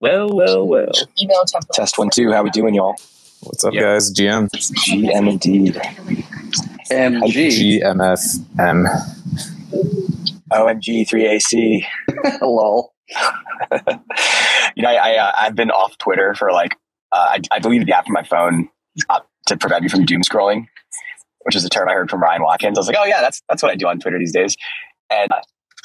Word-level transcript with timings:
Well, 0.00 0.28
well, 0.34 0.66
well. 0.66 0.88
Email 1.20 1.44
template. 1.44 1.70
Test 1.72 1.98
one, 1.98 2.10
two. 2.10 2.32
How 2.32 2.42
we 2.42 2.50
doing, 2.50 2.74
y'all? 2.74 2.96
What's 3.42 3.64
up, 3.64 3.72
Yeah. 3.74 3.82
guys? 3.82 4.12
GM. 4.12 4.48
GM 4.50 5.28
indeed. 5.30 5.74
MG. 6.90 7.80
GMFM. 7.80 8.86
OMG 10.52 11.08
3AC. 11.08 11.84
Lol. 12.42 12.92
you 14.76 14.82
know, 14.82 14.88
I, 14.88 14.94
I 14.94 15.16
uh, 15.16 15.32
I've 15.36 15.54
been 15.54 15.70
off 15.70 15.96
Twitter 15.98 16.34
for 16.34 16.52
like 16.52 16.74
uh, 17.12 17.36
I, 17.36 17.40
I 17.50 17.58
deleted 17.58 17.86
the 17.88 17.96
app 17.96 18.06
from 18.06 18.14
my 18.14 18.22
phone 18.22 18.68
uh, 19.10 19.20
to 19.48 19.56
prevent 19.56 19.82
me 19.82 19.88
from 19.88 20.04
doom 20.04 20.22
scrolling, 20.22 20.66
which 21.42 21.56
is 21.56 21.64
a 21.64 21.68
term 21.68 21.88
I 21.88 21.92
heard 21.92 22.10
from 22.10 22.22
Ryan 22.22 22.42
Watkins. 22.42 22.78
I 22.78 22.80
was 22.80 22.86
like, 22.86 22.96
oh 22.98 23.04
yeah, 23.04 23.20
that's 23.20 23.42
that's 23.48 23.62
what 23.62 23.70
I 23.72 23.74
do 23.76 23.86
on 23.86 23.98
Twitter 23.98 24.18
these 24.18 24.32
days. 24.32 24.56
And 25.10 25.30
uh, 25.30 25.40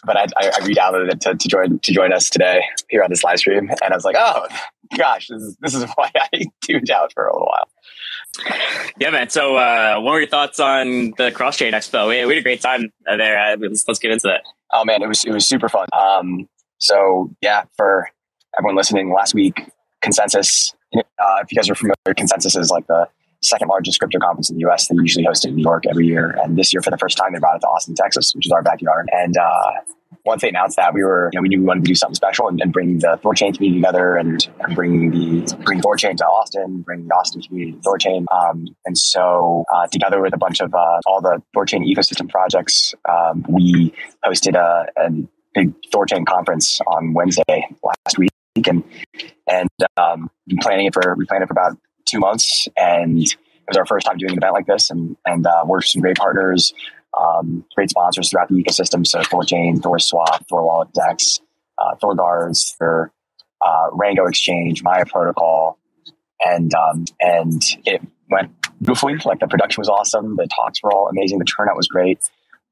but 0.05 0.17
I, 0.17 0.25
I, 0.37 0.51
I 0.61 0.65
re-downloaded 0.65 1.11
it 1.11 1.21
to, 1.21 1.35
to 1.35 1.47
join 1.47 1.79
to 1.79 1.93
join 1.93 2.13
us 2.13 2.29
today 2.29 2.61
here 2.89 3.03
on 3.03 3.09
this 3.09 3.23
live 3.23 3.39
stream, 3.39 3.69
and 3.69 3.93
I 3.93 3.95
was 3.95 4.05
like, 4.05 4.15
oh 4.17 4.47
gosh, 4.97 5.27
this 5.27 5.41
is 5.41 5.57
this 5.61 5.75
is 5.75 5.83
why 5.95 6.11
I 6.15 6.45
tuned 6.61 6.89
out 6.89 7.13
for 7.13 7.27
a 7.27 7.33
little 7.33 7.47
while. 7.47 7.67
Yeah, 8.99 9.09
man. 9.09 9.29
So, 9.29 9.55
uh, 9.55 9.99
what 9.99 10.11
were 10.11 10.19
your 10.19 10.29
thoughts 10.29 10.59
on 10.59 11.13
the 11.17 11.31
Cross 11.31 11.57
Chain 11.57 11.73
Expo? 11.73 12.07
We, 12.07 12.25
we 12.25 12.33
had 12.33 12.39
a 12.39 12.43
great 12.43 12.61
time 12.61 12.91
there. 13.05 13.39
Uh, 13.39 13.57
let's, 13.59 13.87
let's 13.87 13.99
get 13.99 14.11
into 14.11 14.27
that. 14.27 14.41
Oh 14.71 14.85
man, 14.85 15.01
it 15.01 15.07
was 15.07 15.23
it 15.23 15.31
was 15.31 15.47
super 15.47 15.69
fun. 15.69 15.87
Um, 15.97 16.47
so 16.77 17.33
yeah, 17.41 17.63
for 17.75 18.09
everyone 18.57 18.75
listening, 18.75 19.11
last 19.13 19.33
week 19.33 19.71
Consensus. 20.01 20.73
Uh, 20.95 21.39
if 21.41 21.51
you 21.51 21.55
guys 21.55 21.69
are 21.69 21.75
familiar, 21.75 22.13
Consensus 22.15 22.55
is 22.55 22.69
like 22.69 22.87
the 22.87 23.07
second 23.41 23.67
largest 23.67 23.99
crypto 23.99 24.19
conference 24.19 24.49
in 24.49 24.55
the 24.55 24.61
U.S. 24.61 24.87
They 24.87 24.95
usually 24.95 25.25
host 25.25 25.45
it 25.45 25.49
in 25.49 25.55
New 25.55 25.63
York 25.63 25.85
every 25.89 26.07
year, 26.07 26.35
and 26.43 26.57
this 26.57 26.73
year 26.73 26.81
for 26.81 26.91
the 26.91 26.97
first 26.97 27.17
time 27.17 27.33
they 27.33 27.39
brought 27.39 27.55
it 27.55 27.59
to 27.59 27.67
Austin, 27.67 27.95
Texas, 27.95 28.33
which 28.35 28.45
is 28.45 28.51
our 28.51 28.63
backyard. 28.63 29.09
And 29.11 29.37
uh, 29.37 29.71
once 30.25 30.41
they 30.41 30.49
announced 30.49 30.75
that, 30.77 30.93
we 30.93 31.03
were 31.03 31.29
you 31.31 31.37
know 31.37 31.41
we 31.41 31.49
knew 31.49 31.59
we 31.59 31.65
wanted 31.65 31.85
to 31.85 31.87
do 31.87 31.95
something 31.95 32.15
special 32.15 32.47
and, 32.47 32.61
and 32.61 32.71
bring 32.71 32.99
the 32.99 33.19
Thorchain 33.23 33.55
community 33.55 33.81
together 33.81 34.15
and, 34.15 34.47
and 34.59 34.75
bring 34.75 35.11
the 35.11 35.55
bring 35.65 35.81
Thorchain 35.81 36.17
to 36.17 36.25
Austin, 36.25 36.81
bring 36.81 37.07
the 37.07 37.13
Austin 37.13 37.41
community 37.41 37.77
to 37.77 37.79
Thorchain. 37.79 38.25
Um, 38.31 38.67
and 38.85 38.97
so 38.97 39.63
uh, 39.73 39.87
together 39.87 40.21
with 40.21 40.33
a 40.33 40.37
bunch 40.37 40.59
of 40.59 40.73
uh, 40.73 40.99
all 41.05 41.21
the 41.21 41.41
Thorchain 41.55 41.83
ecosystem 41.87 42.29
projects, 42.29 42.93
um, 43.09 43.45
we 43.49 43.93
hosted 44.25 44.55
a, 44.55 44.85
a 44.97 45.09
big 45.53 45.73
Thorchain 45.93 46.25
conference 46.25 46.79
on 46.87 47.13
Wednesday 47.13 47.67
last 47.83 48.17
week, 48.17 48.31
and 48.67 48.83
and 49.47 49.69
um, 49.95 50.29
planning 50.61 50.87
it 50.87 50.93
for 50.93 51.15
we 51.15 51.25
planned 51.25 51.43
it 51.43 51.47
for 51.47 51.53
about 51.53 51.77
two 52.07 52.19
months, 52.19 52.67
and 52.77 53.21
it 53.21 53.35
was 53.67 53.77
our 53.77 53.85
first 53.85 54.05
time 54.05 54.17
doing 54.17 54.31
an 54.31 54.37
event 54.37 54.53
like 54.53 54.65
this, 54.65 54.89
and 54.89 55.15
and 55.25 55.45
uh, 55.45 55.63
with 55.65 55.85
some 55.85 56.01
great 56.01 56.17
partners, 56.17 56.73
um, 57.19 57.65
great 57.75 57.89
sponsors 57.89 58.29
throughout 58.29 58.49
the 58.49 58.55
ecosystem. 58.55 59.05
So 59.05 59.19
Thorchain, 59.19 59.81
Thor 59.81 59.99
Swap, 59.99 60.47
Thor 60.47 60.65
Wallet 60.65 60.93
Dex, 60.93 61.39
uh, 61.77 61.95
Thor 61.95 62.15
Guards, 62.15 62.75
for 62.77 63.11
uh, 63.61 63.87
Rango 63.91 64.25
Exchange, 64.25 64.83
Maya 64.83 65.05
Protocol, 65.05 65.77
and 66.43 66.73
um, 66.73 67.05
and 67.19 67.61
it 67.85 68.01
went 68.29 68.51
beautifully. 68.81 69.15
Like 69.25 69.39
the 69.39 69.47
production 69.47 69.81
was 69.81 69.89
awesome, 69.89 70.35
the 70.35 70.47
talks 70.47 70.81
were 70.81 70.91
all 70.93 71.07
amazing, 71.09 71.39
the 71.39 71.45
turnout 71.45 71.75
was 71.75 71.87
great. 71.87 72.19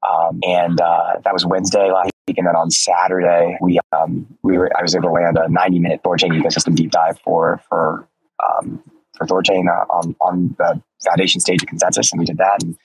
Um, 0.06 0.40
and 0.42 0.80
uh, 0.80 1.14
that 1.24 1.32
was 1.32 1.44
Wednesday 1.44 1.90
last 1.90 2.10
week, 2.28 2.38
and 2.38 2.46
then 2.46 2.54
on 2.54 2.70
Saturday 2.70 3.56
we 3.60 3.80
um, 3.92 4.26
we 4.42 4.58
were 4.58 4.70
I 4.76 4.82
was 4.82 4.94
able 4.94 5.08
to 5.08 5.12
land 5.12 5.38
a 5.38 5.48
90 5.48 5.78
minute 5.78 6.02
Thorchain 6.04 6.30
ecosystem 6.40 6.74
deep 6.74 6.90
dive 6.90 7.18
for 7.20 7.62
for 7.68 8.08
um, 8.44 8.82
for 9.16 9.26
uh, 9.26 9.84
on 9.90 10.16
on 10.20 10.54
the 10.58 10.80
foundation 11.04 11.40
stage 11.40 11.62
of 11.62 11.68
consensus, 11.68 12.12
and 12.12 12.18
we 12.18 12.24
did 12.24 12.38
that, 12.38 12.62
and 12.62 12.76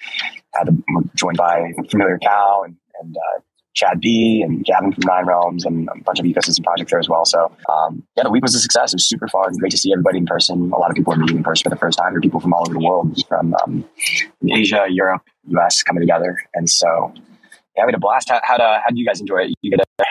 had 0.53 0.69
a, 0.69 0.71
joined 1.15 1.37
by 1.37 1.71
Familiar 1.89 2.19
Cow 2.19 2.63
and 2.65 2.75
and 3.01 3.17
uh, 3.17 3.41
Chad 3.73 4.01
B 4.01 4.43
and 4.45 4.65
Gavin 4.65 4.91
from 4.91 5.03
Nine 5.05 5.25
Realms 5.25 5.65
and 5.65 5.87
a 5.89 6.03
bunch 6.03 6.19
of 6.19 6.25
ecosystem 6.25 6.63
projects 6.63 6.91
there 6.91 6.99
as 6.99 7.07
well. 7.07 7.25
So 7.25 7.51
um, 7.69 8.03
yeah, 8.17 8.23
the 8.23 8.29
week 8.29 8.43
was 8.43 8.53
a 8.53 8.59
success. 8.59 8.93
It 8.93 8.97
was 8.97 9.07
super 9.07 9.27
fun. 9.27 9.55
Great 9.57 9.71
to 9.71 9.77
see 9.77 9.93
everybody 9.93 10.17
in 10.17 10.25
person. 10.25 10.71
A 10.71 10.77
lot 10.77 10.89
of 10.89 10.95
people 10.95 11.13
are 11.13 11.17
meeting 11.17 11.37
in 11.37 11.43
person 11.43 11.63
for 11.63 11.69
the 11.69 11.79
first 11.79 11.97
time. 11.97 12.11
There 12.11 12.17
are 12.17 12.21
people 12.21 12.39
from 12.39 12.53
all 12.53 12.61
over 12.61 12.73
the 12.73 12.85
world, 12.85 13.17
from 13.27 13.55
um, 13.63 13.85
Asia, 14.49 14.85
Europe, 14.89 15.23
US, 15.47 15.83
coming 15.83 16.01
together. 16.01 16.37
And 16.53 16.69
so 16.69 17.13
yeah, 17.77 17.85
we 17.85 17.91
had 17.91 17.95
a 17.95 17.99
blast. 17.99 18.29
How 18.29 18.41
how, 18.43 18.57
how 18.57 18.89
did 18.89 18.97
you 18.97 19.05
guys 19.05 19.21
enjoy 19.21 19.43
it? 19.43 19.53
You 19.61 19.71
get 19.71 19.79
a 19.79 20.05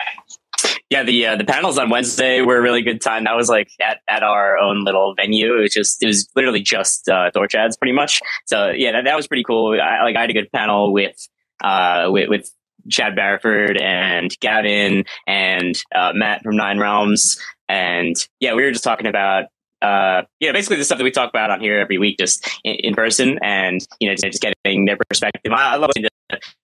Yeah, 0.91 1.03
the 1.03 1.25
uh, 1.25 1.35
the 1.37 1.45
panels 1.45 1.77
on 1.77 1.89
Wednesday 1.89 2.41
were 2.41 2.57
a 2.57 2.61
really 2.61 2.81
good 2.81 2.99
time. 2.99 3.23
That 3.23 3.37
was 3.37 3.47
like 3.47 3.69
at, 3.81 4.01
at 4.09 4.23
our 4.23 4.57
own 4.57 4.83
little 4.83 5.15
venue. 5.15 5.57
It 5.57 5.61
was 5.61 5.73
just 5.73 6.03
it 6.03 6.05
was 6.05 6.29
literally 6.35 6.59
just 6.59 7.07
uh, 7.07 7.31
Thorchads 7.33 7.79
pretty 7.79 7.93
much. 7.93 8.19
So 8.45 8.71
yeah, 8.71 8.91
that, 8.91 9.05
that 9.05 9.15
was 9.15 9.25
pretty 9.25 9.45
cool. 9.45 9.79
I, 9.81 10.03
like 10.03 10.17
I 10.17 10.21
had 10.21 10.29
a 10.29 10.33
good 10.33 10.51
panel 10.51 10.91
with 10.91 11.15
uh 11.63 12.09
with, 12.09 12.27
with 12.27 12.51
Chad 12.89 13.15
Barraford 13.15 13.81
and 13.81 14.37
Gavin 14.41 15.05
and 15.25 15.81
uh, 15.95 16.11
Matt 16.13 16.43
from 16.43 16.57
Nine 16.57 16.77
Realms. 16.77 17.39
And 17.69 18.17
yeah, 18.41 18.53
we 18.53 18.63
were 18.63 18.71
just 18.71 18.83
talking 18.83 19.07
about 19.07 19.45
uh, 19.81 20.23
yeah, 20.41 20.51
basically 20.51 20.75
the 20.75 20.83
stuff 20.83 20.97
that 20.97 21.03
we 21.05 21.11
talk 21.11 21.29
about 21.29 21.49
on 21.49 21.61
here 21.61 21.79
every 21.79 21.97
week, 21.97 22.17
just 22.19 22.47
in, 22.63 22.75
in 22.75 22.93
person, 22.95 23.39
and 23.41 23.79
you 23.99 24.09
know, 24.09 24.15
just 24.15 24.41
getting 24.41 24.85
their 24.85 24.97
perspective. 25.09 25.51
I, 25.53 25.77
love 25.77 25.89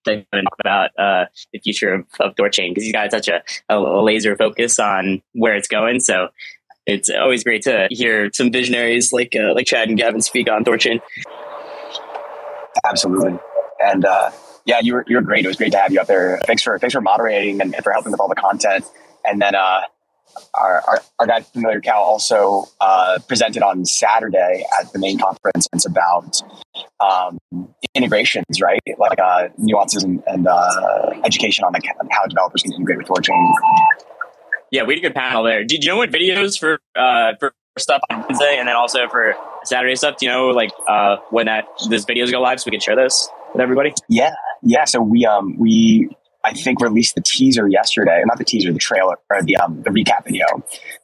to 0.04 0.24
talk 0.32 0.56
about 0.60 0.90
uh, 0.98 1.26
the 1.52 1.58
future 1.60 1.94
of, 1.94 2.06
of 2.20 2.34
Thorchain 2.34 2.70
because 2.70 2.86
you 2.86 2.92
got 2.92 3.10
such 3.10 3.28
a, 3.28 3.42
a, 3.68 3.78
laser 3.78 4.36
focus 4.36 4.78
on 4.78 5.22
where 5.32 5.54
it's 5.54 5.68
going. 5.68 6.00
So 6.00 6.28
it's 6.86 7.10
always 7.10 7.44
great 7.44 7.62
to 7.62 7.88
hear 7.90 8.30
some 8.32 8.50
visionaries 8.50 9.12
like 9.12 9.36
uh, 9.36 9.54
like 9.54 9.66
Chad 9.66 9.88
and 9.88 9.98
Gavin 9.98 10.20
speak 10.20 10.50
on 10.50 10.64
Thorchain. 10.64 11.00
Absolutely. 12.84 13.38
And 13.80 14.04
uh, 14.04 14.30
yeah, 14.64 14.80
you 14.80 14.94
were 14.94 15.04
you 15.06 15.16
were 15.16 15.22
great. 15.22 15.44
It 15.44 15.48
was 15.48 15.56
great 15.56 15.72
to 15.72 15.78
have 15.78 15.92
you 15.92 16.00
up 16.00 16.06
there. 16.06 16.38
Thanks 16.46 16.62
for 16.62 16.78
thanks 16.78 16.94
for 16.94 17.00
moderating 17.00 17.60
and, 17.60 17.74
and 17.74 17.84
for 17.84 17.92
helping 17.92 18.12
with 18.12 18.20
all 18.20 18.28
the 18.28 18.34
content. 18.34 18.84
And 19.24 19.40
then 19.40 19.54
uh, 19.54 19.80
our, 20.54 20.82
our 20.86 21.02
our 21.18 21.26
guy 21.26 21.40
Familiar 21.40 21.80
Cow 21.80 22.00
also 22.00 22.66
uh, 22.80 23.18
presented 23.28 23.62
on 23.62 23.84
Saturday 23.84 24.64
at 24.80 24.92
the 24.92 24.98
main 24.98 25.18
conference. 25.18 25.68
It's 25.72 25.86
about 25.86 26.42
um, 27.00 27.38
integrations, 27.94 28.60
right? 28.60 28.80
Like 28.98 29.18
uh, 29.18 29.48
nuances 29.58 30.02
and, 30.02 30.22
and 30.26 30.46
uh, 30.46 31.10
education 31.24 31.64
on 31.64 31.72
like 31.72 31.84
how 32.10 32.26
developers 32.26 32.62
can 32.62 32.72
integrate 32.72 32.98
with 32.98 33.08
Thorchain. 33.08 33.52
Yeah, 34.70 34.82
we 34.82 34.94
had 34.94 34.98
a 34.98 35.08
good 35.08 35.14
panel 35.14 35.42
there. 35.42 35.64
Did 35.64 35.84
you 35.84 35.90
know 35.90 35.96
what 35.96 36.10
videos 36.10 36.58
for 36.58 36.78
uh, 36.96 37.32
for 37.40 37.52
stuff 37.78 38.02
on 38.10 38.24
Wednesday 38.28 38.56
and 38.58 38.68
then 38.68 38.76
also 38.76 39.08
for 39.08 39.34
Saturday 39.64 39.96
stuff? 39.96 40.16
Do 40.18 40.26
you 40.26 40.32
know 40.32 40.48
like 40.48 40.70
uh, 40.88 41.16
when 41.30 41.46
that 41.46 41.66
this 41.88 42.04
videos 42.04 42.30
go 42.30 42.40
live 42.40 42.60
so 42.60 42.64
we 42.66 42.72
can 42.72 42.80
share 42.80 42.96
this 42.96 43.28
with 43.52 43.62
everybody? 43.62 43.94
Yeah, 44.08 44.32
yeah. 44.62 44.84
So 44.84 45.00
we 45.00 45.24
um 45.24 45.56
we 45.58 46.10
I 46.48 46.54
think 46.54 46.80
released 46.80 47.14
the 47.14 47.20
teaser 47.20 47.68
yesterday, 47.68 48.22
not 48.24 48.38
the 48.38 48.44
teaser, 48.44 48.72
the 48.72 48.78
trailer 48.78 49.16
or 49.30 49.42
the 49.42 49.56
um 49.56 49.82
the 49.82 49.90
recap 49.90 50.24
video, 50.24 50.46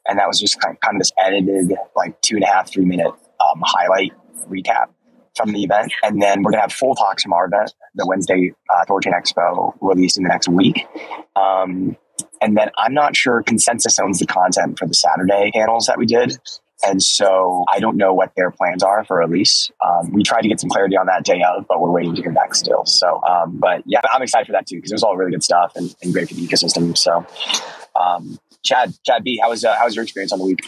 and 0.07 0.17
that 0.17 0.27
was 0.27 0.39
just 0.39 0.59
kind 0.59 0.75
of, 0.75 0.81
kind 0.81 0.95
of 0.95 0.99
this 0.99 1.11
edited 1.23 1.77
like 1.95 2.19
two 2.21 2.35
and 2.35 2.43
a 2.43 2.47
half 2.47 2.71
three 2.71 2.85
minute 2.85 3.07
um 3.07 3.61
highlight 3.63 4.11
recap 4.49 4.87
from 5.35 5.51
the 5.51 5.63
event, 5.63 5.93
and 6.01 6.19
then 6.19 6.41
we're 6.41 6.51
gonna 6.51 6.61
have 6.61 6.73
full 6.73 6.95
talks 6.95 7.21
from 7.21 7.33
our 7.33 7.45
event, 7.45 7.73
the 7.93 8.07
Wednesday 8.07 8.53
uh, 8.73 8.85
Thorchain 8.85 9.13
Expo, 9.13 9.73
released 9.81 10.17
in 10.17 10.23
the 10.23 10.29
next 10.29 10.47
week. 10.47 10.87
Um, 11.35 11.95
and 12.41 12.57
then 12.57 12.71
I'm 12.77 12.93
not 12.93 13.15
sure 13.15 13.43
Consensus 13.43 13.99
owns 13.99 14.19
the 14.19 14.25
content 14.25 14.79
for 14.79 14.87
the 14.87 14.93
Saturday 14.93 15.51
panels 15.53 15.85
that 15.85 15.97
we 15.97 16.07
did. 16.07 16.37
And 16.87 17.01
so 17.01 17.65
I 17.73 17.79
don't 17.79 17.97
know 17.97 18.13
what 18.13 18.33
their 18.35 18.51
plans 18.51 18.83
are 18.83 19.03
for 19.05 19.17
release. 19.17 19.71
Um, 19.85 20.11
we 20.11 20.23
tried 20.23 20.41
to 20.41 20.47
get 20.47 20.59
some 20.59 20.69
clarity 20.69 20.97
on 20.97 21.07
that 21.07 21.23
day 21.23 21.41
of, 21.43 21.65
but 21.67 21.81
we're 21.81 21.91
waiting 21.91 22.15
to 22.15 22.21
hear 22.21 22.31
back 22.31 22.55
still. 22.55 22.85
So, 22.85 23.21
um, 23.23 23.57
but 23.57 23.83
yeah, 23.85 24.01
I'm 24.11 24.21
excited 24.21 24.45
for 24.45 24.53
that 24.53 24.67
too 24.67 24.77
because 24.77 24.91
it 24.91 24.95
was 24.95 25.03
all 25.03 25.17
really 25.17 25.31
good 25.31 25.43
stuff 25.43 25.73
and, 25.75 25.95
and 26.01 26.13
great 26.13 26.27
for 26.29 26.35
the 26.35 26.45
ecosystem. 26.45 26.97
So, 26.97 27.25
um, 27.99 28.39
Chad, 28.63 28.93
Chad 29.05 29.23
B, 29.23 29.39
how 29.41 29.49
was 29.49 29.63
uh, 29.63 29.75
how 29.77 29.85
was 29.85 29.95
your 29.95 30.03
experience 30.03 30.31
on 30.31 30.39
the 30.39 30.45
week? 30.45 30.67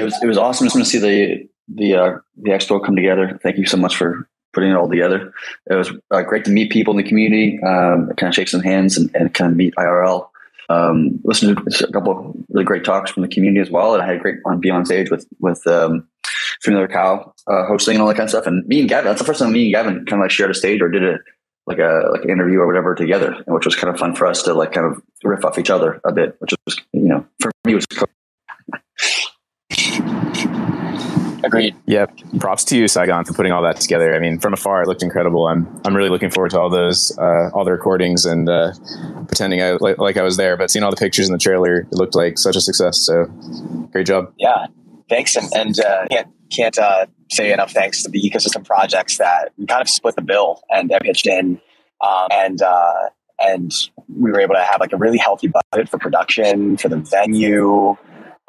It 0.00 0.04
was, 0.04 0.22
it 0.22 0.26
was 0.26 0.38
awesome 0.38 0.68
to 0.68 0.84
see 0.84 0.98
the 0.98 1.48
the 1.68 1.94
uh, 1.94 2.18
the 2.36 2.50
expo 2.50 2.84
come 2.84 2.96
together. 2.96 3.38
Thank 3.42 3.58
you 3.58 3.66
so 3.66 3.76
much 3.76 3.96
for 3.96 4.28
putting 4.52 4.70
it 4.70 4.74
all 4.74 4.88
together. 4.88 5.32
It 5.70 5.74
was 5.74 5.92
uh, 6.10 6.22
great 6.22 6.44
to 6.46 6.50
meet 6.50 6.72
people 6.72 6.92
in 6.92 6.96
the 6.96 7.08
community, 7.08 7.60
um, 7.62 8.10
kind 8.16 8.30
of 8.30 8.34
shake 8.34 8.48
some 8.48 8.62
hands 8.62 8.96
and, 8.96 9.10
and 9.14 9.32
kind 9.34 9.50
of 9.50 9.56
meet 9.56 9.74
IRL. 9.76 10.28
Um, 10.68 11.20
listen 11.24 11.54
to 11.54 11.86
a 11.86 11.92
couple 11.92 12.12
of 12.12 12.34
really 12.48 12.64
great 12.64 12.84
talks 12.84 13.10
from 13.10 13.22
the 13.22 13.28
community 13.28 13.60
as 13.60 13.70
well. 13.70 13.94
And 13.94 14.02
I 14.02 14.06
had 14.06 14.16
a 14.16 14.18
great 14.18 14.36
on 14.44 14.60
be 14.60 14.70
on 14.70 14.84
stage 14.84 15.10
with 15.10 15.26
with 15.40 15.66
um, 15.66 16.08
Familiar 16.62 16.88
Cow 16.88 17.32
uh, 17.46 17.66
hosting 17.66 17.94
and 17.94 18.02
all 18.02 18.08
that 18.08 18.14
kind 18.14 18.24
of 18.24 18.30
stuff. 18.30 18.46
And 18.46 18.66
me 18.66 18.80
and 18.80 18.88
Gavin, 18.88 19.06
that's 19.06 19.20
the 19.20 19.26
first 19.26 19.40
time 19.40 19.52
me 19.52 19.64
and 19.64 19.72
Gavin 19.72 20.06
kind 20.06 20.20
of 20.20 20.24
like 20.24 20.30
shared 20.30 20.50
a 20.50 20.54
stage 20.54 20.80
or 20.80 20.88
did 20.88 21.04
a 21.04 21.18
like 21.66 21.78
a 21.78 22.08
like 22.12 22.22
an 22.22 22.30
interview 22.30 22.58
or 22.58 22.66
whatever 22.66 22.94
together, 22.94 23.36
which 23.46 23.64
was 23.64 23.76
kind 23.76 23.92
of 23.92 23.98
fun 23.98 24.14
for 24.14 24.26
us 24.26 24.42
to 24.44 24.54
like 24.54 24.72
kind 24.72 24.86
of 24.86 25.02
riff 25.24 25.44
off 25.44 25.58
each 25.58 25.70
other 25.70 26.00
a 26.04 26.12
bit, 26.12 26.36
which 26.38 26.54
was 26.64 26.78
you 26.92 27.08
know 27.08 27.26
for 27.40 27.50
me 27.64 27.74
was 27.74 27.86
cool. 27.86 28.08
Agreed. 31.46 31.76
Yeah, 31.86 32.06
props 32.40 32.64
to 32.64 32.76
you, 32.76 32.88
Saigon, 32.88 33.24
for 33.24 33.32
putting 33.32 33.52
all 33.52 33.62
that 33.62 33.80
together. 33.80 34.14
I 34.14 34.18
mean, 34.18 34.38
from 34.40 34.52
afar, 34.52 34.82
it 34.82 34.88
looked 34.88 35.02
incredible. 35.02 35.46
I'm 35.46 35.80
I'm 35.84 35.94
really 35.94 36.08
looking 36.08 36.30
forward 36.30 36.50
to 36.50 36.60
all 36.60 36.68
those, 36.68 37.16
uh, 37.18 37.50
all 37.54 37.64
the 37.64 37.70
recordings 37.72 38.24
and 38.24 38.48
uh, 38.48 38.72
pretending 39.28 39.62
I 39.62 39.72
like, 39.72 39.98
like 39.98 40.16
I 40.16 40.22
was 40.22 40.36
there. 40.36 40.56
But 40.56 40.70
seeing 40.70 40.82
all 40.82 40.90
the 40.90 40.96
pictures 40.96 41.28
in 41.28 41.32
the 41.32 41.38
trailer, 41.38 41.80
it 41.80 41.92
looked 41.92 42.16
like 42.16 42.36
such 42.36 42.56
a 42.56 42.60
success. 42.60 42.98
So, 42.98 43.26
great 43.92 44.06
job. 44.06 44.32
Yeah, 44.38 44.66
thanks, 45.08 45.36
and 45.36 45.48
and 45.54 45.78
uh, 45.78 46.06
can't 46.10 46.28
can't 46.50 46.78
uh, 46.78 47.06
say 47.30 47.52
enough 47.52 47.72
thanks 47.72 48.02
to 48.02 48.10
the 48.10 48.20
ecosystem 48.20 48.64
projects 48.64 49.18
that 49.18 49.52
we 49.56 49.66
kind 49.66 49.82
of 49.82 49.88
split 49.88 50.16
the 50.16 50.22
bill 50.22 50.62
and 50.70 50.90
they 50.90 50.98
pitched 51.00 51.26
in, 51.26 51.60
um, 52.04 52.26
and 52.32 52.60
uh, 52.60 53.08
and 53.38 53.72
we 54.08 54.30
were 54.32 54.40
able 54.40 54.54
to 54.54 54.62
have 54.62 54.80
like 54.80 54.92
a 54.92 54.96
really 54.96 55.18
healthy 55.18 55.50
budget 55.70 55.88
for 55.88 55.98
production 55.98 56.76
for 56.76 56.88
the 56.88 56.96
venue. 56.96 57.96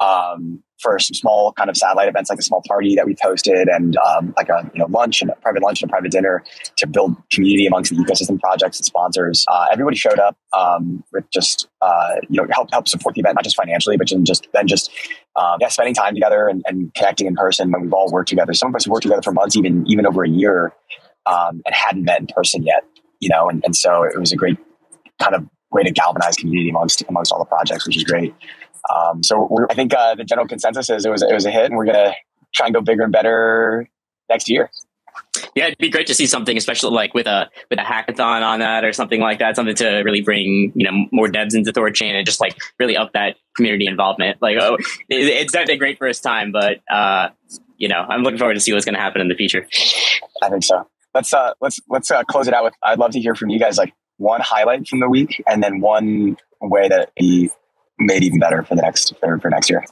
um, 0.00 0.62
for 0.80 0.98
some 0.98 1.14
small 1.14 1.52
kind 1.52 1.68
of 1.68 1.76
satellite 1.76 2.08
events, 2.08 2.30
like 2.30 2.38
a 2.38 2.42
small 2.42 2.62
party 2.66 2.94
that 2.94 3.06
we 3.06 3.14
hosted, 3.16 3.66
and 3.74 3.96
um, 3.96 4.32
like 4.36 4.48
a 4.48 4.70
you 4.72 4.78
know 4.78 4.86
lunch 4.86 5.22
and 5.22 5.30
a 5.30 5.34
private 5.36 5.62
lunch 5.62 5.82
and 5.82 5.90
a 5.90 5.92
private 5.92 6.10
dinner 6.10 6.44
to 6.76 6.86
build 6.86 7.16
community 7.30 7.66
amongst 7.66 7.90
the 7.90 7.96
ecosystem 7.96 8.38
projects 8.40 8.78
and 8.78 8.86
sponsors. 8.86 9.44
Uh, 9.48 9.66
everybody 9.72 9.96
showed 9.96 10.18
up 10.18 10.36
um, 10.56 11.02
with 11.12 11.28
just 11.30 11.68
uh, 11.82 12.16
you 12.28 12.40
know 12.40 12.46
help 12.50 12.70
help 12.70 12.88
support 12.88 13.14
the 13.14 13.20
event, 13.20 13.34
not 13.34 13.44
just 13.44 13.56
financially, 13.56 13.96
but 13.96 14.06
just 14.06 14.48
then 14.52 14.66
just 14.66 14.90
um, 15.36 15.58
yeah, 15.60 15.68
spending 15.68 15.94
time 15.94 16.14
together 16.14 16.48
and, 16.48 16.62
and 16.66 16.92
connecting 16.94 17.26
in 17.26 17.34
person. 17.34 17.70
When 17.70 17.82
we've 17.82 17.92
all 17.92 18.10
worked 18.10 18.28
together, 18.28 18.54
some 18.54 18.68
of 18.68 18.74
us 18.74 18.86
worked 18.86 19.02
together 19.02 19.22
for 19.22 19.32
months, 19.32 19.56
even 19.56 19.84
even 19.88 20.06
over 20.06 20.24
a 20.24 20.28
year, 20.28 20.72
um, 21.26 21.62
and 21.66 21.74
hadn't 21.74 22.04
met 22.04 22.20
in 22.20 22.26
person 22.26 22.62
yet. 22.62 22.84
You 23.20 23.28
know, 23.28 23.48
and, 23.48 23.62
and 23.64 23.74
so 23.74 24.04
it 24.04 24.18
was 24.18 24.32
a 24.32 24.36
great 24.36 24.58
kind 25.20 25.34
of 25.34 25.44
way 25.70 25.82
to 25.82 25.90
galvanize 25.90 26.36
community 26.36 26.70
amongst 26.70 27.02
amongst 27.08 27.32
all 27.32 27.38
the 27.38 27.44
projects, 27.44 27.86
which 27.86 27.96
is 27.96 28.04
great. 28.04 28.34
Um, 28.94 29.22
so 29.22 29.66
I 29.70 29.74
think 29.74 29.94
uh, 29.94 30.14
the 30.14 30.24
general 30.24 30.46
consensus 30.46 30.90
is 30.90 31.04
it 31.04 31.10
was 31.10 31.22
it 31.22 31.32
was 31.32 31.46
a 31.46 31.50
hit, 31.50 31.66
and 31.66 31.76
we're 31.76 31.86
gonna 31.86 32.14
try 32.54 32.66
and 32.66 32.74
go 32.74 32.80
bigger 32.80 33.02
and 33.02 33.12
better 33.12 33.88
next 34.28 34.48
year. 34.48 34.70
Yeah, 35.54 35.66
it'd 35.66 35.78
be 35.78 35.90
great 35.90 36.06
to 36.08 36.14
see 36.14 36.26
something, 36.26 36.56
especially 36.56 36.94
like 36.94 37.14
with 37.14 37.26
a 37.26 37.50
with 37.70 37.78
a 37.78 37.82
hackathon 37.82 38.42
on 38.42 38.60
that 38.60 38.84
or 38.84 38.92
something 38.92 39.20
like 39.20 39.38
that, 39.40 39.56
something 39.56 39.74
to 39.76 40.02
really 40.02 40.20
bring 40.20 40.72
you 40.74 40.90
know 40.90 41.06
more 41.10 41.28
devs 41.28 41.54
into 41.54 41.72
Thorchain 41.72 42.12
and 42.12 42.26
just 42.26 42.40
like 42.40 42.56
really 42.78 42.96
up 42.96 43.12
that 43.12 43.36
community 43.56 43.86
involvement. 43.86 44.40
Like, 44.40 44.56
oh, 44.60 44.76
it, 45.08 45.16
it's 45.16 45.52
definitely 45.52 45.74
a 45.74 45.78
great 45.78 45.98
first 45.98 46.22
time, 46.22 46.52
but 46.52 46.78
uh, 46.90 47.30
you 47.76 47.88
know, 47.88 48.04
I'm 48.08 48.22
looking 48.22 48.38
forward 48.38 48.54
to 48.54 48.60
see 48.60 48.72
what's 48.72 48.84
going 48.84 48.94
to 48.94 49.00
happen 49.00 49.20
in 49.20 49.28
the 49.28 49.34
future. 49.34 49.66
I 50.42 50.50
think 50.50 50.64
so. 50.64 50.88
Let's 51.14 51.32
uh, 51.32 51.54
let's 51.60 51.80
let's 51.88 52.10
uh, 52.10 52.22
close 52.24 52.48
it 52.48 52.54
out 52.54 52.64
with. 52.64 52.74
I'd 52.82 52.98
love 52.98 53.12
to 53.12 53.20
hear 53.20 53.34
from 53.34 53.48
you 53.48 53.58
guys, 53.58 53.78
like 53.78 53.94
one 54.18 54.40
highlight 54.40 54.86
from 54.86 55.00
the 55.00 55.08
week, 55.08 55.42
and 55.46 55.62
then 55.62 55.80
one 55.80 56.36
way 56.60 56.88
that 56.88 57.10
he 57.16 57.50
made 57.98 58.22
even 58.22 58.38
better 58.38 58.62
for 58.62 58.74
the 58.74 58.82
next 58.82 59.14
for, 59.20 59.38
for 59.38 59.50
next 59.50 59.70
year. 59.70 59.84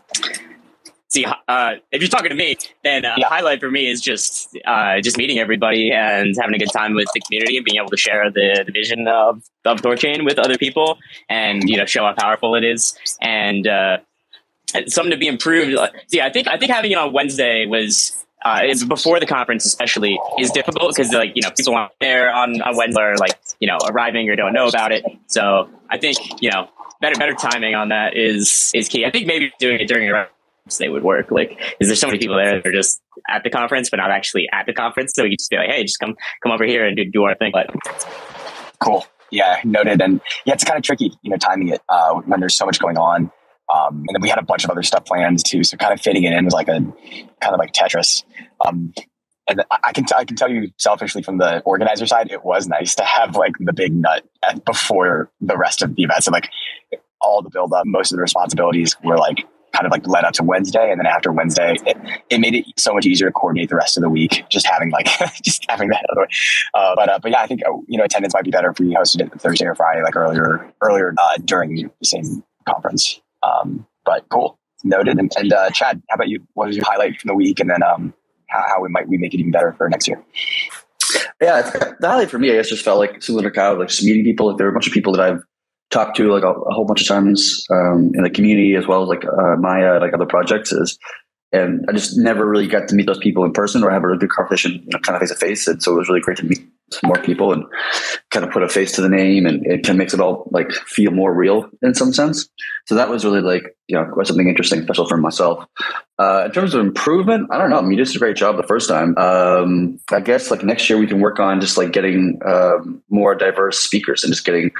See, 1.09 1.25
uh, 1.25 1.75
if 1.93 2.03
you're 2.03 2.11
talking 2.11 2.31
to 2.31 2.35
me, 2.35 2.57
then 2.83 3.05
uh, 3.05 3.15
yeah. 3.17 3.29
highlight 3.29 3.61
for 3.61 3.71
me 3.71 3.89
is 3.89 4.01
just 4.01 4.57
uh, 4.67 5.01
just 5.01 5.17
meeting 5.17 5.39
everybody 5.39 5.93
and 5.93 6.35
having 6.39 6.55
a 6.55 6.59
good 6.59 6.73
time 6.73 6.95
with 6.95 7.09
the 7.15 7.21
community 7.21 7.57
and 7.57 7.65
being 7.65 7.79
able 7.79 7.91
to 7.91 7.97
share 7.97 8.31
the, 8.31 8.65
the 8.67 8.73
vision 8.73 9.07
of 9.07 9.43
of 9.65 9.81
Thorchain 9.81 10.25
with 10.25 10.39
other 10.39 10.59
people 10.59 10.99
and 11.29 11.69
you 11.69 11.77
know 11.77 11.87
show 11.87 12.05
how 12.05 12.13
powerful 12.13 12.55
it 12.55 12.65
is 12.65 12.99
and 13.21 13.67
uh, 13.67 13.99
something 14.89 15.13
to 15.13 15.17
be 15.17 15.29
improved. 15.29 15.79
See, 16.09 16.21
I 16.21 16.31
think 16.31 16.49
I 16.49 16.59
think 16.59 16.73
having 16.73 16.91
it 16.91 16.99
on 16.99 17.13
Wednesday 17.13 17.67
was 17.67 18.25
uh, 18.45 18.63
is 18.65 18.85
before 18.85 19.19
the 19.19 19.27
conference 19.27 19.65
especially 19.65 20.21
is 20.39 20.51
difficult 20.51 20.95
because 20.95 21.13
like 21.13 21.33
you 21.35 21.43
know 21.43 21.51
people 21.57 21.75
aren't 21.75 21.93
there 22.01 22.33
on, 22.33 22.61
on 22.63 22.77
Wednesday 22.77 23.03
or 23.03 23.17
like 23.17 23.39
you 23.61 23.69
know 23.69 23.79
arriving 23.89 24.29
or 24.29 24.37
don't 24.37 24.53
know 24.53 24.69
about 24.69 24.93
it. 24.93 25.05
So 25.29 25.69
I 25.89 25.99
think 25.99 26.43
you 26.43 26.51
know 26.51 26.69
better 27.01 27.17
better 27.17 27.35
timing 27.35 27.75
on 27.75 27.91
that 27.91 28.17
is 28.17 28.71
is 28.75 28.89
key. 28.89 29.05
I 29.05 29.11
think 29.11 29.27
maybe 29.27 29.53
doing 29.59 29.81
it 29.81 29.87
during 29.89 30.09
a 30.11 30.27
they 30.79 30.89
would 30.89 31.05
work. 31.05 31.31
Like, 31.31 31.77
is 31.79 31.89
there 31.89 31.97
so 31.97 32.09
many 32.09 32.19
people 32.19 32.37
there 32.37 32.57
that 32.57 32.67
are 32.67 32.73
just 32.73 33.01
at 33.29 33.45
the 33.45 33.51
conference 33.51 33.89
but 33.91 33.99
not 33.99 34.11
actually 34.11 34.49
at 34.53 34.67
the 34.67 34.73
conference? 34.73 35.13
So 35.15 35.23
could 35.23 35.39
just 35.39 35.51
be 35.51 35.57
like, 35.57 35.71
hey, 35.71 35.83
just 35.83 36.01
come 36.01 36.17
come 36.43 36.53
over 36.53 36.65
here 36.65 36.85
and 36.85 36.97
do, 36.97 37.05
do 37.05 37.25
our 37.25 37.35
thing. 37.37 37.53
But 37.53 37.75
cool, 38.81 39.07
yeah, 39.31 39.61
noted. 39.65 40.01
And 40.03 40.21
yeah, 40.45 40.55
it's 40.55 40.65
kind 40.65 40.77
of 40.77 40.83
tricky, 40.83 41.13
you 41.23 41.31
know, 41.31 41.37
timing 41.37 41.69
it 41.69 41.81
uh, 41.89 42.15
when 42.15 42.41
there's 42.41 42.57
so 42.57 42.67
much 42.67 42.81
going 42.81 42.99
on. 42.99 43.31
Um, 43.75 44.05
and 44.07 44.15
then 44.15 44.23
we 44.23 44.29
had 44.29 44.39
a 44.39 44.45
bunch 44.45 44.65
of 44.65 44.71
other 44.71 44.83
stuff 44.83 45.05
planned 45.07 45.45
too, 45.45 45.65
so 45.65 45.77
kind 45.77 45.93
of 45.93 46.01
fitting 46.01 46.25
it 46.25 46.33
in 46.33 46.45
was 46.45 46.55
like 46.55 46.69
a 46.69 46.79
kind 47.41 47.55
of 47.55 47.59
like 47.59 47.73
Tetris. 47.73 48.23
Um, 48.65 48.93
and 49.49 49.65
I 49.71 49.93
can 49.93 50.05
t- 50.05 50.15
I 50.15 50.25
can 50.25 50.37
tell 50.37 50.51
you 50.51 50.71
selfishly 50.79 51.23
from 51.23 51.39
the 51.39 51.61
organizer 51.61 52.07
side, 52.07 52.31
it 52.31 52.45
was 52.45 52.67
nice 52.67 52.95
to 52.97 53.05
have 53.05 53.37
like 53.37 53.53
the 53.61 53.73
big 53.73 53.95
nut 53.95 54.25
before 54.65 55.31
the 55.41 55.57
rest 55.57 55.83
of 55.83 55.95
the 55.95 56.03
event. 56.03 56.27
And 56.27 56.33
like 56.33 56.51
all 57.21 57.43
the 57.43 57.51
build 57.51 57.73
up, 57.73 57.87
most 57.87 58.13
of 58.13 58.17
the 58.17 58.23
responsibilities 58.23 58.97
were 59.05 59.17
like 59.17 59.45
kind 59.73 59.87
of 59.87 59.93
like 59.93 60.07
led 60.07 60.25
up 60.25 60.33
to 60.35 60.43
Wednesday, 60.43 60.91
and 60.91 60.99
then 60.99 61.07
after 61.07 61.31
Wednesday, 61.31 61.77
it, 61.85 61.97
it 62.31 62.39
made 62.41 62.55
it 62.55 62.65
so 62.77 62.95
much 62.95 63.07
easier 63.07 63.29
to 63.29 63.33
coordinate 63.33 63.69
the 63.69 63.77
rest 63.77 63.97
of 63.97 64.03
the 64.03 64.09
week. 64.09 64.45
Just 64.49 64.67
having 64.67 64.91
like 64.91 65.07
just 65.43 65.65
having 65.69 65.89
that 65.89 66.05
other 66.11 66.23
way. 66.23 66.29
Uh, 66.75 66.95
but 66.97 67.09
uh, 67.09 67.19
but 67.23 67.31
yeah, 67.31 67.43
I 67.43 67.47
think 67.47 67.63
uh, 67.67 67.73
you 67.87 67.99
know 67.99 68.05
attendance 68.05 68.35
might 68.35 68.45
be 68.45 68.51
better 68.51 68.71
if 68.71 68.81
we 68.81 68.95
hosted 68.95 69.21
it 69.21 69.41
Thursday 69.41 69.67
or 69.67 69.75
Friday, 69.75 70.03
like 70.03 70.17
earlier 70.17 70.73
earlier 70.83 71.15
uh, 71.19 71.37
during 71.45 71.77
the 71.77 72.07
same 72.07 72.43
conference. 72.67 73.21
Um, 73.43 73.87
but 74.05 74.29
cool, 74.29 74.59
noted. 74.83 75.19
And, 75.19 75.31
and 75.37 75.53
uh, 75.53 75.71
Chad, 75.71 76.03
how 76.09 76.15
about 76.15 76.29
you? 76.29 76.47
What 76.55 76.69
was 76.69 76.77
your 76.77 76.87
highlight 76.87 77.21
from 77.21 77.29
the 77.29 77.35
week, 77.35 77.61
and 77.61 77.71
then 77.71 77.83
um, 77.83 78.15
how, 78.49 78.65
how 78.69 78.83
we 78.83 78.89
might 78.89 79.09
we 79.09 79.19
make 79.19 79.35
it 79.35 79.39
even 79.39 79.53
better 79.53 79.75
for 79.77 79.89
next 79.89 80.09
year? 80.09 80.23
Yeah, 81.41 81.63
the 82.01 82.09
highlight 82.09 82.31
for 82.31 82.39
me, 82.39 82.51
I 82.51 82.55
guess, 82.55 82.69
just 82.69 82.85
felt 82.85 82.99
like 82.99 83.23
similar 83.23 83.45
to 83.45 83.51
Kyle, 83.51 83.79
like 83.79 83.89
just 83.89 84.03
meeting 84.03 84.25
people. 84.25 84.49
Like 84.49 84.57
there 84.57 84.67
were 84.67 84.71
a 84.71 84.75
bunch 84.75 84.87
of 84.87 84.93
people 84.93 85.13
that 85.13 85.21
I've 85.21 85.43
talked 85.91 86.17
to 86.17 86.33
like 86.33 86.43
a, 86.43 86.51
a 86.51 86.75
whole 86.75 86.85
bunch 86.85 87.03
of 87.03 87.09
times 87.09 87.65
um, 87.71 88.13
in 88.15 88.23
the 88.23 88.31
community 88.31 88.75
as 88.75 88.87
well 88.87 89.03
as 89.03 89.09
like 89.09 89.25
uh, 89.25 89.57
Maya, 89.57 90.01
like 90.01 90.15
other 90.15 90.27
projects 90.27 90.73
is. 90.73 90.99
And 91.53 91.85
I 91.89 91.93
just 91.93 92.17
never 92.19 92.49
really 92.49 92.67
got 92.67 92.89
to 92.89 92.95
meet 92.95 93.07
those 93.07 93.19
people 93.19 93.45
in 93.45 93.53
person 93.53 93.85
or 93.85 93.91
have 93.91 94.03
a 94.03 94.07
really 94.07 94.19
good 94.19 94.31
conversation, 94.31 94.73
you 94.83 94.89
know, 94.93 94.99
kind 94.99 95.15
of 95.15 95.21
face 95.21 95.31
to 95.31 95.37
face. 95.37 95.69
And 95.69 95.83
so 95.83 95.93
it 95.93 95.99
was 95.99 96.09
really 96.09 96.21
great 96.21 96.39
to 96.39 96.45
meet 96.45 96.67
some 96.93 97.09
more 97.09 97.21
people 97.23 97.53
and 97.53 97.65
kind 98.31 98.45
of 98.45 98.53
put 98.53 98.63
a 98.63 98.69
face 98.69 98.93
to 98.93 99.03
the 99.03 99.09
name 99.09 99.45
and 99.45 99.67
it 99.67 99.83
kind 99.83 99.91
of 99.91 99.97
makes 99.97 100.15
it 100.15 100.21
all 100.21 100.49
like 100.53 100.71
feel 100.73 101.11
more 101.11 101.35
real 101.35 101.69
in 101.83 101.95
some 101.95 102.13
sense. 102.13 102.49
So 102.87 102.95
that 102.95 103.09
was 103.09 103.25
really 103.25 103.41
like, 103.41 103.77
you 103.89 103.97
know, 103.97 104.09
something 104.23 104.49
interesting, 104.49 104.83
special 104.83 105.09
for 105.09 105.17
myself. 105.17 105.65
Uh, 106.19 106.45
in 106.47 106.53
terms 106.53 106.75
of 106.75 106.81
improvement, 106.81 107.49
I 107.51 107.59
don't 107.59 107.71
know. 107.71 107.79
I 107.79 107.83
mean, 107.83 107.99
you 107.99 108.05
did 108.05 108.15
a 108.15 108.19
great 108.19 108.37
job 108.37 108.57
the 108.57 108.63
first 108.63 108.89
time. 108.89 109.17
Um, 109.19 109.99
I 110.13 110.21
guess 110.21 110.51
like 110.51 110.63
next 110.63 110.89
year 110.89 110.99
we 110.99 111.07
can 111.09 111.21
work 111.21 111.41
on 111.41 111.61
just 111.61 111.77
like 111.77 111.93
getting 111.93 112.39
um, 112.47 113.03
more 113.11 113.35
diverse 113.35 113.81
speakers 113.81 114.23
and 114.23 114.33
just 114.33 114.47
getting 114.47 114.71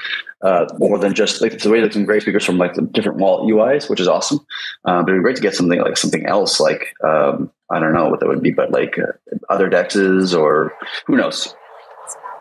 uh, 0.41 0.65
more 0.77 0.97
than 0.97 1.13
just 1.13 1.41
like 1.41 1.59
the 1.59 1.69
way 1.69 1.81
that 1.81 1.93
some 1.93 2.05
great 2.05 2.21
speakers 2.21 2.45
from 2.45 2.57
like 2.57 2.73
the 2.73 2.83
different 2.83 3.19
wallet 3.19 3.51
UIs, 3.53 3.89
which 3.89 3.99
is 3.99 4.07
awesome. 4.07 4.39
Uh, 4.85 5.01
but 5.01 5.09
it'd 5.09 5.19
be 5.19 5.23
great 5.23 5.35
to 5.35 5.41
get 5.41 5.55
something 5.55 5.81
like 5.81 5.97
something 5.97 6.25
else, 6.25 6.59
like 6.59 6.93
um, 7.03 7.51
I 7.69 7.79
don't 7.79 7.93
know 7.93 8.07
what 8.09 8.21
that 8.21 8.29
would 8.29 8.41
be, 8.41 8.51
but 8.51 8.71
like 8.71 8.97
uh, 8.97 9.11
other 9.49 9.69
dexes 9.69 10.37
or 10.37 10.73
who 11.05 11.17
knows. 11.17 11.53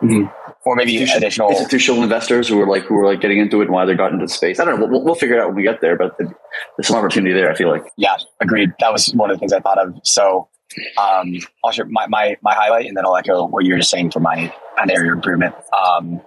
Mm-hmm. 0.02 0.26
Or 0.64 0.74
maybe 0.74 0.96
institutional, 0.96 1.48
additional 1.48 1.50
institutional 1.50 2.02
investors 2.02 2.48
who 2.48 2.60
are 2.60 2.66
like 2.66 2.82
who 2.84 2.96
are 2.96 3.06
like 3.06 3.20
getting 3.20 3.38
into 3.38 3.60
it 3.60 3.66
and 3.66 3.72
why 3.72 3.84
they 3.84 3.94
got 3.94 4.12
into 4.12 4.28
space. 4.28 4.58
I 4.58 4.64
don't 4.64 4.80
know. 4.80 4.86
We'll, 4.86 5.04
we'll 5.04 5.14
figure 5.14 5.36
it 5.36 5.40
out 5.40 5.48
when 5.48 5.56
we 5.56 5.62
get 5.62 5.80
there, 5.80 5.96
but 5.96 6.16
there's 6.18 6.88
some 6.88 6.96
opportunity 6.96 7.32
there. 7.32 7.50
I 7.50 7.54
feel 7.54 7.70
like. 7.70 7.84
Yeah, 7.96 8.16
agreed. 8.40 8.72
That 8.80 8.92
was 8.92 9.14
one 9.14 9.30
of 9.30 9.36
the 9.36 9.38
things 9.38 9.52
I 9.52 9.60
thought 9.60 9.78
of. 9.78 9.94
So 10.02 10.48
um, 10.98 11.36
I'll 11.64 11.72
share 11.72 11.84
my, 11.86 12.06
my, 12.08 12.36
my 12.42 12.54
highlight 12.54 12.86
and 12.86 12.96
then 12.96 13.06
I'll 13.06 13.16
echo 13.16 13.46
what 13.46 13.64
you 13.64 13.74
were 13.74 13.78
just 13.78 13.90
saying 13.90 14.10
for 14.10 14.20
my 14.20 14.52
an 14.78 14.90
area 14.90 15.12
improvement. 15.12 15.54
Um, 15.76 16.20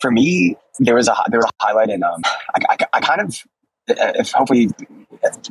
for 0.00 0.10
me, 0.10 0.56
there 0.80 0.94
was 0.94 1.08
a 1.08 1.14
there 1.30 1.38
was 1.38 1.46
a 1.46 1.64
highlight 1.64 1.90
and 1.90 2.02
um, 2.02 2.20
I, 2.26 2.60
I, 2.70 2.76
I 2.94 3.00
kind 3.00 3.20
of 3.20 3.42
if 3.86 4.32
hopefully 4.32 4.70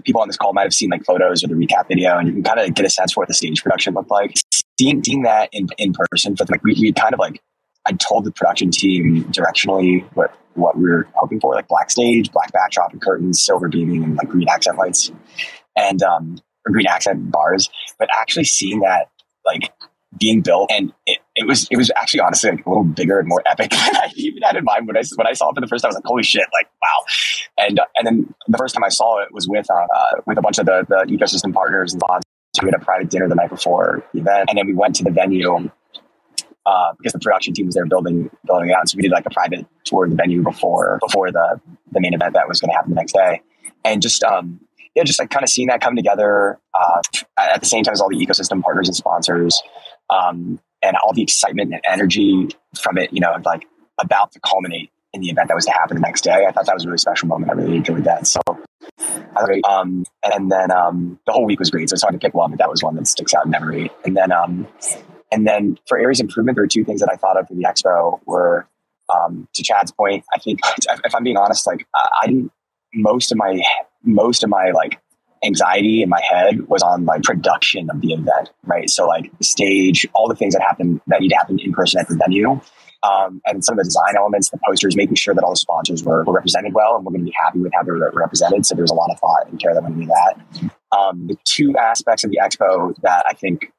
people 0.04 0.22
on 0.22 0.28
this 0.28 0.38
call 0.38 0.54
might 0.54 0.64
have 0.64 0.74
seen 0.74 0.90
like 0.90 1.04
photos 1.06 1.44
or 1.44 1.48
the 1.48 1.54
recap 1.54 1.88
video 1.88 2.18
and 2.18 2.28
you 2.28 2.34
can 2.34 2.44
kind 2.44 2.60
of 2.60 2.74
get 2.74 2.86
a 2.86 2.90
sense 2.90 3.14
for 3.14 3.22
what 3.22 3.28
the 3.28 3.34
stage 3.34 3.62
production 3.64 3.94
looked 3.94 4.12
like. 4.12 4.34
Seeing, 4.80 5.04
seeing 5.04 5.22
that 5.22 5.50
in, 5.52 5.68
in 5.78 5.94
person, 5.94 6.34
but 6.34 6.50
like 6.50 6.64
we, 6.64 6.76
we 6.80 6.92
kind 6.92 7.14
of 7.14 7.20
like 7.20 7.42
I 7.86 7.94
told 7.94 8.26
the 8.26 8.32
production 8.32 8.72
team 8.72 9.26
directionally 9.26 10.04
what 10.14 10.36
what 10.56 10.78
we 10.78 10.84
were 10.84 11.08
hoping 11.16 11.40
for, 11.40 11.56
like 11.56 11.68
black 11.68 11.90
stage, 11.90 12.32
black 12.32 12.52
backdrop 12.52 12.92
and 12.92 13.02
curtains, 13.02 13.44
silver 13.44 13.68
beaming, 13.68 14.04
and 14.04 14.16
like 14.16 14.30
green 14.30 14.48
accent 14.50 14.78
lights, 14.78 15.12
and 15.76 16.02
um, 16.04 16.38
green 16.66 16.88
accent 16.88 17.32
bars. 17.32 17.70
But 17.98 18.10
actually 18.20 18.46
seeing 18.46 18.82
that 18.82 19.10
like 19.46 19.74
being 20.18 20.42
built, 20.42 20.72
and 20.72 20.94
it, 21.06 21.20
it 21.36 21.48
was 21.48 21.68
it 21.72 21.78
was 21.78 21.92
actually 21.98 22.22
honestly 22.22 22.52
like 22.52 22.66
a 22.66 22.70
little 22.70 22.84
bigger 22.84 23.20
and 23.20 23.28
more 23.28 23.42
epic 23.50 23.72
than 23.72 23.96
I 23.96 24.12
even 24.16 24.42
had 24.44 24.56
in 24.56 24.64
mind 24.64 24.88
when 24.88 24.98
I 24.98 25.04
when 25.16 25.28
I 25.28 25.34
saw 25.34 25.50
it 25.50 25.56
for 25.56 25.62
the 25.62 25.68
first 25.68 25.84
time. 25.84 25.90
I 25.90 25.92
was 25.92 25.96
like, 25.96 26.06
holy 26.06 26.24
shit, 26.24 26.46
like 26.54 26.70
wow! 26.82 27.06
And 27.58 27.80
uh, 27.80 27.86
and 27.96 28.08
then 28.08 28.34
the 28.48 28.58
first 28.58 28.76
time 28.76 28.84
I 28.84 28.90
saw 28.90 29.22
it 29.22 29.34
was 29.34 29.48
with 29.48 29.70
uh, 29.70 30.22
with 30.26 30.38
a 30.38 30.42
bunch 30.42 30.60
of 30.60 30.66
the 30.66 30.86
the 30.88 31.06
ecosystem 31.10 31.54
partners 31.54 31.94
and 31.94 32.02
bonds. 32.08 32.26
We 32.62 32.68
had 32.68 32.80
a 32.80 32.86
private 32.86 33.10
dinner 33.10 33.28
the 33.28 33.34
night 33.34 33.50
before 33.50 34.04
the 34.14 34.20
event, 34.20 34.50
and 34.50 34.58
then 34.58 34.68
we 34.68 34.76
went 34.76 34.96
to 34.98 35.04
the 35.04 35.10
venue 35.10 35.72
uh, 36.66 36.94
because 36.98 37.14
the 37.14 37.20
production 37.20 37.54
team 37.54 37.66
was 37.66 37.76
there 37.76 37.86
building 37.86 38.30
building 38.46 38.72
out. 38.72 38.90
So 38.90 38.96
we 38.96 39.04
did 39.04 39.12
like 39.12 39.26
a 39.26 39.30
private 39.30 39.66
tour 39.84 40.06
of 40.06 40.12
the 40.12 40.16
venue 40.16 40.42
before 40.42 41.00
before 41.06 41.32
the 41.32 41.60
the 41.92 42.02
main 42.02 42.14
event 42.14 42.34
that 42.34 42.48
was 42.48 42.60
going 42.60 42.70
to 42.70 42.76
happen 42.76 42.92
the 42.92 42.96
next 42.96 43.14
day, 43.14 43.42
and 43.84 44.02
just 44.02 44.24
um, 44.24 44.60
yeah, 44.96 45.04
just 45.04 45.20
like 45.20 45.30
kind 45.30 45.44
of 45.44 45.50
seeing 45.50 45.68
that 45.68 45.82
come 45.82 45.96
together 45.96 46.60
uh, 46.74 47.02
at 47.38 47.60
the 47.60 47.66
same 47.66 47.84
time 47.84 47.94
as 47.94 48.02
all 48.02 48.10
the 48.10 48.18
ecosystem 48.18 48.62
partners 48.62 48.88
and 48.88 48.96
sponsors, 48.96 49.62
um, 50.10 50.60
and 50.82 50.96
all 50.98 51.14
the 51.14 51.24
excitement 51.24 51.74
and 51.74 51.82
energy 51.88 52.50
from 52.80 52.98
it. 52.98 53.12
You 53.12 53.20
know, 53.20 53.36
like 53.46 53.66
about 54.02 54.32
to 54.34 54.40
culminate 54.40 54.90
in 55.14 55.22
the 55.22 55.30
event 55.30 55.48
that 55.48 55.56
was 55.56 55.66
to 55.66 55.72
happen 55.72 55.96
the 55.96 56.02
next 56.02 56.24
day. 56.24 56.46
I 56.48 56.52
thought 56.52 56.66
that 56.66 56.74
was 56.74 56.86
a 56.86 56.88
really 56.88 56.98
special 56.98 57.28
moment. 57.28 57.52
I 57.52 57.54
really 57.56 57.78
enjoyed 57.78 58.06
that. 58.06 58.26
So, 58.26 58.42
um, 59.64 60.06
and 60.24 60.52
then 60.52 60.72
um, 60.72 61.20
the 61.26 61.32
whole 61.32 61.46
week 61.46 61.60
was 61.60 61.70
great. 61.70 61.90
So 61.90 61.94
it's 61.94 62.02
hard 62.02 62.14
to 62.14 62.20
pick 62.20 62.34
one, 62.34 62.50
but 62.50 62.60
that 62.60 62.70
was 62.70 62.82
one 62.82 62.96
that 62.96 63.08
sticks 63.08 63.34
out 63.34 63.46
in 63.46 63.52
memory. 63.52 63.92
And 64.06 64.18
then 64.18 64.32
um, 64.32 64.68
and 65.34 65.48
then 65.48 65.80
for 65.88 65.98
areas 65.98 66.20
improvement, 66.20 66.56
there 66.56 66.64
are 66.64 66.68
two 66.68 66.86
things 66.86 67.02
that 67.02 67.10
I 67.12 67.16
thought 67.16 67.40
of 67.40 67.48
for 67.48 67.56
the 67.56 67.64
expo 67.64 68.20
were, 68.28 68.68
um, 69.12 69.48
to 69.56 69.64
Chad's 69.64 69.92
point, 69.92 70.24
I 70.34 70.38
think 70.38 70.60
if 71.04 71.16
I'm 71.16 71.24
being 71.24 71.38
honest, 71.38 71.66
like 71.66 71.88
I 72.22 72.28
didn't, 72.28 72.52
most 72.94 73.32
of 73.32 73.40
my, 73.40 73.60
most 74.04 74.44
of 74.44 74.52
my 74.52 74.70
like 74.70 75.02
anxiety 75.44 76.04
in 76.04 76.10
my 76.10 76.22
head 76.22 76.68
was 76.68 76.84
on 76.84 77.06
like 77.06 77.24
production 77.24 77.90
of 77.90 78.00
the 78.02 78.14
event, 78.14 78.52
right? 78.64 78.88
So 78.92 79.08
like 79.08 79.36
the 79.40 79.44
stage, 79.44 80.08
all 80.14 80.30
the 80.30 80.36
things 80.36 80.54
that 80.54 80.62
happen 80.62 81.02
that 81.08 81.20
need 81.20 81.30
to 81.30 81.36
happen 81.36 81.60
in 81.60 81.74
person 81.74 82.00
at 82.00 82.08
the 82.08 82.16
venue. 82.16 82.62
Um, 83.02 83.42
and 83.46 83.66
some 83.66 83.74
of 83.74 83.80
the 83.80 83.84
design 83.86 84.16
elements, 84.16 84.52
the 84.52 84.60
posters, 84.66 84.96
making 84.96 85.16
sure 85.16 85.34
that 85.34 85.44
all 85.44 85.50
the 85.50 85.58
sponsors 85.58 86.04
were, 86.04 86.24
were 86.24 86.34
represented 86.34 86.74
well, 86.74 86.96
and 86.96 87.04
we're 87.04 87.12
going 87.12 87.26
to 87.26 87.32
be 87.32 87.36
happy 87.44 87.60
with 87.60 87.74
how 87.74 87.84
they're 87.84 88.12
represented. 88.14 88.66
So 88.66 88.76
there's 88.76 88.92
a 88.92 88.94
lot 88.94 89.10
of 89.12 89.20
thought 89.20 89.50
and 89.50 89.60
care 89.60 89.74
that 89.74 89.84
went 89.84 89.96
into 89.96 90.08
that. 90.08 90.72
Um, 90.98 91.28
the 91.28 91.38
two 91.44 91.76
aspects 91.76 92.24
of 92.24 92.30
the 92.30 92.40
expo 92.42 92.96
that 93.02 93.26
I 93.28 93.34
think 93.34 93.74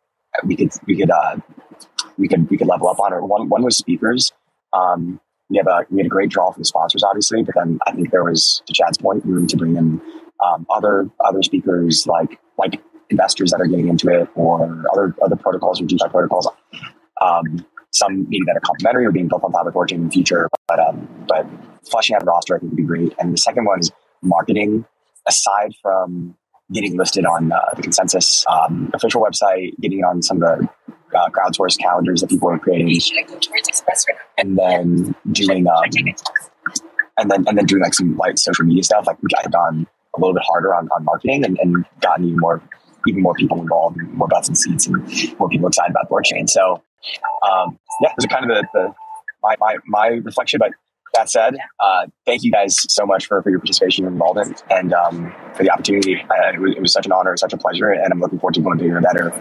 we 0.45 0.57
could 0.57 0.73
we 0.87 0.97
could 0.97 1.11
uh, 1.11 1.37
we 2.19 2.29
could 2.29 2.51
we 2.51 2.57
could 2.57 2.67
level 2.67 2.89
up 2.89 3.01
on 3.01 3.13
it. 3.13 3.23
one 3.23 3.49
one 3.49 3.63
was 3.63 3.77
speakers. 3.77 4.33
Um, 4.73 5.21
we 5.51 5.59
have 5.59 5.67
a 5.67 5.87
we 5.91 5.99
had 5.99 6.07
a 6.07 6.11
great 6.11 6.31
draw 6.31 6.51
the 6.53 6.65
sponsors, 6.65 7.03
obviously, 7.03 7.43
but 7.43 7.55
then 7.55 7.79
I 7.87 7.93
think 7.93 8.11
there 8.11 8.25
was, 8.25 8.63
to 8.67 8.73
Chad's 8.73 8.99
point, 8.99 9.25
room 9.25 9.47
to 9.47 9.57
bring 9.57 9.77
in 9.77 10.01
um, 10.45 10.67
other 10.75 11.09
other 11.25 11.43
speakers 11.43 12.07
like 12.07 12.39
like 12.59 12.83
investors 13.11 13.51
that 13.51 13.61
are 13.61 13.67
getting 13.67 13.89
into 13.89 14.09
it 14.09 14.29
or 14.35 14.85
other 14.93 15.15
other 15.23 15.37
protocols 15.37 15.81
or 15.81 15.85
DeFi 15.85 16.09
protocols. 16.11 16.49
Um, 17.21 17.65
some 17.93 18.29
maybe 18.29 18.45
that 18.47 18.57
are 18.57 18.61
complementary 18.61 19.07
or 19.07 19.13
being 19.13 19.29
built 19.29 19.45
on 19.45 19.53
top 19.53 19.67
of 19.67 19.75
Thorchain 19.75 19.93
in 19.93 20.05
the 20.07 20.11
future, 20.11 20.49
but 20.67 20.81
um, 20.81 21.09
but 21.29 21.47
fleshing 21.89 22.17
out 22.17 22.23
a 22.23 22.25
roster 22.25 22.57
I 22.57 22.59
think 22.59 22.73
would 22.73 22.77
be 22.77 22.83
great. 22.83 23.15
And 23.19 23.33
the 23.33 23.39
second 23.39 23.65
one 23.67 23.81
is 23.81 23.93
marketing. 24.23 24.85
Aside 25.27 25.75
from 25.81 26.37
getting 26.73 26.97
listed 26.97 27.25
on 27.25 27.53
uh, 27.53 27.61
the 27.77 27.83
consensus 27.83 28.45
um, 28.51 28.91
official 28.95 29.23
website, 29.23 29.79
getting 29.81 30.03
on 30.05 30.23
some 30.23 30.43
of 30.43 30.59
the 30.59 30.69
uh, 31.19 31.29
crowdsourced 31.31 31.79
calendars 31.79 32.21
that 32.21 32.31
people 32.31 32.49
are 32.51 32.59
creating, 32.59 32.89
and 34.39 34.59
then 34.59 35.15
doing 35.33 35.67
um, 35.69 35.83
and 37.19 37.31
then 37.31 37.45
and 37.47 37.59
then 37.59 37.67
doing 37.67 37.83
like 37.83 37.95
some 37.95 38.17
light 38.17 38.39
social 38.39 38.65
media 38.65 38.83
stuff. 38.83 39.07
Like 39.07 39.23
we 39.23 39.29
got 39.29 39.51
gone 39.53 39.87
a 40.17 40.21
little 40.21 40.35
bit 40.35 40.43
harder 40.47 40.75
on, 40.75 40.89
on 40.97 41.05
marketing 41.05 41.45
and, 41.45 41.59
and 41.61 41.85
gotten 42.01 42.25
even 42.25 42.39
more 42.41 42.63
even 43.07 43.23
more 43.23 43.35
people 43.35 43.61
involved, 43.61 43.99
and 43.99 44.13
more 44.15 44.29
butts 44.29 44.49
and 44.49 44.57
seats, 44.57 44.87
and 44.87 44.97
more 45.39 45.49
people 45.49 45.69
excited 45.69 45.91
about 45.91 46.09
blockchain. 46.11 46.49
So 46.49 46.83
um, 47.49 47.79
yeah, 48.01 48.13
those 48.19 48.25
are 48.25 48.29
kind 48.29 48.51
of 48.51 48.57
the, 48.57 48.67
the 48.73 48.95
my, 49.43 49.57
my 49.61 49.77
my 49.87 50.07
reflection. 50.09 50.59
But 50.59 50.73
that 51.15 51.31
said, 51.31 51.57
uh, 51.81 52.07
thank 52.27 52.43
you 52.43 52.51
guys 52.51 52.77
so 52.93 53.07
much 53.07 53.27
for, 53.27 53.43
for 53.43 53.51
your 53.51 53.59
participation 53.59 54.05
and 54.05 54.15
involvement 54.15 54.63
and 54.71 54.93
um, 54.93 55.35
for 55.55 55.63
the 55.63 55.71
opportunity. 55.71 56.21
Uh, 56.23 56.53
it, 56.53 56.61
was, 56.61 56.75
it, 56.77 56.81
was, 56.81 56.93
such 56.93 57.07
an 57.07 57.13
honor, 57.13 57.37
such 57.37 57.53
a 57.53 57.57
pleasure, 57.57 57.91
and 57.91 58.13
I'm 58.13 58.21
looking 58.21 58.39
forward 58.39 58.55
to 58.55 58.61
going 58.61 58.79
bigger 58.79 58.97
and 58.97 59.05
better. 59.05 59.33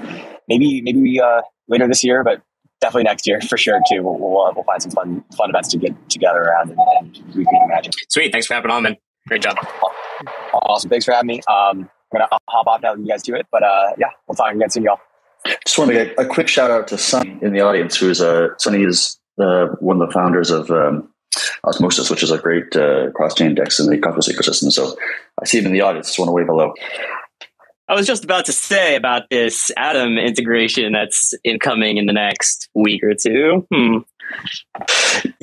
Maybe 0.48 0.82
maybe 0.82 1.02
we 1.02 1.20
uh, 1.20 1.42
later 1.68 1.88
this 1.88 2.04
year, 2.04 2.24
but 2.24 2.42
definitely 2.82 3.04
next 3.04 3.28
year 3.28 3.42
for 3.50 3.58
sure 3.58 3.80
too. 3.90 4.04
We'll, 4.04 4.18
we'll, 4.18 4.54
we'll 4.56 4.64
find 4.64 4.82
some 4.82 4.92
fun 4.92 5.24
fun 5.36 5.50
events 5.50 5.70
to 5.70 5.78
get 5.78 6.10
together 6.10 6.40
around 6.40 6.72
and, 6.72 6.80
and 6.98 7.36
recreate 7.36 7.68
magic. 7.68 7.94
Sweet, 8.10 8.32
thanks 8.32 8.48
for 8.48 8.54
having 8.54 8.72
on, 8.72 8.84
man. 8.84 8.98
Great 9.28 9.42
job. 9.42 9.58
Awesome, 10.54 10.90
thanks 10.90 11.06
for 11.06 11.14
having 11.14 11.28
me. 11.28 11.42
Um, 11.50 11.90
I'm 12.14 12.20
gonna 12.20 12.28
hop 12.50 12.68
off 12.68 12.82
now 12.82 12.94
and 12.94 13.06
you 13.06 13.12
guys 13.12 13.24
do 13.24 13.36
it, 13.36 13.48
but 13.52 13.64
uh, 13.64 13.92
yeah, 13.98 14.08
we'll 14.28 14.36
talk 14.36 14.54
again 14.54 14.70
soon, 14.70 14.84
y'all. 14.84 15.00
Just 15.66 15.78
want 15.78 15.92
to 15.92 15.94
get 15.94 16.16
a 16.18 16.26
quick 16.26 16.48
shout 16.48 16.72
out 16.72 16.88
to 16.90 16.98
Sunny 16.98 17.38
in 17.42 17.52
the 17.52 17.60
audience, 17.60 17.98
who 17.98 18.10
is 18.10 18.22
a 18.22 18.46
uh, 18.46 18.48
Sunny 18.58 18.84
is 18.84 19.20
uh, 19.42 19.68
one 19.80 20.02
of 20.02 20.08
the 20.08 20.14
founders 20.14 20.52
of 20.52 20.70
um, 20.72 21.10
Osmosis, 21.64 22.10
which 22.10 22.24
is 22.24 22.32
a 22.32 22.38
great 22.38 22.76
uh, 22.76 23.12
cross-chain 23.12 23.56
DEX 23.56 23.80
in 23.80 23.90
the 23.90 23.98
Cosmos 23.98 24.30
ecosystem. 24.30 24.72
So 24.72 24.96
I 25.42 25.46
see 25.46 25.60
him 25.60 25.68
in 25.68 25.74
the 25.74 25.82
audience. 25.82 26.08
Just 26.08 26.20
want 26.20 26.30
to 26.30 26.34
wave 26.34 26.48
hello. 26.48 26.74
I 27.90 27.96
was 27.96 28.08
just 28.08 28.24
about 28.24 28.46
to 28.46 28.54
say 28.54 28.96
about 28.96 29.30
this 29.30 29.70
Atom 29.76 30.18
integration 30.18 30.94
that's 30.94 31.34
incoming 31.44 31.98
in 31.98 32.06
the 32.06 32.14
next 32.14 32.70
week 32.74 33.04
or 33.04 33.14
two. 33.14 33.68
Hmm. 33.74 33.98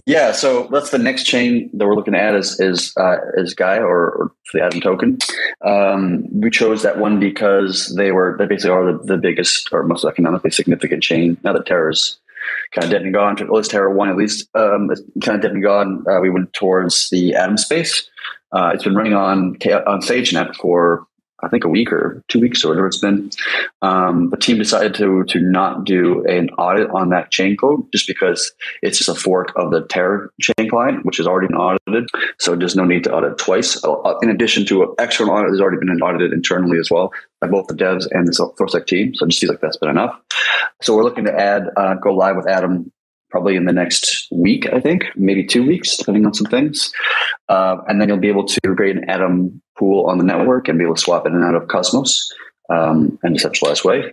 Yeah, 0.07 0.33
so 0.33 0.67
that's 0.73 0.91
the 0.91 0.99
next 0.99 1.25
chain 1.25 1.71
that 1.75 1.87
we're 1.87 1.95
looking 1.95 2.15
at 2.15 2.35
is 2.35 2.59
is 2.59 2.93
uh, 2.97 3.17
is 3.35 3.55
Gaia 3.55 3.83
or, 3.83 4.11
or 4.11 4.33
the 4.53 4.65
Atom 4.65 4.81
token. 4.81 5.19
Um, 5.65 6.27
we 6.33 6.51
chose 6.51 6.83
that 6.83 6.99
one 6.99 7.21
because 7.21 7.95
they 7.97 8.11
were 8.11 8.37
they 8.39 8.47
basically 8.47 8.71
are 8.71 8.93
the, 8.93 8.99
the 9.05 9.17
biggest 9.19 9.69
or 9.71 9.83
most 9.83 10.05
economically 10.05 10.51
significant 10.51 11.03
chain. 11.03 11.37
Now 11.45 11.53
that 11.53 11.67
Terra's 11.67 12.19
kind 12.73 12.85
of 12.85 12.91
dead 12.91 13.03
and 13.03 13.15
gone, 13.15 13.41
at 13.41 13.51
least 13.51 13.71
Terra 13.71 13.93
one 13.95 14.09
at 14.09 14.17
least 14.17 14.49
um, 14.55 14.89
kind 15.23 15.37
of 15.37 15.43
dead 15.43 15.53
and 15.53 15.63
gone. 15.63 16.05
Uh, 16.11 16.21
we 16.21 16.31
went 16.31 16.53
towards 16.53 17.09
the 17.11 17.35
Atom 17.35 17.57
space. 17.57 18.09
Uh, 18.53 18.73
it's 18.75 18.85
been 18.85 18.97
running 18.97 19.15
on 19.15 19.57
on 19.87 20.01
StageNet 20.01 20.57
for 20.57 21.07
I 21.43 21.49
think 21.49 21.65
a 21.65 21.69
week 21.69 21.93
or 21.93 22.23
two 22.29 22.41
weeks 22.41 22.65
or 22.65 22.69
whatever 22.69 22.87
it's 22.87 22.99
been. 22.99 23.31
Um, 23.83 24.31
the 24.31 24.37
team 24.37 24.59
decided 24.59 24.95
to 24.95 25.25
to 25.25 25.41
not 25.41 25.85
do 25.85 26.25
an 26.27 26.51
audit 26.51 26.91
on 26.91 27.11
that 27.11 27.31
chain 27.31 27.57
code 27.57 27.85
just 27.93 28.07
because 28.07 28.53
it's 28.83 28.99
just 28.99 29.09
a 29.09 29.15
fork 29.15 29.53
of 29.57 29.71
the 29.71 29.83
Terra 29.87 30.29
chain 30.41 30.69
client, 30.69 31.05
which 31.05 31.21
is 31.21 31.27
already 31.27 31.49
been 31.49 31.57
audited. 31.57 32.09
So 32.39 32.57
there's 32.57 32.77
no 32.77 32.85
need 32.85 33.05
to 33.05 33.13
audit 33.13 33.39
twice. 33.39 33.83
Uh, 33.85 34.19
in 34.23 34.31
addition 34.31 34.65
to 34.67 34.83
an 34.83 34.95
external 34.99 35.35
audit 35.35 35.51
has 35.51 35.61
already 35.61 35.79
been 35.79 35.91
audited 36.01 36.33
internally 36.33 36.79
as 36.79 36.91
well 36.91 37.13
by 37.41 37.47
both 37.47 37.67
the 37.67 37.75
devs 37.75 38.07
and 38.11 38.27
the 38.27 38.33
ThorSec 38.33 38.87
team. 38.87 39.15
So 39.15 39.25
it 39.25 39.31
just 39.31 39.41
feels 39.41 39.51
like 39.51 39.61
that's 39.61 39.77
been 39.77 39.91
enough. 39.91 40.21
So 40.83 40.95
we're 40.95 41.05
looking 41.05 41.25
to 41.25 41.35
add 41.35 41.69
uh, 41.77 41.95
go 41.95 42.13
live 42.15 42.37
with 42.37 42.49
Atom 42.49 42.93
probably 43.31 43.57
in 43.57 43.65
the 43.65 43.73
next 43.73 44.27
week, 44.31 44.67
I 44.73 44.81
think, 44.81 45.05
maybe 45.17 45.45
two 45.45 45.65
weeks, 45.65 45.97
depending 45.97 46.27
on 46.27 46.35
some 46.35 46.47
things. 46.47 46.93
Uh, 47.49 47.77
and 47.89 48.01
then 48.01 48.09
you'll 48.09 48.19
be 48.19 48.29
able 48.29 48.47
to 48.47 48.61
create 48.75 48.97
an 48.97 49.09
Atom 49.09 49.63
pool 49.81 50.07
on 50.07 50.19
the 50.19 50.25
network 50.25 50.69
and 50.69 50.79
be 50.79 50.85
able 50.85 50.95
to 50.95 51.01
swap 51.01 51.27
in 51.27 51.35
and 51.35 51.43
out 51.43 51.55
of 51.55 51.67
Cosmos 51.69 52.31
um, 52.69 53.19
in 53.25 53.33
a 53.33 53.35
decentralized 53.35 53.85
way. 53.85 54.13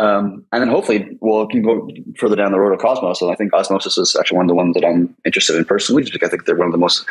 Um, 0.00 0.46
and 0.50 0.62
then 0.62 0.68
hopefully 0.68 1.18
we'll 1.20 1.46
can 1.46 1.62
go 1.62 1.86
further 2.16 2.34
down 2.34 2.52
the 2.52 2.58
road 2.58 2.72
of 2.72 2.80
Cosmos. 2.80 3.20
And 3.20 3.30
I 3.30 3.34
think 3.34 3.52
Osmosis 3.52 3.98
is 3.98 4.16
actually 4.18 4.38
one 4.38 4.46
of 4.46 4.48
the 4.48 4.54
ones 4.54 4.74
that 4.74 4.84
I'm 4.84 5.14
interested 5.26 5.56
in 5.56 5.66
personally, 5.66 6.02
just 6.02 6.14
because 6.14 6.28
I 6.28 6.30
think 6.30 6.46
they're 6.46 6.56
one 6.56 6.68
of 6.68 6.72
the 6.72 6.78
most 6.78 7.04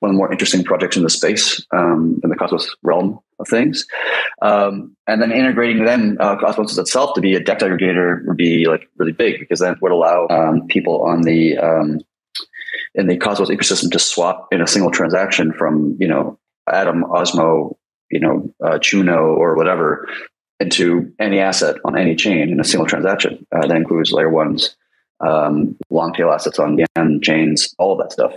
one 0.00 0.10
of 0.10 0.14
the 0.14 0.18
more 0.18 0.30
interesting 0.30 0.62
projects 0.62 0.96
in 0.96 1.04
the 1.04 1.10
space 1.10 1.64
um, 1.72 2.20
in 2.22 2.28
the 2.28 2.36
Cosmos 2.36 2.76
realm 2.82 3.18
of 3.38 3.48
things. 3.48 3.86
Um, 4.42 4.94
and 5.06 5.22
then 5.22 5.32
integrating 5.32 5.86
then 5.86 6.18
uh, 6.20 6.36
Cosmos 6.36 6.76
itself 6.76 7.14
to 7.14 7.22
be 7.22 7.34
a 7.34 7.40
DEX 7.40 7.62
aggregator 7.62 8.26
would 8.26 8.36
be 8.36 8.66
like 8.68 8.90
really 8.98 9.12
big 9.12 9.40
because 9.40 9.60
that 9.60 9.80
would 9.80 9.92
allow 9.92 10.26
um, 10.28 10.66
people 10.66 11.02
on 11.06 11.22
the 11.22 11.56
um, 11.56 12.00
in 12.94 13.06
the 13.06 13.16
Cosmos 13.16 13.48
ecosystem 13.48 13.90
to 13.90 13.98
swap 13.98 14.48
in 14.52 14.60
a 14.60 14.66
single 14.66 14.90
transaction 14.90 15.50
from 15.54 15.96
you 15.98 16.08
know 16.08 16.38
Atom, 16.70 17.04
Osmo, 17.04 17.76
you 18.10 18.20
know, 18.20 18.52
uh, 18.64 18.78
Juno, 18.78 19.34
or 19.34 19.56
whatever 19.56 20.08
into 20.60 21.12
any 21.18 21.40
asset 21.40 21.76
on 21.84 21.98
any 21.98 22.14
chain 22.14 22.50
in 22.50 22.60
a 22.60 22.64
single 22.64 22.86
transaction. 22.86 23.44
Uh, 23.52 23.66
that 23.66 23.76
includes 23.76 24.12
layer 24.12 24.30
ones, 24.30 24.76
um, 25.20 25.76
long 25.90 26.12
tail 26.12 26.30
assets 26.30 26.58
on 26.58 26.78
Yen 26.78 27.20
chains, 27.22 27.74
all 27.78 27.92
of 27.92 27.98
that 27.98 28.12
stuff. 28.12 28.32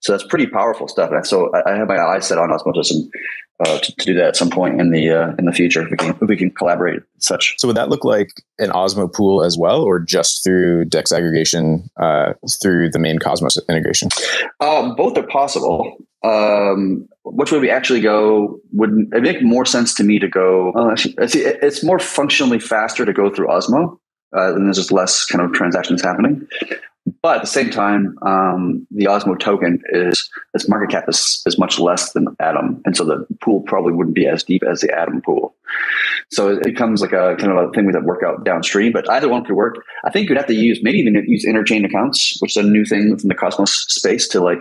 So 0.00 0.12
that's 0.12 0.24
pretty 0.24 0.46
powerful 0.46 0.88
stuff. 0.88 1.10
And 1.10 1.26
so 1.26 1.50
I, 1.54 1.72
I 1.72 1.76
have 1.76 1.88
my 1.88 1.98
eyes 1.98 2.26
set 2.26 2.38
on 2.38 2.52
Osmosis 2.52 2.90
and 2.90 3.10
uh, 3.60 3.78
to, 3.78 3.96
to, 3.96 4.04
do 4.04 4.14
that 4.14 4.28
at 4.28 4.36
some 4.36 4.50
point 4.50 4.78
in 4.80 4.90
the 4.90 5.08
uh, 5.10 5.32
in 5.38 5.46
the 5.46 5.52
future 5.52 5.82
if 5.82 5.90
we 5.90 5.96
can 5.96 6.10
if 6.20 6.28
we 6.28 6.36
can 6.36 6.50
collaborate 6.50 7.00
such. 7.18 7.54
So 7.56 7.66
would 7.66 7.76
that 7.76 7.88
look 7.88 8.04
like 8.04 8.28
an 8.58 8.70
Osmo 8.70 9.10
pool 9.10 9.42
as 9.42 9.56
well, 9.56 9.82
or 9.82 9.98
just 9.98 10.44
through 10.44 10.84
Dex 10.84 11.10
aggregation 11.10 11.88
uh, 11.96 12.34
through 12.62 12.90
the 12.90 12.98
main 12.98 13.18
Cosmos 13.18 13.56
integration? 13.68 14.10
Uh, 14.60 14.94
both 14.94 15.16
are 15.16 15.26
possible. 15.26 15.96
Um, 16.22 17.08
which 17.32 17.50
way 17.50 17.58
we 17.58 17.70
actually 17.70 18.00
go 18.00 18.60
would 18.72 19.08
it 19.12 19.22
make 19.22 19.42
more 19.42 19.64
sense 19.64 19.94
to 19.94 20.04
me 20.04 20.18
to 20.18 20.28
go? 20.28 20.72
Uh, 20.72 20.94
it's 21.18 21.82
more 21.82 21.98
functionally 21.98 22.60
faster 22.60 23.04
to 23.04 23.12
go 23.12 23.30
through 23.30 23.48
Osmo, 23.48 23.98
uh, 24.36 24.54
and 24.54 24.66
there's 24.66 24.76
just 24.76 24.92
less 24.92 25.26
kind 25.26 25.44
of 25.44 25.52
transactions 25.52 26.02
happening. 26.02 26.46
But 27.22 27.36
at 27.36 27.42
the 27.42 27.48
same 27.48 27.70
time, 27.70 28.16
um, 28.22 28.86
the 28.90 29.04
Osmo 29.06 29.38
token 29.38 29.80
is 29.90 30.28
its 30.54 30.68
market 30.68 30.90
cap 30.90 31.08
is, 31.08 31.42
is 31.46 31.58
much 31.58 31.78
less 31.78 32.12
than 32.12 32.26
Atom, 32.40 32.80
and 32.84 32.96
so 32.96 33.04
the 33.04 33.26
pool 33.40 33.60
probably 33.62 33.92
wouldn't 33.92 34.14
be 34.14 34.26
as 34.26 34.44
deep 34.44 34.62
as 34.62 34.80
the 34.80 34.96
Atom 34.96 35.20
pool. 35.22 35.54
So 36.30 36.48
it 36.48 36.62
becomes 36.62 37.00
like 37.00 37.12
a 37.12 37.36
kind 37.38 37.52
of 37.52 37.68
a 37.68 37.72
thing 37.72 37.90
that 37.90 38.04
work 38.04 38.22
out 38.24 38.44
downstream. 38.44 38.92
But 38.92 39.08
either 39.10 39.28
one 39.28 39.44
could 39.44 39.54
work. 39.54 39.84
I 40.04 40.10
think 40.10 40.28
you'd 40.28 40.38
have 40.38 40.48
to 40.48 40.54
use 40.54 40.80
maybe 40.82 40.98
even 40.98 41.14
use 41.26 41.44
interchain 41.44 41.84
accounts, 41.84 42.38
which 42.40 42.56
is 42.56 42.64
a 42.64 42.68
new 42.68 42.84
thing 42.84 43.10
within 43.10 43.28
the 43.28 43.34
Cosmos 43.34 43.86
space 43.88 44.26
to 44.28 44.40
like 44.40 44.58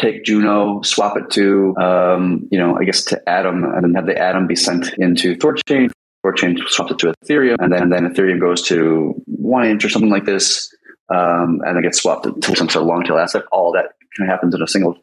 take 0.00 0.24
Juno, 0.24 0.80
swap 0.82 1.16
it 1.16 1.30
to, 1.30 1.76
um, 1.76 2.46
you 2.50 2.58
know, 2.58 2.78
I 2.78 2.84
guess 2.84 3.04
to 3.06 3.28
Atom, 3.28 3.64
and 3.64 3.82
then 3.82 3.94
have 3.94 4.06
the 4.06 4.18
Atom 4.18 4.46
be 4.46 4.56
sent 4.56 4.92
into 4.98 5.36
Thorchain. 5.36 5.90
Thorchain 6.24 6.58
swaps 6.68 6.92
it 6.92 6.98
to 6.98 7.14
Ethereum, 7.24 7.56
and 7.60 7.72
then, 7.72 7.82
and 7.82 7.92
then 7.92 8.08
Ethereum 8.08 8.40
goes 8.40 8.62
to 8.62 9.14
1inch 9.42 9.84
or 9.84 9.88
something 9.88 10.10
like 10.10 10.24
this, 10.24 10.72
um, 11.10 11.60
and 11.64 11.76
then 11.76 11.82
gets 11.82 12.00
swapped 12.00 12.24
to 12.24 12.56
some 12.56 12.68
sort 12.68 12.82
of 12.82 12.88
long 12.88 13.02
tail 13.04 13.18
asset. 13.18 13.44
All 13.52 13.72
that 13.72 13.92
kind 14.16 14.28
of 14.28 14.32
happens 14.32 14.54
in 14.54 14.62
a 14.62 14.68
single 14.68 14.96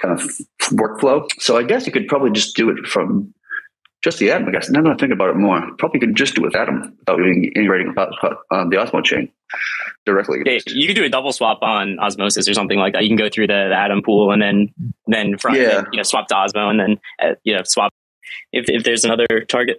kind 0.00 0.18
of 0.18 0.22
workflow. 0.70 1.26
So 1.38 1.56
I 1.56 1.62
guess 1.62 1.86
you 1.86 1.92
could 1.92 2.08
probably 2.08 2.30
just 2.30 2.56
do 2.56 2.70
it 2.70 2.86
from 2.86 3.32
just 4.02 4.18
the 4.18 4.30
Atom, 4.30 4.48
I 4.48 4.50
guess. 4.50 4.68
Now 4.68 4.82
that 4.82 4.92
I 4.92 4.96
think 4.96 5.12
about 5.12 5.30
it 5.30 5.36
more, 5.36 5.62
probably 5.78 6.00
could 6.00 6.16
just 6.16 6.34
do 6.34 6.42
with 6.42 6.56
Atom 6.56 6.96
without 6.98 7.20
even 7.20 7.44
integrating 7.54 7.94
uh, 7.96 8.04
the 8.10 8.76
Osmo 8.76 9.02
chain 9.04 9.30
directly. 10.04 10.40
Yeah, 10.44 10.58
you 10.66 10.86
could 10.88 10.96
do 10.96 11.04
a 11.04 11.08
double 11.08 11.32
swap 11.32 11.58
on 11.62 11.98
Osmosis 12.00 12.48
or 12.48 12.54
something 12.54 12.78
like 12.78 12.94
that. 12.94 13.04
You 13.04 13.08
can 13.08 13.16
go 13.16 13.28
through 13.28 13.46
the, 13.46 13.68
the 13.70 13.76
Atom 13.76 14.02
pool 14.02 14.32
and 14.32 14.42
then 14.42 14.74
then 15.06 15.38
from 15.38 15.54
yeah. 15.54 15.84
you 15.92 15.98
know 15.98 16.02
swap 16.02 16.26
to 16.28 16.34
Osmo 16.34 16.68
and 16.68 16.80
then 16.80 17.00
uh, 17.22 17.34
you 17.44 17.54
know 17.54 17.62
swap 17.64 17.92
if 18.52 18.66
if 18.68 18.82
there's 18.84 19.04
another 19.04 19.26
target. 19.48 19.78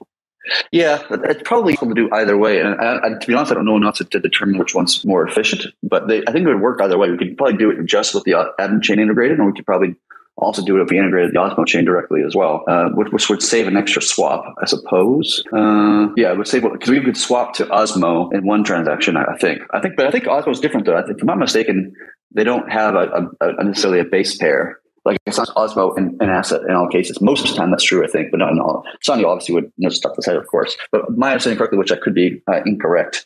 Yeah, 0.71 1.01
it's 1.09 1.41
probably 1.43 1.73
able 1.73 1.87
to 1.87 1.93
do 1.93 2.09
either 2.11 2.37
way. 2.37 2.59
And 2.59 2.75
I, 2.75 2.97
I, 2.97 3.09
to 3.17 3.27
be 3.27 3.33
honest, 3.33 3.53
I 3.53 3.55
don't 3.55 3.63
know 3.63 3.77
enough 3.77 3.95
to, 3.99 4.03
to, 4.03 4.19
determine 4.19 4.57
which 4.57 4.75
one's 4.75 5.05
more 5.05 5.25
efficient. 5.25 5.73
But 5.83 6.09
they, 6.09 6.21
I 6.27 6.33
think 6.33 6.45
it 6.45 6.49
would 6.49 6.59
work 6.59 6.81
either 6.81 6.97
way. 6.97 7.09
We 7.09 7.17
could 7.17 7.37
probably 7.37 7.55
do 7.55 7.71
it 7.71 7.85
just 7.85 8.13
with 8.13 8.25
the 8.25 8.53
Atom 8.59 8.81
chain 8.81 8.99
integrated, 8.99 9.37
and 9.37 9.47
we 9.47 9.53
could 9.53 9.65
probably 9.65 9.95
also 10.37 10.63
do 10.63 10.77
it 10.77 10.81
if 10.81 10.89
we 10.89 10.97
integrated 10.97 11.31
the 11.31 11.39
Osmo 11.39 11.65
chain 11.65 11.85
directly 11.85 12.21
as 12.25 12.35
well, 12.35 12.63
uh, 12.67 12.89
which, 12.89 13.11
which, 13.11 13.29
would 13.29 13.41
save 13.41 13.67
an 13.67 13.77
extra 13.77 14.01
swap, 14.01 14.43
I 14.61 14.65
suppose. 14.65 15.43
Uh, 15.53 16.07
yeah, 16.17 16.31
it 16.31 16.37
would 16.37 16.47
save 16.47 16.63
because 16.63 16.89
we 16.89 17.01
could 17.01 17.17
swap 17.17 17.53
to 17.55 17.65
Osmo 17.65 18.33
in 18.33 18.45
one 18.45 18.63
transaction. 18.63 19.15
I 19.15 19.37
think. 19.39 19.61
I 19.71 19.79
think, 19.79 19.95
but 19.95 20.07
I 20.07 20.11
think 20.11 20.25
Osmo 20.25 20.51
is 20.51 20.59
different 20.59 20.85
though. 20.85 20.97
I 20.97 21.03
think, 21.03 21.17
if 21.17 21.21
I'm 21.21 21.27
not 21.27 21.39
mistaken, 21.39 21.93
they 22.31 22.43
don't 22.43 22.71
have 22.71 22.95
a, 22.95 23.29
a, 23.41 23.55
a 23.57 23.63
necessarily 23.63 23.99
a 23.99 24.05
base 24.05 24.37
pair. 24.37 24.79
Like 25.05 25.17
it's 25.25 25.37
not 25.37 25.49
Osmo 25.49 25.95
an, 25.97 26.17
an 26.19 26.29
asset 26.29 26.61
in 26.67 26.75
all 26.75 26.87
cases. 26.87 27.21
Most 27.21 27.43
of 27.43 27.51
the 27.51 27.57
time, 27.57 27.71
that's 27.71 27.83
true, 27.83 28.03
I 28.03 28.07
think, 28.07 28.31
but 28.31 28.37
not 28.37 28.51
in 28.51 28.59
all. 28.59 28.83
Sunny 29.01 29.23
obviously 29.23 29.55
would 29.55 29.71
know 29.77 29.89
stuff 29.89 30.15
this 30.15 30.25
head, 30.25 30.37
of 30.37 30.47
course. 30.47 30.75
But 30.91 31.15
my 31.15 31.31
understanding 31.31 31.57
correctly, 31.57 31.77
which 31.77 31.91
I 31.91 31.97
could 31.97 32.13
be 32.13 32.41
uh, 32.51 32.61
incorrect, 32.65 33.25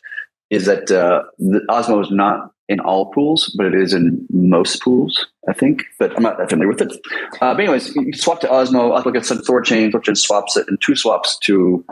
is 0.50 0.66
that 0.66 0.90
uh, 0.90 1.22
the 1.38 1.60
Osmo 1.70 2.02
is 2.02 2.10
not 2.10 2.52
in 2.68 2.80
all 2.80 3.06
pools, 3.06 3.54
but 3.56 3.66
it 3.66 3.74
is 3.74 3.94
in 3.94 4.26
most 4.30 4.82
pools, 4.82 5.26
I 5.48 5.52
think. 5.52 5.84
But 5.98 6.14
I'm 6.16 6.22
not 6.22 6.38
that 6.38 6.50
familiar 6.50 6.68
with 6.68 6.82
it. 6.82 6.92
Uh, 7.40 7.54
but 7.54 7.60
anyways, 7.60 7.94
you 7.96 8.12
swap 8.12 8.40
to 8.40 8.46
Osmo. 8.46 8.96
I 8.96 9.02
look 9.02 9.16
at 9.16 9.24
some 9.24 9.38
Thorchain. 9.38 9.90
Thorchain 9.90 10.16
swaps 10.16 10.56
it 10.56 10.68
in 10.68 10.76
two 10.78 10.94
swaps 10.94 11.38
to 11.44 11.84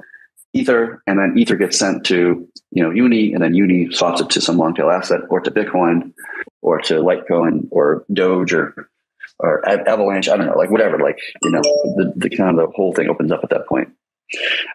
Ether, 0.52 1.02
and 1.06 1.18
then 1.18 1.34
Ether 1.36 1.56
gets 1.56 1.78
sent 1.78 2.04
to 2.06 2.46
you 2.70 2.82
know 2.82 2.90
Uni, 2.90 3.32
and 3.32 3.42
then 3.42 3.54
Uni 3.54 3.90
swaps 3.90 4.20
it 4.20 4.30
to 4.30 4.40
some 4.40 4.58
long 4.58 4.74
tail 4.74 4.90
asset, 4.90 5.20
or 5.30 5.40
to 5.40 5.50
Bitcoin, 5.50 6.12
or 6.60 6.78
to 6.80 6.94
Litecoin, 6.94 7.68
or 7.70 8.04
Doge, 8.12 8.52
or 8.52 8.90
or 9.38 9.66
Avalanche. 9.68 10.28
I 10.28 10.36
don't 10.36 10.46
know, 10.46 10.56
like 10.56 10.70
whatever. 10.70 10.98
Like 10.98 11.18
you 11.42 11.50
know, 11.50 11.62
the, 11.62 12.12
the 12.16 12.36
kind 12.36 12.50
of 12.50 12.56
the 12.56 12.72
whole 12.74 12.92
thing 12.92 13.08
opens 13.08 13.32
up 13.32 13.40
at 13.42 13.50
that 13.50 13.66
point. 13.66 13.88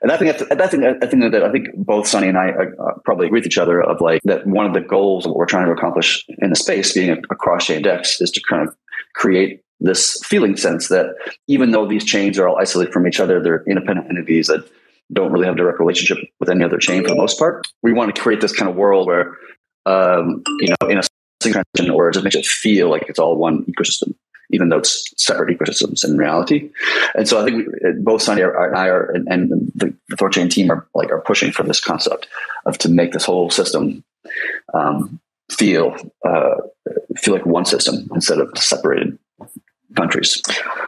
And 0.01 0.11
I 0.11 0.17
think 0.17 0.31
I 0.31 0.67
think 0.67 0.83
I 0.83 1.05
think 1.05 1.31
that 1.31 1.43
I 1.43 1.51
think 1.51 1.67
both 1.75 2.07
Sunny 2.07 2.27
and 2.27 2.37
I 2.37 2.51
uh, 2.51 2.93
probably 3.03 3.27
agree 3.27 3.39
with 3.39 3.45
each 3.45 3.57
other 3.57 3.81
of 3.81 3.99
like 3.99 4.21
that 4.23 4.47
one 4.47 4.65
of 4.65 4.73
the 4.73 4.81
goals 4.81 5.25
of 5.25 5.31
what 5.31 5.37
we're 5.37 5.45
trying 5.45 5.65
to 5.65 5.71
accomplish 5.71 6.25
in 6.39 6.49
the 6.49 6.55
space, 6.55 6.93
being 6.93 7.09
a, 7.09 7.17
a 7.29 7.35
cross 7.35 7.65
chain 7.65 7.81
DEX, 7.81 8.21
is 8.21 8.31
to 8.31 8.41
kind 8.49 8.67
of 8.67 8.75
create 9.13 9.61
this 9.79 10.23
feeling 10.23 10.55
sense 10.55 10.87
that 10.87 11.15
even 11.47 11.71
though 11.71 11.87
these 11.87 12.05
chains 12.05 12.39
are 12.39 12.47
all 12.47 12.57
isolated 12.59 12.93
from 12.93 13.07
each 13.07 13.19
other, 13.19 13.41
they're 13.41 13.63
independent 13.67 14.07
entities 14.09 14.47
that 14.47 14.63
don't 15.11 15.31
really 15.31 15.45
have 15.45 15.57
direct 15.57 15.79
relationship 15.79 16.17
with 16.39 16.49
any 16.49 16.63
other 16.63 16.77
chain 16.77 17.01
for 17.03 17.09
the 17.09 17.15
most 17.15 17.37
part. 17.37 17.65
We 17.83 17.91
want 17.91 18.15
to 18.15 18.21
create 18.21 18.39
this 18.39 18.53
kind 18.53 18.69
of 18.69 18.77
world 18.77 19.07
where, 19.07 19.35
um, 19.85 20.43
you 20.59 20.69
know, 20.69 20.87
in 20.87 20.97
a 20.99 21.01
transition, 21.41 21.91
or 21.91 22.09
it 22.09 22.13
just 22.13 22.23
makes 22.23 22.35
it 22.35 22.45
feel 22.45 22.89
like 22.89 23.05
it's 23.09 23.19
all 23.19 23.35
one 23.35 23.65
ecosystem 23.65 24.13
even 24.51 24.69
though 24.69 24.77
it's 24.77 25.13
separate 25.17 25.57
ecosystems 25.57 26.03
in 26.03 26.17
reality. 26.17 26.69
And 27.15 27.27
so 27.27 27.41
I 27.41 27.45
think 27.45 27.67
we, 27.67 27.91
both 28.01 28.21
Sunny 28.21 28.41
and 28.41 28.75
I 28.75 28.87
are, 28.87 29.11
and, 29.11 29.27
and 29.27 29.71
the, 29.75 29.93
the 30.09 30.15
Thorchain 30.17 30.49
team 30.49 30.69
are 30.71 30.87
like 30.93 31.11
are 31.11 31.21
pushing 31.21 31.51
for 31.51 31.63
this 31.63 31.79
concept 31.79 32.27
of 32.65 32.77
to 32.79 32.89
make 32.89 33.11
this 33.11 33.25
whole 33.25 33.49
system 33.49 34.03
um, 34.73 35.19
feel 35.49 35.95
uh, 36.25 36.55
feel 37.17 37.33
like 37.33 37.45
one 37.45 37.65
system 37.65 38.07
instead 38.13 38.39
of 38.39 38.49
separated 38.57 39.17
countries. 39.95 40.41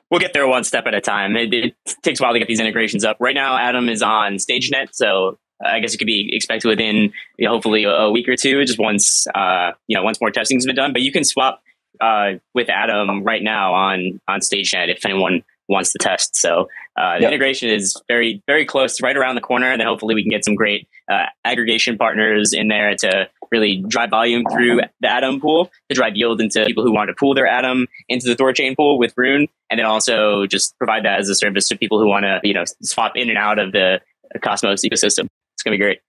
We'll 0.10 0.20
get 0.20 0.34
there 0.34 0.48
one 0.48 0.64
step 0.64 0.86
at 0.86 0.94
a 0.94 1.02
time. 1.02 1.36
It, 1.36 1.54
it, 1.54 1.76
takes 2.04 2.20
a 2.20 2.24
while 2.24 2.34
to 2.34 2.40
get 2.40 2.48
these 2.48 2.60
integrations 2.60 3.04
up. 3.04 3.18
Right 3.20 3.36
now, 3.36 3.58
Atom 3.58 3.90
is 3.90 4.02
on 4.02 4.36
StageNet, 4.36 4.90
so 4.94 5.38
I 5.64 5.80
guess 5.80 5.94
it 5.94 5.98
could 5.98 6.08
be 6.08 6.30
expected 6.34 6.68
within 6.68 7.12
you 7.38 7.46
know, 7.46 7.52
hopefully 7.52 7.84
a, 7.84 8.10
week 8.12 8.28
or 8.28 8.36
two, 8.36 8.64
just 8.66 8.80
once 8.80 9.28
uh, 9.34 9.72
you 9.88 9.98
know 9.98 10.04
once 10.04 10.20
more 10.22 10.32
testing 10.32 10.58
has 10.58 10.66
been 10.66 10.76
done. 10.76 10.94
But 10.94 11.02
you 11.02 11.12
can 11.12 11.24
swap 11.24 11.62
uh, 12.02 12.34
with 12.54 12.70
Atom 12.70 13.24
right 13.24 13.44
now 13.44 13.74
on 13.74 14.20
on 14.28 14.40
StageNet 14.40 14.90
if 14.90 15.06
anyone 15.06 15.44
wants 15.70 15.92
to 15.94 15.98
test. 16.00 16.36
So 16.36 16.68
uh, 16.98 17.16
the 17.16 17.22
yep. 17.22 17.30
integration 17.30 17.70
is 17.70 17.96
very 18.08 18.42
very 18.48 18.66
close, 18.66 19.02
right 19.02 19.16
around 19.16 19.36
the 19.36 19.42
corner, 19.42 19.72
and 19.72 19.80
then 19.80 19.88
hopefully 19.88 20.16
we 20.16 20.24
can 20.24 20.30
get 20.30 20.46
some 20.46 20.56
great 20.56 20.88
uh, 21.12 21.26
aggregation 21.44 21.98
partners 21.98 22.54
in 22.54 22.68
there 22.68 22.96
to 22.96 23.30
really 23.52 23.84
drive 23.88 24.10
volume 24.10 24.44
through 24.52 24.82
the 25.02 25.10
Atom 25.10 25.40
pool 25.40 25.72
to 25.90 25.96
drive 25.96 26.14
yield 26.16 26.42
into 26.42 26.66
people 26.66 26.84
who 26.84 26.94
want 26.94 27.10
to 27.10 27.16
pool 27.18 27.34
their 27.34 27.48
Atom 27.48 27.88
into 28.10 28.28
the 28.28 28.36
Thorchain 28.36 28.76
pool 28.76 28.98
with 28.98 29.14
Rune, 29.16 29.48
and 29.70 29.80
then 29.80 29.86
also 29.86 30.46
just 30.46 30.78
provide 30.78 31.06
that 31.06 31.20
as 31.20 31.30
a 31.30 31.36
service 31.36 31.68
to 31.70 31.78
people 31.78 32.00
who 32.00 32.08
want 32.08 32.24
to 32.24 32.40
you 32.44 32.54
know 32.54 32.64
swap 32.82 33.14
in 33.16 33.30
and 33.30 33.38
out 33.38 33.60
of 33.60 33.72
the 33.72 34.00
Cosmos 34.42 34.84
ecosystem. 34.84 35.28
It's 35.54 35.64
gonna 35.64 35.76
be 35.76 35.82
great. 35.82 36.00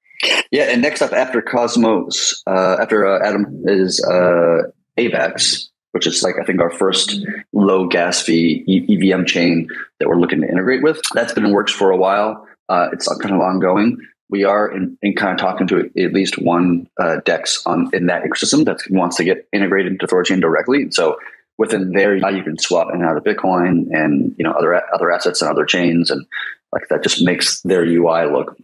Yeah, 0.51 0.65
and 0.65 0.81
next 0.81 1.03
up 1.03 1.13
after 1.13 1.43
Cosmos, 1.43 2.43
uh, 2.47 2.77
after 2.81 3.07
uh, 3.07 3.27
Atom 3.27 3.65
is 3.67 4.05
uh, 4.05 4.71
AVAX, 4.99 5.69
which 5.95 6.09
is 6.09 6.25
like 6.25 6.35
I 6.41 6.45
think 6.45 6.61
our 6.61 6.73
first 6.73 7.25
low 7.53 7.87
gas 7.87 8.21
fee 8.21 8.65
EVM 8.69 9.27
chain 9.27 9.69
that 10.01 10.09
we're 10.09 10.19
looking 10.19 10.41
to 10.41 10.49
integrate 10.49 10.83
with. 10.83 11.01
That's 11.15 11.33
been 11.33 11.45
in 11.45 11.53
works 11.53 11.71
for 11.71 11.93
a 11.93 11.97
while. 11.97 12.49
Uh, 12.69 12.89
it's 12.93 13.07
kind 13.07 13.33
of 13.33 13.41
ongoing. 13.41 13.99
We 14.29 14.43
are 14.43 14.69
in, 14.69 14.99
in, 15.03 15.15
kind 15.15 15.33
of 15.33 15.39
talking 15.39 15.69
to 15.69 15.91
at 15.97 16.13
least 16.13 16.37
one 16.43 16.89
uh, 17.01 17.19
DEX 17.25 17.65
on 17.65 17.91
in 17.93 18.07
that 18.07 18.25
ecosystem 18.25 18.65
that 18.65 18.81
wants 18.91 19.17
to 19.19 19.25
get 19.25 19.47
integrated 19.53 19.93
into 19.93 20.07
Thorchain 20.09 20.41
directly. 20.41 20.91
So 20.91 21.17
within 21.59 21.93
there, 21.93 22.17
you 22.17 22.43
can 22.43 22.59
swap 22.59 22.89
in 22.93 23.01
and 23.01 23.09
out 23.09 23.17
of 23.17 23.23
Bitcoin 23.23 23.87
and 23.93 24.35
you 24.37 24.45
know 24.45 24.51
other 24.51 24.75
other 24.93 25.13
assets 25.13 25.43
and 25.43 25.51
other 25.51 25.65
chains, 25.65 26.11
and 26.11 26.27
like 26.73 26.89
that 26.89 27.05
just 27.05 27.25
makes 27.25 27.61
their 27.61 27.85
UI 27.85 28.27
look 28.27 28.57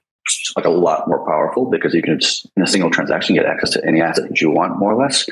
like 0.57 0.65
a 0.65 0.71
lot 0.71 1.09
more 1.09 1.25
powerful 1.25 1.67
because 1.67 1.95
you 1.95 2.03
can 2.03 2.19
just 2.19 2.49
in 2.57 2.63
a 2.63 2.67
single 2.67 2.91
transaction 2.91 3.35
get 3.35 3.47
access 3.47 3.71
to 3.71 3.85
any 3.87 4.01
asset 4.01 4.29
that 4.29 4.41
you 4.41 4.51
want 4.51 4.79
more 4.79 4.93
or 4.93 5.03
less. 5.03 5.27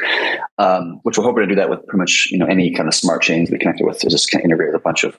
Um, 0.59 1.01
which 1.03 1.19
we're 1.19 1.25
hoping 1.25 1.43
to 1.43 1.47
do 1.47 1.55
that 1.57 1.71
with 1.71 1.87
pretty 1.87 1.99
much 1.99 2.29
you 2.31 2.39
know 2.39 2.47
any 2.47 2.73
kind 2.73 2.89
of 2.89 2.95
smart 2.95 3.23
chains 3.23 3.51
we 3.51 3.59
connect 3.59 3.81
it 3.81 3.85
with 3.85 4.05
is 4.05 4.13
just 4.13 4.31
kind 4.31 4.43
of 4.43 4.47
integrate 4.47 4.73
with 4.73 4.81
a 4.81 4.83
bunch 4.83 5.05
of 5.05 5.19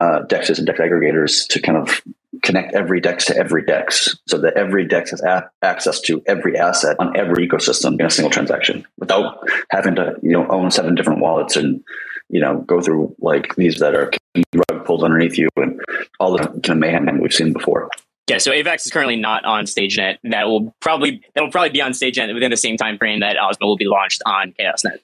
uh, 0.00 0.22
dexes 0.26 0.58
and 0.58 0.66
dex 0.66 0.80
aggregators 0.80 1.46
to 1.48 1.60
kind 1.60 1.78
of 1.78 2.02
connect 2.42 2.74
every 2.74 3.00
dex 3.00 3.26
to 3.26 3.36
every 3.36 3.64
dex 3.64 4.16
so 4.26 4.38
that 4.38 4.54
every 4.54 4.86
dex 4.86 5.10
has 5.10 5.22
a- 5.22 5.48
access 5.62 6.00
to 6.00 6.22
every 6.26 6.58
asset 6.58 6.96
on 6.98 7.16
every 7.16 7.46
ecosystem 7.46 7.98
in 8.00 8.06
a 8.06 8.10
single 8.10 8.30
transaction 8.30 8.84
without 8.98 9.46
having 9.70 9.94
to 9.94 10.14
you 10.22 10.32
know 10.32 10.46
own 10.48 10.70
seven 10.70 10.94
different 10.94 11.20
wallets 11.20 11.56
and 11.56 11.82
you 12.30 12.40
know 12.40 12.58
go 12.62 12.80
through 12.80 13.14
like 13.20 13.54
these 13.56 13.78
that 13.78 13.94
are 13.94 14.10
rug 14.54 14.84
pulled 14.84 15.04
underneath 15.04 15.38
you 15.38 15.48
and 15.56 15.80
all 16.18 16.32
the 16.32 16.38
kind 16.38 16.70
of 16.70 16.76
mayhem 16.78 17.20
we've 17.20 17.32
seen 17.32 17.52
before. 17.52 17.88
Yeah, 18.28 18.38
so 18.38 18.52
AVAX 18.52 18.86
is 18.86 18.92
currently 18.92 19.16
not 19.16 19.44
on 19.44 19.64
StageNet. 19.64 20.18
That 20.24 20.46
will 20.46 20.74
probably 20.80 21.22
that 21.34 21.42
will 21.42 21.50
probably 21.50 21.70
be 21.70 21.82
on 21.82 21.92
StageNet 21.92 22.32
within 22.32 22.50
the 22.50 22.56
same 22.56 22.76
time 22.76 22.96
frame 22.96 23.20
that 23.20 23.36
Osmo 23.36 23.66
will 23.66 23.76
be 23.76 23.86
launched 23.86 24.22
on 24.24 24.54
ChaosNet, 24.58 24.98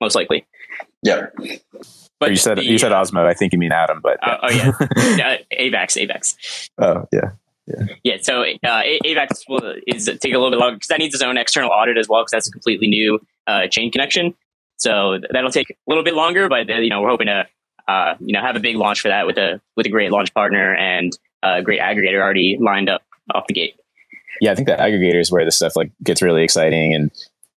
most 0.00 0.14
likely. 0.14 0.46
Yeah. 1.02 1.26
But 2.18 2.30
you 2.30 2.36
said 2.36 2.58
the, 2.58 2.64
you 2.64 2.78
said 2.78 2.92
Osmo. 2.92 3.26
I 3.26 3.34
think 3.34 3.52
you 3.52 3.58
mean 3.58 3.72
Atom, 3.72 4.00
but 4.02 4.18
yeah. 4.22 4.32
Uh, 4.32 4.38
oh 4.42 4.50
yeah, 4.50 4.72
yeah 5.16 5.36
AVAX, 5.58 6.08
AVAX. 6.08 6.70
Oh 6.78 7.06
yeah. 7.12 7.32
Yeah. 7.66 7.86
yeah, 8.04 8.16
so 8.20 8.42
uh, 8.42 8.82
AVAX 9.04 9.42
will 9.48 9.74
is 9.88 10.06
take 10.06 10.32
a 10.32 10.38
little 10.38 10.50
bit 10.50 10.60
longer 10.60 10.76
because 10.76 10.86
that 10.86 11.00
needs 11.00 11.16
its 11.16 11.22
own 11.24 11.36
external 11.36 11.70
audit 11.70 11.98
as 11.98 12.08
well 12.08 12.22
because 12.22 12.30
that's 12.30 12.46
a 12.48 12.52
completely 12.52 12.86
new 12.86 13.18
uh, 13.48 13.66
chain 13.66 13.90
connection. 13.90 14.36
So 14.76 15.18
that'll 15.32 15.50
take 15.50 15.70
a 15.70 15.74
little 15.88 16.04
bit 16.04 16.14
longer, 16.14 16.48
but 16.48 16.70
uh, 16.70 16.76
you 16.76 16.90
know 16.90 17.02
we're 17.02 17.10
hoping 17.10 17.26
to 17.26 17.46
uh, 17.88 18.14
you 18.20 18.32
know 18.32 18.40
have 18.40 18.54
a 18.54 18.60
big 18.60 18.76
launch 18.76 19.00
for 19.00 19.08
that 19.08 19.26
with 19.26 19.36
a 19.36 19.60
with 19.76 19.86
a 19.86 19.88
great 19.88 20.12
launch 20.12 20.32
partner 20.32 20.74
and 20.76 21.12
a 21.58 21.62
great 21.62 21.80
aggregator 21.80 22.20
already 22.20 22.58
lined 22.60 22.88
up 22.88 23.02
off 23.34 23.44
the 23.48 23.54
gate. 23.54 23.74
Yeah, 24.40 24.52
I 24.52 24.54
think 24.54 24.68
that 24.68 24.78
aggregator 24.78 25.20
is 25.20 25.32
where 25.32 25.44
this 25.44 25.56
stuff 25.56 25.76
like 25.76 25.90
gets 26.02 26.22
really 26.22 26.42
exciting 26.42 26.94
and 26.94 27.10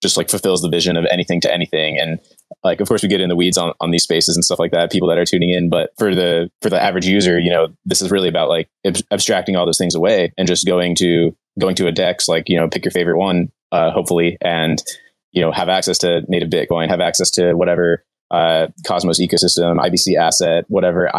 just 0.01 0.17
like 0.17 0.29
fulfills 0.29 0.61
the 0.61 0.69
vision 0.69 0.95
of 0.95 1.05
anything 1.09 1.41
to 1.41 1.51
anything. 1.51 1.97
And 1.99 2.19
like, 2.63 2.79
of 2.79 2.87
course, 2.87 3.01
we 3.01 3.09
get 3.09 3.21
in 3.21 3.29
the 3.29 3.35
weeds 3.35 3.57
on, 3.57 3.73
on 3.81 3.91
these 3.91 4.03
spaces 4.03 4.35
and 4.35 4.45
stuff 4.45 4.59
like 4.59 4.71
that. 4.71 4.91
People 4.91 5.07
that 5.09 5.17
are 5.17 5.25
tuning 5.25 5.49
in, 5.49 5.69
but 5.69 5.91
for 5.97 6.13
the 6.13 6.49
for 6.61 6.69
the 6.69 6.81
average 6.81 7.07
user, 7.07 7.39
you 7.39 7.51
know, 7.51 7.69
this 7.85 8.01
is 8.01 8.11
really 8.11 8.29
about 8.29 8.49
like 8.49 8.69
ab- 8.85 8.97
abstracting 9.11 9.55
all 9.55 9.65
those 9.65 9.77
things 9.77 9.95
away 9.95 10.31
and 10.37 10.47
just 10.47 10.67
going 10.67 10.95
to 10.97 11.35
going 11.59 11.75
to 11.75 11.87
a 11.87 11.91
Dex, 11.91 12.27
like 12.27 12.47
you 12.47 12.57
know, 12.57 12.69
pick 12.69 12.85
your 12.85 12.91
favorite 12.91 13.17
one, 13.17 13.51
uh, 13.71 13.91
hopefully, 13.91 14.37
and 14.41 14.83
you 15.31 15.41
know, 15.41 15.51
have 15.51 15.69
access 15.69 15.97
to 15.99 16.21
native 16.27 16.49
Bitcoin, 16.49 16.89
have 16.89 17.01
access 17.01 17.29
to 17.31 17.53
whatever 17.53 18.03
uh, 18.31 18.67
Cosmos 18.85 19.19
ecosystem, 19.19 19.77
IBC 19.77 20.17
asset, 20.17 20.65
whatever 20.67 21.09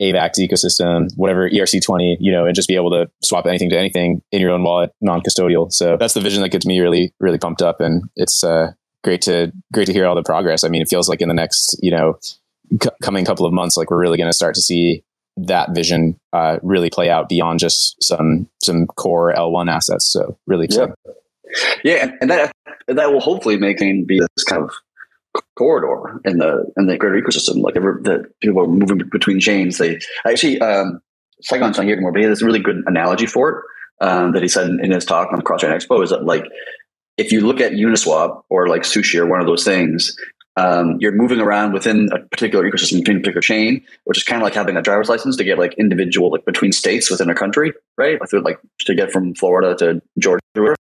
AVAX 0.00 0.38
ecosystem, 0.38 1.14
whatever 1.16 1.48
ERC20, 1.48 2.16
you 2.20 2.32
know, 2.32 2.46
and 2.46 2.54
just 2.54 2.68
be 2.68 2.76
able 2.76 2.90
to 2.90 3.10
swap 3.22 3.46
anything 3.46 3.70
to 3.70 3.78
anything 3.78 4.22
in 4.32 4.40
your 4.40 4.50
own 4.50 4.62
wallet, 4.62 4.90
non-custodial. 5.00 5.72
So 5.72 5.96
that's 5.98 6.14
the 6.14 6.20
vision 6.20 6.42
that 6.42 6.50
gets 6.50 6.66
me 6.66 6.80
really, 6.80 7.12
really 7.20 7.38
pumped 7.38 7.62
up, 7.62 7.80
and 7.80 8.04
it's 8.16 8.42
uh, 8.42 8.72
great 9.02 9.22
to 9.22 9.52
great 9.72 9.86
to 9.86 9.92
hear 9.92 10.06
all 10.06 10.14
the 10.14 10.22
progress. 10.22 10.64
I 10.64 10.68
mean, 10.68 10.82
it 10.82 10.88
feels 10.88 11.08
like 11.08 11.20
in 11.20 11.28
the 11.28 11.34
next, 11.34 11.76
you 11.80 11.90
know, 11.90 12.18
c- 12.82 12.90
coming 13.02 13.24
couple 13.24 13.46
of 13.46 13.52
months, 13.52 13.76
like 13.76 13.90
we're 13.90 14.00
really 14.00 14.18
going 14.18 14.30
to 14.30 14.36
start 14.36 14.54
to 14.54 14.62
see 14.62 15.04
that 15.36 15.74
vision 15.74 16.18
uh, 16.32 16.58
really 16.62 16.90
play 16.90 17.10
out 17.10 17.28
beyond 17.28 17.58
just 17.58 18.02
some 18.02 18.48
some 18.62 18.86
core 18.86 19.34
L1 19.34 19.70
assets. 19.70 20.10
So 20.10 20.38
really 20.46 20.66
exciting. 20.66 20.94
Yeah, 21.84 21.94
yeah 21.94 22.10
and 22.20 22.30
that 22.30 22.52
that 22.88 23.12
will 23.12 23.20
hopefully 23.20 23.58
make 23.58 23.80
it 23.80 24.06
be 24.06 24.18
this 24.18 24.44
kind 24.44 24.62
of 24.62 24.70
corridor 25.56 26.20
in 26.24 26.38
the 26.38 26.64
in 26.76 26.86
the 26.86 26.96
greater 26.96 27.20
ecosystem. 27.20 27.62
Like 27.62 27.74
that 27.74 28.30
people 28.40 28.62
are 28.62 28.66
moving 28.66 29.00
between 29.10 29.40
chains. 29.40 29.78
They 29.78 29.98
actually 30.26 30.60
um, 30.60 31.00
Saigon's 31.42 31.76
not 31.76 31.86
here 31.86 31.94
anymore, 31.94 32.12
but 32.12 32.20
he 32.20 32.26
has 32.26 32.42
a 32.42 32.46
really 32.46 32.60
good 32.60 32.82
analogy 32.86 33.26
for 33.26 33.50
it 33.50 34.04
um, 34.04 34.32
that 34.32 34.42
he 34.42 34.48
said 34.48 34.68
in, 34.68 34.84
in 34.84 34.90
his 34.90 35.04
talk 35.04 35.28
on 35.30 35.36
the 35.36 35.42
Cross 35.42 35.62
Chain 35.62 35.70
Expo. 35.70 36.02
Is 36.02 36.10
that 36.10 36.24
like 36.24 36.44
if 37.16 37.32
you 37.32 37.40
look 37.40 37.60
at 37.60 37.72
Uniswap 37.72 38.42
or 38.48 38.68
like 38.68 38.82
Sushi 38.82 39.18
or 39.18 39.26
one 39.26 39.40
of 39.40 39.46
those 39.46 39.64
things, 39.64 40.16
um, 40.56 40.96
you're 41.00 41.12
moving 41.12 41.40
around 41.40 41.72
within 41.72 42.08
a 42.12 42.18
particular 42.18 42.68
ecosystem 42.68 43.00
between 43.00 43.16
a 43.18 43.20
particular 43.20 43.42
chain, 43.42 43.84
which 44.04 44.18
is 44.18 44.24
kind 44.24 44.40
of 44.40 44.44
like 44.44 44.54
having 44.54 44.76
a 44.76 44.82
driver's 44.82 45.08
license 45.08 45.36
to 45.36 45.44
get 45.44 45.58
like 45.58 45.74
individual 45.74 46.30
like 46.30 46.44
between 46.44 46.72
states 46.72 47.10
within 47.10 47.28
a 47.28 47.34
country, 47.34 47.72
right? 47.96 48.20
Like, 48.20 48.32
like 48.44 48.58
to 48.80 48.94
get 48.94 49.10
from 49.10 49.34
Florida 49.34 49.74
to 49.76 50.00
Georgia. 50.18 50.40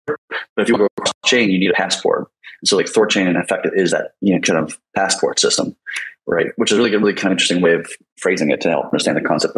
But 0.05 0.17
if 0.57 0.69
you 0.69 0.77
go 0.77 0.87
across 0.97 1.13
chain, 1.25 1.49
you 1.49 1.59
need 1.59 1.71
a 1.71 1.73
passport. 1.73 2.27
And 2.61 2.67
so 2.67 2.77
like 2.77 2.87
Thorchain 2.87 3.27
in 3.27 3.35
effect 3.35 3.67
is 3.73 3.91
that 3.91 4.11
you 4.21 4.33
know 4.33 4.41
kind 4.41 4.59
of 4.59 4.79
passport 4.95 5.39
system, 5.39 5.75
right? 6.27 6.47
Which 6.55 6.71
is 6.71 6.77
really 6.77 6.93
a 6.93 6.99
really 6.99 7.13
kind 7.13 7.27
of 7.27 7.33
interesting 7.33 7.61
way 7.61 7.73
of 7.73 7.87
phrasing 8.17 8.51
it 8.51 8.61
to 8.61 8.69
help 8.69 8.85
understand 8.85 9.17
the 9.17 9.21
concept. 9.21 9.57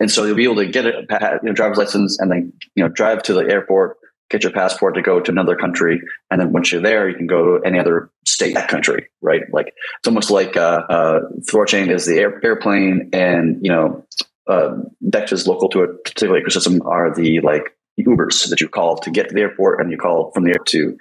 And 0.00 0.10
so 0.10 0.24
you'll 0.24 0.36
be 0.36 0.44
able 0.44 0.56
to 0.56 0.66
get 0.66 0.86
a 0.86 1.40
you 1.42 1.48
know, 1.48 1.52
driver's 1.52 1.78
license 1.78 2.18
and 2.18 2.30
then 2.30 2.52
you 2.74 2.84
know 2.84 2.88
drive 2.88 3.22
to 3.24 3.34
the 3.34 3.40
airport, 3.40 3.96
get 4.30 4.42
your 4.42 4.52
passport 4.52 4.94
to 4.94 5.02
go 5.02 5.20
to 5.20 5.30
another 5.30 5.56
country, 5.56 6.00
and 6.30 6.40
then 6.40 6.52
once 6.52 6.72
you're 6.72 6.82
there, 6.82 7.08
you 7.08 7.16
can 7.16 7.26
go 7.26 7.58
to 7.58 7.66
any 7.66 7.78
other 7.78 8.10
state 8.26 8.54
that 8.54 8.68
country, 8.68 9.08
right? 9.20 9.42
Like 9.52 9.68
it's 9.98 10.08
almost 10.08 10.30
like 10.30 10.56
uh, 10.56 10.82
uh, 10.88 11.20
Thorchain 11.50 11.90
is 11.90 12.06
the 12.06 12.18
air, 12.18 12.40
airplane, 12.44 13.10
and 13.12 13.58
you 13.62 13.70
know 13.70 14.04
uh, 14.46 14.76
Dex 15.08 15.46
local 15.46 15.68
to 15.70 15.82
a 15.82 15.88
particular 15.88 16.40
ecosystem 16.40 16.84
are 16.86 17.14
the 17.14 17.40
like 17.40 17.74
Ubers 17.98 18.48
that 18.48 18.60
you 18.60 18.68
call 18.68 18.96
to 18.98 19.10
get 19.10 19.28
to 19.28 19.34
the 19.34 19.40
airport, 19.40 19.80
and 19.80 19.90
you 19.90 19.98
call 19.98 20.30
from 20.32 20.44
the 20.44 20.56
to 20.66 20.96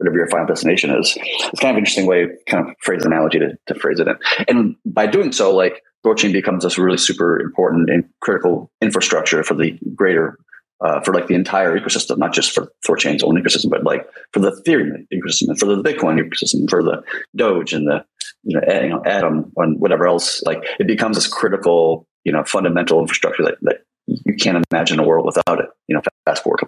whatever 0.00 0.16
your 0.16 0.28
final 0.28 0.46
destination 0.46 0.90
is. 0.90 1.16
It's 1.20 1.60
kind 1.60 1.72
of 1.72 1.76
an 1.76 1.80
interesting 1.80 2.06
way, 2.06 2.26
kind 2.46 2.66
of 2.66 2.74
phrase 2.80 3.04
analogy 3.04 3.38
to, 3.38 3.56
to 3.66 3.74
phrase 3.78 4.00
it 4.00 4.08
in. 4.08 4.16
And 4.48 4.76
by 4.86 5.06
doing 5.06 5.30
so, 5.30 5.54
like 5.54 5.82
Thorchain 6.04 6.32
becomes 6.32 6.64
this 6.64 6.78
really 6.78 6.96
super 6.96 7.38
important 7.38 7.90
and 7.90 8.04
critical 8.20 8.70
infrastructure 8.80 9.44
for 9.44 9.54
the 9.54 9.78
greater 9.94 10.38
uh, 10.82 11.00
for 11.02 11.12
like 11.12 11.26
the 11.26 11.34
entire 11.34 11.78
ecosystem, 11.78 12.16
not 12.16 12.32
just 12.32 12.52
for 12.52 12.72
Thorchain's 12.88 13.22
own 13.22 13.36
ecosystem, 13.36 13.68
but 13.68 13.84
like 13.84 14.06
for 14.32 14.40
the 14.40 14.52
Ethereum 14.52 15.06
ecosystem 15.12 15.48
and 15.48 15.58
for 15.58 15.66
the 15.66 15.82
Bitcoin 15.82 16.18
ecosystem, 16.18 16.68
for 16.70 16.82
the 16.82 17.02
Doge 17.36 17.74
and 17.74 17.86
the 17.86 18.02
you 18.44 18.58
know, 18.58 18.88
know 18.88 19.02
Atom 19.04 19.52
and 19.56 19.78
whatever 19.78 20.06
else. 20.06 20.42
Like 20.44 20.64
it 20.78 20.86
becomes 20.86 21.16
this 21.18 21.26
critical, 21.26 22.06
you 22.24 22.32
know, 22.32 22.42
fundamental 22.44 23.00
infrastructure 23.00 23.42
that, 23.42 23.56
that 23.60 23.80
you 24.24 24.34
can't 24.34 24.62
imagine 24.70 24.98
a 24.98 25.02
world 25.02 25.26
without 25.26 25.60
it. 25.60 25.66
You 25.88 25.96
know, 25.96 26.02
fast 26.24 26.42
forward. 26.42 26.60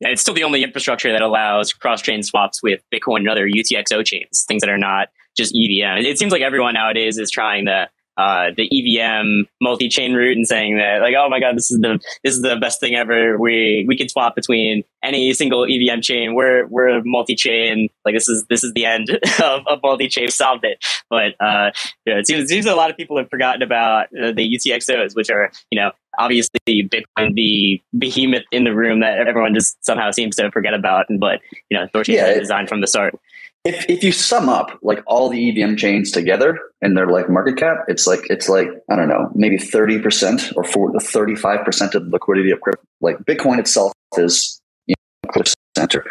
Yeah, 0.00 0.08
it's 0.08 0.20
still 0.20 0.34
the 0.34 0.44
only 0.44 0.62
infrastructure 0.62 1.12
that 1.12 1.22
allows 1.22 1.72
cross-chain 1.72 2.22
swaps 2.22 2.62
with 2.62 2.80
Bitcoin 2.92 3.18
and 3.18 3.28
other 3.28 3.48
UTXO 3.48 4.04
chains, 4.04 4.44
things 4.46 4.60
that 4.60 4.70
are 4.70 4.78
not 4.78 5.08
just 5.36 5.54
EVM. 5.54 6.04
It 6.04 6.18
seems 6.18 6.32
like 6.32 6.42
everyone 6.42 6.74
nowadays 6.74 7.18
is 7.18 7.30
trying 7.30 7.66
to 7.66 7.88
uh, 8.22 8.50
the 8.56 8.68
EVM 8.70 9.48
multi-chain 9.60 10.14
route 10.14 10.36
and 10.36 10.46
saying 10.46 10.76
that 10.76 11.00
like, 11.00 11.14
oh 11.18 11.28
my 11.28 11.40
god, 11.40 11.56
this 11.56 11.70
is 11.70 11.80
the 11.80 11.98
this 12.22 12.34
is 12.34 12.42
the 12.42 12.56
best 12.56 12.78
thing 12.78 12.94
ever. 12.94 13.36
We 13.38 13.84
we 13.88 13.96
can 13.96 14.08
swap 14.08 14.36
between 14.36 14.84
any 15.02 15.32
single 15.34 15.64
EVM 15.64 16.00
chain. 16.00 16.34
We're 16.34 16.66
we're 16.68 17.02
multi-chain. 17.04 17.88
Like 18.04 18.14
this 18.14 18.28
is 18.28 18.44
this 18.48 18.62
is 18.62 18.72
the 18.74 18.86
end 18.86 19.10
of, 19.42 19.66
of 19.66 19.80
multi-chain. 19.82 20.28
Solved 20.28 20.64
it. 20.64 20.78
But 21.10 21.34
uh, 21.40 21.72
you 22.06 22.14
know, 22.14 22.20
it 22.20 22.26
seems 22.26 22.44
it 22.44 22.48
seems 22.48 22.66
a 22.66 22.74
lot 22.74 22.90
of 22.90 22.96
people 22.96 23.18
have 23.18 23.28
forgotten 23.28 23.62
about 23.62 24.06
uh, 24.06 24.32
the 24.32 24.56
UTXOs, 24.56 25.16
which 25.16 25.30
are 25.30 25.50
you 25.70 25.80
know 25.80 25.90
obviously 26.18 26.60
Bitcoin, 26.68 27.34
the 27.34 27.82
behemoth 27.98 28.44
in 28.52 28.64
the 28.64 28.74
room 28.74 29.00
that 29.00 29.26
everyone 29.26 29.54
just 29.54 29.84
somehow 29.84 30.10
seems 30.10 30.36
to 30.36 30.50
forget 30.52 30.74
about. 30.74 31.06
But 31.18 31.40
you 31.70 31.78
know, 31.78 31.86
Thorchain 31.92 32.14
yeah, 32.14 32.38
designed 32.38 32.68
from 32.68 32.80
the 32.80 32.86
start 32.86 33.14
if 33.64 33.88
if 33.88 34.02
you 34.02 34.10
sum 34.10 34.48
up 34.48 34.78
like 34.82 35.02
all 35.06 35.28
the 35.28 35.50
EVM 35.50 35.76
chains 35.76 36.10
together 36.10 36.58
and 36.80 36.96
their 36.96 37.06
like 37.06 37.28
market 37.28 37.56
cap, 37.56 37.84
it's 37.86 38.06
like 38.06 38.20
it's 38.28 38.48
like 38.48 38.68
I 38.90 38.96
don't 38.96 39.08
know, 39.08 39.30
maybe 39.34 39.56
thirty 39.56 40.00
percent 40.00 40.52
or 40.56 40.64
thirty 40.64 41.36
five 41.36 41.64
percent 41.64 41.94
of 41.94 42.04
the 42.04 42.10
liquidity 42.10 42.50
of 42.50 42.60
crypto. 42.60 42.82
Like 43.00 43.18
Bitcoin 43.18 43.58
itself 43.58 43.92
is 44.16 44.60
you 44.86 44.94
know, 45.36 45.42
center. 45.76 46.04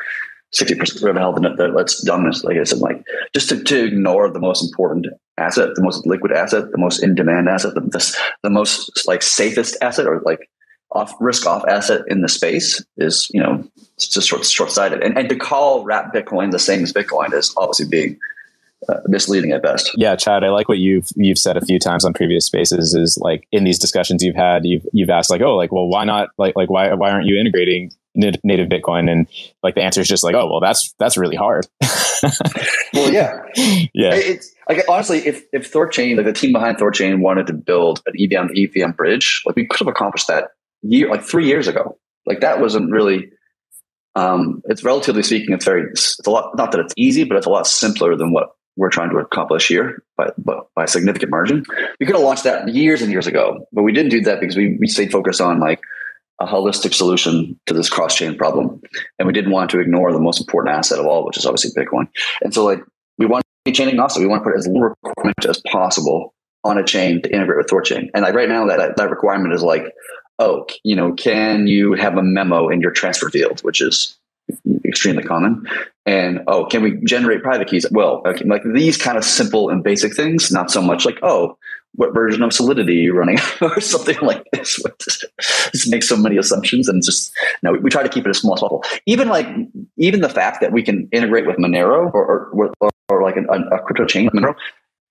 Sixty 0.54 0.76
percent 0.76 1.04
of 1.04 1.14
the 1.14 1.20
hell 1.20 1.34
that 1.34 1.74
that's 1.76 2.04
dumbness. 2.04 2.44
Like 2.44 2.58
I 2.58 2.64
said, 2.64 2.80
like 2.80 3.04
just 3.34 3.50
to, 3.50 3.64
to 3.64 3.86
ignore 3.86 4.32
the 4.32 4.40
most 4.40 4.64
important 4.64 5.08
asset, 5.38 5.70
the 5.76 5.84
most 5.84 6.06
liquid 6.06 6.32
asset, 6.32 6.72
the 6.72 6.78
most 6.78 7.04
in 7.04 7.16
demand 7.16 7.50
asset, 7.50 7.74
the, 7.74 7.82
the, 7.82 8.18
the 8.44 8.50
most 8.50 9.08
like 9.08 9.22
safest 9.22 9.78
asset, 9.82 10.08
or 10.08 10.22
like 10.26 10.50
off 10.92 11.14
risk 11.20 11.46
off 11.46 11.64
asset 11.68 12.02
in 12.08 12.22
the 12.22 12.28
space 12.28 12.84
is 12.98 13.30
you 13.34 13.42
know 13.42 13.64
it's 13.96 14.08
just 14.08 14.28
short 14.28 14.46
short 14.46 14.72
sighted. 14.72 15.02
And, 15.04 15.18
and 15.18 15.30
to 15.30 15.36
call 15.36 15.84
wrap 15.84 16.14
Bitcoin 16.14 16.52
the 16.52 16.60
same 16.60 16.84
as 16.84 16.94
Bitcoin 16.94 17.34
is 17.34 17.54
obviously 17.58 17.88
being 17.88 18.20
uh, 18.90 19.00
misleading 19.06 19.52
at 19.52 19.62
best. 19.62 19.92
Yeah, 19.96 20.16
Chad, 20.16 20.44
I 20.44 20.50
like 20.50 20.68
what 20.68 20.80
you've 20.80 21.08
you've 21.16 21.38
said 21.38 21.56
a 21.56 21.62
few 21.62 21.80
times 21.80 22.04
on 22.04 22.14
previous 22.14 22.46
spaces. 22.46 22.96
Is 22.96 23.18
like 23.22 23.48
in 23.52 23.64
these 23.64 23.80
discussions 23.80 24.24
you've 24.24 24.36
had, 24.36 24.66
you've 24.66 24.86
you've 24.92 25.10
asked 25.10 25.30
like, 25.30 25.42
oh, 25.42 25.56
like, 25.56 25.72
well, 25.72 25.88
why 25.88 26.04
not? 26.04 26.30
Like, 26.38 26.56
like 26.56 26.70
why 26.70 26.94
why 26.94 27.12
aren't 27.12 27.26
you 27.26 27.38
integrating 27.40 27.92
native 28.16 28.68
Bitcoin? 28.70 29.10
And 29.10 29.28
like 29.64 29.76
the 29.76 29.84
answer 29.84 30.02
is 30.02 30.08
just 30.08 30.24
like, 30.24 30.36
oh, 30.36 30.48
well, 30.48 30.60
that's 30.60 30.94
that's 30.98 31.16
really 31.16 31.36
hard. 31.36 31.68
well, 32.94 33.14
yeah, 33.14 33.44
yeah. 33.94 34.16
It's 34.16 34.52
like 34.68 34.84
honestly, 34.90 35.20
if 35.20 35.44
if 35.54 35.72
Thorchain, 35.72 36.18
like 36.18 36.26
the 36.26 36.34
team 36.34 36.52
behind 36.52 36.78
Thorchain, 36.78 37.20
wanted 37.20 37.48
to 37.48 37.54
build 37.54 38.02
an 38.08 38.14
EVM 38.18 38.50
EVM 38.56 38.92
bridge, 38.92 39.44
like 39.46 39.56
we 39.56 39.68
could 39.68 39.80
have 39.80 39.88
accomplished 39.88 40.28
that 40.28 40.50
year, 40.82 41.10
like 41.10 41.24
three 41.24 41.48
years 41.48 41.68
ago. 41.68 41.98
Like 42.26 42.42
that 42.42 42.60
wasn't 42.60 42.92
really. 42.92 43.32
Um, 44.14 44.62
it's 44.66 44.84
relatively 44.84 45.24
speaking, 45.24 45.54
it's 45.54 45.66
very. 45.66 45.90
It's 45.92 46.20
a 46.26 46.30
lot. 46.30 46.56
Not 46.56 46.72
that 46.72 46.82
it's 46.82 46.94
easy, 46.98 47.24
but 47.24 47.38
it's 47.38 47.48
a 47.48 47.50
lot 47.50 47.66
simpler 47.66 48.16
than 48.16 48.34
what 48.34 48.50
we're 48.78 48.90
trying 48.90 49.10
to 49.10 49.18
accomplish 49.18 49.68
here 49.68 50.04
by, 50.18 50.30
by 50.38 50.84
a 50.84 50.88
significant 50.88 51.30
margin. 51.30 51.64
We 52.00 52.06
could 52.06 52.16
have 52.16 52.24
launched 52.24 52.46
that 52.46 52.70
years 52.70 53.02
and 53.02 53.12
years 53.12 53.28
ago, 53.28 53.68
but 53.72 53.84
we 53.84 53.92
didn't 53.92 54.12
do 54.12 54.22
that 54.22 54.40
because 54.40 54.56
we, 54.56 54.78
we 54.80 54.88
stayed 54.88 55.12
focused 55.12 55.42
on 55.42 55.60
like 55.60 55.82
a 56.40 56.46
holistic 56.46 56.94
solution 56.94 57.60
to 57.68 57.74
this 57.74 57.90
cross 57.90 58.16
chain 58.16 58.38
problem. 58.38 58.82
And 59.20 59.28
we 59.28 59.34
didn't 59.34 59.52
want 59.52 59.70
to 59.72 59.80
ignore 59.80 60.12
the 60.12 60.20
most 60.20 60.40
important 60.40 60.76
asset 60.76 61.00
of 61.00 61.06
all, 61.06 61.26
which 61.26 61.38
is 61.38 61.46
obviously 61.46 61.72
Bitcoin. 61.72 62.08
And 62.42 62.54
so 62.54 62.66
like 62.66 62.80
we 63.18 63.26
want 63.26 63.44
to 63.44 63.48
be 63.66 63.72
chain 63.72 63.90
agnostic. 63.90 64.22
We 64.22 64.28
want 64.28 64.44
to 64.44 64.50
put 64.50 64.58
as 64.58 64.68
little 64.68 64.96
requirement 65.06 65.46
as 65.48 65.62
possible 65.72 66.34
on 66.64 66.78
a 66.78 66.84
chain 66.84 67.22
to 67.22 67.34
integrate 67.34 67.58
with 67.58 67.68
Thorchain. 67.68 68.10
And 68.14 68.24
like 68.24 68.36
right 68.36 68.50
now 68.50 68.66
that, 68.68 68.96
that 68.98 69.10
requirement 69.10 69.54
is 69.54 69.64
like 69.64 69.84
oh, 70.42 70.66
you 70.84 70.96
know, 70.96 71.14
can 71.14 71.68
you 71.68 71.94
have 71.94 72.18
a 72.18 72.24
memo 72.24 72.68
in 72.68 72.82
your 72.82 72.92
transfer 72.92 73.30
field, 73.30 73.62
which 73.62 73.80
is 73.80 74.18
extremely 74.86 75.24
common. 75.24 75.66
And 76.06 76.42
oh, 76.48 76.66
can 76.66 76.82
we 76.82 77.00
generate 77.04 77.42
private 77.42 77.68
keys? 77.68 77.86
Well, 77.92 78.22
okay, 78.26 78.44
like 78.46 78.64
these 78.74 78.98
kind 78.98 79.18
of 79.18 79.24
simple 79.24 79.70
and 79.70 79.84
basic 79.84 80.16
things, 80.16 80.52
not 80.52 80.72
so 80.72 80.82
much 80.82 81.06
like, 81.06 81.20
oh, 81.22 81.58
what 81.96 82.14
version 82.14 82.42
of 82.42 82.54
Solidity 82.54 83.00
are 83.00 83.04
you 83.04 83.14
running 83.14 83.38
or 83.62 83.80
something 83.82 84.18
like 84.22 84.44
this. 84.54 84.82
Just 85.72 85.92
makes 85.92 86.08
so 86.08 86.16
many 86.16 86.38
assumptions 86.38 86.88
and 86.88 87.04
just 87.04 87.34
no, 87.64 87.74
we, 87.74 87.80
we, 87.80 87.90
try 87.90 88.02
to 88.02 88.10
keep 88.10 88.26
it 88.26 88.30
as 88.30 88.40
small 88.40 88.54
as 88.54 88.62
possible. 88.62 88.84
Even 89.06 89.28
like 89.28 89.48
even 89.98 90.22
the 90.22 90.30
fact 90.30 90.62
that 90.62 90.72
we 90.72 90.84
can 90.84 91.10
integrate 91.12 91.46
with 91.46 91.58
Monero 91.58 92.14
or 92.14 92.50
or, 92.54 92.92
or, 93.10 93.22
like 93.22 93.36
a, 93.36 93.44
a 93.44 93.80
crypto 93.84 94.06
chain 94.06 94.30
Monero 94.30 94.56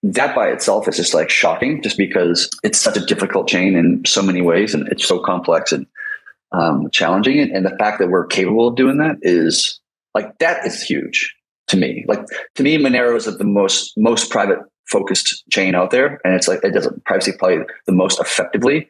that 0.03 0.35
by 0.35 0.49
itself 0.49 0.89
is 0.89 0.97
just 0.97 1.15
like 1.15 1.31
shocking 1.31 1.83
just 1.83 1.99
because 1.99 2.49
it's 2.63 2.79
such 2.79 2.97
a 2.97 3.05
difficult 3.05 3.49
chain 3.49 3.77
in 3.77 4.03
so 4.07 4.23
many 4.23 4.41
ways 4.41 4.75
and 4.75 4.89
it's 4.89 5.07
so 5.07 5.19
complex 5.19 5.73
and 5.73 5.87
um, 6.53 6.89
challenging. 6.91 7.39
And 7.39 7.65
the 7.65 7.77
fact 7.79 7.99
that 7.99 8.09
we're 8.09 8.27
capable 8.27 8.69
of 8.69 8.77
doing 8.77 8.99
that 8.99 9.17
is 9.23 9.81
like 10.15 10.39
that 10.39 10.67
is 10.67 10.83
huge 10.83 11.35
to 11.69 11.77
me. 11.77 12.05
Like 12.09 12.25
to 12.55 12.63
me 12.63 12.79
monero 12.79 13.15
is 13.15 13.27
the 13.27 13.45
most 13.45 13.93
most 13.97 14.31
private 14.31 14.59
focused 14.87 15.45
chain 15.51 15.75
out 15.75 15.91
there 15.91 16.21
and 16.25 16.35
it's 16.35 16.49
like 16.49 16.65
it 16.65 16.73
does 16.73 16.89
privacy 17.05 17.33
play 17.39 17.59
the 17.87 17.93
most 17.93 18.21
effectively. 18.21 18.89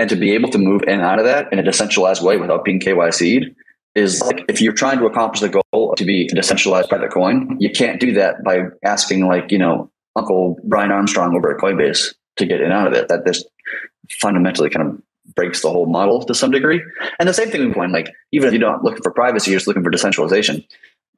And 0.00 0.10
to 0.10 0.16
be 0.16 0.32
able 0.32 0.50
to 0.50 0.58
move 0.58 0.82
in 0.82 0.90
and 0.90 1.02
out 1.02 1.18
of 1.18 1.24
that 1.24 1.52
in 1.52 1.58
a 1.58 1.62
decentralized 1.62 2.22
way 2.22 2.36
without 2.36 2.64
being 2.64 2.80
kyc'd 2.80 3.54
is 3.94 4.20
like 4.22 4.44
if 4.48 4.60
you're 4.60 4.72
trying 4.72 4.98
to 4.98 5.06
accomplish 5.06 5.40
the 5.40 5.48
goal 5.48 5.94
to 5.96 6.04
be 6.04 6.26
a 6.26 6.34
decentralized 6.34 6.88
private 6.88 7.10
coin 7.10 7.56
you 7.58 7.70
can't 7.70 8.00
do 8.00 8.12
that 8.12 8.44
by 8.44 8.64
asking 8.84 9.26
like 9.26 9.50
you 9.50 9.58
know 9.58 9.90
Uncle 10.18 10.56
Brian 10.64 10.90
Armstrong 10.90 11.34
over 11.36 11.54
at 11.54 11.60
Coinbase 11.60 12.14
to 12.36 12.46
get 12.46 12.60
in 12.60 12.66
and 12.66 12.72
out 12.72 12.86
of 12.88 12.92
it. 12.92 13.08
That 13.08 13.24
this 13.24 13.44
fundamentally 14.20 14.70
kind 14.70 14.88
of 14.88 15.34
breaks 15.34 15.62
the 15.62 15.70
whole 15.70 15.86
model 15.86 16.22
to 16.24 16.34
some 16.34 16.50
degree. 16.50 16.82
And 17.18 17.28
the 17.28 17.34
same 17.34 17.50
thing 17.50 17.66
with 17.66 17.76
Bitcoin, 17.76 17.92
like 17.92 18.12
even 18.32 18.48
if 18.48 18.54
you're 18.54 18.68
not 18.68 18.84
looking 18.84 19.02
for 19.02 19.12
privacy, 19.12 19.50
you're 19.50 19.58
just 19.58 19.66
looking 19.66 19.84
for 19.84 19.90
decentralization, 19.90 20.64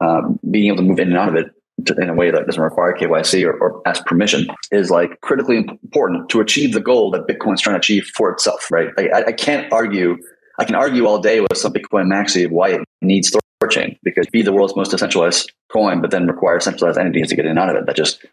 um, 0.00 0.38
being 0.50 0.66
able 0.66 0.78
to 0.78 0.82
move 0.82 0.98
in 0.98 1.08
and 1.08 1.16
out 1.16 1.28
of 1.28 1.34
it 1.36 1.46
to, 1.86 1.94
in 1.94 2.08
a 2.08 2.14
way 2.14 2.30
that 2.30 2.46
doesn't 2.46 2.62
require 2.62 2.94
KYC 2.94 3.44
or, 3.44 3.52
or 3.52 3.82
ask 3.86 4.04
permission 4.06 4.46
is 4.70 4.90
like 4.90 5.20
critically 5.20 5.56
important 5.56 6.28
to 6.30 6.40
achieve 6.40 6.72
the 6.72 6.80
goal 6.80 7.10
that 7.12 7.26
Bitcoin's 7.26 7.60
trying 7.60 7.74
to 7.74 7.78
achieve 7.78 8.10
for 8.14 8.30
itself, 8.30 8.70
right? 8.70 8.88
Like, 8.96 9.12
I, 9.12 9.24
I 9.28 9.32
can't 9.32 9.72
argue. 9.72 10.16
I 10.58 10.64
can 10.64 10.74
argue 10.74 11.06
all 11.06 11.18
day 11.18 11.40
with 11.40 11.56
some 11.56 11.72
Bitcoin 11.72 12.06
maxi 12.06 12.50
why 12.50 12.70
it 12.70 12.80
needs 13.00 13.34
Thorchain 13.62 13.98
because 14.02 14.26
be 14.26 14.42
the 14.42 14.52
world's 14.52 14.76
most 14.76 14.90
decentralized 14.90 15.52
coin, 15.72 16.00
but 16.00 16.10
then 16.10 16.26
require 16.26 16.60
centralized 16.60 16.98
entities 16.98 17.28
to 17.28 17.36
get 17.36 17.44
in 17.44 17.52
and 17.52 17.58
out 17.58 17.70
of 17.70 17.76
it. 17.76 17.86
That 17.86 17.96
just 17.96 18.24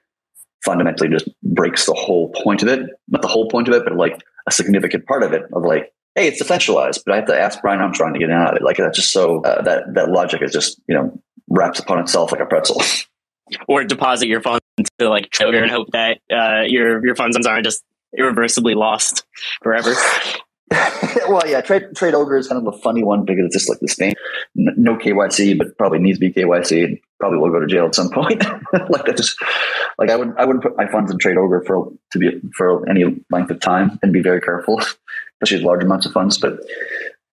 fundamentally 0.63 1.09
just 1.09 1.29
breaks 1.43 1.85
the 1.85 1.93
whole 1.93 2.31
point 2.43 2.61
of 2.63 2.69
it. 2.69 2.81
Not 3.07 3.21
the 3.21 3.27
whole 3.27 3.49
point 3.49 3.67
of 3.67 3.73
it, 3.73 3.83
but 3.83 3.95
like 3.95 4.21
a 4.47 4.51
significant 4.51 5.05
part 5.05 5.23
of 5.23 5.33
it 5.33 5.43
of 5.53 5.63
like, 5.63 5.91
hey, 6.15 6.27
it's 6.27 6.39
decentralized, 6.39 7.03
but 7.05 7.13
I 7.13 7.17
have 7.17 7.27
to 7.27 7.39
ask 7.39 7.61
Brian 7.61 7.79
Armstrong 7.79 8.13
to 8.13 8.19
get 8.19 8.31
out 8.31 8.51
of 8.51 8.57
it. 8.57 8.63
Like 8.63 8.77
that's 8.77 8.97
just 8.97 9.11
so 9.11 9.41
uh, 9.41 9.61
that 9.63 9.93
that 9.93 10.09
logic 10.09 10.41
is 10.41 10.51
just 10.51 10.79
you 10.87 10.95
know 10.95 11.21
wraps 11.49 11.79
upon 11.79 11.99
itself 11.99 12.31
like 12.31 12.41
a 12.41 12.45
pretzel. 12.45 12.81
Or 13.69 13.85
deposit 13.85 14.27
your 14.27 14.41
funds 14.41 14.61
to 14.99 15.07
like 15.07 15.29
TradeOgre 15.29 15.61
and 15.61 15.71
hope 15.71 15.87
that 15.93 16.19
uh, 16.29 16.63
your 16.67 17.05
your 17.05 17.15
funds 17.15 17.37
aren't 17.47 17.63
just 17.63 17.81
irreversibly 18.17 18.73
lost 18.73 19.25
forever. 19.63 19.93
well, 21.29 21.43
yeah, 21.45 21.61
trade 21.61 21.95
trade 21.95 22.13
ogre 22.13 22.37
is 22.37 22.47
kind 22.49 22.65
of 22.65 22.73
a 22.73 22.77
funny 22.79 23.01
one 23.01 23.23
because 23.23 23.45
it's 23.45 23.55
just 23.55 23.69
like 23.69 23.79
this 23.79 23.97
name, 23.99 24.13
no 24.55 24.97
KYC, 24.97 25.57
but 25.57 25.77
probably 25.77 25.99
needs 25.99 26.19
to 26.19 26.27
be 26.27 26.33
KYC. 26.33 26.99
Probably 27.19 27.39
will 27.39 27.51
go 27.51 27.59
to 27.59 27.67
jail 27.67 27.85
at 27.85 27.95
some 27.95 28.09
point. 28.09 28.43
like 28.89 29.05
that, 29.05 29.15
just 29.15 29.37
like 29.97 30.09
I 30.09 30.17
would 30.17 30.33
I 30.37 30.43
wouldn't 30.43 30.63
put 30.63 30.75
my 30.75 30.85
funds 30.87 31.09
in 31.09 31.19
trade 31.19 31.37
ogre 31.37 31.63
for 31.65 31.91
to 32.11 32.19
be 32.19 32.41
for 32.55 32.87
any 32.89 33.05
length 33.31 33.49
of 33.49 33.61
time 33.61 33.97
and 34.03 34.11
be 34.11 34.21
very 34.21 34.41
careful, 34.41 34.81
especially 35.41 35.63
large 35.63 35.83
amounts 35.83 36.05
of 36.05 36.11
funds. 36.11 36.37
But 36.37 36.59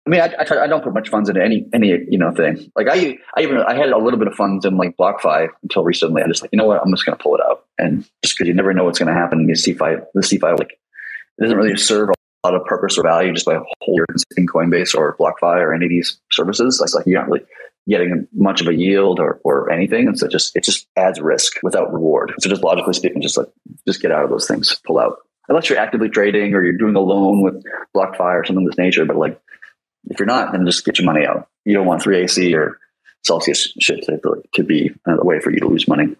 I 0.07 0.09
mean, 0.09 0.21
I, 0.21 0.33
I, 0.39 0.43
try, 0.43 0.63
I 0.63 0.67
don't 0.67 0.83
put 0.83 0.95
much 0.95 1.09
funds 1.09 1.29
into 1.29 1.43
any 1.43 1.67
any 1.71 1.89
you 2.09 2.17
know 2.17 2.31
thing. 2.31 2.71
Like 2.75 2.87
I 2.89 3.19
I 3.37 3.41
even 3.41 3.57
I 3.57 3.75
had 3.75 3.89
a 3.89 3.97
little 3.99 4.17
bit 4.17 4.27
of 4.27 4.33
funds 4.33 4.65
in 4.65 4.75
like 4.75 4.97
BlockFi 4.97 5.49
until 5.61 5.83
recently. 5.83 6.23
I'm 6.23 6.29
just 6.29 6.41
like, 6.41 6.49
you 6.51 6.57
know 6.57 6.65
what, 6.65 6.81
I'm 6.81 6.91
just 6.91 7.05
going 7.05 7.15
to 7.15 7.21
pull 7.21 7.35
it 7.35 7.41
out, 7.41 7.65
and 7.77 8.03
just 8.23 8.35
because 8.35 8.47
you 8.47 8.55
never 8.55 8.73
know 8.73 8.85
what's 8.85 8.97
going 8.97 9.13
to 9.13 9.19
happen. 9.19 9.45
The 9.45 9.53
CeFi 9.53 10.03
the 10.15 10.21
CeFi 10.21 10.57
like 10.57 10.71
it 10.71 11.41
doesn't 11.43 11.55
really 11.55 11.77
serve 11.77 12.09
lot 12.47 12.55
of 12.55 12.65
purpose 12.65 12.97
or 12.97 13.03
value 13.03 13.33
just 13.33 13.45
by 13.45 13.59
holding 13.81 14.05
in 14.37 14.47
Coinbase 14.47 14.95
or 14.95 15.15
BlockFi 15.17 15.59
or 15.59 15.73
any 15.73 15.85
of 15.85 15.89
these 15.89 16.19
services. 16.31 16.79
It's 16.81 16.93
like 16.93 17.05
you're 17.05 17.19
not 17.19 17.29
really 17.29 17.45
getting 17.87 18.27
much 18.33 18.61
of 18.61 18.67
a 18.67 18.75
yield 18.75 19.19
or, 19.19 19.41
or 19.43 19.71
anything. 19.71 20.07
And 20.07 20.17
so 20.17 20.27
just 20.27 20.55
it 20.55 20.63
just 20.63 20.87
adds 20.95 21.19
risk 21.19 21.57
without 21.63 21.91
reward. 21.91 22.33
So 22.39 22.49
just 22.49 22.63
logically 22.63 22.93
speaking, 22.93 23.21
just 23.21 23.37
like 23.37 23.47
just 23.87 24.01
get 24.01 24.11
out 24.11 24.23
of 24.23 24.29
those 24.29 24.47
things, 24.47 24.79
pull 24.85 24.99
out. 24.99 25.17
Unless 25.47 25.69
you're 25.69 25.79
actively 25.79 26.09
trading 26.09 26.53
or 26.53 26.63
you're 26.63 26.77
doing 26.77 26.95
a 26.95 26.99
loan 26.99 27.41
with 27.41 27.63
BlockFi 27.95 28.19
or 28.19 28.45
something 28.45 28.65
of 28.65 28.71
this 28.71 28.77
nature. 28.77 29.05
But 29.05 29.17
like 29.17 29.41
if 30.05 30.19
you're 30.19 30.27
not, 30.27 30.51
then 30.51 30.65
just 30.65 30.85
get 30.85 30.99
your 30.99 31.05
money 31.05 31.25
out. 31.25 31.49
You 31.65 31.73
don't 31.73 31.87
want 31.87 32.03
3AC 32.03 32.55
or 32.55 32.79
Celsius 33.25 33.73
shit 33.79 34.03
to, 34.03 34.19
to 34.53 34.63
be 34.63 34.91
a 35.07 35.25
way 35.25 35.39
for 35.39 35.51
you 35.51 35.59
to 35.59 35.67
lose 35.67 35.87
money. 35.87 36.15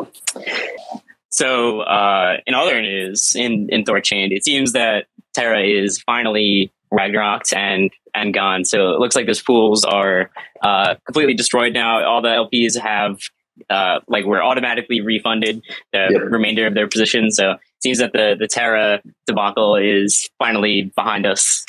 So, 1.29 1.81
uh, 1.81 2.37
in 2.47 2.55
other 2.55 2.81
news, 2.81 3.35
in 3.35 3.69
in 3.69 3.83
Thorchain, 3.83 4.29
it 4.31 4.43
seems 4.43 4.73
that 4.73 5.05
Terra 5.39 5.63
is 5.63 6.01
finally 6.01 6.71
Ragnaroked 6.91 7.55
and 7.55 7.91
and 8.15 8.33
gone. 8.33 8.65
So 8.65 8.91
it 8.91 8.99
looks 8.99 9.15
like 9.15 9.27
those 9.27 9.41
pools 9.41 9.85
are 9.85 10.31
uh, 10.63 10.95
completely 11.05 11.35
destroyed 11.35 11.73
now. 11.73 12.03
All 12.03 12.21
the 12.21 12.29
LPs 12.29 12.79
have 12.79 13.19
uh, 13.69 13.99
like 14.07 14.25
were 14.25 14.41
automatically 14.41 15.01
refunded 15.01 15.61
the 15.93 16.07
yep. 16.09 16.21
remainder 16.31 16.65
of 16.65 16.73
their 16.73 16.87
positions. 16.87 17.35
So 17.35 17.51
it 17.51 17.59
seems 17.83 17.99
that 17.99 18.11
the 18.13 18.35
the 18.39 18.47
Terra 18.47 19.01
debacle 19.27 19.75
is 19.75 20.27
finally 20.39 20.91
behind 20.95 21.27
us. 21.27 21.63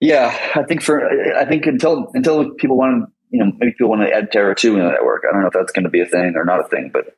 Yeah, 0.00 0.36
I 0.54 0.62
think 0.62 0.82
for 0.82 1.02
I 1.36 1.44
think 1.44 1.66
until 1.66 2.10
until 2.14 2.54
people 2.54 2.76
want 2.76 3.06
to 3.06 3.12
you 3.30 3.44
know, 3.44 3.52
maybe 3.58 3.72
people 3.72 3.90
want 3.90 4.00
to 4.00 4.10
add 4.10 4.32
Terra 4.32 4.54
2 4.54 4.78
in 4.78 4.84
the 4.84 4.90
network. 4.90 5.22
I 5.28 5.32
don't 5.32 5.42
know 5.42 5.48
if 5.48 5.52
that's 5.52 5.72
going 5.72 5.84
to 5.84 5.90
be 5.90 6.00
a 6.00 6.06
thing 6.06 6.32
or 6.34 6.46
not 6.46 6.60
a 6.60 6.68
thing, 6.68 6.90
but 6.90 7.14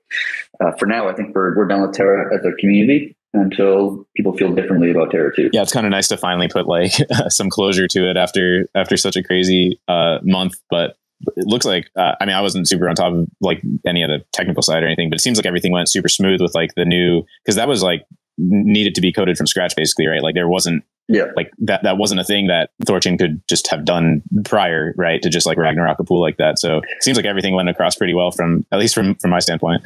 uh, 0.61 0.73
for 0.77 0.87
now, 0.87 1.09
I 1.09 1.15
think 1.15 1.37
we're, 1.37 1.57
we're 1.57 1.69
done 1.69 1.83
with 1.83 1.93
Terra 1.93 2.35
as 2.35 2.45
a 2.45 2.51
community 2.59 3.17
until 3.33 4.07
people 4.17 4.37
feel 4.37 4.53
differently 4.53 4.91
about 4.91 5.11
Terra 5.11 5.35
2. 5.35 5.51
Yeah, 5.53 5.63
it's 5.63 5.73
kind 5.73 5.87
of 5.87 5.91
nice 5.91 6.09
to 6.09 6.17
finally 6.17 6.49
put 6.49 6.67
like 6.67 6.93
some 7.29 7.51
closure 7.51 7.87
to 7.89 8.11
it 8.11 8.17
after 8.17 8.69
after 8.75 8.97
such 8.97 9.17
a 9.17 9.23
crazy 9.23 9.81
uh, 9.89 10.19
month. 10.23 10.55
But 10.69 10.97
it 11.37 11.47
looks 11.47 11.67
like 11.67 11.89
uh, 11.97 12.15
I 12.21 12.27
mean 12.27 12.35
I 12.35 12.41
wasn't 12.41 12.69
super 12.69 12.89
on 12.89 12.95
top 12.95 13.13
of 13.13 13.29
like 13.41 13.63
any 13.87 14.03
of 14.03 14.09
the 14.09 14.25
technical 14.33 14.63
side 14.63 14.83
or 14.83 14.87
anything, 14.87 15.11
but 15.11 15.17
it 15.17 15.23
seems 15.23 15.39
like 15.39 15.47
everything 15.47 15.73
went 15.73 15.91
super 15.91 16.09
smooth 16.09 16.41
with 16.41 16.55
like 16.55 16.71
the 16.77 16.85
new 16.85 17.25
because 17.45 17.57
that 17.57 17.69
was 17.69 17.83
like 17.83 18.05
needed 18.39 18.95
to 18.95 19.01
be 19.01 19.13
coded 19.13 19.37
from 19.37 19.47
scratch 19.47 19.77
basically 19.77 20.07
right 20.07 20.23
like 20.23 20.35
there 20.35 20.49
wasn't 20.49 20.83
yeah. 21.11 21.33
Like 21.35 21.51
that 21.59 21.83
that 21.83 21.99
wasn't 21.99 22.21
a 22.21 22.25
thing 22.25 22.47
that 22.47 22.71
thorchain 22.85 23.19
could 23.19 23.43
just 23.49 23.67
have 23.69 23.85
done 23.85 24.23
prior 24.45 24.95
right? 24.97 25.21
To 25.23 25.29
just 25.29 25.45
like 25.45 25.59
ragnarok 25.59 25.99
a 25.99 26.05
pool 26.05 26.21
like 26.21 26.37
that. 26.37 26.61
So 26.61 26.79
it 26.79 27.03
seems 27.03 27.17
like 27.17 27.27
everything 27.27 27.53
went 27.53 27.69
across 27.69 27.97
pretty 27.97 28.15
well 28.15 28.31
from 28.31 28.65
at 28.71 28.79
least 28.79 28.95
from 28.95 29.17
from 29.17 29.31
my 29.31 29.41
standpoint. 29.41 29.83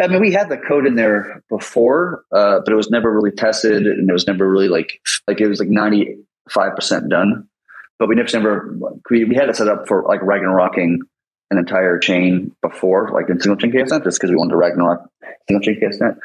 I 0.00 0.06
mean 0.06 0.20
we 0.20 0.32
had 0.32 0.48
the 0.48 0.56
code 0.56 0.86
in 0.86 0.94
there 0.94 1.42
before 1.48 2.24
uh, 2.30 2.60
but 2.64 2.72
it 2.72 2.76
was 2.76 2.88
never 2.88 3.12
really 3.12 3.32
tested 3.32 3.84
and 3.84 4.08
it 4.08 4.12
was 4.12 4.28
never 4.28 4.48
really 4.48 4.68
like 4.68 5.00
like 5.26 5.40
it 5.40 5.48
was 5.48 5.58
like 5.58 5.68
95% 5.68 7.08
done. 7.08 7.48
But 7.98 8.08
we 8.08 8.14
never 8.14 8.78
we, 9.10 9.24
we 9.24 9.34
had 9.34 9.48
it 9.48 9.56
set 9.56 9.66
up 9.66 9.88
for 9.88 10.04
like 10.04 10.20
ragnaroking 10.20 10.98
an 11.50 11.58
entire 11.58 11.98
chain 11.98 12.54
before 12.62 13.10
like 13.12 13.28
in 13.28 13.40
single 13.40 13.56
chain 13.56 13.72
ChaosNet 13.72 14.04
just 14.04 14.20
because 14.20 14.30
we 14.30 14.36
wanted 14.36 14.50
to 14.50 14.56
ragnarok 14.56 15.10
single 15.48 15.62
chain 15.62 15.80
ChaosNet 15.80 16.16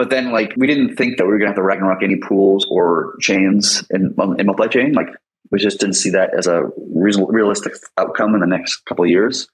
but 0.00 0.08
then, 0.08 0.32
like, 0.32 0.54
we 0.56 0.66
didn't 0.66 0.96
think 0.96 1.18
that 1.18 1.24
we 1.24 1.30
were 1.30 1.38
going 1.38 1.48
to 1.48 1.50
have 1.50 1.56
to 1.56 1.62
Ragnarok 1.62 2.02
any 2.02 2.16
pools 2.16 2.66
or 2.70 3.16
chains 3.20 3.84
in, 3.90 4.14
um, 4.18 4.40
in 4.40 4.46
multi 4.46 4.66
chain. 4.68 4.94
Like, 4.94 5.08
we 5.50 5.58
just 5.58 5.78
didn't 5.78 5.96
see 5.96 6.08
that 6.12 6.32
as 6.34 6.46
a 6.46 6.62
realistic 6.78 7.74
outcome 7.98 8.34
in 8.34 8.40
the 8.40 8.46
next 8.46 8.86
couple 8.86 9.04
of 9.04 9.10
years. 9.10 9.46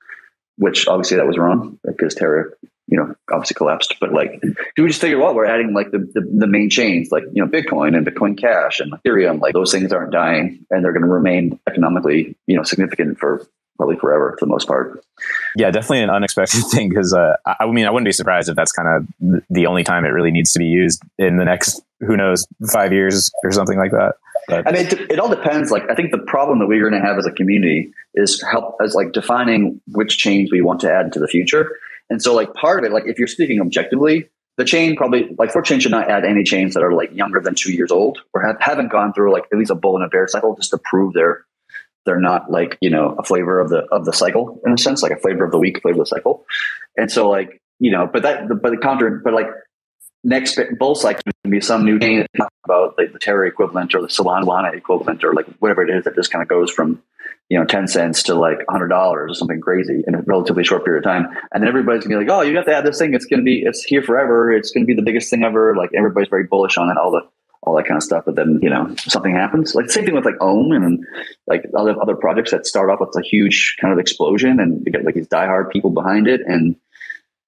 Which 0.56 0.86
obviously 0.86 1.16
that 1.16 1.26
was 1.26 1.36
wrong 1.36 1.80
because 1.84 2.14
Terra, 2.14 2.44
you 2.86 2.96
know, 2.96 3.12
obviously 3.28 3.54
collapsed. 3.54 3.96
But 4.00 4.12
like, 4.12 4.40
do 4.40 4.84
we 4.84 4.88
just 4.88 5.00
figure, 5.00 5.18
well, 5.18 5.34
we're 5.34 5.46
adding 5.46 5.74
like 5.74 5.90
the, 5.90 5.98
the, 5.98 6.20
the 6.20 6.46
main 6.46 6.70
chains, 6.70 7.08
like 7.10 7.24
you 7.32 7.44
know, 7.44 7.50
Bitcoin 7.50 7.96
and 7.96 8.06
Bitcoin 8.06 8.38
Cash 8.38 8.78
and 8.78 8.92
Ethereum. 8.92 9.40
Like 9.40 9.52
those 9.52 9.72
things 9.72 9.92
aren't 9.92 10.12
dying, 10.12 10.64
and 10.70 10.84
they're 10.84 10.92
going 10.92 11.02
to 11.02 11.08
remain 11.08 11.58
economically, 11.68 12.36
you 12.46 12.56
know, 12.56 12.62
significant 12.62 13.18
for 13.18 13.44
probably 13.76 13.96
forever 13.96 14.36
for 14.38 14.46
the 14.46 14.50
most 14.50 14.66
part. 14.66 15.04
Yeah, 15.56 15.70
definitely 15.70 16.02
an 16.02 16.10
unexpected 16.10 16.64
thing 16.70 16.88
because 16.88 17.14
uh, 17.14 17.36
I, 17.46 17.66
mean, 17.66 17.86
I 17.86 17.90
wouldn't 17.90 18.06
be 18.06 18.12
surprised 18.12 18.48
if 18.48 18.56
that's 18.56 18.72
kind 18.72 18.88
of 18.88 19.42
the 19.50 19.66
only 19.66 19.84
time 19.84 20.04
it 20.04 20.10
really 20.10 20.30
needs 20.30 20.52
to 20.52 20.58
be 20.58 20.66
used 20.66 21.02
in 21.18 21.36
the 21.36 21.44
next, 21.44 21.82
who 22.00 22.16
knows, 22.16 22.46
five 22.72 22.92
years 22.92 23.30
or 23.44 23.52
something 23.52 23.78
like 23.78 23.92
that. 23.92 24.14
But. 24.48 24.68
I 24.68 24.72
mean, 24.72 24.86
it, 24.86 25.12
it, 25.12 25.18
all 25.18 25.28
depends. 25.28 25.70
Like, 25.70 25.90
I 25.90 25.94
think 25.94 26.12
the 26.12 26.18
problem 26.18 26.60
that 26.60 26.66
we're 26.66 26.88
going 26.88 27.00
to 27.00 27.06
have 27.06 27.18
as 27.18 27.26
a 27.26 27.32
community 27.32 27.92
is 28.14 28.42
help 28.42 28.76
as 28.82 28.94
like 28.94 29.12
defining 29.12 29.80
which 29.88 30.18
chains 30.18 30.52
we 30.52 30.60
want 30.60 30.80
to 30.80 30.92
add 30.92 31.06
into 31.06 31.18
the 31.18 31.26
future. 31.26 31.76
And 32.10 32.22
so, 32.22 32.32
like, 32.32 32.54
part 32.54 32.78
of 32.78 32.84
it, 32.84 32.92
like, 32.92 33.04
if 33.06 33.18
you're 33.18 33.26
speaking 33.26 33.60
objectively, 33.60 34.28
the 34.56 34.64
chain 34.64 34.96
probably 34.96 35.34
like 35.38 35.50
Thorchain 35.52 35.80
should 35.80 35.90
not 35.90 36.10
add 36.10 36.24
any 36.24 36.42
chains 36.42 36.74
that 36.74 36.82
are 36.82 36.92
like 36.92 37.14
younger 37.14 37.40
than 37.40 37.54
two 37.54 37.72
years 37.72 37.90
old 37.90 38.18
or 38.32 38.46
have, 38.46 38.56
haven't 38.60 38.90
gone 38.90 39.12
through 39.12 39.32
like 39.32 39.44
at 39.52 39.58
least 39.58 39.70
a 39.70 39.74
bull 39.74 39.96
and 39.96 40.04
a 40.04 40.08
bear 40.08 40.26
cycle 40.28 40.56
just 40.56 40.70
to 40.70 40.78
prove 40.78 41.12
their 41.12 41.44
they're 42.06 42.20
not 42.20 42.50
like 42.50 42.78
you 42.80 42.90
know 42.90 43.14
a 43.18 43.22
flavor 43.22 43.60
of 43.60 43.68
the 43.68 43.86
of 43.92 44.04
the 44.04 44.12
cycle 44.12 44.60
in 44.64 44.72
a 44.72 44.78
sense, 44.78 45.02
like 45.02 45.12
a 45.12 45.18
flavor 45.18 45.44
of 45.44 45.52
the 45.52 45.58
week, 45.58 45.82
flavor 45.82 46.00
of 46.00 46.06
the 46.06 46.06
cycle. 46.06 46.46
And 46.96 47.10
so 47.10 47.28
like 47.28 47.60
you 47.78 47.90
know, 47.90 48.08
but 48.10 48.22
that 48.22 48.48
but 48.48 48.70
the 48.70 48.78
counter, 48.78 49.20
but 49.22 49.34
like 49.34 49.48
next 50.24 50.58
bull 50.78 50.94
cycle 50.94 51.22
can 51.42 51.50
be 51.50 51.60
some 51.60 51.84
new 51.84 51.98
thing 51.98 52.26
about 52.64 52.94
like 52.96 53.12
the 53.12 53.18
Terra 53.18 53.46
equivalent 53.46 53.94
or 53.94 54.00
the 54.00 54.08
Solana 54.08 54.74
equivalent 54.74 55.22
or 55.24 55.34
like 55.34 55.46
whatever 55.58 55.82
it 55.82 55.90
is 55.90 56.04
that 56.04 56.14
just 56.14 56.32
kind 56.32 56.42
of 56.42 56.48
goes 56.48 56.70
from 56.70 57.02
you 57.48 57.58
know, 57.58 57.64
10 57.64 57.86
cents 57.86 58.24
to 58.24 58.34
like 58.34 58.58
$100 58.68 58.90
or 58.90 59.32
something 59.34 59.60
crazy 59.60 60.02
in 60.06 60.14
a 60.14 60.22
relatively 60.22 60.64
short 60.64 60.84
period 60.84 61.04
of 61.06 61.10
time. 61.10 61.28
And 61.52 61.62
then 61.62 61.68
everybody's 61.68 62.04
gonna 62.04 62.18
be 62.18 62.24
like, 62.24 62.36
oh, 62.36 62.42
you 62.42 62.56
have 62.56 62.66
to 62.66 62.74
add 62.74 62.84
this 62.84 62.98
thing. 62.98 63.14
It's 63.14 63.26
to 63.26 63.40
be, 63.40 63.62
it's 63.64 63.84
here 63.84 64.02
forever. 64.02 64.50
It's 64.50 64.72
to 64.72 64.84
be 64.84 64.94
the 64.94 65.02
biggest 65.02 65.30
thing 65.30 65.44
ever. 65.44 65.76
Like 65.76 65.90
everybody's 65.96 66.28
very 66.28 66.44
bullish 66.44 66.76
on 66.76 66.90
it. 66.90 66.96
All 66.96 67.12
the 67.12 67.22
all 67.66 67.76
that 67.76 67.86
kind 67.86 67.96
of 67.96 68.02
stuff. 68.02 68.24
But 68.24 68.36
then, 68.36 68.60
you 68.62 68.70
know, 68.70 68.94
something 68.96 69.34
happens. 69.34 69.74
Like 69.74 69.90
same 69.90 70.04
thing 70.04 70.14
with 70.14 70.24
like 70.24 70.40
Ohm 70.40 70.72
and 70.72 71.04
like 71.46 71.64
other 71.76 72.00
other 72.00 72.14
projects 72.14 72.52
that 72.52 72.66
start 72.66 72.88
off 72.88 73.00
with 73.00 73.14
a 73.16 73.26
huge 73.26 73.76
kind 73.80 73.92
of 73.92 73.98
explosion 73.98 74.60
and 74.60 74.82
you 74.86 74.92
get 74.92 75.04
like 75.04 75.16
these 75.16 75.28
diehard 75.28 75.70
people 75.70 75.90
behind 75.90 76.28
it 76.28 76.40
and 76.46 76.76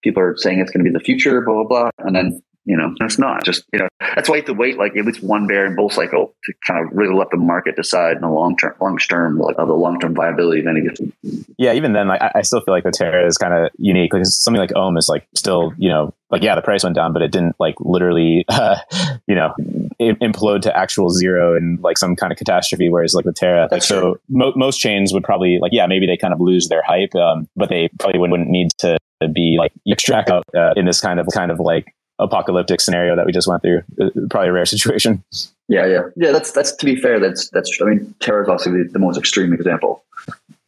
people 0.02 0.22
are 0.22 0.36
saying 0.36 0.60
it's 0.60 0.70
going 0.70 0.84
to 0.84 0.90
be 0.90 0.96
the 0.96 1.02
future, 1.02 1.40
blah, 1.40 1.54
blah, 1.54 1.64
blah. 1.64 1.90
And 1.98 2.14
then 2.14 2.42
you 2.68 2.76
know, 2.76 2.94
that's 3.00 3.18
not 3.18 3.44
just, 3.44 3.64
you 3.72 3.78
know, 3.78 3.88
that's 4.14 4.28
why 4.28 4.36
you 4.36 4.42
have 4.42 4.46
to 4.46 4.52
wait 4.52 4.76
like 4.76 4.94
at 4.94 5.06
least 5.06 5.22
one 5.22 5.46
bear 5.46 5.64
and 5.64 5.74
bull 5.74 5.88
cycle 5.88 6.34
to 6.44 6.52
kind 6.66 6.84
of 6.84 6.94
really 6.94 7.14
let 7.14 7.30
the 7.30 7.38
market 7.38 7.76
decide 7.76 8.16
in 8.16 8.20
the 8.20 8.28
long 8.28 8.58
term, 8.58 8.74
long 8.78 8.98
term, 8.98 9.38
like, 9.38 9.56
of 9.58 9.68
the 9.68 9.74
long 9.74 9.98
term 9.98 10.14
viability 10.14 10.60
of 10.60 10.66
any 10.66 10.82
given. 10.82 11.14
Yeah, 11.56 11.72
even 11.72 11.94
then, 11.94 12.08
like, 12.08 12.20
I 12.22 12.42
still 12.42 12.60
feel 12.60 12.74
like 12.74 12.84
the 12.84 12.90
Terra 12.90 13.26
is 13.26 13.38
kind 13.38 13.54
of 13.54 13.70
unique. 13.78 14.12
Like 14.12 14.26
something 14.26 14.60
like 14.60 14.76
Ohm 14.76 14.98
is 14.98 15.08
like 15.08 15.26
still, 15.34 15.72
you 15.78 15.88
know, 15.88 16.12
like, 16.30 16.42
yeah, 16.42 16.54
the 16.56 16.60
price 16.60 16.84
went 16.84 16.94
down, 16.94 17.14
but 17.14 17.22
it 17.22 17.32
didn't 17.32 17.56
like 17.58 17.76
literally, 17.80 18.44
uh, 18.50 18.76
you 19.26 19.34
know, 19.34 19.54
implode 19.98 20.60
to 20.62 20.76
actual 20.76 21.08
zero 21.08 21.56
and 21.56 21.80
like 21.80 21.96
some 21.96 22.16
kind 22.16 22.32
of 22.32 22.36
catastrophe. 22.36 22.90
Whereas 22.90 23.14
like 23.14 23.24
with 23.24 23.36
Terra, 23.36 23.66
like, 23.70 23.82
so 23.82 24.20
mo- 24.28 24.52
most 24.56 24.76
chains 24.76 25.14
would 25.14 25.24
probably 25.24 25.58
like, 25.58 25.72
yeah, 25.72 25.86
maybe 25.86 26.06
they 26.06 26.18
kind 26.18 26.34
of 26.34 26.40
lose 26.40 26.68
their 26.68 26.82
hype, 26.82 27.14
um, 27.14 27.48
but 27.56 27.70
they 27.70 27.88
probably 27.98 28.20
wouldn't 28.20 28.50
need 28.50 28.68
to 28.80 28.98
be 29.26 29.56
like 29.58 29.72
extract 29.86 30.30
out 30.30 30.44
uh, 30.54 30.74
in 30.76 30.84
this 30.84 31.00
kind 31.00 31.18
of 31.18 31.26
kind 31.32 31.50
of 31.50 31.58
like 31.58 31.86
apocalyptic 32.18 32.80
scenario 32.80 33.16
that 33.16 33.26
we 33.26 33.32
just 33.32 33.46
went 33.46 33.62
through. 33.62 33.82
Uh, 34.00 34.10
probably 34.30 34.48
a 34.48 34.52
rare 34.52 34.66
situation. 34.66 35.22
Yeah, 35.68 35.86
yeah, 35.86 36.02
yeah. 36.16 36.32
That's 36.32 36.52
that's 36.52 36.72
to 36.72 36.86
be 36.86 36.96
fair. 36.96 37.20
That's 37.20 37.50
that's. 37.50 37.78
I 37.80 37.84
mean, 37.84 38.14
Terra 38.20 38.42
is 38.42 38.48
also 38.48 38.70
the, 38.70 38.98
most 38.98 39.18
extreme 39.18 39.52
example, 39.52 40.04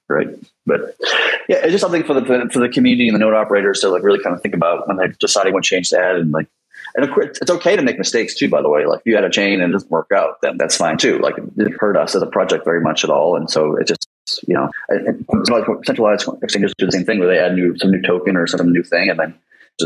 right? 0.08 0.28
But 0.66 0.96
yeah, 1.48 1.56
it's 1.56 1.72
just 1.72 1.82
something 1.82 2.04
for 2.04 2.14
the 2.14 2.48
for 2.52 2.60
the 2.60 2.68
community 2.68 3.08
and 3.08 3.14
the 3.14 3.18
node 3.18 3.34
operators 3.34 3.80
to 3.80 3.88
like 3.88 4.02
really 4.02 4.22
kind 4.22 4.34
of 4.34 4.42
think 4.42 4.54
about 4.54 4.86
when 4.88 4.96
they're 4.96 5.08
deciding 5.08 5.52
what 5.54 5.64
change 5.64 5.90
to 5.90 5.98
add 5.98 6.16
and 6.16 6.32
like. 6.32 6.46
And 6.96 7.08
it's 7.18 7.50
okay 7.50 7.76
to 7.76 7.82
make 7.82 7.98
mistakes 7.98 8.34
too. 8.34 8.48
By 8.48 8.62
the 8.62 8.68
way, 8.68 8.84
like 8.84 9.00
if 9.00 9.06
you 9.06 9.14
had 9.14 9.22
a 9.22 9.30
chain 9.30 9.60
and 9.60 9.70
it 9.70 9.72
doesn't 9.74 9.90
work 9.92 10.10
out, 10.12 10.40
then 10.42 10.56
that's 10.56 10.76
fine 10.76 10.96
too. 10.96 11.18
Like 11.18 11.38
it 11.38 11.56
didn't 11.56 11.76
hurt 11.78 11.96
us 11.96 12.16
as 12.16 12.22
a 12.22 12.26
project 12.26 12.64
very 12.64 12.80
much 12.80 13.04
at 13.04 13.10
all, 13.10 13.36
and 13.36 13.48
so 13.48 13.76
it 13.76 13.86
just 13.86 14.08
you 14.46 14.54
know, 14.54 14.70
centralized 15.84 16.28
exchanges 16.42 16.72
do 16.78 16.86
the 16.86 16.92
same 16.92 17.04
thing 17.04 17.18
where 17.18 17.28
they 17.28 17.38
add 17.38 17.54
new 17.54 17.76
some 17.78 17.90
new 17.90 18.02
token 18.02 18.36
or 18.36 18.46
some 18.46 18.72
new 18.72 18.82
thing, 18.82 19.08
and 19.08 19.18
then 19.18 19.34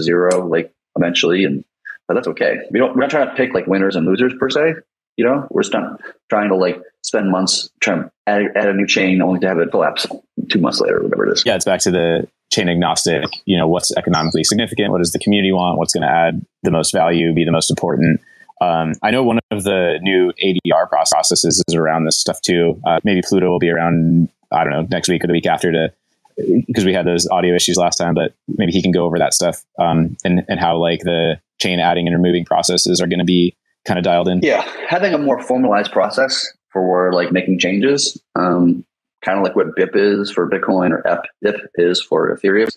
zero. 0.01 0.47
Like 0.47 0.73
eventually, 0.97 1.45
and 1.45 1.65
but 2.09 2.15
that's 2.15 2.29
okay. 2.29 2.59
We 2.71 2.79
don't. 2.79 2.95
We're 2.95 3.03
not 3.03 3.11
trying 3.11 3.29
to 3.29 3.35
pick 3.35 3.55
like 3.55 3.67
winners 3.67 3.97
and 3.97 4.07
losers 4.07 4.33
per 4.39 4.51
se. 4.51 4.75
You 5.17 5.25
know, 5.25 5.47
we're 5.51 5.63
just 5.63 5.73
not 5.73 6.01
trying 6.29 6.49
to 6.49 6.57
like 6.57 6.81
spend 7.03 7.31
months 7.31 7.71
trying 7.81 8.03
to 8.03 8.11
add, 8.27 8.43
add 8.57 8.69
a 8.69 8.75
new 8.75 8.87
chain 8.87 9.23
only 9.23 9.39
to 9.41 9.49
have 9.49 9.59
it 9.59 9.71
collapse 9.71 10.07
two 10.51 10.61
months 10.61 10.81
later, 10.81 11.03
whatever 11.03 11.29
it 11.29 11.33
is. 11.33 11.45
Yeah, 11.47 11.55
it's 11.55 11.65
back 11.65 11.81
to 11.81 11.91
the 11.91 12.29
chain 12.51 12.69
agnostic. 12.69 13.25
You 13.45 13.57
know, 13.57 13.69
what's 13.69 13.95
economically 13.97 14.45
significant? 14.45 14.91
What 14.91 14.99
does 14.99 15.13
the 15.13 15.19
community 15.19 15.53
want? 15.53 15.79
What's 15.79 15.95
going 15.95 16.03
to 16.03 16.13
add 16.13 16.45
the 16.63 16.71
most 16.71 16.93
value? 16.93 17.33
Be 17.33 17.45
the 17.45 17.53
most 17.53 17.71
important? 17.71 18.21
Um, 18.61 18.95
I 19.03 19.11
know 19.11 19.23
one 19.23 19.39
of 19.51 19.65
the 19.65 19.99
new 20.03 20.33
ADR 20.43 20.89
processes 20.89 21.63
is 21.67 21.75
around 21.75 22.05
this 22.05 22.19
stuff 22.19 22.41
too. 22.41 22.81
Uh, 22.87 23.01
maybe 23.05 23.23
Pluto 23.23 23.49
will 23.49 23.59
be 23.59 23.71
around. 23.71 24.29
I 24.53 24.63
don't 24.63 24.73
know 24.73 24.87
next 24.91 25.09
week 25.09 25.25
or 25.25 25.27
the 25.27 25.33
week 25.33 25.47
after 25.47 25.73
to 25.73 25.93
because 26.37 26.85
we 26.85 26.93
had 26.93 27.07
those 27.07 27.29
audio 27.31 27.55
issues 27.55 27.77
last 27.77 27.97
time, 27.97 28.15
but 28.15 28.35
maybe 28.49 28.73
he 28.73 28.83
can 28.83 28.93
go 28.93 29.05
over 29.05 29.19
that 29.19 29.35
stuff 29.35 29.65
um, 29.79 30.17
and 30.25 30.45
and 30.49 30.61
how 30.61 30.77
like 30.77 31.01
the 31.01 31.41
chain 31.61 31.81
adding 31.81 32.07
and 32.07 32.17
removing 32.17 32.45
processes 32.45 33.01
are 33.01 33.07
going 33.07 33.19
to 33.19 33.25
be 33.25 33.57
kind 33.85 33.99
of 33.99 34.05
dialed 34.05 34.29
in. 34.29 34.41
Yeah, 34.43 34.69
having 34.89 35.15
a 35.15 35.19
more 35.19 35.41
formalized 35.43 35.93
process 35.93 36.47
for 36.73 37.13
like 37.13 37.33
making 37.33 37.59
changes, 37.59 38.21
um, 38.35 38.85
kind 39.25 39.39
of 39.39 39.45
like 39.45 39.57
what 39.57 39.77
BIP 39.77 39.95
is 39.95 40.31
for 40.31 40.49
Bitcoin 40.49 40.91
or 40.91 41.03
EIP 41.45 41.59
is 41.77 42.03
for 42.03 42.37
Ethereum. 42.37 42.69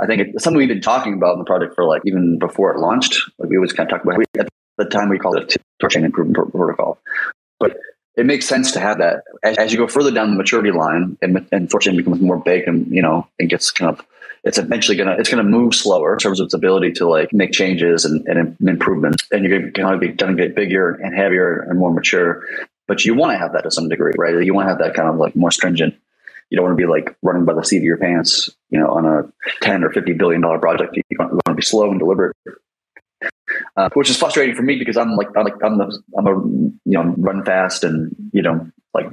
I 0.00 0.06
think 0.06 0.22
it's 0.22 0.44
something 0.44 0.58
we've 0.58 0.68
been 0.68 0.80
talking 0.80 1.14
about 1.14 1.34
in 1.34 1.38
the 1.40 1.44
project 1.44 1.74
for 1.74 1.84
like 1.84 2.02
even 2.06 2.38
before 2.38 2.74
it 2.74 2.78
launched. 2.78 3.20
Like 3.38 3.50
we 3.50 3.56
always 3.56 3.72
kind 3.72 3.90
of 3.90 3.98
talk 3.98 4.04
about 4.04 4.24
at 4.38 4.48
the 4.78 4.84
time 4.86 5.08
we 5.08 5.18
called 5.18 5.36
it 5.36 5.56
Thorchain 5.82 6.04
Improvement 6.04 6.52
Protocol, 6.52 6.98
but 7.60 7.76
it 8.16 8.26
makes 8.26 8.46
sense 8.46 8.72
to 8.72 8.80
have 8.80 8.98
that. 8.98 9.24
As, 9.42 9.58
as 9.58 9.72
you 9.72 9.78
go 9.78 9.88
further 9.88 10.10
down 10.10 10.30
the 10.30 10.36
maturity 10.36 10.70
line 10.70 11.16
and, 11.20 11.46
and 11.50 11.68
Thorchain 11.68 11.96
becomes 11.96 12.20
more 12.20 12.38
big 12.38 12.66
and 12.66 12.86
you 12.90 13.02
know 13.02 13.26
it 13.38 13.46
gets 13.46 13.70
kind 13.70 13.90
of 13.90 14.04
it's 14.44 14.58
eventually 14.58 14.96
gonna 14.96 15.16
it's 15.18 15.28
gonna 15.28 15.42
move 15.42 15.74
slower 15.74 16.12
in 16.12 16.18
terms 16.18 16.40
of 16.40 16.46
its 16.46 16.54
ability 16.54 16.92
to 16.92 17.08
like 17.08 17.32
make 17.32 17.52
changes 17.52 18.04
and, 18.04 18.26
and 18.26 18.56
improvements. 18.68 19.26
And 19.32 19.44
you're 19.44 19.70
gonna 19.70 19.98
be 19.98 20.08
gonna 20.08 20.36
get 20.36 20.54
bigger 20.54 20.92
and 20.92 21.14
heavier 21.14 21.60
and 21.68 21.78
more 21.78 21.92
mature. 21.92 22.44
But 22.86 23.04
you 23.04 23.14
want 23.14 23.32
to 23.32 23.38
have 23.38 23.52
that 23.54 23.62
to 23.62 23.70
some 23.70 23.88
degree 23.88 24.12
right? 24.16 24.44
You 24.44 24.54
want 24.54 24.66
to 24.66 24.70
have 24.70 24.78
that 24.80 24.94
kind 24.94 25.08
of 25.08 25.16
like 25.16 25.34
more 25.34 25.50
stringent. 25.50 25.94
You 26.50 26.56
don't 26.56 26.66
want 26.66 26.78
to 26.78 26.82
be 26.82 26.88
like 26.88 27.16
running 27.22 27.46
by 27.46 27.54
the 27.54 27.64
seat 27.64 27.78
of 27.78 27.84
your 27.84 27.96
pants 27.96 28.50
you 28.70 28.78
know 28.78 28.88
on 28.88 29.06
a 29.06 29.32
10 29.62 29.82
or 29.82 29.90
50 29.90 30.12
billion 30.12 30.42
dollar 30.42 30.58
project. 30.58 30.96
You 30.96 31.02
want 31.18 31.40
to 31.46 31.54
be 31.54 31.62
slow 31.62 31.90
and 31.90 31.98
deliberate 31.98 32.36
uh, 33.76 33.88
which 33.94 34.10
is 34.10 34.16
frustrating 34.16 34.54
for 34.54 34.62
me 34.62 34.78
because 34.78 34.96
I'm 34.96 35.16
like 35.16 35.28
I'm 35.36 35.44
like 35.44 35.62
I'm 35.62 35.78
the 35.78 36.02
I'm 36.16 36.26
a 36.26 36.30
you 36.84 36.98
know 36.98 37.14
run 37.18 37.44
fast 37.44 37.84
and 37.84 38.14
you 38.32 38.42
know 38.42 38.68
like 38.92 39.06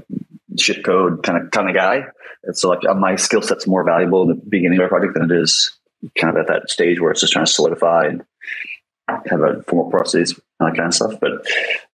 shit 0.57 0.83
code 0.83 1.23
kind 1.23 1.43
of 1.43 1.51
kind 1.51 1.69
of 1.69 1.75
guy. 1.75 2.03
And 2.43 2.57
so 2.57 2.69
like 2.69 2.81
my 2.97 3.15
skill 3.15 3.41
set's 3.41 3.67
more 3.67 3.83
valuable 3.83 4.23
in 4.23 4.29
the 4.29 4.35
beginning 4.35 4.79
of 4.79 4.85
a 4.85 4.89
project 4.89 5.13
than 5.13 5.29
it 5.29 5.35
is 5.35 5.77
kind 6.17 6.35
of 6.35 6.41
at 6.41 6.47
that 6.47 6.69
stage 6.69 6.99
where 6.99 7.11
it's 7.11 7.21
just 7.21 7.33
trying 7.33 7.45
to 7.45 7.51
solidify 7.51 8.07
and 8.07 8.23
have 9.07 9.41
a 9.41 9.61
formal 9.63 9.91
process 9.91 10.31
and 10.31 10.41
that 10.59 10.75
kind 10.75 10.87
of 10.87 10.93
stuff. 10.93 11.13
But 11.19 11.45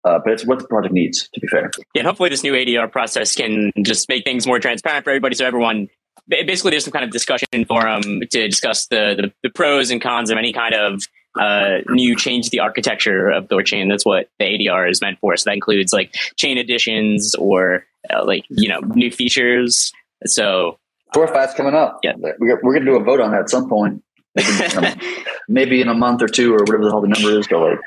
uh, 0.04 0.20
but 0.24 0.34
it's 0.34 0.46
what 0.46 0.60
the 0.60 0.68
project 0.68 0.94
needs 0.94 1.30
to 1.34 1.40
be 1.40 1.48
fair. 1.48 1.72
Yeah, 1.94 2.04
hopefully 2.04 2.30
this 2.30 2.44
new 2.44 2.54
ADR 2.54 2.92
process 2.92 3.36
can 3.36 3.72
just 3.84 4.10
make 4.10 4.26
things 4.26 4.46
more 4.46 4.60
transparent 4.60 5.06
for 5.06 5.12
everybody, 5.12 5.36
so 5.36 5.46
everyone 5.46 5.88
basically 6.28 6.72
there's 6.72 6.86
some 6.86 6.94
kind 6.94 7.06
of 7.06 7.12
discussion 7.12 7.66
forum 7.68 8.22
to 8.32 8.48
discuss 8.48 8.88
the, 8.88 9.16
the, 9.18 9.34
the 9.44 9.50
pros 9.50 9.92
and 9.92 10.02
cons 10.02 10.30
of 10.30 10.38
any 10.38 10.54
kind 10.54 10.74
of 10.74 11.08
uh, 11.40 11.80
new 11.90 12.16
change 12.16 12.50
the 12.50 12.60
architecture 12.60 13.30
of 13.30 13.48
Thorchain. 13.48 13.90
That's 13.90 14.06
what 14.06 14.30
the 14.40 14.46
ADR 14.46 14.90
is 14.90 15.02
meant 15.02 15.20
for. 15.20 15.36
So 15.38 15.50
that 15.50 15.54
includes 15.54 15.94
like 15.94 16.14
chain 16.36 16.58
additions 16.58 17.36
or 17.36 17.86
uh, 18.14 18.26
like 18.26 18.46
you 18.50 18.70
know 18.70 18.80
new 18.80 19.12
features. 19.12 19.92
So 20.26 20.78
ThorFi's 21.14 21.54
coming 21.54 21.76
up. 21.76 22.00
Yeah, 22.04 22.14
we're, 22.18 22.60
we're 22.62 22.74
going 22.74 22.86
to 22.86 22.92
do 22.92 22.98
a 22.98 23.04
vote 23.04 23.20
on 23.20 23.32
that 23.32 23.42
at 23.42 23.50
some 23.50 23.70
point. 23.70 24.04
Maybe 24.36 24.78
in, 24.78 24.84
a, 24.84 24.98
maybe 25.48 25.82
in 25.82 25.88
a 25.88 25.94
month 25.94 26.22
or 26.22 26.28
two 26.28 26.54
or 26.54 26.60
whatever 26.60 26.84
the 26.84 26.90
hell 26.90 27.02
the 27.02 27.08
number 27.08 27.38
is. 27.38 27.48
But 27.48 27.60
like, 27.60 27.80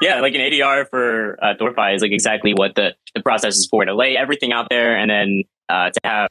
yeah, 0.00 0.20
like 0.20 0.34
an 0.34 0.40
ADR 0.40 0.88
for 0.88 1.38
uh, 1.42 1.54
Thorfi 1.60 1.94
is 1.94 2.02
like 2.02 2.12
exactly 2.12 2.54
what 2.54 2.74
the, 2.74 2.94
the 3.14 3.22
process 3.22 3.56
is 3.56 3.66
for 3.66 3.84
to 3.84 3.94
lay 3.94 4.16
everything 4.16 4.52
out 4.52 4.68
there 4.70 4.96
and 4.96 5.10
then 5.10 5.42
uh, 5.68 5.90
to 5.90 6.00
have 6.04 6.30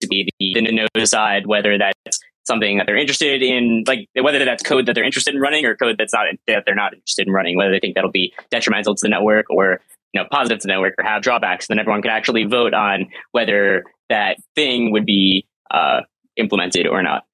to 0.00 0.08
be 0.08 0.30
the, 0.38 0.54
the 0.54 0.72
node 0.72 0.88
decide 0.94 1.46
whether 1.46 1.76
that's 1.76 2.20
something 2.48 2.78
that 2.78 2.86
they're 2.86 2.96
interested 2.96 3.42
in, 3.42 3.84
like 3.86 4.08
whether 4.20 4.44
that's 4.44 4.64
code 4.64 4.86
that 4.86 4.94
they're 4.94 5.04
interested 5.04 5.34
in 5.34 5.40
running 5.40 5.64
or 5.64 5.76
code 5.76 5.96
that's 5.96 6.12
not 6.12 6.26
that 6.48 6.64
they're 6.66 6.74
not 6.74 6.94
interested 6.94 7.28
in 7.28 7.32
running, 7.32 7.56
whether 7.56 7.70
they 7.70 7.78
think 7.78 7.94
that'll 7.94 8.10
be 8.10 8.34
detrimental 8.50 8.96
to 8.96 9.02
the 9.02 9.08
network 9.08 9.46
or 9.50 9.80
you 10.12 10.20
know 10.20 10.26
positive 10.32 10.58
to 10.58 10.66
the 10.66 10.72
network 10.72 10.94
or 10.98 11.04
have 11.04 11.22
drawbacks. 11.22 11.68
Then 11.68 11.78
everyone 11.78 12.02
can 12.02 12.10
actually 12.10 12.44
vote 12.44 12.74
on 12.74 13.10
whether 13.30 13.84
that 14.08 14.38
thing 14.56 14.90
would 14.90 15.06
be 15.06 15.46
uh, 15.70 16.00
implemented 16.36 16.88
or 16.88 17.02
not. 17.02 17.24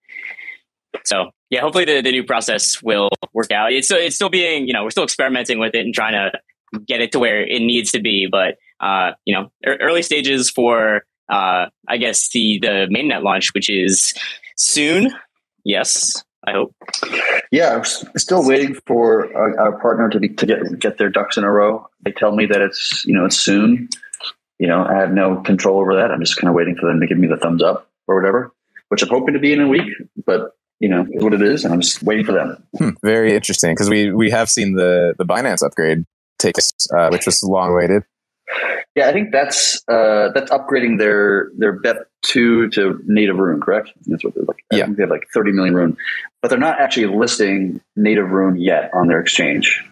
So 1.05 1.31
yeah, 1.49 1.61
hopefully 1.61 1.85
the, 1.85 2.03
the 2.03 2.11
new 2.11 2.25
process 2.25 2.83
will 2.83 3.09
work 3.33 3.51
out. 3.51 3.73
It's 3.73 3.91
it's 3.91 4.17
still 4.17 4.29
being 4.29 4.67
you 4.67 4.75
know 4.75 4.85
we're 4.85 4.91
still 4.91 5.05
experimenting 5.05 5.59
with 5.59 5.75
it 5.75 5.87
and 5.87 5.95
trying 5.95 6.13
to 6.13 6.33
get 6.87 7.01
it 7.01 7.13
to 7.13 7.19
where 7.19 7.41
it 7.41 7.61
needs 7.61 7.93
to 7.93 8.01
be, 8.01 8.29
but 8.31 8.57
uh, 8.81 9.13
you 9.25 9.35
know 9.35 9.51
early 9.65 10.03
stages 10.03 10.51
for 10.51 11.05
uh, 11.29 11.67
I 11.89 11.97
guess 11.97 12.29
the 12.31 12.59
the 12.61 12.89
mainnet 12.91 13.23
launch, 13.23 13.55
which 13.55 13.71
is 13.71 14.15
soon. 14.57 15.13
Yes, 15.65 16.23
I 16.47 16.53
hope. 16.53 16.75
Yeah, 17.51 17.75
I'm 17.75 17.85
still 17.85 18.47
waiting 18.47 18.75
for 18.87 19.35
our, 19.35 19.59
our, 19.59 19.79
partner 19.81 20.11
to 20.11 20.21
be 20.21 20.29
to 20.29 20.47
get 20.47 20.79
get 20.79 20.99
their 20.99 21.09
ducks 21.09 21.37
in 21.37 21.45
a 21.45 21.51
row. 21.51 21.89
They 22.05 22.13
tell 22.13 22.35
me 22.35 22.47
that 22.47 22.61
it's 22.61 23.05
you 23.05 23.15
know 23.15 23.25
it's 23.25 23.39
soon. 23.39 23.89
You 24.59 24.69
know, 24.69 24.85
I 24.85 24.95
have 24.95 25.13
no 25.13 25.37
control 25.43 25.81
over 25.81 25.95
that. 25.95 26.11
I'm 26.11 26.21
just 26.21 26.37
kind 26.37 26.49
of 26.49 26.55
waiting 26.55 26.77
for 26.77 26.87
them 26.87 27.01
to 27.01 27.07
give 27.07 27.19
me 27.19 27.27
the 27.27 27.37
thumbs 27.37 27.63
up 27.63 27.91
or 28.07 28.17
whatever, 28.17 28.53
which 28.89 29.03
I'm 29.03 29.09
hoping 29.09 29.35
to 29.35 29.41
be 29.41 29.53
in 29.53 29.61
a 29.61 29.69
week. 29.69 29.89
But 30.27 30.53
you 30.81 30.89
know, 30.89 31.07
is 31.11 31.23
what 31.23 31.33
it 31.33 31.43
is, 31.43 31.65
and 31.65 31.73
I'm 31.73 31.81
just 31.81 32.03
waiting 32.03 32.25
for 32.25 32.33
them. 32.33 32.63
Hmm, 32.77 32.91
very 33.03 33.35
interesting 33.35 33.73
because 33.73 33.89
we 33.89 34.13
we 34.13 34.31
have 34.31 34.51
seen 34.51 34.75
the 34.75 35.15
the 35.17 35.25
Binance 35.25 35.65
upgrade 35.65 36.05
take, 36.39 36.57
uh, 36.97 37.09
which 37.09 37.27
was 37.27 37.43
long 37.43 37.71
awaited. 37.71 38.03
Yeah, 38.97 39.09
I 39.09 39.13
think 39.13 39.33
that's 39.33 39.83
uh, 39.89 40.31
that's 40.35 40.51
upgrading 40.51 40.99
their 40.99 41.51
their 41.57 41.73
BEP 41.73 41.97
two 42.23 42.69
to 42.71 43.01
native 43.07 43.37
rune, 43.37 43.61
correct? 43.61 43.91
That's 44.07 44.25
what 44.25 44.35
they're 44.35 44.45
like. 44.45 44.65
I 44.73 44.77
yeah, 44.77 44.87
they 44.89 45.03
have 45.03 45.11
like 45.11 45.27
thirty 45.33 45.53
million 45.53 45.75
rune, 45.75 45.97
but 46.43 46.49
they're 46.49 46.59
not 46.59 46.81
actually 46.81 47.07
listing 47.07 47.81
native 47.97 48.31
rune 48.31 48.57
yet 48.57 48.91
on 48.95 49.09
their 49.09 49.21
exchange. 49.21 49.85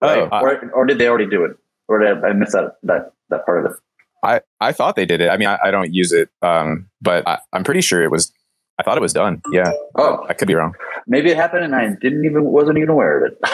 Right? 0.00 0.28
Oh, 0.30 0.38
or, 0.40 0.70
or 0.70 0.86
did 0.86 0.98
they 0.98 1.08
already 1.08 1.28
do 1.28 1.44
it? 1.44 1.56
Or 1.88 1.98
did 1.98 2.24
I, 2.24 2.28
I 2.28 2.32
miss 2.32 2.52
that 2.52 2.76
that 2.84 3.12
that 3.30 3.44
part 3.44 3.64
of 3.64 3.72
it? 3.72 3.78
I, 4.22 4.40
I 4.60 4.72
thought 4.72 4.96
they 4.96 5.06
did 5.06 5.20
it. 5.20 5.28
I 5.28 5.36
mean, 5.36 5.48
I, 5.48 5.58
I 5.64 5.70
don't 5.70 5.92
use 5.94 6.12
it, 6.12 6.28
um, 6.42 6.88
but 7.00 7.26
I, 7.26 7.38
am 7.54 7.64
pretty 7.64 7.80
sure 7.80 8.02
it 8.02 8.10
was. 8.10 8.32
I 8.78 8.82
thought 8.82 8.96
it 8.96 9.02
was 9.02 9.12
done. 9.12 9.42
Yeah. 9.52 9.72
Oh, 9.94 10.24
I 10.28 10.34
could 10.34 10.48
be 10.48 10.54
wrong. 10.54 10.74
Maybe 11.10 11.28
it 11.28 11.36
happened, 11.36 11.64
and 11.64 11.74
I 11.74 11.88
didn't 11.88 12.24
even 12.24 12.44
wasn't 12.44 12.78
even 12.78 12.88
aware 12.88 13.18
of 13.18 13.32
it. 13.32 13.38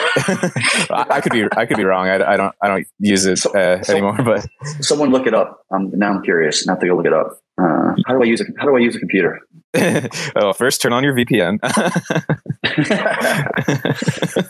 I, 0.90 1.06
I, 1.08 1.20
could 1.22 1.32
be 1.32 1.46
I 1.56 1.64
could 1.64 1.78
be 1.78 1.84
wrong. 1.84 2.06
I, 2.06 2.32
I 2.32 2.36
don't 2.36 2.54
I 2.60 2.68
don't 2.68 2.86
use 2.98 3.24
it 3.24 3.46
uh, 3.46 3.82
so, 3.82 3.92
anymore. 3.94 4.18
But 4.22 4.46
someone 4.84 5.10
look 5.10 5.26
it 5.26 5.32
up. 5.32 5.64
Um, 5.70 5.90
now 5.94 6.12
I'm 6.12 6.22
curious. 6.22 6.66
Now 6.66 6.74
to 6.74 6.86
go 6.86 6.94
look 6.94 7.06
it 7.06 7.14
up. 7.14 7.40
Uh, 7.58 7.94
how 8.06 8.12
do 8.12 8.22
I 8.22 8.26
use 8.26 8.42
it? 8.42 8.48
How 8.58 8.66
do 8.66 8.76
I 8.76 8.80
use 8.80 8.94
a 8.94 8.98
computer? 8.98 9.40
well, 10.34 10.52
first 10.52 10.82
turn 10.82 10.92
on 10.92 11.02
your 11.02 11.14
VPN. 11.14 11.58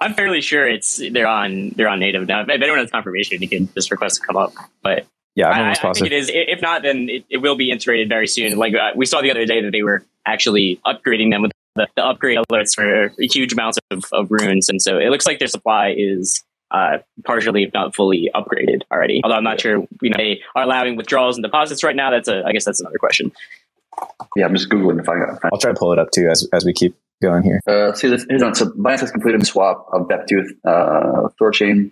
I'm 0.00 0.14
fairly 0.14 0.40
sure 0.40 0.68
it's 0.68 1.00
they're 1.12 1.28
on 1.28 1.74
they're 1.76 1.88
on 1.88 2.00
native 2.00 2.26
now. 2.26 2.40
If 2.40 2.48
anyone 2.48 2.80
has 2.80 2.90
confirmation, 2.90 3.40
you 3.40 3.48
can 3.48 3.72
just 3.72 3.92
request 3.92 4.20
to 4.20 4.26
come 4.26 4.36
up. 4.36 4.52
But 4.82 5.06
yeah, 5.36 5.50
I, 5.50 5.70
I, 5.70 5.92
think 5.92 6.06
it 6.06 6.12
is. 6.12 6.28
If 6.34 6.60
not, 6.60 6.82
then 6.82 7.08
it, 7.08 7.24
it, 7.30 7.36
will 7.36 7.54
be 7.54 7.70
integrated 7.70 8.08
very 8.08 8.26
soon. 8.26 8.58
Like 8.58 8.74
uh, 8.74 8.90
we 8.96 9.06
saw 9.06 9.22
the 9.22 9.30
other 9.30 9.46
day 9.46 9.62
that 9.62 9.70
they 9.70 9.84
were 9.84 10.02
actually 10.26 10.80
upgrading 10.84 11.30
them 11.30 11.42
with 11.42 11.52
the, 11.78 11.88
the 11.96 12.04
upgrade 12.04 12.38
alerts 12.38 12.74
for 12.74 13.12
huge 13.18 13.52
amounts 13.52 13.78
of, 13.90 14.04
of 14.12 14.30
runes, 14.30 14.68
and 14.68 14.80
so 14.80 14.98
it 14.98 15.08
looks 15.08 15.26
like 15.26 15.38
their 15.38 15.48
supply 15.48 15.94
is 15.96 16.44
uh, 16.70 16.98
partially, 17.24 17.64
if 17.64 17.72
not 17.72 17.94
fully, 17.94 18.30
upgraded 18.34 18.82
already. 18.92 19.20
Although 19.24 19.36
I'm 19.36 19.44
not 19.44 19.60
sure, 19.60 19.86
you 20.02 20.10
know, 20.10 20.16
they 20.16 20.40
are 20.54 20.64
allowing 20.64 20.96
withdrawals 20.96 21.36
and 21.36 21.42
deposits 21.42 21.82
right 21.82 21.96
now. 21.96 22.10
That's 22.10 22.28
a, 22.28 22.42
I 22.44 22.52
guess 22.52 22.64
that's 22.64 22.80
another 22.80 22.98
question. 22.98 23.32
Yeah, 24.36 24.46
I'm 24.46 24.54
just 24.54 24.68
googling 24.68 24.98
to 24.98 25.04
find 25.04 25.22
out. 25.22 25.38
I'll 25.52 25.58
try 25.58 25.72
to 25.72 25.78
pull 25.78 25.92
it 25.92 25.98
up 25.98 26.10
too 26.10 26.28
as 26.28 26.48
as 26.52 26.64
we 26.64 26.72
keep 26.72 26.96
going 27.22 27.42
here. 27.42 27.60
Uh, 27.66 27.92
see 27.94 28.08
this. 28.08 28.26
Here's 28.28 28.42
on. 28.42 28.54
So 28.54 28.66
Binance 28.70 29.00
has 29.00 29.10
completed 29.10 29.40
the 29.40 29.46
swap 29.46 29.86
of 29.92 30.08
BEP2 30.08 30.44
uh, 30.64 31.28
Thorchain. 31.40 31.90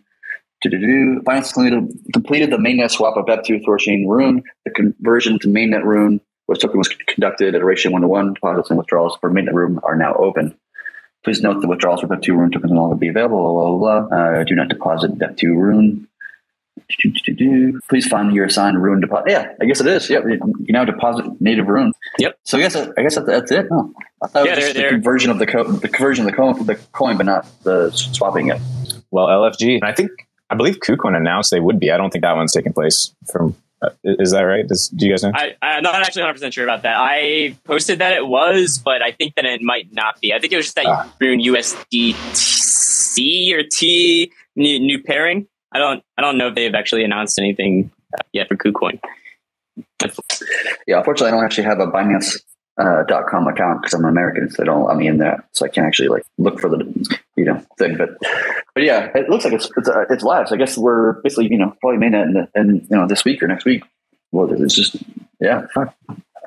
Binance 0.64 1.52
completed, 1.52 2.12
completed 2.12 2.50
the 2.50 2.56
mainnet 2.56 2.90
swap 2.90 3.16
of 3.16 3.26
BEP2 3.26 3.64
Thorchain 3.64 4.06
Rune. 4.06 4.42
The 4.64 4.70
conversion 4.70 5.38
to 5.40 5.48
mainnet 5.48 5.84
Rune 5.84 6.20
which 6.46 6.60
token 6.60 6.78
was 6.78 6.88
conducted 6.88 7.54
at 7.54 7.60
a 7.60 7.64
ratio 7.64 7.92
one 7.92 8.02
to 8.02 8.08
one. 8.08 8.34
Deposits 8.34 8.70
and 8.70 8.78
withdrawals 8.78 9.16
for 9.20 9.30
mainnet 9.30 9.52
Rune 9.52 9.78
are 9.82 9.96
now 9.96 10.14
open. 10.14 10.56
Please 11.24 11.42
note 11.42 11.60
the 11.60 11.68
withdrawals 11.68 12.00
for 12.00 12.06
BEP2 12.06 12.28
Rune 12.28 12.52
tokens 12.52 12.72
no 12.72 12.82
longer 12.82 12.96
be 12.96 13.08
available. 13.08 13.38
Blah, 13.38 13.78
blah, 13.78 14.08
blah. 14.08 14.18
Uh, 14.18 14.44
do 14.44 14.54
not 14.54 14.68
deposit 14.68 15.18
BEP2 15.18 15.42
Rune. 15.56 16.08
Please 17.88 18.06
find 18.06 18.32
your 18.32 18.44
assigned 18.44 18.80
Rune 18.80 19.00
deposit. 19.00 19.30
Yeah, 19.30 19.52
I 19.60 19.64
guess 19.64 19.80
it 19.80 19.88
is. 19.88 20.08
Yep, 20.08 20.24
you 20.26 20.40
now 20.68 20.84
deposit 20.84 21.40
native 21.40 21.66
Rune. 21.66 21.92
Yep. 22.18 22.38
So 22.44 22.58
I 22.58 22.60
guess 22.60 22.76
I 22.76 23.02
guess 23.02 23.18
that's 23.26 23.50
it. 23.50 23.66
Oh, 23.72 23.92
I 24.22 24.28
thought 24.28 24.46
yeah, 24.46 24.52
it 24.52 24.64
was 24.64 24.74
the 24.74 24.88
conversion 24.90 25.30
of 25.30 25.38
the 25.40 25.46
co- 25.46 25.64
the 25.64 25.88
conversion 25.88 26.26
of 26.26 26.30
the 26.30 26.36
coin, 26.36 26.66
the 26.66 26.76
coin, 26.92 27.16
but 27.16 27.26
not 27.26 27.46
the 27.64 27.90
swapping 27.90 28.48
it. 28.48 28.60
Well, 29.10 29.26
LFG, 29.26 29.80
I 29.82 29.92
think 29.92 30.10
I 30.48 30.54
believe 30.54 30.78
KuCoin 30.78 31.16
announced 31.16 31.50
they 31.50 31.60
would 31.60 31.80
be. 31.80 31.90
I 31.90 31.96
don't 31.96 32.10
think 32.10 32.22
that 32.22 32.36
one's 32.36 32.52
taking 32.52 32.72
place 32.72 33.12
from 33.32 33.56
is 34.04 34.32
that 34.32 34.42
right? 34.42 34.66
Does, 34.66 34.88
do 34.88 35.06
you 35.06 35.12
guys 35.12 35.22
know? 35.22 35.32
I, 35.34 35.54
am 35.62 35.82
not 35.82 35.94
actually 35.96 36.22
100 36.22 36.34
percent 36.34 36.54
sure 36.54 36.64
about 36.64 36.82
that. 36.82 36.96
I 36.98 37.56
posted 37.64 37.98
that 38.00 38.12
it 38.12 38.26
was, 38.26 38.78
but 38.78 39.02
I 39.02 39.12
think 39.12 39.34
that 39.36 39.44
it 39.44 39.62
might 39.62 39.92
not 39.92 40.20
be. 40.20 40.32
I 40.32 40.38
think 40.38 40.52
it 40.52 40.56
was 40.56 40.66
just 40.66 40.76
that 40.76 40.86
ah. 40.86 41.12
Rune 41.20 41.40
USDC 41.40 43.18
or 43.54 43.62
T 43.70 44.32
new, 44.54 44.78
new, 44.78 45.02
pairing. 45.02 45.46
I 45.72 45.78
don't. 45.78 46.02
I 46.16 46.22
don't 46.22 46.38
know 46.38 46.48
if 46.48 46.54
they've 46.54 46.74
actually 46.74 47.04
announced 47.04 47.38
anything 47.38 47.90
yet 48.32 48.48
for 48.48 48.56
KuCoin. 48.56 48.98
Yeah, 50.86 50.98
unfortunately, 50.98 51.28
I 51.28 51.30
don't 51.32 51.44
actually 51.44 51.64
have 51.64 51.80
a 51.80 51.86
Binance 51.86 52.38
uh, 52.78 53.04
.com 53.28 53.46
account 53.46 53.82
because 53.82 53.94
I'm 53.94 54.04
an 54.04 54.10
American, 54.10 54.50
so 54.50 54.62
they 54.62 54.66
don't 54.66 54.84
let 54.84 54.96
me 54.96 55.06
in 55.06 55.18
there, 55.18 55.44
so 55.52 55.64
I 55.64 55.68
can't 55.68 55.86
actually 55.86 56.08
like 56.08 56.24
look 56.38 56.60
for 56.60 56.68
the 56.68 56.84
you 57.36 57.44
know 57.44 57.62
thing. 57.78 57.96
But 57.96 58.10
but 58.74 58.82
yeah, 58.82 59.10
it 59.14 59.28
looks 59.28 59.44
like 59.44 59.54
it's 59.54 59.70
it's, 59.76 59.88
uh, 59.88 60.04
it's 60.10 60.22
live. 60.22 60.48
So 60.48 60.54
I 60.54 60.58
guess 60.58 60.76
we're 60.76 61.14
basically 61.22 61.48
you 61.50 61.58
know 61.58 61.74
probably 61.80 61.98
made 61.98 62.14
it 62.14 62.26
in, 62.26 62.48
in 62.54 62.86
you 62.90 62.96
know 62.96 63.06
this 63.06 63.24
week 63.24 63.42
or 63.42 63.48
next 63.48 63.64
week. 63.64 63.82
Well, 64.32 64.50
it's 64.52 64.74
just 64.74 64.96
yeah, 65.40 65.66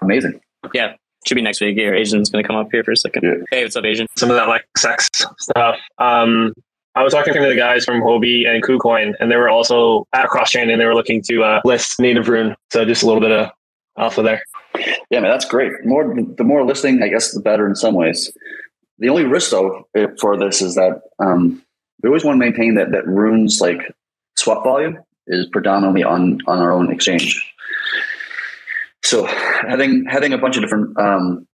amazing. 0.01 0.39
Yeah, 0.73 0.95
should 1.25 1.35
be 1.35 1.41
next 1.41 1.61
week. 1.61 1.77
Here, 1.77 1.93
Asian's 1.93 2.29
going 2.29 2.43
to 2.43 2.47
come 2.47 2.57
up 2.57 2.69
here 2.71 2.83
for 2.83 2.91
a 2.91 2.97
second. 2.97 3.23
Yeah. 3.23 3.45
Hey, 3.49 3.63
what's 3.63 3.75
up, 3.75 3.85
Asian? 3.85 4.07
Some 4.17 4.29
of 4.29 4.35
that 4.35 4.47
like 4.47 4.65
CEX 4.77 5.25
stuff. 5.39 5.77
Um, 5.97 6.53
I 6.95 7.03
was 7.03 7.13
talking 7.13 7.33
to 7.33 7.39
the 7.39 7.55
guys 7.55 7.85
from 7.85 8.01
Huobi 8.01 8.47
and 8.47 8.63
KuCoin, 8.63 9.13
and 9.19 9.31
they 9.31 9.37
were 9.37 9.49
also 9.49 10.05
at 10.13 10.27
Crosschain, 10.27 10.71
and 10.71 10.81
they 10.81 10.85
were 10.85 10.95
looking 10.95 11.21
to 11.23 11.43
uh, 11.43 11.61
list 11.63 11.99
native 11.99 12.27
rune. 12.27 12.55
So 12.71 12.83
just 12.83 13.03
a 13.03 13.05
little 13.05 13.21
bit 13.21 13.31
of 13.31 13.51
alpha 13.97 14.21
there. 14.21 14.43
Yeah, 15.09 15.19
man, 15.19 15.31
that's 15.31 15.45
great. 15.45 15.73
More 15.85 16.15
the 16.37 16.43
more 16.43 16.65
listing, 16.65 17.01
I 17.03 17.07
guess, 17.07 17.31
the 17.31 17.41
better 17.41 17.67
in 17.67 17.75
some 17.75 17.93
ways. 17.93 18.31
The 18.99 19.09
only 19.09 19.23
risk 19.23 19.51
though 19.51 19.87
for 20.19 20.37
this 20.37 20.61
is 20.61 20.75
that 20.75 21.01
um, 21.19 21.63
we 22.03 22.09
always 22.09 22.23
want 22.23 22.39
to 22.39 22.45
maintain 22.45 22.75
that 22.75 22.91
that 22.91 23.07
runes 23.07 23.61
like 23.61 23.79
swap 24.37 24.63
volume 24.63 24.99
is 25.27 25.47
predominantly 25.51 26.03
on 26.03 26.39
on 26.47 26.59
our 26.59 26.71
own 26.71 26.91
exchange. 26.91 27.53
So 29.03 29.25
having 29.25 30.05
having 30.05 30.33
a 30.33 30.37
bunch 30.37 30.57
of 30.57 30.63
different 30.63 30.97
um, 30.99 31.47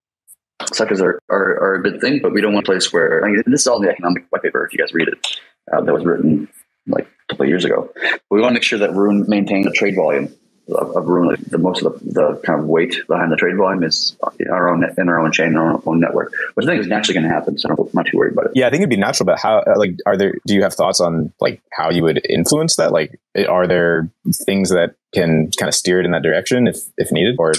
sectors 0.73 1.01
are, 1.01 1.21
are, 1.31 1.61
are 1.63 1.75
a 1.75 1.83
good 1.83 2.01
thing, 2.01 2.21
but 2.23 2.33
we 2.33 2.41
don't 2.41 2.55
want 2.55 2.67
a 2.67 2.71
place 2.71 2.93
where 2.93 3.25
I 3.25 3.29
mean, 3.29 3.43
this 3.47 3.63
is 3.63 3.67
all 3.67 3.77
in 3.77 3.83
the 3.83 3.91
economic 3.93 4.25
white 4.31 4.43
paper. 4.43 4.65
If 4.65 4.73
you 4.73 4.79
guys 4.79 4.95
read 4.95 5.09
it, 5.09 5.41
uh, 5.73 5.81
that 5.83 5.93
was 5.93 6.05
written 6.05 6.49
like 6.87 7.05
a 7.07 7.33
couple 7.33 7.45
of 7.45 7.49
years 7.49 7.65
ago. 7.65 7.91
But 7.95 8.21
we 8.31 8.41
want 8.41 8.53
to 8.53 8.55
make 8.55 8.63
sure 8.63 8.79
that 8.79 8.93
Rune 8.93 9.25
maintains 9.29 9.67
a 9.67 9.71
trade 9.71 9.97
volume 9.97 10.35
of, 10.69 10.97
of. 10.97 11.05
Like 11.07 11.41
the 11.41 11.59
most 11.59 11.83
of 11.83 12.01
the, 12.01 12.13
the 12.13 12.41
kind 12.45 12.61
of 12.61 12.67
weight 12.67 12.97
behind 13.07 13.31
the 13.31 13.37
trade 13.37 13.57
volume 13.57 13.83
is 13.85 14.17
in 14.39 14.51
our 14.51 14.69
own 14.69 14.85
in 14.97 15.09
our 15.09 15.21
own 15.21 15.33
chain, 15.33 15.57
our 15.57 15.81
own 15.87 16.01
network, 16.01 16.33
which 16.55 16.67
I 16.67 16.71
think 16.71 16.81
is 16.81 16.87
naturally 16.87 17.15
going 17.21 17.29
to 17.29 17.35
happen. 17.35 17.59
So 17.59 17.69
I'm 17.69 17.89
not 17.93 18.07
too 18.07 18.17
worried 18.17 18.33
about 18.33 18.47
it. 18.47 18.53
Yeah, 18.55 18.67
I 18.67 18.71
think 18.71 18.81
it'd 18.81 18.91
be 18.91 18.97
natural, 18.97 19.27
but 19.27 19.39
how? 19.39 19.63
Like, 19.77 19.97
are 20.07 20.17
there? 20.17 20.35
Do 20.47 20.55
you 20.55 20.63
have 20.63 20.75
thoughts 20.75 21.01
on 21.01 21.33
like 21.41 21.63
how 21.73 21.91
you 21.91 22.03
would 22.03 22.25
influence 22.29 22.77
that? 22.77 22.93
Like, 22.93 23.19
are 23.49 23.67
there 23.67 24.11
things 24.47 24.71
that 24.71 24.95
can 25.15 25.51
kind 25.59 25.69
of 25.69 25.75
steer 25.75 26.01
it 26.01 26.07
in 26.07 26.13
that 26.13 26.23
direction 26.23 26.67
if 26.67 26.79
if 26.97 27.13
needed, 27.13 27.37
or 27.39 27.53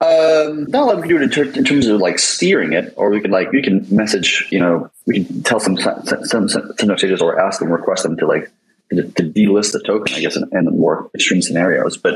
Um, 0.00 0.66
not 0.68 0.86
like 0.86 0.96
we 0.96 1.02
can 1.02 1.08
do 1.08 1.16
it 1.16 1.22
in, 1.22 1.30
ter- 1.30 1.58
in 1.58 1.64
terms 1.64 1.88
of 1.88 2.00
like 2.00 2.20
steering 2.20 2.72
it, 2.72 2.94
or 2.96 3.10
we 3.10 3.20
can 3.20 3.32
like 3.32 3.50
we 3.50 3.62
can 3.62 3.84
message, 3.90 4.46
you 4.50 4.60
know, 4.60 4.88
we 5.06 5.24
can 5.24 5.42
tell 5.42 5.58
some 5.58 5.76
some 5.76 6.48
some, 6.48 6.48
some 6.48 7.18
or 7.20 7.40
ask 7.40 7.58
them, 7.58 7.72
request 7.72 8.04
them 8.04 8.16
to 8.18 8.26
like 8.26 8.48
to, 8.90 9.02
to 9.02 9.22
delist 9.22 9.72
the 9.72 9.82
token, 9.84 10.14
I 10.14 10.20
guess, 10.20 10.36
in, 10.36 10.48
in 10.52 10.64
more 10.78 11.10
extreme 11.14 11.42
scenarios. 11.42 11.96
But, 11.96 12.14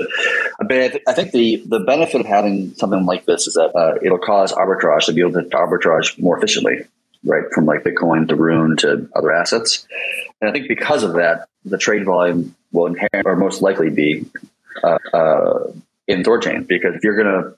but 0.58 0.72
I, 0.72 0.88
th- 0.88 1.02
I 1.06 1.12
think 1.12 1.32
the 1.32 1.62
the 1.66 1.80
benefit 1.80 2.20
of 2.20 2.26
having 2.26 2.74
something 2.74 3.04
like 3.04 3.26
this 3.26 3.46
is 3.46 3.54
that 3.54 3.74
uh, 3.76 3.98
it'll 4.02 4.18
cause 4.18 4.52
arbitrage 4.52 5.06
to 5.06 5.12
be 5.12 5.20
able 5.20 5.32
to 5.32 5.48
arbitrage 5.50 6.18
more 6.18 6.36
efficiently, 6.38 6.84
right, 7.24 7.44
from 7.52 7.66
like 7.66 7.84
Bitcoin 7.84 8.28
to 8.28 8.36
Rune 8.36 8.76
to 8.78 9.08
other 9.14 9.32
assets. 9.32 9.86
And 10.40 10.48
I 10.48 10.52
think 10.52 10.68
because 10.68 11.02
of 11.02 11.14
that, 11.14 11.48
the 11.64 11.78
trade 11.78 12.04
volume 12.04 12.54
will 12.72 12.86
inherent 12.86 13.26
or 13.26 13.36
most 13.36 13.62
likely 13.62 13.90
be 13.90 14.26
uh, 14.82 14.98
uh, 15.12 15.72
in 16.08 16.22
Thorchain 16.22 16.66
because 16.66 16.94
if 16.94 17.04
you're 17.04 17.16
gonna 17.16 17.54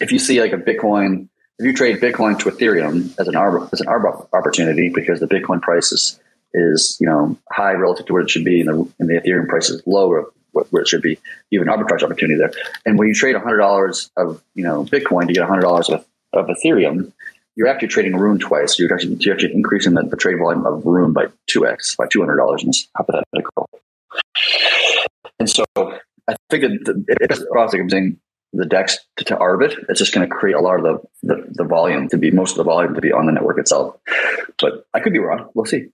if 0.00 0.12
you 0.12 0.18
see 0.18 0.40
like 0.40 0.52
a 0.52 0.56
Bitcoin, 0.56 1.28
if 1.58 1.66
you 1.66 1.72
trade 1.72 2.00
Bitcoin 2.00 2.38
to 2.40 2.50
Ethereum 2.50 3.14
as 3.18 3.28
an 3.28 3.34
arb 3.34 3.72
as 3.72 3.80
an 3.80 3.86
arb 3.86 4.28
opportunity 4.32 4.90
because 4.92 5.20
the 5.20 5.26
Bitcoin 5.26 5.60
price 5.60 5.92
is 5.92 6.18
is 6.54 6.96
you 7.00 7.06
know 7.06 7.36
high 7.50 7.72
relative 7.72 8.06
to 8.06 8.12
where 8.12 8.22
it 8.22 8.30
should 8.30 8.44
be, 8.44 8.60
and 8.60 8.68
the, 8.68 8.92
and 8.98 9.08
the 9.08 9.14
Ethereum 9.14 9.48
price 9.48 9.70
is 9.70 9.82
low 9.86 10.26
where 10.52 10.82
it 10.82 10.88
should 10.88 11.02
be. 11.02 11.18
You 11.50 11.60
have 11.60 11.68
an 11.68 11.74
arbitrage 11.74 12.02
opportunity 12.02 12.38
there. 12.38 12.52
And 12.84 12.98
when 12.98 13.08
you 13.08 13.14
trade 13.14 13.36
hundred 13.36 13.58
dollars 13.58 14.10
of 14.16 14.42
you 14.54 14.64
know 14.64 14.84
Bitcoin 14.84 15.26
to 15.26 15.32
get 15.32 15.46
hundred 15.46 15.62
dollars 15.62 15.88
of, 15.88 16.04
of 16.32 16.46
Ethereum, 16.46 17.12
you're 17.56 17.68
actually 17.68 17.88
trading 17.88 18.16
Rune 18.16 18.38
twice. 18.38 18.78
You're 18.78 18.92
actually, 18.92 19.16
you're 19.20 19.34
actually 19.34 19.54
increasing 19.54 19.94
the, 19.94 20.02
the 20.02 20.16
trade 20.16 20.38
volume 20.38 20.66
of 20.66 20.84
Rune 20.84 21.12
by 21.12 21.26
two 21.46 21.66
x 21.66 21.96
by 21.96 22.06
two 22.06 22.20
hundred 22.20 22.36
dollars 22.36 22.62
in 22.62 22.68
this 22.68 22.88
hypothetical. 22.96 23.68
And 25.38 25.48
so 25.48 25.64
I 25.76 26.36
think 26.50 26.62
that 26.62 26.84
the, 26.84 27.16
it's 27.20 27.44
obviously 27.56 27.80
I'm 27.80 27.90
saying 27.90 28.20
the 28.52 28.64
DEX 28.64 28.98
to, 29.16 29.24
to 29.24 29.36
Arbit, 29.36 29.74
it's 29.88 29.98
just 29.98 30.14
going 30.14 30.28
to 30.28 30.34
create 30.34 30.56
a 30.56 30.60
lot 30.60 30.78
of 30.78 30.82
the, 31.22 31.34
the, 31.34 31.44
the 31.50 31.64
volume 31.64 32.08
to 32.08 32.16
be 32.16 32.30
most 32.30 32.52
of 32.52 32.56
the 32.56 32.64
volume 32.64 32.94
to 32.94 33.00
be 33.00 33.12
on 33.12 33.26
the 33.26 33.32
network 33.32 33.58
itself. 33.58 33.96
But 34.58 34.86
I 34.94 35.00
could 35.00 35.12
be 35.12 35.18
wrong. 35.18 35.50
We'll 35.54 35.66
see. 35.66 35.88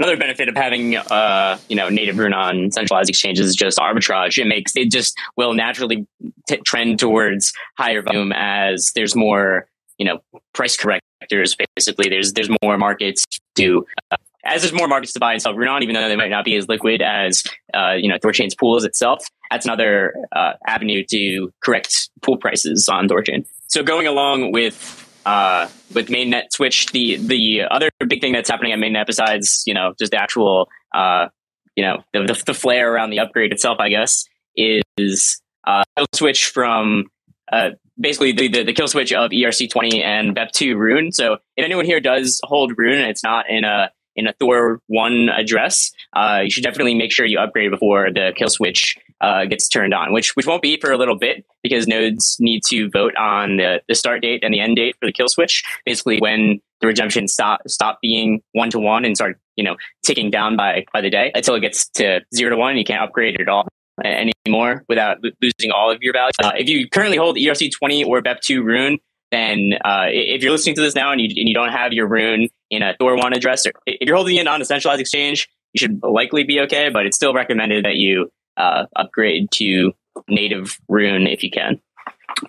Another 0.00 0.16
benefit 0.16 0.48
of 0.48 0.56
having 0.56 0.96
uh, 0.96 1.58
you 1.68 1.76
know 1.76 1.90
native 1.90 2.16
rune 2.16 2.32
on 2.32 2.70
centralized 2.70 3.10
exchanges 3.10 3.48
is 3.48 3.54
just 3.54 3.76
arbitrage. 3.76 4.38
It 4.38 4.46
makes 4.46 4.74
it 4.74 4.90
just 4.90 5.14
will 5.36 5.52
naturally 5.52 6.06
t- 6.48 6.56
trend 6.64 6.98
towards 6.98 7.52
higher 7.76 8.00
volume 8.00 8.32
as 8.32 8.92
there's 8.94 9.14
more 9.14 9.68
you 9.98 10.06
know 10.06 10.22
price 10.54 10.74
correctors. 10.74 11.54
Basically, 11.76 12.08
there's 12.08 12.32
there's 12.32 12.48
more 12.62 12.78
markets 12.78 13.26
to 13.56 13.86
uh, 14.10 14.16
as 14.42 14.62
there's 14.62 14.72
more 14.72 14.88
markets 14.88 15.12
to 15.12 15.20
buy 15.20 15.34
and 15.34 15.42
sell 15.42 15.54
rune 15.54 15.68
on, 15.68 15.82
even 15.82 15.94
though 15.94 16.08
they 16.08 16.16
might 16.16 16.30
not 16.30 16.46
be 16.46 16.56
as 16.56 16.66
liquid 16.66 17.02
as 17.02 17.44
uh, 17.74 17.92
you 17.92 18.08
know 18.08 18.16
Thorchain's 18.16 18.54
pools 18.54 18.84
itself. 18.84 19.26
That's 19.50 19.66
another 19.66 20.14
uh, 20.34 20.54
avenue 20.66 21.04
to 21.10 21.52
correct 21.62 22.08
pool 22.22 22.38
prices 22.38 22.88
on 22.88 23.06
Thorchain. 23.06 23.44
So 23.66 23.82
going 23.82 24.06
along 24.06 24.52
with 24.52 25.09
uh, 25.26 25.68
with 25.94 26.08
mainnet 26.08 26.52
switch, 26.52 26.86
the 26.92 27.16
the 27.16 27.62
other 27.70 27.90
big 28.06 28.20
thing 28.20 28.32
that's 28.32 28.50
happening 28.50 28.72
at 28.72 28.78
mainnet 28.78 29.06
besides 29.06 29.62
you 29.66 29.74
know 29.74 29.94
just 29.98 30.12
the 30.12 30.20
actual 30.20 30.68
uh, 30.94 31.28
you 31.76 31.84
know 31.84 32.02
the, 32.12 32.20
the, 32.20 32.52
the 32.52 32.68
around 32.78 33.10
the 33.10 33.20
upgrade 33.20 33.52
itself, 33.52 33.78
I 33.80 33.88
guess, 33.88 34.24
is 34.56 35.42
uh, 35.66 35.84
kill 35.96 36.06
switch 36.14 36.46
from 36.46 37.06
uh, 37.52 37.70
basically 37.98 38.32
the, 38.32 38.48
the, 38.48 38.64
the 38.64 38.72
kill 38.72 38.88
switch 38.88 39.12
of 39.12 39.30
ERC20 39.30 40.02
and 40.02 40.34
BEP2 40.34 40.76
Rune. 40.76 41.12
So 41.12 41.34
if 41.34 41.64
anyone 41.64 41.84
here 41.84 42.00
does 42.00 42.40
hold 42.44 42.72
Rune 42.76 42.98
and 42.98 43.10
it's 43.10 43.22
not 43.22 43.46
in 43.48 43.64
a 43.64 43.90
in 44.16 44.26
a 44.26 44.32
Thor 44.40 44.80
one 44.86 45.28
address, 45.28 45.92
uh, 46.14 46.40
you 46.44 46.50
should 46.50 46.64
definitely 46.64 46.94
make 46.94 47.12
sure 47.12 47.24
you 47.24 47.38
upgrade 47.38 47.70
before 47.70 48.10
the 48.12 48.32
kill 48.36 48.48
switch 48.48 48.96
uh, 49.20 49.44
gets 49.44 49.68
turned 49.68 49.94
on, 49.94 50.12
which 50.12 50.34
which 50.36 50.46
won't 50.46 50.62
be 50.62 50.78
for 50.80 50.90
a 50.90 50.96
little 50.96 51.16
bit 51.16 51.44
because 51.62 51.86
nodes 51.86 52.36
need 52.40 52.62
to 52.66 52.88
vote 52.90 53.14
on 53.16 53.56
the, 53.56 53.82
the 53.88 53.94
start 53.94 54.22
date 54.22 54.42
and 54.42 54.54
the 54.54 54.60
end 54.60 54.76
date 54.76 54.96
for 54.98 55.06
the 55.06 55.12
kill 55.12 55.28
switch. 55.28 55.62
Basically, 55.84 56.18
when 56.18 56.60
the 56.80 56.86
redemption 56.86 57.28
stop 57.28 57.60
stop 57.68 57.98
being 58.00 58.42
one 58.52 58.70
to 58.70 58.78
one 58.78 59.04
and 59.04 59.16
start 59.16 59.38
you 59.56 59.64
know 59.64 59.76
ticking 60.04 60.30
down 60.30 60.56
by 60.56 60.84
by 60.92 61.00
the 61.00 61.10
day 61.10 61.30
until 61.34 61.54
it 61.54 61.60
gets 61.60 61.88
to 61.90 62.20
zero 62.34 62.50
to 62.50 62.56
one, 62.56 62.76
you 62.76 62.84
can't 62.84 63.02
upgrade 63.02 63.40
at 63.40 63.48
all 63.48 63.68
anymore 64.04 64.84
without 64.88 65.18
losing 65.42 65.70
all 65.70 65.90
of 65.90 65.98
your 66.02 66.12
value. 66.12 66.32
Uh, 66.42 66.52
if 66.56 66.68
you 66.68 66.88
currently 66.88 67.16
hold 67.16 67.36
ERC20 67.36 68.06
or 68.06 68.22
BEP2 68.22 68.64
Rune, 68.64 68.98
then 69.30 69.74
uh, 69.84 70.06
if 70.08 70.42
you're 70.42 70.52
listening 70.52 70.74
to 70.76 70.80
this 70.80 70.94
now 70.94 71.12
and 71.12 71.20
you, 71.20 71.26
and 71.26 71.48
you 71.48 71.54
don't 71.54 71.70
have 71.70 71.92
your 71.92 72.08
Rune 72.08 72.48
in 72.70 72.82
a 72.82 72.94
Thor 72.98 73.16
one 73.16 73.32
address, 73.32 73.66
or 73.66 73.72
if 73.86 74.06
you're 74.06 74.16
holding 74.16 74.36
it 74.36 74.46
on 74.46 74.60
a 74.60 74.64
centralized 74.64 75.00
exchange, 75.00 75.48
you 75.72 75.78
should 75.78 76.02
likely 76.02 76.44
be 76.44 76.60
okay. 76.60 76.88
But 76.88 77.06
it's 77.06 77.16
still 77.16 77.34
recommended 77.34 77.84
that 77.84 77.96
you 77.96 78.30
uh, 78.60 78.86
upgrade 78.96 79.50
to 79.52 79.92
native 80.28 80.78
Rune 80.88 81.26
if 81.26 81.42
you 81.42 81.50
can. 81.50 81.80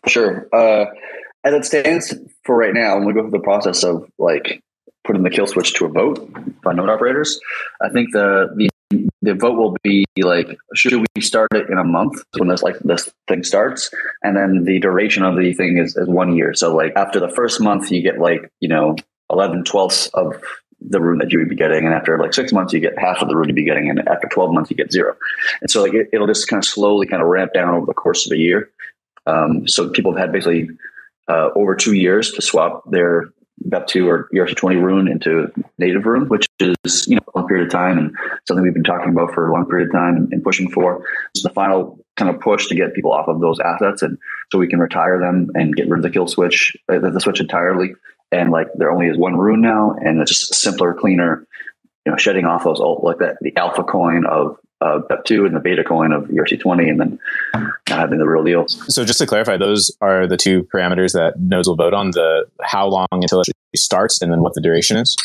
Sure. 0.08 0.48
Uh, 0.54 0.86
as 1.44 1.54
it 1.54 1.66
stands 1.66 2.14
for 2.44 2.56
right 2.56 2.74
now, 2.74 2.98
when 2.98 3.06
we 3.06 3.14
go 3.14 3.22
through 3.22 3.32
the 3.32 3.40
process 3.40 3.84
of 3.84 4.10
like 4.20 4.62
putting 5.04 5.24
the 5.24 5.30
kill 5.30 5.48
switch 5.48 5.74
to 5.74 5.86
a 5.86 5.90
vote 5.90 6.32
by 6.64 6.74
node 6.74 6.90
operators, 6.90 7.40
I 7.82 7.90
think 7.90 8.12
the 8.14 8.50
the 8.56 8.70
the 9.22 9.34
vote 9.34 9.58
will 9.58 9.76
be 9.84 10.06
like 10.18 10.58
should 10.76 10.94
we 10.94 11.22
start 11.22 11.48
it 11.54 11.70
in 11.70 11.78
a 11.78 11.84
month 11.84 12.22
when 12.38 12.50
this 12.50 12.62
like 12.62 12.78
this 12.80 13.10
thing 13.28 13.44
starts 13.44 13.90
and 14.22 14.36
then 14.36 14.66
the 14.66 14.80
duration 14.80 15.24
of 15.24 15.38
the 15.38 15.54
thing 15.54 15.78
is, 15.78 15.96
is 15.96 16.10
one 16.10 16.36
year 16.36 16.54
so 16.54 16.76
like 16.76 16.92
after 16.98 17.18
the 17.18 17.30
first 17.30 17.62
month 17.62 17.90
you 17.90 18.02
get 18.02 18.20
like 18.20 18.52
you 18.60 18.68
know 18.68 18.96
11 19.30 19.64
twelfths 19.64 20.08
of 20.08 20.36
the 20.82 21.00
rune 21.00 21.20
that 21.20 21.32
you 21.32 21.40
would 21.40 21.50
be 21.50 21.56
getting 21.56 21.86
and 21.86 21.94
after 21.94 22.18
like 22.18 22.34
six 22.34 22.52
months 22.52 22.74
you 22.74 22.80
get 22.80 22.98
half 22.98 23.22
of 23.22 23.28
the 23.28 23.36
rune 23.36 23.48
you'd 23.48 23.56
be 23.56 23.66
getting 23.66 23.90
and 23.90 24.08
after 24.08 24.28
12 24.28 24.54
months 24.54 24.72
you 24.72 24.76
get 24.76 24.92
zero 24.92 25.16
and 25.62 25.70
so 25.70 25.84
like 25.84 25.94
it, 25.94 26.10
will 26.14 26.28
just 26.28 26.48
kind 26.48 26.64
of 26.64 26.68
slowly 26.68 27.06
kind 27.06 27.22
of 27.22 27.28
ramp 27.28 27.54
down 27.54 27.74
over 27.74 27.86
the 27.86 27.94
course 27.94 28.26
of 28.26 28.32
a 28.32 28.38
year 28.38 28.70
um, 29.28 29.68
so 29.68 29.90
people 29.90 30.12
have 30.12 30.20
had 30.20 30.32
basically 30.32 30.70
uh, 31.28 31.50
over 31.56 31.76
two 31.76 31.94
years 31.94 32.32
to 32.32 32.42
swap 32.42 32.84
their 32.90 33.32
BEP2 33.70 34.08
or 34.08 34.30
ERC20 34.34 34.82
rune 34.82 35.08
into 35.08 35.52
native 35.78 36.06
rune, 36.06 36.28
which 36.28 36.48
is, 36.60 37.08
you 37.08 37.16
know, 37.16 37.22
a 37.34 37.40
long 37.40 37.48
period 37.48 37.68
of 37.68 37.72
time 37.72 37.98
and 37.98 38.16
something 38.48 38.64
we've 38.64 38.74
been 38.74 38.84
talking 38.84 39.10
about 39.10 39.34
for 39.34 39.48
a 39.48 39.54
long 39.54 39.66
period 39.68 39.90
of 39.90 39.94
time 39.94 40.16
and, 40.16 40.34
and 40.34 40.44
pushing 40.44 40.70
for. 40.70 41.06
It's 41.34 41.44
the 41.44 41.50
final 41.50 42.00
kind 42.18 42.34
of 42.34 42.42
push 42.42 42.68
to 42.68 42.76
get 42.76 42.94
people 42.94 43.12
off 43.12 43.28
of 43.28 43.40
those 43.40 43.60
assets 43.60 44.02
and 44.02 44.18
so 44.52 44.58
we 44.58 44.68
can 44.68 44.80
retire 44.80 45.20
them 45.20 45.50
and 45.54 45.76
get 45.76 45.90
rid 45.90 46.00
of 46.00 46.04
the 46.04 46.10
kill 46.10 46.28
switch, 46.28 46.76
uh, 46.90 47.00
the 47.00 47.20
switch 47.20 47.40
entirely. 47.40 47.94
And 48.32 48.52
like 48.52 48.68
there 48.76 48.92
only 48.92 49.08
is 49.08 49.18
one 49.18 49.38
rune 49.38 49.62
now 49.62 49.96
and 50.00 50.22
it's 50.22 50.32
just 50.32 50.56
simpler, 50.56 50.94
cleaner, 50.94 51.46
you 52.06 52.12
know, 52.12 52.18
shedding 52.18 52.46
off 52.46 52.64
those 52.64 52.80
old, 52.80 53.04
like 53.04 53.20
that, 53.20 53.38
the 53.42 53.56
alpha 53.58 53.84
coin 53.84 54.26
of 54.26 54.58
uh, 54.82 55.00
BEP2 55.10 55.46
and 55.46 55.56
the 55.56 55.60
beta 55.60 55.84
coin 55.84 56.12
of 56.12 56.24
ERC20 56.24 56.90
and 56.90 57.00
then 57.00 57.20
having 57.88 58.18
the 58.18 58.28
real 58.28 58.44
deal. 58.44 58.68
So 58.68 59.06
just 59.06 59.20
to 59.20 59.28
clarify, 59.28 59.58
those 59.58 59.96
are 60.02 60.26
the 60.26 60.38
two 60.38 60.68
parameters 60.74 61.14
that 61.14 61.40
nodes 61.40 61.68
will 61.68 61.76
vote 61.76 61.94
on, 61.94 62.12
the 62.12 62.46
how 62.62 62.88
long 62.88 63.08
until 63.12 63.42
it 63.42 63.48
starts 63.76 64.22
and 64.22 64.32
then 64.32 64.42
what 64.42 64.54
the 64.54 64.62
duration 64.62 64.98
is? 64.98 65.16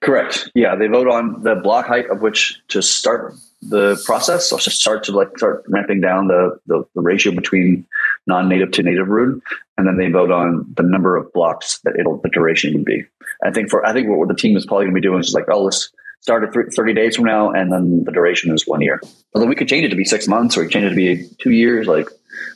Correct. 0.00 0.50
Yeah, 0.54 0.74
they 0.76 0.86
vote 0.86 1.08
on 1.08 1.42
the 1.42 1.54
block 1.56 1.86
height 1.86 2.08
of 2.10 2.22
which 2.22 2.60
to 2.68 2.80
start 2.80 3.34
the 3.62 4.00
process 4.04 4.50
or 4.52 4.58
to 4.58 4.70
start 4.70 5.04
to 5.04 5.12
like 5.12 5.36
start 5.36 5.64
ramping 5.68 6.00
down 6.00 6.26
the, 6.26 6.58
the, 6.66 6.84
the 6.94 7.00
ratio 7.00 7.32
between 7.32 7.86
non-native 8.26 8.72
to 8.72 8.82
native 8.82 9.08
rune. 9.08 9.40
And 9.78 9.86
then 9.86 9.96
they 9.96 10.10
vote 10.10 10.30
on 10.30 10.66
the 10.76 10.82
number 10.82 11.16
of 11.16 11.32
blocks 11.32 11.80
that 11.84 11.94
it'll 11.98 12.20
the 12.20 12.28
duration 12.28 12.74
would 12.74 12.84
be. 12.84 13.04
I 13.44 13.50
think 13.50 13.70
for 13.70 13.86
I 13.86 13.92
think 13.92 14.08
what 14.08 14.28
the 14.28 14.34
team 14.34 14.56
is 14.56 14.66
probably 14.66 14.86
gonna 14.86 14.94
be 14.94 15.00
doing 15.00 15.20
is 15.20 15.32
like, 15.32 15.48
oh 15.48 15.62
let's 15.62 15.90
start 16.20 16.44
at 16.44 16.74
30 16.74 16.94
days 16.94 17.16
from 17.16 17.24
now, 17.24 17.50
and 17.50 17.72
then 17.72 18.04
the 18.04 18.12
duration 18.12 18.54
is 18.54 18.66
one 18.66 18.80
year. 18.80 19.00
Although 19.34 19.48
we 19.48 19.56
could 19.56 19.68
change 19.68 19.84
it 19.84 19.88
to 19.90 19.96
be 19.96 20.04
six 20.04 20.28
months, 20.28 20.56
or 20.56 20.62
we 20.62 20.68
change 20.68 20.86
it 20.86 20.90
to 20.90 20.94
be 20.94 21.28
two 21.40 21.50
years. 21.50 21.86
Like 21.86 22.08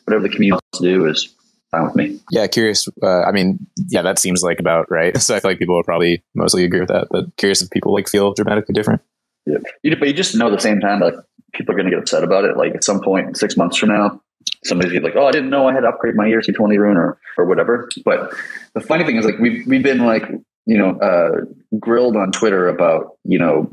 whatever 0.05 0.23
the 0.23 0.29
community 0.29 0.53
wants 0.53 0.79
to 0.79 0.85
do 0.85 1.07
is 1.07 1.35
fine 1.71 1.85
with 1.85 1.95
me. 1.95 2.21
Yeah, 2.31 2.47
curious. 2.47 2.89
Uh, 3.03 3.23
I 3.23 3.33
mean, 3.33 3.67
yeah, 3.89 4.03
that 4.03 4.19
seems 4.19 4.43
like 4.43 4.61
about 4.61 4.91
right. 4.91 5.17
So 5.21 5.35
I 5.35 5.41
feel 5.41 5.51
like 5.51 5.59
people 5.59 5.77
would 5.77 5.85
probably 5.85 6.25
mostly 6.35 6.65
agree 6.65 6.81
with 6.81 6.89
that. 6.89 7.09
But 7.11 7.37
curious 7.37 7.63
if 7.63 7.71
people 7.71 7.93
like 7.93 8.09
feel 8.09 8.33
dramatically 8.35 8.73
different. 8.73 9.03
Yeah, 9.47 9.59
you, 9.83 9.97
but 9.97 10.09
you 10.09 10.15
just 10.15 10.35
know 10.35 10.49
at 10.49 10.53
the 10.53 10.61
same 10.61 10.81
time 10.81 11.01
like 11.01 11.15
people 11.55 11.75
are 11.75 11.79
going 11.79 11.87
to 11.87 11.91
get 11.91 12.01
upset 12.01 12.25
about 12.25 12.45
it. 12.45 12.57
Like 12.57 12.75
at 12.75 12.85
some 12.85 13.01
point, 13.01 13.37
six 13.37 13.57
months 13.57 13.77
from 13.77 13.91
now, 13.91 14.21
somebody's 14.65 14.93
gonna 14.93 15.01
be 15.01 15.13
like, 15.13 15.17
"Oh, 15.17 15.27
I 15.27 15.31
didn't 15.31 15.51
know 15.51 15.69
I 15.69 15.73
had 15.73 15.81
to 15.81 15.89
upgrade 15.89 16.17
my 16.17 16.27
ERC20 16.27 16.79
rune 16.79 16.97
or 16.97 17.19
or 17.39 17.47
whatever." 17.47 17.89
But 18.05 18.35
the 18.75 18.81
funny 18.81 19.05
thing 19.05 19.17
is, 19.17 19.25
like 19.25 19.39
we've 19.39 19.67
we've 19.67 19.83
been 19.83 20.05
like 20.05 20.31
you 20.67 20.77
know, 20.77 20.99
uh, 20.99 21.45
grilled 21.79 22.17
on 22.17 22.33
Twitter 22.33 22.69
about, 22.69 23.17
you 23.25 23.39
know, 23.39 23.71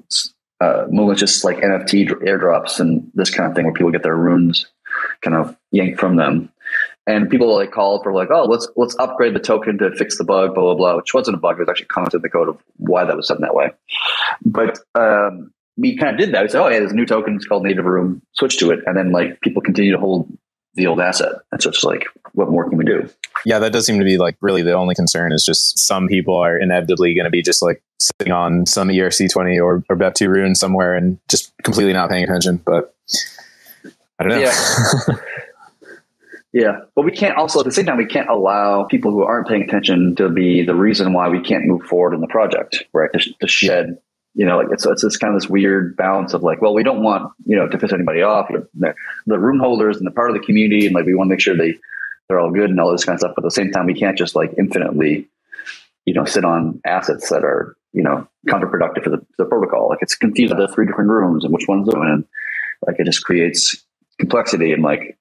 uh, 0.61 0.85
just 1.15 1.43
like 1.43 1.57
NFT 1.57 2.07
airdrops 2.07 2.79
and 2.79 3.11
this 3.15 3.31
kind 3.31 3.49
of 3.49 3.55
thing, 3.55 3.65
where 3.65 3.73
people 3.73 3.91
get 3.91 4.03
their 4.03 4.15
runes 4.15 4.67
kind 5.21 5.35
of 5.35 5.57
yanked 5.71 5.99
from 5.99 6.15
them. 6.15 6.49
And 7.05 7.29
people 7.29 7.53
like 7.53 7.71
call 7.71 8.01
for 8.01 8.13
like, 8.13 8.29
oh, 8.31 8.45
let's 8.45 8.69
let's 8.77 8.95
upgrade 8.97 9.35
the 9.35 9.39
token 9.39 9.77
to 9.79 9.93
fix 9.95 10.17
the 10.17 10.23
bug, 10.23 10.55
blah 10.55 10.63
blah 10.63 10.75
blah, 10.75 10.95
which 10.95 11.13
wasn't 11.13 11.35
a 11.35 11.39
bug. 11.39 11.57
It 11.57 11.59
was 11.59 11.69
actually 11.69 11.87
commented 11.87 12.19
in 12.19 12.21
the 12.21 12.29
code 12.29 12.47
of 12.47 12.63
why 12.77 13.03
that 13.03 13.17
was 13.17 13.27
done 13.27 13.41
that 13.41 13.53
way. 13.53 13.71
But 14.45 14.79
um, 14.95 15.51
we 15.77 15.97
kind 15.97 16.11
of 16.11 16.17
did 16.17 16.33
that. 16.33 16.43
We 16.43 16.49
said, 16.49 16.61
oh 16.61 16.67
yeah, 16.67 16.79
there's 16.79 16.91
a 16.91 16.95
new 16.95 17.05
token. 17.05 17.35
It's 17.35 17.45
called 17.45 17.63
Native 17.63 17.85
Rune. 17.85 18.21
Switch 18.33 18.57
to 18.59 18.71
it, 18.71 18.79
and 18.85 18.95
then 18.95 19.11
like 19.11 19.41
people 19.41 19.61
continue 19.61 19.91
to 19.91 19.99
hold 19.99 20.31
the 20.75 20.87
old 20.87 20.99
asset. 20.99 21.33
And 21.51 21.61
so 21.61 21.69
it's 21.69 21.83
like, 21.83 22.05
what 22.33 22.49
more 22.49 22.67
can 22.67 22.77
we 22.77 22.85
do? 22.85 23.07
Yeah, 23.45 23.59
that 23.59 23.73
does 23.73 23.85
seem 23.85 23.99
to 23.99 24.05
be 24.05 24.17
like 24.17 24.35
really 24.41 24.61
the 24.61 24.73
only 24.73 24.95
concern 24.95 25.31
is 25.31 25.43
just 25.45 25.77
some 25.77 26.07
people 26.07 26.35
are 26.35 26.57
inevitably 26.57 27.13
going 27.13 27.25
to 27.25 27.31
be 27.31 27.41
just 27.41 27.61
like 27.61 27.83
sitting 27.99 28.33
on 28.33 28.65
some 28.65 28.87
ERC20 28.87 29.63
or, 29.63 29.83
or 29.89 29.95
BEP2 29.95 30.27
rune 30.27 30.55
somewhere 30.55 30.95
and 30.95 31.19
just 31.29 31.53
completely 31.63 31.93
not 31.93 32.09
paying 32.09 32.23
attention. 32.23 32.61
But 32.65 32.95
I 34.19 34.23
don't 34.23 34.29
know. 34.29 34.39
Yeah. 34.39 35.15
yeah. 36.53 36.79
But 36.95 37.05
we 37.05 37.11
can't 37.11 37.37
also, 37.37 37.59
at 37.59 37.65
the 37.65 37.71
same 37.71 37.85
time, 37.85 37.97
we 37.97 38.05
can't 38.05 38.29
allow 38.29 38.85
people 38.85 39.11
who 39.11 39.23
aren't 39.23 39.47
paying 39.47 39.63
attention 39.63 40.15
to 40.15 40.29
be 40.29 40.63
the 40.63 40.75
reason 40.75 41.13
why 41.13 41.29
we 41.29 41.41
can't 41.41 41.65
move 41.65 41.83
forward 41.83 42.15
in 42.15 42.21
the 42.21 42.27
project, 42.27 42.83
right? 42.93 43.11
To, 43.13 43.33
to 43.41 43.47
shed 43.47 43.97
you 44.35 44.45
know, 44.45 44.57
like 44.57 44.67
it's 44.71 44.85
it's 44.85 45.03
this 45.03 45.17
kind 45.17 45.33
of 45.33 45.41
this 45.41 45.49
weird 45.49 45.95
balance 45.95 46.33
of 46.33 46.41
like, 46.41 46.61
well, 46.61 46.73
we 46.73 46.83
don't 46.83 47.03
want 47.03 47.31
you 47.45 47.55
know 47.55 47.67
to 47.67 47.77
piss 47.77 47.93
anybody 47.93 48.21
off. 48.21 48.49
The, 48.73 48.95
the 49.27 49.39
Rune 49.39 49.59
holders 49.59 49.97
and 49.97 50.07
the 50.07 50.11
part 50.11 50.29
of 50.29 50.35
the 50.35 50.45
community, 50.45 50.85
and 50.85 50.95
like 50.95 51.05
we 51.05 51.13
want 51.13 51.27
to 51.27 51.33
make 51.33 51.39
sure 51.39 51.55
they 51.55 51.75
they're 52.27 52.39
all 52.39 52.51
good 52.51 52.69
and 52.69 52.79
all 52.79 52.91
this 52.91 53.05
kind 53.05 53.15
of 53.15 53.19
stuff. 53.19 53.33
But 53.35 53.43
at 53.43 53.47
the 53.47 53.51
same 53.51 53.71
time, 53.71 53.85
we 53.85 53.93
can't 53.93 54.17
just 54.17 54.35
like 54.35 54.53
infinitely, 54.57 55.27
you 56.05 56.13
know, 56.13 56.25
sit 56.25 56.45
on 56.45 56.81
assets 56.85 57.29
that 57.29 57.43
are 57.43 57.75
you 57.91 58.01
know 58.01 58.27
counterproductive 58.49 59.03
for 59.03 59.11
the, 59.11 59.25
the 59.37 59.45
protocol. 59.45 59.89
Like 59.89 59.99
it's 60.01 60.15
confusing. 60.15 60.59
Are 60.59 60.67
three 60.67 60.87
different 60.87 61.11
Runes 61.11 61.43
and 61.43 61.53
which 61.53 61.67
one's 61.67 61.89
doing, 61.89 62.09
and 62.09 62.25
like 62.87 62.99
it 62.99 63.05
just 63.05 63.23
creates 63.23 63.83
complexity 64.19 64.73
and 64.73 64.81
like 64.81 65.17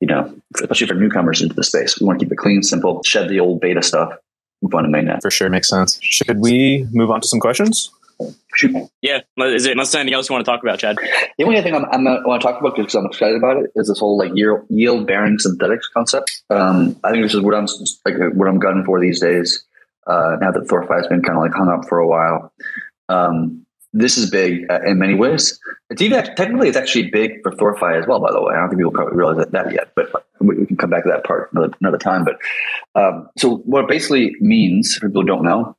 you 0.00 0.08
know, 0.08 0.34
especially 0.56 0.88
for 0.88 0.94
newcomers 0.94 1.42
into 1.42 1.54
the 1.54 1.62
space. 1.62 2.00
We 2.00 2.06
want 2.06 2.18
to 2.18 2.24
keep 2.24 2.32
it 2.32 2.36
clean, 2.36 2.64
simple, 2.64 3.04
shed 3.04 3.28
the 3.28 3.38
old 3.38 3.60
beta 3.60 3.82
stuff, 3.82 4.12
move 4.60 4.74
on 4.74 4.82
to 4.82 4.88
mainnet. 4.88 5.22
For 5.22 5.30
sure, 5.30 5.48
makes 5.48 5.68
sense. 5.68 5.98
Should 6.02 6.40
we 6.40 6.88
move 6.92 7.10
on 7.10 7.20
to 7.20 7.28
some 7.28 7.38
questions? 7.38 7.92
Yeah. 9.00 9.20
Is 9.38 9.64
there, 9.64 9.74
anything 9.74 10.14
else 10.14 10.28
you 10.28 10.34
want 10.34 10.44
to 10.44 10.50
talk 10.50 10.62
about, 10.62 10.78
Chad? 10.78 10.96
The 11.38 11.44
only 11.44 11.60
thing 11.62 11.74
I'm, 11.74 11.84
I'm 11.86 12.06
I 12.06 12.20
want 12.24 12.42
to 12.42 12.46
talk 12.46 12.60
about 12.60 12.76
because 12.76 12.94
I'm 12.94 13.06
excited 13.06 13.36
about 13.36 13.56
it 13.56 13.70
is 13.76 13.88
this 13.88 13.98
whole 13.98 14.18
like 14.18 14.32
yield, 14.34 14.66
yield 14.68 15.06
bearing 15.06 15.38
synthetics 15.38 15.88
concept. 15.88 16.42
Um, 16.50 16.98
I 17.04 17.10
think 17.10 17.24
this 17.24 17.34
is 17.34 17.40
what 17.40 17.54
I'm 17.54 17.66
like 18.04 18.34
what 18.34 18.48
I'm 18.48 18.58
gunning 18.58 18.84
for 18.84 19.00
these 19.00 19.20
days. 19.20 19.64
Uh, 20.06 20.36
now 20.40 20.50
that 20.50 20.66
ThorFi 20.68 20.96
has 20.96 21.06
been 21.06 21.22
kind 21.22 21.38
of 21.38 21.44
like 21.44 21.54
hung 21.54 21.68
up 21.68 21.88
for 21.88 21.98
a 21.98 22.06
while. 22.06 22.52
Um, 23.08 23.64
this 23.92 24.16
is 24.16 24.30
big 24.30 24.70
uh, 24.70 24.80
in 24.86 24.98
many 24.98 25.14
ways. 25.14 25.58
It's 25.90 26.00
even 26.00 26.24
technically 26.34 26.68
it's 26.68 26.76
actually 26.76 27.10
big 27.10 27.42
for 27.42 27.52
ThorFi 27.52 28.00
as 28.00 28.06
well. 28.06 28.20
By 28.20 28.32
the 28.32 28.42
way, 28.42 28.54
I 28.54 28.60
don't 28.60 28.70
think 28.70 28.80
people 28.80 28.92
probably 28.92 29.16
realize 29.16 29.36
that, 29.36 29.52
that 29.52 29.72
yet, 29.72 29.92
but 29.94 30.10
we, 30.40 30.56
we, 30.56 30.66
can 30.66 30.76
come 30.76 30.90
back 30.90 31.04
to 31.04 31.10
that 31.10 31.24
part 31.24 31.50
another, 31.52 31.74
another 31.80 31.98
time. 31.98 32.24
But 32.24 32.38
um, 32.94 33.28
so 33.36 33.58
what 33.58 33.84
it 33.84 33.88
basically 33.88 34.34
means, 34.40 34.94
for 34.94 35.08
people 35.08 35.22
who 35.22 35.26
don't 35.26 35.44
know, 35.44 35.76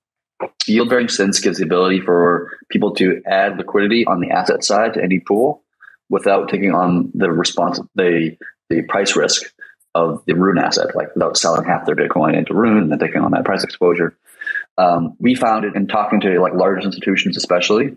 yield 0.68 0.90
bearing 0.90 1.08
synths 1.08 1.42
gives 1.42 1.58
the 1.58 1.66
ability 1.66 2.00
for 2.00 2.58
people 2.70 2.94
to 2.96 3.22
add 3.26 3.58
liquidity 3.58 4.06
on 4.06 4.20
the 4.20 4.32
asset 4.32 4.64
side 4.64 4.94
to 4.94 5.04
any 5.04 5.20
pool 5.20 5.64
without 6.10 6.50
taking 6.50 6.74
on 6.74 7.12
the 7.14 7.32
response 7.32 7.80
the 7.96 8.38
the 8.70 8.82
price 8.84 9.16
risk 9.16 9.44
of 9.96 10.24
the 10.26 10.34
Rune 10.34 10.58
asset, 10.58 10.96
like 10.96 11.14
without 11.14 11.38
selling 11.38 11.66
half 11.66 11.86
their 11.86 11.96
Bitcoin 11.96 12.36
into 12.36 12.54
Rune 12.54 12.78
and 12.78 12.92
then 12.92 13.00
taking 13.00 13.22
on 13.22 13.32
that 13.32 13.46
price 13.46 13.64
exposure. 13.64 14.18
Um, 14.78 15.16
we 15.20 15.36
found 15.36 15.66
it 15.66 15.76
in 15.76 15.88
talking 15.88 16.22
to 16.22 16.40
like 16.40 16.54
large 16.54 16.84
institutions, 16.84 17.38
especially 17.38 17.96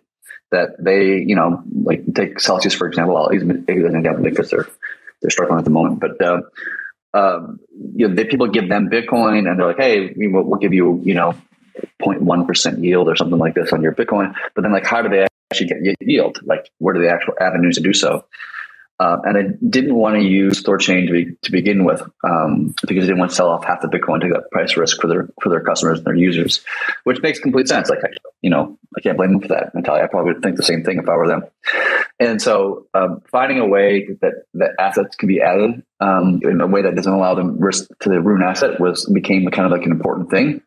that 0.53 0.77
they, 0.79 1.17
you 1.17 1.35
know, 1.35 1.63
like 1.85 2.05
take 2.15 2.39
Celsius 2.39 2.75
for 2.75 2.87
example. 2.87 3.17
I'll 3.17 3.33
use 3.33 3.43
an 3.43 3.65
example 3.69 4.23
because 4.23 4.51
they're 4.51 4.69
they're 5.23 5.31
struggling 5.31 5.59
at 5.59 5.65
the 5.65 5.71
moment, 5.71 6.01
but. 6.01 6.21
Uh, 6.21 6.41
um, 7.15 7.61
you 7.95 8.07
know, 8.07 8.15
they, 8.15 8.27
people 8.27 8.47
give 8.49 8.69
them 8.69 8.91
Bitcoin 8.91 9.49
and 9.49 9.59
they're 9.59 9.69
like, 9.69 9.79
"Hey, 9.79 10.13
we'll, 10.15 10.43
we'll 10.43 10.59
give 10.59 10.75
you, 10.75 11.01
you 11.03 11.15
know, 11.15 11.35
0.1% 12.03 12.83
yield 12.83 13.09
or 13.09 13.17
something 13.17 13.39
like 13.39 13.55
this 13.55 13.73
on 13.73 13.83
your 13.83 13.93
Bitcoin. 13.93 14.35
But 14.55 14.63
then, 14.63 14.73
like, 14.73 14.87
how 14.87 15.03
do 15.03 15.09
they 15.09 15.27
actually 15.53 15.69
get 15.69 15.97
yield? 16.01 16.39
Like, 16.45 16.71
what 16.79 16.97
are 16.97 17.01
the 17.01 17.11
actual 17.11 17.35
avenues 17.41 17.77
to 17.77 17.83
do 17.83 17.93
so? 17.93 18.25
Um, 18.99 19.21
and 19.25 19.37
I 19.37 19.43
didn't 19.69 19.95
want 19.95 20.17
to 20.17 20.23
use 20.23 20.63
Thorchain 20.63 21.07
to, 21.07 21.13
be, 21.13 21.37
to 21.43 21.53
begin 21.53 21.85
with 21.85 22.01
um, 22.25 22.75
because 22.87 23.05
I 23.05 23.09
didn't 23.09 23.19
want 23.19 23.31
to 23.31 23.37
sell 23.37 23.51
off 23.51 23.65
half 23.65 23.83
the 23.83 23.89
Bitcoin 23.89 24.23
to 24.23 24.29
get 24.29 24.51
price 24.51 24.75
risk 24.77 25.01
for 25.03 25.07
their 25.07 25.29
for 25.43 25.51
their 25.51 25.61
customers 25.61 25.99
and 25.99 26.07
their 26.07 26.15
users, 26.15 26.65
which 27.05 27.21
makes 27.21 27.39
complete 27.39 27.69
sense. 27.69 27.91
Like, 27.91 27.99
you 28.41 28.49
know, 28.49 28.79
I 28.97 29.03
can't 29.03 29.19
blame 29.19 29.33
them 29.33 29.43
for 29.43 29.49
that. 29.49 29.75
Natalia, 29.75 30.05
I 30.05 30.07
probably 30.07 30.33
would 30.33 30.43
think 30.43 30.57
the 30.57 30.63
same 30.63 30.83
thing 30.83 30.99
if 30.99 31.09
I 31.11 31.17
were 31.17 31.29
them. 31.29 31.43
And 32.19 32.41
so, 32.41 32.87
um, 32.95 33.21
finding 33.31 33.59
a 33.59 33.67
way 33.67 34.09
that 34.23 34.45
that 34.55 34.71
assets 34.79 35.15
can 35.17 35.29
be 35.29 35.43
added 35.43 35.83
um, 36.01 36.41
in 36.43 36.63
a 36.63 36.67
way 36.67 36.81
that 36.81 36.95
doesn't 36.95 37.13
allow 37.13 37.35
them 37.35 37.59
risk 37.61 37.91
to 38.01 38.09
the 38.09 38.23
Rune 38.23 38.43
asset 38.43 38.81
was 38.81 39.05
became 39.05 39.47
kind 39.51 39.67
of 39.67 39.73
like 39.73 39.85
an 39.85 39.93
important 39.93 40.31
thing. 40.31 40.63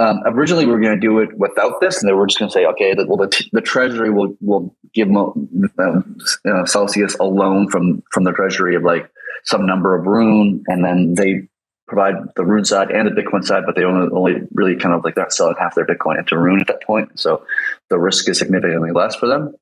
Um, 0.00 0.22
originally, 0.24 0.64
we 0.64 0.72
were 0.72 0.80
going 0.80 0.98
to 0.98 1.06
do 1.06 1.18
it 1.18 1.36
without 1.36 1.78
this, 1.82 2.00
and 2.00 2.08
then 2.08 2.16
we're 2.16 2.26
just 2.26 2.38
going 2.38 2.48
to 2.48 2.52
say, 2.52 2.64
okay, 2.64 2.94
the, 2.94 3.06
well, 3.06 3.18
the, 3.18 3.28
t- 3.28 3.50
the 3.52 3.60
treasury 3.60 4.08
will 4.08 4.34
will 4.40 4.74
give 4.94 5.08
um, 5.10 6.18
uh, 6.50 6.64
Celsius 6.64 7.16
a 7.20 7.24
loan 7.24 7.68
from 7.68 8.02
from 8.10 8.24
the 8.24 8.32
treasury 8.32 8.76
of 8.76 8.82
like 8.82 9.10
some 9.44 9.66
number 9.66 9.94
of 9.94 10.06
Rune, 10.06 10.64
and 10.68 10.82
then 10.82 11.14
they 11.16 11.48
provide 11.86 12.14
the 12.34 12.46
Rune 12.46 12.64
side 12.64 12.90
and 12.90 13.08
the 13.08 13.20
Bitcoin 13.20 13.44
side, 13.44 13.64
but 13.66 13.76
they 13.76 13.84
only 13.84 14.08
only 14.10 14.48
really 14.54 14.76
kind 14.76 14.94
of 14.94 15.04
like 15.04 15.16
they're 15.16 15.28
selling 15.28 15.56
half 15.58 15.74
their 15.74 15.86
Bitcoin 15.86 16.18
into 16.18 16.38
Rune 16.38 16.62
at 16.62 16.68
that 16.68 16.82
point, 16.82 17.20
so 17.20 17.44
the 17.90 17.98
risk 17.98 18.26
is 18.30 18.38
significantly 18.38 18.92
less 18.92 19.14
for 19.16 19.26
them. 19.26 19.54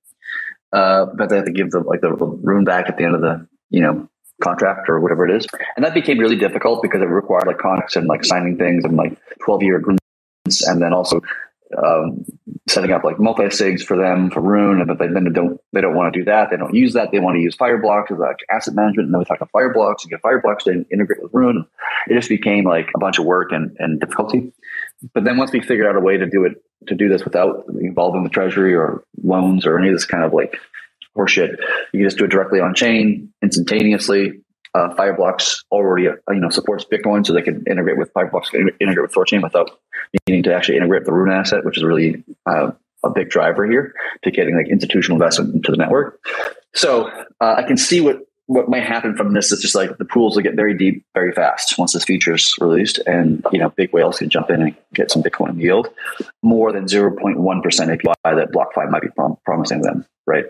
Uh, 0.73 1.07
but 1.17 1.31
they 1.31 1.37
have 1.37 1.47
to 1.47 1.53
give 1.53 1.71
the 1.73 1.81
like 1.81 2.01
the, 2.01 2.13
Rune 2.13 2.65
back 2.65 2.89
at 2.89 2.97
the 2.97 3.03
end 3.03 3.17
of 3.17 3.23
the 3.23 3.45
you 3.71 3.81
know 3.81 4.09
contract 4.41 4.89
or 4.89 5.01
whatever 5.01 5.27
it 5.29 5.35
is. 5.35 5.47
And 5.77 5.85
that 5.85 5.95
became 5.95 6.19
really 6.19 6.37
difficult 6.37 6.81
because 6.83 7.03
it 7.03 7.07
required 7.07 7.49
like 7.49 7.59
contracts 7.59 7.97
and 7.97 8.07
like 8.07 8.25
signing 8.25 8.57
things 8.57 8.85
and 8.85 8.97
like 8.97 9.19
12 9.43 9.63
year 9.63 9.81
and 10.67 10.81
then 10.81 10.93
also 10.93 11.21
um, 11.77 12.25
setting 12.69 12.93
up 12.93 13.05
like 13.05 13.19
multi 13.19 13.45
sigs 13.45 13.83
for 13.83 13.97
them 13.97 14.31
for 14.31 14.41
Rune, 14.41 14.87
but 14.87 14.99
they 14.99 15.09
then 15.09 15.33
don't 15.33 15.61
they 15.73 15.81
don't 15.81 15.95
want 15.95 16.13
to 16.13 16.21
do 16.21 16.25
that. 16.25 16.51
They 16.51 16.57
don't 16.57 16.75
use 16.75 16.95
that. 16.95 17.11
They 17.13 17.21
want 17.21 17.37
to 17.37 17.41
use 17.41 17.57
Fireblocks 17.57 18.11
as 18.11 18.19
like 18.19 18.39
asset 18.51 18.75
management. 18.75 19.07
And 19.07 19.15
then 19.15 19.19
we 19.19 19.25
talk 19.25 19.39
about 19.39 19.53
Fireblocks 19.53 20.03
and 20.03 20.11
get 20.11 20.23
Fireblocks 20.23 20.65
to 20.65 20.85
integrate 20.91 21.23
with 21.23 21.33
Rune. 21.35 21.67
It 22.07 22.15
just 22.15 22.29
became 22.29 22.65
like 22.65 22.89
a 22.95 22.99
bunch 22.99 23.19
of 23.19 23.25
work 23.25 23.53
and, 23.53 23.77
and 23.79 24.01
difficulty. 24.01 24.53
But 25.15 25.25
then 25.25 25.37
once 25.37 25.53
we 25.53 25.61
figured 25.61 25.87
out 25.87 25.97
a 25.97 26.01
way 26.01 26.17
to 26.17 26.27
do 26.27 26.45
it 26.45 26.63
to 26.87 26.95
do 26.95 27.09
this 27.09 27.25
without 27.25 27.65
involving 27.81 28.25
the 28.25 28.31
treasury 28.31 28.75
or 28.75 29.05
loans 29.23 29.67
or 29.67 29.79
any 29.79 29.89
of 29.89 29.95
this 29.95 30.07
kind 30.07 30.25
of 30.25 30.33
like 30.33 30.59
horseshit, 31.17 31.57
you 31.93 32.01
can 32.01 32.05
just 32.05 32.19
do 32.19 32.25
it 32.25 32.31
directly 32.31 32.61
on 32.61 32.75
chain 32.75 33.33
instantaneously 33.43 34.41
uh, 34.79 34.95
Fireblocks 34.95 35.65
already 35.71 36.09
uh, 36.09 36.15
you 36.31 36.41
know 36.41 36.51
supports 36.51 36.85
Bitcoin, 36.85 37.27
so 37.27 37.33
they 37.33 37.43
can 37.43 37.65
integrate 37.69 37.99
with 37.99 38.13
Fireblocks, 38.15 38.55
integrate 38.55 39.03
with 39.03 39.13
Thorchain 39.13 39.43
without 39.43 39.71
needing 40.27 40.43
to 40.45 40.55
actually 40.55 40.77
integrate 40.77 41.05
the 41.05 41.13
Rune 41.13 41.33
asset, 41.33 41.65
which 41.65 41.77
is 41.77 41.85
really 41.85 42.23
uh, 42.47 42.71
a 43.05 43.11
big 43.11 43.29
driver 43.29 43.67
here 43.67 43.95
to 44.23 44.31
getting 44.31 44.57
like 44.57 44.69
institutional 44.69 45.21
investment 45.21 45.55
into 45.55 45.71
the 45.71 45.77
network. 45.77 46.21
So 46.75 47.09
uh, 47.41 47.55
I 47.57 47.63
can 47.65 47.77
see 47.77 48.01
what 48.01 48.25
what 48.47 48.69
might 48.71 48.83
happen 48.85 49.15
from 49.15 49.35
this 49.35 49.53
is 49.53 49.61
just 49.61 49.75
like 49.75 49.99
the 49.99 50.07
pools 50.07 50.35
will 50.35 50.43
get 50.43 50.55
very 50.55 50.75
deep 50.75 51.05
very 51.15 51.33
fast 51.33 51.77
once 51.77 51.93
this 51.93 52.05
feature 52.05 52.35
is 52.35 52.55
released, 52.61 52.99
and 53.07 53.45
you 53.53 53.59
know 53.59 53.71
big 53.71 53.93
whales 53.93 54.19
can 54.19 54.31
jump 54.31 54.51
in 54.51 54.63
and 54.63 54.77
get 54.95 55.11
some 55.11 55.23
Bitcoin 55.23 55.61
yield 55.61 55.89
more 56.43 56.73
than 56.73 56.89
zero 56.89 57.15
point 57.15 57.39
one 57.39 57.61
percent 57.63 57.91
APY 57.91 58.15
that 58.25 58.53
BlockFi 58.53 58.91
might 58.91 59.03
be 59.03 59.09
prom- 59.09 59.37
promising 59.45 59.83
them, 59.83 60.07
right? 60.27 60.47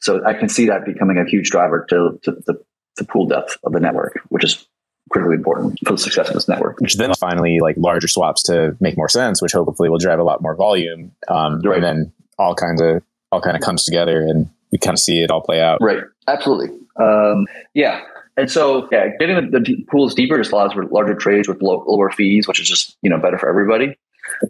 So 0.00 0.24
I 0.24 0.34
can 0.34 0.48
see 0.48 0.66
that 0.66 0.84
becoming 0.84 1.18
a 1.18 1.24
huge 1.24 1.50
driver 1.50 1.86
to, 1.90 2.20
to 2.22 2.32
the 2.46 2.62
the 2.96 3.04
pool 3.04 3.26
depth 3.26 3.56
of 3.64 3.72
the 3.72 3.80
network, 3.80 4.20
which 4.28 4.44
is 4.44 4.66
critically 5.10 5.36
important 5.36 5.78
for 5.84 5.92
the 5.92 5.98
success 5.98 6.28
of 6.28 6.34
this 6.34 6.48
network. 6.48 6.80
Which 6.80 6.96
then 6.96 7.12
finally 7.14 7.58
like 7.60 7.76
larger 7.76 8.08
swaps 8.08 8.42
to 8.44 8.76
make 8.80 8.96
more 8.96 9.08
sense, 9.08 9.42
which 9.42 9.52
hopefully 9.52 9.88
will 9.88 9.98
drive 9.98 10.18
a 10.18 10.22
lot 10.22 10.40
more 10.40 10.54
volume. 10.54 11.12
Um, 11.28 11.60
right. 11.60 11.76
And 11.76 11.84
then 11.84 12.12
all 12.38 12.54
kinds 12.54 12.80
of 12.80 13.02
all 13.32 13.40
kind 13.40 13.56
of 13.56 13.62
comes 13.62 13.84
together 13.84 14.20
and 14.20 14.48
we 14.72 14.78
kind 14.78 14.94
of 14.94 15.00
see 15.00 15.22
it 15.22 15.30
all 15.30 15.40
play 15.40 15.60
out. 15.60 15.78
Right. 15.80 16.02
Absolutely. 16.28 16.76
Um, 17.00 17.46
yeah. 17.74 18.02
And 18.36 18.50
so, 18.50 18.88
yeah, 18.90 19.08
getting 19.18 19.50
the, 19.50 19.60
the, 19.60 19.84
pools 19.90 20.14
deeper 20.14 20.38
just 20.38 20.52
allows 20.52 20.72
for 20.72 20.86
larger 20.86 21.14
trades 21.14 21.48
with 21.48 21.60
low, 21.60 21.84
lower 21.86 22.10
fees, 22.10 22.46
which 22.48 22.60
is 22.60 22.68
just 22.68 22.96
you 23.02 23.10
know 23.10 23.18
better 23.18 23.36
for 23.36 23.48
everybody. 23.48 23.98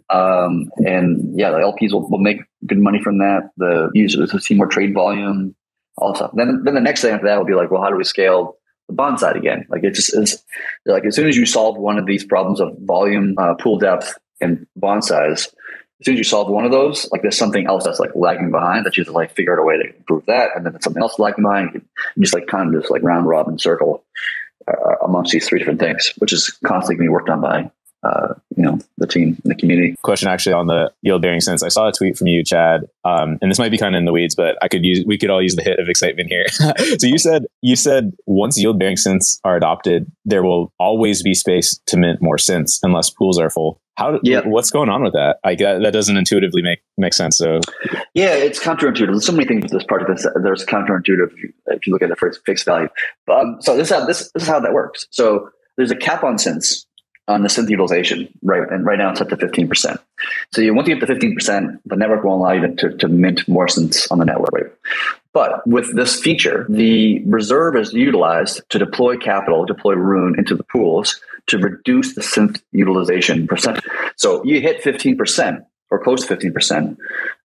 Um, 0.09 0.71
and 0.77 1.37
yeah, 1.37 1.49
the 1.49 1.57
LPs 1.57 1.91
will, 1.91 2.07
will 2.07 2.19
make 2.19 2.41
good 2.65 2.77
money 2.77 3.01
from 3.01 3.17
that. 3.17 3.49
The 3.57 3.89
users 3.93 4.31
will 4.31 4.39
see 4.39 4.53
more 4.53 4.67
trade 4.67 4.93
volume 4.93 5.55
stuff. 6.15 6.31
Then 6.33 6.63
then 6.63 6.73
the 6.73 6.81
next 6.81 7.01
thing 7.01 7.13
after 7.13 7.27
that 7.27 7.37
will 7.37 7.45
be 7.45 7.53
like, 7.53 7.71
well, 7.71 7.81
how 7.81 7.89
do 7.89 7.97
we 7.97 8.03
scale 8.03 8.57
the 8.87 8.93
bond 8.93 9.19
side 9.19 9.35
again? 9.35 9.65
Like 9.69 9.83
it 9.83 9.93
just 9.93 10.15
is 10.15 10.43
like 10.85 11.05
as 11.05 11.15
soon 11.15 11.27
as 11.27 11.37
you 11.37 11.45
solve 11.45 11.77
one 11.77 11.97
of 11.97 12.05
these 12.05 12.23
problems 12.23 12.59
of 12.59 12.75
volume, 12.79 13.35
uh, 13.37 13.55
pool 13.55 13.77
depth, 13.77 14.17
and 14.39 14.67
bond 14.75 15.03
size, 15.03 15.47
as 16.01 16.05
soon 16.05 16.15
as 16.15 16.17
you 16.17 16.23
solve 16.23 16.49
one 16.49 16.65
of 16.65 16.71
those, 16.71 17.07
like 17.11 17.21
there's 17.21 17.37
something 17.37 17.67
else 17.67 17.83
that's 17.83 17.99
like 17.99 18.11
lagging 18.15 18.49
behind 18.49 18.85
that 18.85 18.97
you 18.97 19.01
have 19.01 19.11
to 19.11 19.13
like 19.13 19.35
figure 19.35 19.53
out 19.53 19.61
a 19.61 19.65
way 19.65 19.77
to 19.77 19.95
improve 19.95 20.25
that, 20.25 20.49
and 20.55 20.65
then 20.65 20.79
something 20.81 21.01
else 21.01 21.19
lagging 21.19 21.43
behind. 21.43 21.69
You 22.15 22.23
just 22.23 22.33
like 22.33 22.47
kind 22.47 22.73
of 22.73 22.81
just 22.81 22.91
like 22.91 23.03
round 23.03 23.27
robin 23.27 23.59
circle 23.59 24.03
uh, 24.67 24.95
amongst 25.03 25.31
these 25.31 25.47
three 25.47 25.59
different 25.59 25.79
things, 25.79 26.13
which 26.17 26.33
is 26.33 26.57
constantly 26.65 27.03
being 27.03 27.11
worked 27.11 27.29
on 27.29 27.41
by 27.41 27.69
uh, 28.03 28.33
you 28.55 28.63
know 28.63 28.79
the 28.97 29.07
team 29.07 29.37
and 29.43 29.51
the 29.51 29.55
community. 29.55 29.95
Question 30.01 30.27
actually 30.27 30.53
on 30.53 30.67
the 30.67 30.91
yield 31.01 31.21
bearing 31.21 31.39
synths. 31.39 31.63
I 31.63 31.69
saw 31.69 31.87
a 31.87 31.91
tweet 31.91 32.17
from 32.17 32.27
you, 32.27 32.43
Chad, 32.43 32.89
um, 33.03 33.37
and 33.41 33.51
this 33.51 33.59
might 33.59 33.71
be 33.71 33.77
kind 33.77 33.95
of 33.95 33.99
in 33.99 34.05
the 34.05 34.11
weeds, 34.11 34.35
but 34.35 34.57
I 34.61 34.67
could 34.67 34.83
use 34.83 35.05
we 35.05 35.17
could 35.17 35.29
all 35.29 35.41
use 35.41 35.55
the 35.55 35.63
hit 35.63 35.79
of 35.79 35.87
excitement 35.87 36.29
here. 36.29 36.47
so 36.49 37.07
you 37.07 37.17
said 37.17 37.45
you 37.61 37.75
said 37.75 38.13
once 38.25 38.57
yield 38.57 38.79
bearing 38.79 38.97
synths 38.97 39.39
are 39.43 39.55
adopted, 39.55 40.11
there 40.25 40.43
will 40.43 40.73
always 40.79 41.21
be 41.21 41.33
space 41.33 41.79
to 41.87 41.97
mint 41.97 42.21
more 42.21 42.37
synths 42.37 42.79
unless 42.83 43.09
pools 43.09 43.39
are 43.39 43.49
full. 43.49 43.79
How? 43.97 44.19
Yeah. 44.23 44.41
What's 44.45 44.71
going 44.71 44.89
on 44.89 45.03
with 45.03 45.13
that? 45.13 45.37
I 45.43 45.55
that, 45.55 45.81
that 45.83 45.93
doesn't 45.93 46.17
intuitively 46.17 46.61
make 46.61 46.79
make 46.97 47.13
sense. 47.13 47.37
So 47.37 47.59
yeah, 48.13 48.33
it's 48.33 48.59
counterintuitive. 48.59 49.07
There's 49.07 49.25
so 49.25 49.33
many 49.33 49.45
things 49.45 49.63
with 49.63 49.71
this 49.71 49.83
part 49.83 50.01
of 50.01 50.07
this. 50.15 50.25
There's 50.41 50.65
counterintuitive 50.65 51.33
if 51.67 51.85
you 51.85 51.93
look 51.93 52.01
at 52.01 52.09
the 52.09 52.15
first 52.15 52.41
fixed 52.45 52.65
value. 52.65 52.87
Um, 53.31 53.57
so 53.59 53.77
this 53.77 53.91
is 53.91 53.95
how 53.95 54.05
this, 54.05 54.31
this 54.31 54.43
is 54.43 54.49
how 54.49 54.59
that 54.59 54.73
works. 54.73 55.07
So 55.11 55.49
there's 55.77 55.91
a 55.91 55.95
cap 55.95 56.23
on 56.23 56.35
synths 56.35 56.85
on 57.31 57.41
the 57.41 57.47
synth 57.47 57.69
utilization, 57.69 58.31
right? 58.43 58.69
And 58.69 58.85
right 58.85 58.97
now 58.97 59.11
it's 59.11 59.21
up 59.21 59.29
to 59.29 59.37
15%. 59.37 59.97
So 60.53 60.61
you, 60.61 60.73
once 60.73 60.87
you 60.87 60.99
get 60.99 61.07
to 61.07 61.13
15%, 61.13 61.79
the 61.85 61.95
network 61.95 62.23
won't 62.23 62.39
allow 62.39 62.51
you 62.51 62.75
to, 62.75 62.97
to 62.97 63.07
mint 63.07 63.47
more 63.47 63.67
synths 63.67 64.11
on 64.11 64.19
the 64.19 64.25
network, 64.25 64.51
right? 64.51 64.71
But 65.33 65.65
with 65.65 65.95
this 65.95 66.19
feature, 66.19 66.65
the 66.69 67.23
reserve 67.25 67.75
is 67.77 67.93
utilized 67.93 68.61
to 68.69 68.79
deploy 68.79 69.17
capital, 69.17 69.65
deploy 69.65 69.93
Rune 69.93 70.35
into 70.37 70.55
the 70.55 70.63
pools 70.63 71.21
to 71.47 71.57
reduce 71.57 72.15
the 72.15 72.21
synth 72.21 72.61
utilization 72.71 73.47
percent. 73.47 73.79
So 74.17 74.43
you 74.43 74.59
hit 74.61 74.83
15% 74.83 75.65
or 75.89 76.03
close 76.03 76.25
to 76.25 76.35
15%, 76.35 76.97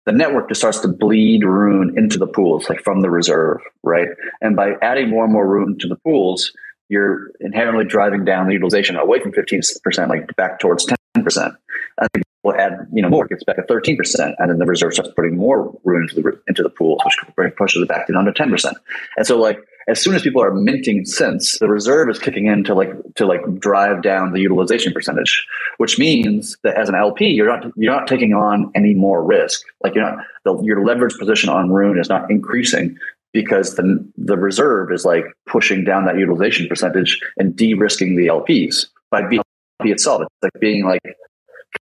the 0.07 0.13
network 0.13 0.49
just 0.49 0.61
starts 0.61 0.81
to 0.81 0.89
bleed 0.89 1.45
Rune 1.45 1.97
into 1.97 2.19
the 2.19 2.27
pools, 2.27 2.69
like 2.69 2.83
from 2.83 3.01
the 3.01 3.11
reserve, 3.11 3.61
right? 3.83 4.09
And 4.41 4.55
by 4.55 4.75
adding 4.83 5.09
more 5.09 5.25
and 5.25 5.33
more 5.33 5.47
Rune 5.47 5.79
to 5.79 5.89
the 5.89 5.97
pools, 5.97 6.53
you're 6.95 7.33
inherently 7.41 7.85
driving 7.85 8.25
down 8.25 8.47
the 8.47 8.53
utilization 8.53 8.95
away 8.97 9.21
from 9.21 9.33
15%, 9.33 10.09
like 10.09 10.35
back 10.37 10.61
towards 10.61 10.87
10%. 11.17 11.57
And 11.99 12.25
we'll 12.45 12.55
add, 12.55 12.87
you 12.93 13.03
know, 13.03 13.09
more, 13.09 13.27
gets 13.27 13.43
back 13.43 13.57
to 13.57 13.63
13%. 13.63 14.35
And 14.39 14.51
then 14.51 14.59
the 14.59 14.65
reserve 14.65 14.93
starts 14.93 15.11
putting 15.17 15.37
more 15.37 15.77
Rune 15.83 16.09
into 16.09 16.23
the, 16.23 16.41
into 16.47 16.63
the 16.63 16.71
pool, 16.71 17.01
which 17.05 17.57
pushes 17.57 17.83
it 17.83 17.89
back 17.89 18.07
down 18.07 18.25
to 18.25 18.33
10%. 18.33 18.73
And 19.17 19.27
so 19.27 19.41
like, 19.41 19.59
as 19.89 20.01
soon 20.01 20.15
as 20.15 20.23
people 20.23 20.43
are 20.43 20.55
minting 20.55 21.05
synths, 21.05 21.59
the 21.59 21.69
reserve 21.69 22.09
is 22.09 22.19
kicking 22.19 22.47
in 22.47 22.65
to 22.65 22.75
like 22.75 22.91
to 23.17 23.27
like 23.27 23.43
drive 23.59 24.03
down 24.03 24.33
the 24.33 24.41
utilization 24.41 24.95
percentage, 24.95 25.47
which 25.77 25.99
means 25.99 26.57
that 26.63 26.75
as 26.75 26.89
an 26.89 26.95
LP, 26.95 27.27
you're 27.27 27.47
not 27.47 27.71
you're 27.77 27.93
not 27.93 28.07
taking 28.07 28.33
on 28.33 28.73
any 28.75 28.95
more 28.95 29.23
risk. 29.23 29.61
Like 29.83 29.95
you're 29.95 30.05
not 30.05 30.25
the, 30.45 30.59
your 30.63 30.87
leverage 30.87 31.19
position 31.19 31.51
on 31.51 31.71
Rune 31.71 31.99
is 31.99 32.09
not 32.09 32.31
increasing 32.31 32.97
because 33.35 33.75
the 33.75 34.03
the 34.17 34.39
reserve 34.39 34.91
is 34.91 35.05
like 35.05 35.27
pushing 35.47 35.85
down 35.85 36.07
that 36.07 36.17
utilization 36.17 36.67
percentage 36.69 37.21
and 37.37 37.55
de-risking 37.55 38.17
the 38.17 38.29
LPs 38.29 38.87
by 39.11 39.21
being 39.27 39.43
LP 39.81 39.93
itself. 39.93 40.23
It's 40.23 40.31
like 40.43 40.61
being 40.61 40.87
like 40.87 41.03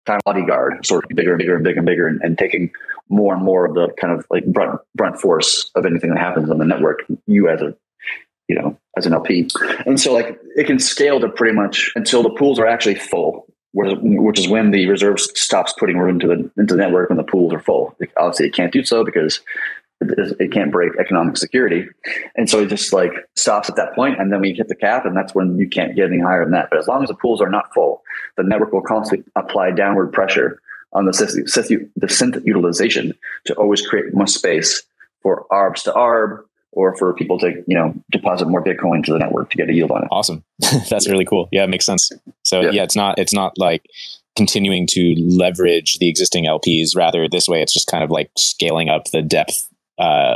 kind 0.04 0.18
of 0.18 0.24
bodyguard, 0.24 0.84
sort 0.84 1.04
of 1.04 1.16
bigger 1.16 1.32
and 1.32 1.38
bigger 1.38 1.54
and 1.54 1.64
bigger 1.64 1.78
and 1.78 1.86
bigger, 1.86 2.06
and, 2.06 2.20
and, 2.22 2.36
taking 2.36 2.70
more 3.08 3.34
and 3.34 3.42
more 3.42 3.64
of 3.64 3.74
the 3.74 3.88
kind 4.00 4.12
of 4.12 4.26
like 4.28 4.44
brunt 4.46 4.80
brunt 4.94 5.20
force 5.20 5.70
of 5.76 5.86
anything 5.86 6.10
that 6.10 6.18
happens 6.18 6.50
on 6.50 6.58
the 6.58 6.64
network. 6.64 7.04
You 7.26 7.48
as 7.48 7.62
a 7.62 7.74
you 8.48 8.56
know 8.56 8.76
as 8.98 9.06
an 9.06 9.14
LP, 9.14 9.48
and 9.86 10.00
so 10.00 10.12
like 10.12 10.38
it 10.56 10.66
can 10.66 10.80
scale 10.80 11.20
to 11.20 11.28
pretty 11.28 11.54
much 11.54 11.92
until 11.94 12.22
the 12.22 12.30
pools 12.30 12.58
are 12.58 12.66
actually 12.66 12.96
full. 12.96 13.46
Which 13.78 14.38
is 14.38 14.48
when 14.48 14.70
the 14.70 14.88
reserve 14.88 15.20
stops 15.20 15.74
putting 15.78 15.98
Rune 15.98 16.14
into 16.14 16.28
the 16.28 16.50
into 16.56 16.74
the 16.74 16.80
network 16.80 17.10
when 17.10 17.18
the 17.18 17.22
pools 17.22 17.52
are 17.52 17.60
full. 17.60 17.94
Obviously, 18.16 18.46
it 18.46 18.54
can't 18.54 18.72
do 18.72 18.82
so 18.82 19.04
because 19.04 19.40
it 20.00 20.52
can't 20.52 20.70
break 20.70 20.92
economic 20.98 21.36
security. 21.36 21.86
And 22.36 22.48
so 22.48 22.60
it 22.60 22.68
just 22.68 22.92
like 22.92 23.12
stops 23.34 23.68
at 23.68 23.76
that 23.76 23.94
point, 23.94 24.20
and 24.20 24.32
then 24.32 24.40
we 24.40 24.52
hit 24.52 24.68
the 24.68 24.74
cap, 24.74 25.06
and 25.06 25.16
that's 25.16 25.34
when 25.34 25.58
you 25.58 25.68
can't 25.68 25.96
get 25.96 26.06
any 26.06 26.20
higher 26.20 26.44
than 26.44 26.52
that. 26.52 26.68
But 26.70 26.78
as 26.78 26.86
long 26.86 27.02
as 27.02 27.08
the 27.08 27.14
pools 27.14 27.40
are 27.40 27.48
not 27.48 27.72
full, 27.72 28.02
the 28.36 28.42
network 28.42 28.72
will 28.72 28.82
constantly 28.82 29.24
apply 29.36 29.70
downward 29.72 30.12
pressure 30.12 30.60
on 30.92 31.04
the 31.04 31.12
synth, 31.12 31.90
the 31.96 32.06
synth 32.06 32.44
utilization 32.44 33.12
to 33.44 33.54
always 33.54 33.86
create 33.86 34.14
more 34.14 34.26
space 34.26 34.82
for 35.22 35.46
ARBs 35.50 35.82
to 35.84 35.92
ARB 35.92 36.42
or 36.72 36.94
for 36.96 37.14
people 37.14 37.38
to 37.38 37.64
you 37.66 37.76
know 37.76 37.94
deposit 38.10 38.46
more 38.46 38.62
Bitcoin 38.62 39.02
to 39.04 39.12
the 39.12 39.18
network 39.18 39.50
to 39.50 39.56
get 39.56 39.68
a 39.68 39.72
yield 39.72 39.90
on 39.90 40.02
it. 40.02 40.08
Awesome, 40.10 40.44
that's 40.90 41.08
really 41.08 41.24
cool. 41.24 41.48
Yeah, 41.52 41.64
it 41.64 41.70
makes 41.70 41.86
sense. 41.86 42.12
So 42.42 42.60
yeah. 42.60 42.70
yeah, 42.70 42.82
it's 42.82 42.96
not 42.96 43.18
it's 43.18 43.32
not 43.32 43.58
like 43.58 43.86
continuing 44.36 44.86
to 44.88 45.14
leverage 45.18 45.98
the 45.98 46.08
existing 46.08 46.44
LPs. 46.44 46.94
Rather, 46.94 47.28
this 47.28 47.48
way, 47.48 47.62
it's 47.62 47.72
just 47.72 47.88
kind 47.88 48.04
of 48.04 48.10
like 48.10 48.30
scaling 48.36 48.88
up 48.90 49.10
the 49.10 49.22
depth 49.22 49.68
uh, 49.98 50.34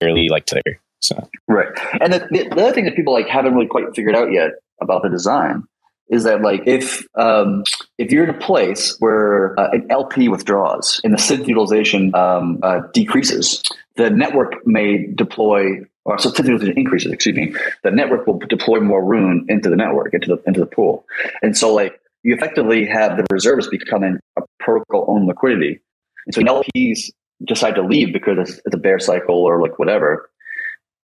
nearly 0.00 0.28
like 0.28 0.46
to 0.46 0.60
there. 0.64 0.80
So 1.00 1.28
right, 1.46 1.68
and 2.00 2.12
the, 2.12 2.18
the, 2.30 2.48
the 2.54 2.62
other 2.62 2.72
thing 2.72 2.84
that 2.86 2.96
people 2.96 3.12
like 3.12 3.28
haven't 3.28 3.54
really 3.54 3.68
quite 3.68 3.84
figured 3.94 4.16
out 4.16 4.32
yet 4.32 4.52
about 4.80 5.02
the 5.02 5.08
design 5.08 5.64
is 6.08 6.24
that 6.24 6.40
like 6.40 6.62
if 6.66 7.06
um, 7.14 7.62
if 7.98 8.10
you're 8.10 8.24
in 8.24 8.30
a 8.30 8.38
place 8.38 8.96
where 8.98 9.58
uh, 9.58 9.70
an 9.70 9.86
LP 9.90 10.28
withdraws 10.28 11.00
and 11.04 11.12
the 11.12 11.18
synth 11.18 11.46
utilization 11.46 12.14
um, 12.14 12.58
uh, 12.62 12.80
decreases, 12.92 13.62
the 13.96 14.10
network 14.10 14.66
may 14.66 15.06
deploy 15.06 15.84
or 16.04 16.18
so 16.18 16.30
utilization 16.30 16.78
increases. 16.78 17.12
Excuse 17.12 17.36
me, 17.36 17.54
the 17.84 17.90
network 17.90 18.26
will 18.26 18.38
deploy 18.38 18.80
more 18.80 19.04
Rune 19.04 19.46
into 19.48 19.68
the 19.68 19.76
network 19.76 20.14
into 20.14 20.28
the 20.28 20.42
into 20.46 20.60
the 20.60 20.66
pool, 20.66 21.04
and 21.42 21.56
so 21.56 21.72
like 21.72 22.00
you 22.22 22.34
effectively 22.34 22.86
have 22.86 23.16
the 23.16 23.26
reserves 23.30 23.68
becoming 23.68 24.18
a 24.36 24.42
protocol 24.58 25.04
owned 25.08 25.26
liquidity. 25.26 25.80
And 26.26 26.34
so 26.34 26.42
LPs 26.42 27.10
decide 27.44 27.74
to 27.76 27.82
leave 27.82 28.12
because 28.12 28.38
it's, 28.38 28.60
it's 28.64 28.74
a 28.74 28.78
bear 28.78 28.98
cycle 28.98 29.36
or 29.36 29.60
like 29.60 29.78
whatever, 29.78 30.30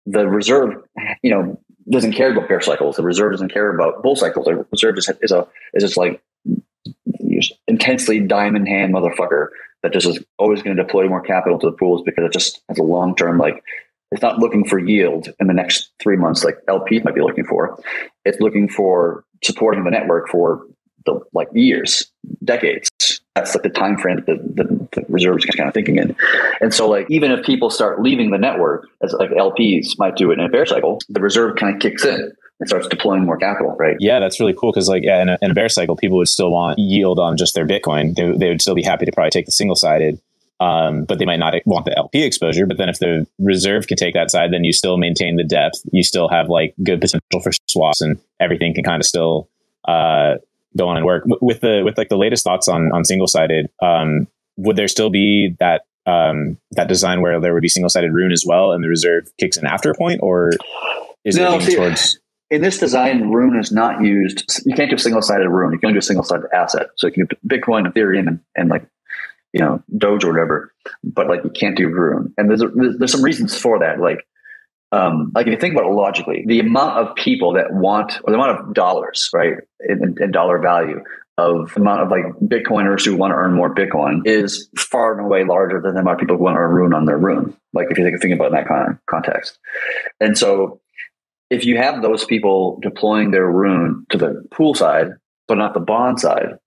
the 0.06 0.26
reserve, 0.28 0.82
you 1.22 1.30
know, 1.30 1.60
doesn't 1.90 2.12
care 2.12 2.32
about 2.32 2.48
bear 2.48 2.60
cycles. 2.60 2.96
The 2.96 3.02
reserve 3.02 3.32
doesn't 3.32 3.52
care 3.52 3.74
about 3.74 4.02
bull 4.02 4.16
cycles. 4.16 4.46
The 4.46 4.66
reserve 4.70 4.98
is, 4.98 5.10
is 5.20 5.32
a 5.32 5.46
is 5.74 5.82
just 5.82 5.96
like 5.96 6.22
intensely 7.66 8.20
diamond 8.20 8.68
hand 8.68 8.94
motherfucker 8.94 9.48
that 9.82 9.92
just 9.92 10.06
is 10.06 10.18
always 10.38 10.62
going 10.62 10.76
to 10.76 10.82
deploy 10.82 11.08
more 11.08 11.20
capital 11.20 11.58
to 11.58 11.70
the 11.70 11.76
pools 11.76 12.02
because 12.02 12.24
it 12.24 12.32
just 12.32 12.62
has 12.68 12.78
a 12.78 12.82
long 12.82 13.14
term 13.14 13.38
like 13.38 13.62
it's 14.10 14.22
not 14.22 14.38
looking 14.38 14.64
for 14.64 14.78
yield 14.78 15.28
in 15.40 15.46
the 15.48 15.52
next 15.52 15.90
three 16.00 16.16
months 16.16 16.44
like 16.44 16.56
LP 16.68 17.00
might 17.00 17.16
be 17.16 17.20
looking 17.20 17.44
for. 17.44 17.82
It's 18.24 18.40
looking 18.40 18.68
for 18.68 19.24
supporting 19.42 19.82
the 19.82 19.90
network 19.90 20.28
for 20.28 20.66
the 21.04 21.20
like 21.32 21.48
years, 21.52 22.06
decades 22.44 22.90
that's 23.34 23.54
like 23.54 23.64
the 23.64 23.70
time 23.70 23.98
frame 23.98 24.16
that 24.16 24.26
the, 24.26 24.62
the, 24.62 24.88
the 24.92 25.06
reserves 25.08 25.44
kind 25.44 25.68
of 25.68 25.74
thinking 25.74 25.96
in. 25.96 26.14
And 26.60 26.72
so 26.72 26.88
like 26.88 27.06
even 27.10 27.32
if 27.32 27.44
people 27.44 27.68
start 27.68 28.00
leaving 28.00 28.30
the 28.30 28.38
network 28.38 28.88
as 29.02 29.12
like 29.14 29.30
LPs 29.30 29.98
might 29.98 30.16
do 30.16 30.30
it 30.30 30.38
in 30.38 30.44
a 30.44 30.48
bear 30.48 30.66
cycle, 30.66 31.00
the 31.08 31.20
reserve 31.20 31.56
kind 31.56 31.74
of 31.74 31.80
kicks 31.80 32.04
in 32.04 32.32
and 32.60 32.68
starts 32.68 32.86
deploying 32.86 33.24
more 33.24 33.36
capital, 33.36 33.74
right? 33.76 33.96
Yeah, 33.98 34.20
that's 34.20 34.38
really 34.38 34.54
cool 34.54 34.70
because 34.70 34.88
like 34.88 35.02
yeah, 35.02 35.20
in 35.20 35.28
a, 35.28 35.38
in 35.42 35.50
a 35.50 35.54
bear 35.54 35.68
cycle, 35.68 35.96
people 35.96 36.16
would 36.18 36.28
still 36.28 36.52
want 36.52 36.78
yield 36.78 37.18
on 37.18 37.36
just 37.36 37.56
their 37.56 37.66
Bitcoin. 37.66 38.14
They, 38.14 38.30
they 38.36 38.48
would 38.50 38.62
still 38.62 38.76
be 38.76 38.82
happy 38.82 39.04
to 39.04 39.12
probably 39.12 39.30
take 39.30 39.46
the 39.46 39.52
single 39.52 39.76
sided. 39.76 40.20
Um, 40.60 41.04
but 41.04 41.18
they 41.18 41.24
might 41.24 41.40
not 41.40 41.54
want 41.66 41.84
the 41.84 41.98
LP 41.98 42.22
exposure. 42.22 42.64
But 42.64 42.78
then 42.78 42.88
if 42.88 43.00
the 43.00 43.26
reserve 43.40 43.88
can 43.88 43.96
take 43.96 44.14
that 44.14 44.30
side, 44.30 44.52
then 44.52 44.62
you 44.62 44.72
still 44.72 44.96
maintain 44.96 45.34
the 45.34 45.42
depth. 45.42 45.82
You 45.90 46.04
still 46.04 46.28
have 46.28 46.48
like 46.48 46.74
good 46.84 47.00
potential 47.00 47.40
for 47.42 47.50
swaps 47.66 48.00
and 48.00 48.20
everything 48.38 48.72
can 48.72 48.84
kind 48.84 49.00
of 49.00 49.06
still 49.06 49.48
uh, 49.86 50.36
go 50.76 50.88
on 50.88 50.96
and 50.96 51.06
work 51.06 51.24
with 51.40 51.60
the 51.60 51.82
with 51.84 51.96
like 51.98 52.08
the 52.08 52.16
latest 52.16 52.44
thoughts 52.44 52.68
on 52.68 52.92
on 52.92 53.04
single 53.04 53.26
sided. 53.26 53.68
Um, 53.82 54.28
would 54.56 54.76
there 54.76 54.88
still 54.88 55.10
be 55.10 55.56
that 55.60 55.82
um, 56.06 56.58
that 56.72 56.88
design 56.88 57.22
where 57.22 57.40
there 57.40 57.54
would 57.54 57.62
be 57.62 57.68
single 57.68 57.88
sided 57.88 58.12
rune 58.12 58.32
as 58.32 58.44
well, 58.46 58.72
and 58.72 58.82
the 58.84 58.88
reserve 58.88 59.30
kicks 59.38 59.56
in 59.56 59.66
after 59.66 59.90
a 59.90 59.94
point, 59.94 60.20
or 60.22 60.50
is 61.24 61.36
no, 61.36 61.56
it 61.56 61.62
see, 61.62 61.76
towards? 61.76 62.18
In 62.50 62.60
this 62.60 62.78
design, 62.78 63.30
rune 63.30 63.58
is 63.58 63.72
not 63.72 64.04
used. 64.04 64.62
You 64.66 64.74
can't 64.74 64.90
do 64.90 64.98
single 64.98 65.22
sided 65.22 65.48
rune. 65.48 65.72
You 65.72 65.78
can 65.78 65.88
only 65.88 65.96
do 65.96 66.02
single 66.02 66.24
sided 66.24 66.46
asset. 66.54 66.88
So 66.96 67.06
you 67.06 67.12
can 67.12 67.26
do 67.26 67.36
Bitcoin, 67.48 67.90
Ethereum, 67.90 68.28
and, 68.28 68.40
and 68.54 68.68
like 68.68 68.86
you 69.52 69.60
know 69.60 69.82
Doge 69.96 70.24
or 70.24 70.32
whatever, 70.32 70.72
but 71.02 71.26
like 71.26 71.42
you 71.44 71.50
can't 71.50 71.76
do 71.76 71.88
rune. 71.88 72.34
And 72.36 72.50
there's 72.50 72.62
a, 72.62 72.68
there's 72.68 73.12
some 73.12 73.22
reasons 73.22 73.56
for 73.58 73.78
that. 73.78 73.98
Like 73.98 74.26
um, 74.94 75.32
like 75.34 75.46
if 75.46 75.52
you 75.52 75.58
think 75.58 75.74
about 75.74 75.86
it 75.86 75.92
logically, 75.92 76.44
the 76.46 76.60
amount 76.60 76.98
of 76.98 77.16
people 77.16 77.54
that 77.54 77.72
want, 77.72 78.20
or 78.22 78.30
the 78.30 78.38
amount 78.38 78.60
of 78.60 78.74
dollars, 78.74 79.28
right, 79.34 79.54
in, 79.88 80.16
in 80.20 80.30
dollar 80.30 80.58
value 80.60 81.02
of 81.36 81.76
amount 81.76 82.00
of 82.00 82.10
like 82.10 82.24
Bitcoiners 82.44 83.04
who 83.04 83.16
want 83.16 83.32
to 83.32 83.34
earn 83.34 83.54
more 83.54 83.74
Bitcoin 83.74 84.24
is 84.24 84.68
far 84.78 85.18
and 85.18 85.26
away 85.26 85.42
larger 85.42 85.80
than 85.80 85.94
the 85.94 86.00
amount 86.00 86.14
of 86.14 86.20
people 86.20 86.36
who 86.36 86.44
want 86.44 86.54
to 86.54 86.60
earn 86.60 86.72
Rune 86.72 86.94
on 86.94 87.06
their 87.06 87.18
Rune. 87.18 87.56
Like 87.72 87.88
if 87.90 87.98
you 87.98 88.04
think, 88.04 88.22
think 88.22 88.34
about 88.34 88.52
that 88.52 88.68
kind 88.68 88.92
of 88.92 88.98
context. 89.06 89.58
And 90.20 90.38
so 90.38 90.80
if 91.50 91.64
you 91.64 91.76
have 91.76 92.00
those 92.00 92.24
people 92.24 92.78
deploying 92.80 93.32
their 93.32 93.50
Rune 93.50 94.06
to 94.10 94.18
the 94.18 94.44
pool 94.52 94.74
side, 94.74 95.08
but 95.48 95.58
not 95.58 95.74
the 95.74 95.80
bond 95.80 96.20
side, 96.20 96.58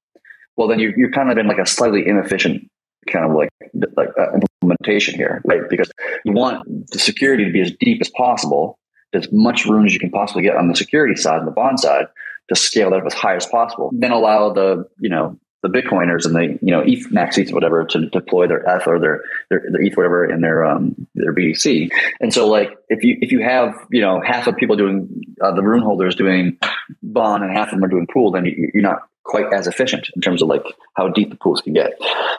well, 0.58 0.68
then 0.68 0.80
you're, 0.80 0.98
you're 1.00 1.12
kind 1.12 1.32
of 1.32 1.38
in 1.38 1.48
like 1.48 1.60
a 1.60 1.66
slightly 1.66 2.06
inefficient 2.06 2.70
kind 3.12 3.26
of 3.26 3.36
like 3.36 3.50
like 3.96 4.10
uh, 4.20 4.38
implementation 4.62 5.16
here, 5.16 5.42
right? 5.46 5.62
Because 5.70 5.92
you 6.26 6.34
want 6.34 6.66
the 6.92 7.00
security 7.00 7.46
to 7.46 7.52
be 7.52 7.62
as 7.62 7.72
deep 7.80 8.02
as 8.02 8.10
possible, 8.10 8.80
as 9.14 9.28
much 9.32 9.66
Rune 9.66 9.86
as 9.86 9.94
you 9.94 10.00
can 10.00 10.12
possibly 10.12 10.44
get 10.44 10.56
on 10.56 10.68
the 10.68 10.76
security 10.76 11.16
side 11.16 11.40
and 11.40 11.48
the 11.48 11.52
bond 11.52 11.80
side 11.80 12.06
to 12.50 12.56
scale 12.56 12.92
that 12.92 13.00
up 13.00 13.06
as 13.06 13.14
high 13.14 13.36
as 13.36 13.46
possible. 13.46 13.90
Then 13.94 14.12
allow 14.12 14.54
the 14.54 14.88
you 15.00 15.10
know 15.10 15.38
the 15.64 15.70
Bitcoiners 15.70 16.26
and 16.26 16.36
the 16.36 16.60
you 16.62 16.72
know 16.72 16.82
ETH 16.86 17.12
max 17.12 17.38
ETH 17.38 17.52
whatever 17.52 17.84
to 17.86 18.10
deploy 18.10 18.48
their 18.48 18.60
ETH 18.60 18.88
or 18.88 19.00
their 19.00 19.24
their, 19.50 19.64
their 19.72 19.82
ETH 19.82 19.98
whatever 19.98 20.26
in 20.26 20.42
their 20.42 20.66
um 20.66 21.08
their 21.16 21.34
BTC. 21.34 21.90
And 22.20 22.34
so 22.34 22.48
like 22.48 22.72
if 22.90 23.04
you 23.04 23.18
if 23.22 23.32
you 23.32 23.42
have 23.42 23.74
you 23.92 24.02
know 24.02 24.22
half 24.22 24.48
of 24.48 24.56
people 24.56 24.76
doing 24.76 25.24
uh, 25.42 25.54
the 25.54 25.64
Rune 25.64 25.82
holders 25.82 26.16
doing 26.16 26.58
bond 27.04 27.44
and 27.44 27.56
half 27.56 27.68
of 27.68 27.76
them 27.76 27.84
are 27.84 27.90
doing 27.90 28.08
pool, 28.12 28.32
then 28.32 28.46
you, 28.46 28.72
you're 28.74 28.84
not 28.84 29.00
quite 29.28 29.54
as 29.54 29.68
efficient 29.68 30.10
in 30.16 30.22
terms 30.22 30.42
of 30.42 30.48
like 30.48 30.64
how 30.96 31.10
deep 31.10 31.30
the 31.30 31.36
pools 31.36 31.62
can 31.62 31.74
get. 31.74 31.92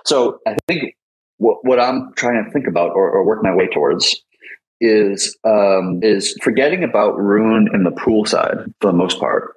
So 0.05 0.41
I 0.47 0.57
think 0.66 0.97
what, 1.36 1.64
what 1.64 1.78
I'm 1.78 2.12
trying 2.16 2.45
to 2.45 2.51
think 2.51 2.66
about 2.66 2.91
or, 2.91 3.11
or 3.11 3.24
work 3.24 3.43
my 3.43 3.55
way 3.55 3.68
towards 3.68 4.22
is 4.80 5.36
um, 5.45 6.01
is 6.03 6.36
forgetting 6.43 6.84
about 6.84 7.18
Rune 7.18 7.68
in 7.74 7.82
the 7.84 7.91
pool 7.91 8.24
side 8.24 8.59
for 8.80 8.89
the 8.89 8.97
most 8.97 9.18
part, 9.18 9.55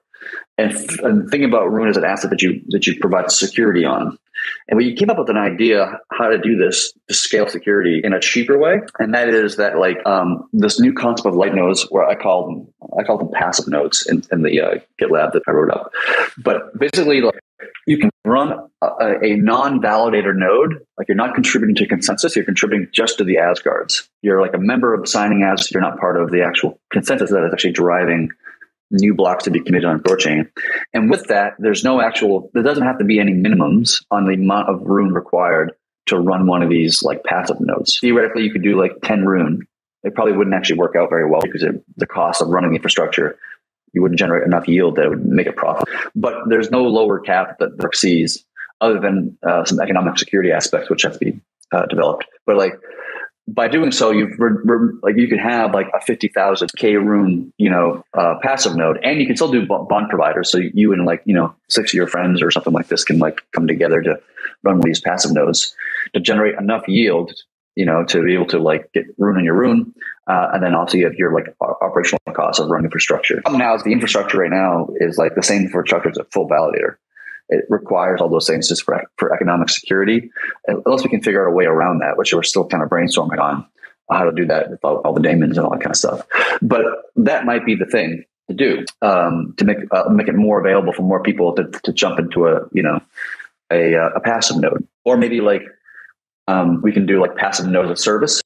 and, 0.57 0.73
and 1.03 1.29
thinking 1.29 1.49
about 1.49 1.71
Rune 1.71 1.89
as 1.89 1.97
an 1.97 2.05
asset 2.05 2.31
that 2.31 2.41
you 2.41 2.61
that 2.69 2.87
you 2.87 2.99
provide 2.99 3.31
security 3.31 3.85
on. 3.85 4.17
And 4.67 4.77
we 4.77 4.95
came 4.95 5.09
up 5.09 5.17
with 5.17 5.29
an 5.29 5.37
idea 5.37 5.99
how 6.11 6.29
to 6.29 6.37
do 6.37 6.55
this 6.55 6.93
to 7.07 7.13
scale 7.13 7.47
security 7.47 8.01
in 8.03 8.13
a 8.13 8.19
cheaper 8.19 8.57
way, 8.57 8.81
and 8.99 9.13
that 9.13 9.29
is 9.29 9.57
that 9.57 9.77
like 9.77 9.97
um, 10.05 10.47
this 10.53 10.79
new 10.79 10.93
concept 10.93 11.27
of 11.27 11.35
light 11.35 11.53
nodes, 11.53 11.85
where 11.89 12.07
I 12.07 12.15
call 12.15 12.45
them 12.45 12.67
I 12.97 13.03
call 13.03 13.17
them 13.17 13.29
passive 13.33 13.67
nodes 13.67 14.05
in, 14.07 14.23
in 14.31 14.43
the 14.43 14.61
uh, 14.61 14.75
GitLab 14.99 15.33
that 15.33 15.43
I 15.47 15.51
wrote 15.51 15.71
up. 15.71 15.91
But 16.37 16.77
basically, 16.77 17.21
like 17.21 17.39
you 17.85 17.97
can 17.97 18.09
run 18.25 18.69
a, 18.81 19.19
a, 19.21 19.35
non-validator 19.35 20.35
node, 20.35 20.85
like 20.97 21.07
you're 21.07 21.15
not 21.15 21.33
contributing 21.33 21.75
to 21.75 21.87
consensus, 21.87 22.35
you're 22.35 22.45
contributing 22.45 22.87
just 22.91 23.17
to 23.17 23.23
the 23.23 23.37
Asgards. 23.37 24.09
You're 24.21 24.41
like 24.41 24.53
a 24.53 24.59
member 24.59 24.93
of 24.93 25.07
signing 25.07 25.43
as 25.43 25.71
you're 25.71 25.81
not 25.81 25.99
part 25.99 26.21
of 26.21 26.31
the 26.31 26.43
actual 26.43 26.79
consensus 26.91 27.31
that 27.31 27.43
is 27.45 27.53
actually 27.53 27.73
driving 27.73 28.29
new 28.91 29.13
blocks 29.13 29.45
to 29.45 29.51
be 29.51 29.61
committed 29.61 29.89
on 29.89 30.01
Thorchain. 30.01 30.49
And 30.93 31.09
with 31.09 31.27
that, 31.27 31.53
there's 31.59 31.83
no 31.83 32.01
actual, 32.01 32.49
there 32.53 32.63
doesn't 32.63 32.83
have 32.83 32.99
to 32.99 33.05
be 33.05 33.19
any 33.19 33.33
minimums 33.33 34.03
on 34.11 34.25
the 34.25 34.33
amount 34.33 34.69
of 34.69 34.81
rune 34.83 35.13
required 35.13 35.73
to 36.07 36.17
run 36.17 36.47
one 36.47 36.61
of 36.61 36.69
these 36.69 37.03
like 37.03 37.23
passive 37.23 37.57
nodes. 37.59 37.99
Theoretically, 37.99 38.43
you 38.43 38.51
could 38.51 38.63
do 38.63 38.79
like 38.79 38.93
10 39.03 39.25
rune. 39.25 39.67
It 40.03 40.15
probably 40.15 40.33
wouldn't 40.33 40.55
actually 40.55 40.79
work 40.79 40.95
out 40.95 41.09
very 41.09 41.29
well 41.29 41.41
because 41.41 41.63
it, 41.63 41.83
the 41.95 42.07
cost 42.07 42.41
of 42.41 42.49
running 42.49 42.71
the 42.71 42.77
infrastructure, 42.77 43.37
you 43.93 44.01
wouldn't 44.01 44.19
generate 44.19 44.43
enough 44.43 44.67
yield 44.67 44.95
that 44.95 45.09
would 45.09 45.25
make 45.25 45.47
a 45.47 45.51
profit. 45.51 45.87
But 46.15 46.49
there's 46.49 46.71
no 46.71 46.83
lower 46.83 47.19
cap 47.19 47.59
that 47.59 47.77
Brook 47.77 47.95
sees 47.95 48.43
other 48.79 48.99
than 48.99 49.37
uh, 49.43 49.63
some 49.65 49.79
economic 49.79 50.17
security 50.17 50.51
aspects, 50.51 50.89
which 50.89 51.03
have 51.03 51.13
to 51.13 51.19
be 51.19 51.39
uh, 51.71 51.85
developed. 51.85 52.25
But 52.45 52.57
like, 52.57 52.73
by 53.53 53.67
doing 53.67 53.91
so, 53.91 54.11
you've 54.11 54.39
re- 54.39 54.57
re- 54.63 54.97
like 55.01 55.17
you 55.17 55.27
could 55.27 55.39
have 55.39 55.73
like 55.73 55.87
a 55.93 56.01
fifty 56.01 56.27
thousand 56.27 56.69
k 56.77 56.95
Rune, 56.95 57.51
you 57.57 57.69
know, 57.69 58.03
uh, 58.13 58.35
passive 58.41 58.75
node, 58.75 58.99
and 59.03 59.19
you 59.19 59.27
can 59.27 59.35
still 59.35 59.51
do 59.51 59.65
bond 59.65 60.09
providers. 60.09 60.51
So 60.51 60.57
you 60.57 60.93
and 60.93 61.05
like 61.05 61.21
you 61.25 61.33
know 61.33 61.53
six 61.69 61.91
of 61.91 61.95
your 61.95 62.07
friends 62.07 62.41
or 62.41 62.51
something 62.51 62.73
like 62.73 62.87
this 62.87 63.03
can 63.03 63.19
like 63.19 63.41
come 63.53 63.67
together 63.67 64.01
to 64.01 64.19
run 64.63 64.79
these 64.81 65.01
passive 65.01 65.31
nodes 65.31 65.75
to 66.13 66.19
generate 66.19 66.55
enough 66.55 66.87
yield, 66.87 67.31
you 67.75 67.85
know, 67.85 68.03
to 68.05 68.23
be 68.23 68.33
able 68.33 68.47
to 68.47 68.59
like 68.59 68.91
get 68.93 69.05
rune 69.17 69.39
in 69.39 69.45
your 69.45 69.55
rune, 69.55 69.93
uh, 70.27 70.49
and 70.53 70.63
then 70.63 70.75
also 70.75 70.97
you 70.97 71.05
have 71.05 71.15
your 71.15 71.33
like 71.33 71.55
operational 71.81 72.19
costs 72.33 72.59
of 72.59 72.69
running 72.69 72.85
infrastructure. 72.85 73.41
Now, 73.49 73.75
is 73.75 73.83
the 73.83 73.91
infrastructure 73.91 74.37
right 74.37 74.51
now 74.51 74.87
is 74.97 75.17
like 75.17 75.35
the 75.35 75.43
same 75.43 75.63
infrastructure 75.63 76.09
as 76.09 76.17
a 76.17 76.25
full 76.25 76.47
validator 76.47 76.97
it 77.51 77.65
requires 77.69 78.21
all 78.21 78.29
those 78.29 78.47
things 78.47 78.69
just 78.69 78.83
for, 78.83 79.03
for 79.17 79.33
economic 79.33 79.69
security. 79.69 80.31
Unless 80.67 81.03
we 81.03 81.09
can 81.09 81.21
figure 81.21 81.45
out 81.45 81.51
a 81.51 81.55
way 81.55 81.65
around 81.65 81.99
that, 81.99 82.17
which 82.17 82.33
we're 82.33 82.43
still 82.43 82.65
kind 82.65 82.81
of 82.81 82.89
brainstorming 82.89 83.39
on 83.39 83.65
how 84.09 84.23
to 84.23 84.31
do 84.31 84.45
that 84.45 84.69
with 84.69 84.83
all, 84.83 84.97
all 84.97 85.13
the 85.13 85.21
daemons 85.21 85.57
and 85.57 85.65
all 85.65 85.71
that 85.71 85.81
kind 85.81 85.91
of 85.91 85.97
stuff. 85.97 86.25
But 86.61 86.83
that 87.17 87.45
might 87.45 87.65
be 87.65 87.75
the 87.75 87.85
thing 87.85 88.25
to 88.49 88.53
do 88.53 88.85
um, 89.01 89.53
to 89.57 89.65
make 89.65 89.77
uh, 89.91 90.09
make 90.09 90.27
it 90.27 90.35
more 90.35 90.59
available 90.59 90.93
for 90.93 91.03
more 91.03 91.21
people 91.21 91.53
to, 91.55 91.69
to 91.83 91.93
jump 91.93 92.19
into 92.19 92.47
a 92.47 92.61
you 92.71 92.83
know 92.83 92.99
a, 93.71 93.95
uh, 93.95 94.09
a 94.15 94.19
passive 94.19 94.57
node, 94.57 94.87
or 95.05 95.17
maybe 95.17 95.41
like 95.41 95.63
um, 96.47 96.81
we 96.81 96.91
can 96.91 97.05
do 97.05 97.21
like 97.21 97.35
passive 97.35 97.67
node 97.67 97.89
of 97.89 97.99
service 97.99 98.41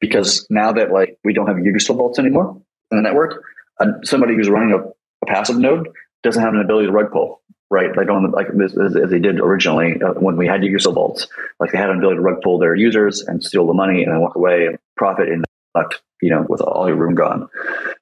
because 0.00 0.46
now 0.50 0.72
that 0.72 0.92
like 0.92 1.18
we 1.24 1.32
don't 1.32 1.46
have 1.46 1.58
Yggdrasil 1.58 1.96
vaults 1.96 2.18
anymore 2.18 2.60
in 2.90 2.96
the 2.98 3.02
network, 3.02 3.42
uh, 3.80 3.86
somebody 4.02 4.34
who's 4.34 4.48
running 4.48 4.72
a, 4.72 4.78
a 4.78 5.26
passive 5.26 5.58
node 5.58 5.88
doesn't 6.22 6.42
have 6.42 6.54
an 6.54 6.60
ability 6.60 6.86
to 6.86 6.92
rug 6.92 7.10
pull 7.12 7.42
right? 7.70 7.96
Like 7.96 8.08
on 8.08 8.30
like 8.30 8.48
as, 8.48 8.76
as 8.96 9.10
they 9.10 9.18
did 9.18 9.40
originally 9.40 10.00
uh, 10.02 10.14
when 10.14 10.36
we 10.36 10.46
had 10.46 10.64
user 10.64 10.90
vaults, 10.90 11.26
like 11.60 11.72
they 11.72 11.78
had 11.78 11.90
an 11.90 11.98
ability 11.98 12.16
to 12.16 12.22
rug 12.22 12.40
pull 12.42 12.58
their 12.58 12.74
users 12.74 13.20
and 13.22 13.42
steal 13.42 13.66
the 13.66 13.74
money 13.74 14.02
and 14.02 14.12
then 14.12 14.20
walk 14.20 14.36
away 14.36 14.66
and 14.66 14.78
profit 14.96 15.28
and 15.28 15.44
left, 15.74 16.00
you 16.22 16.30
know, 16.30 16.46
with 16.48 16.60
all 16.60 16.86
your 16.88 16.96
Rune 16.96 17.14
gone. 17.14 17.48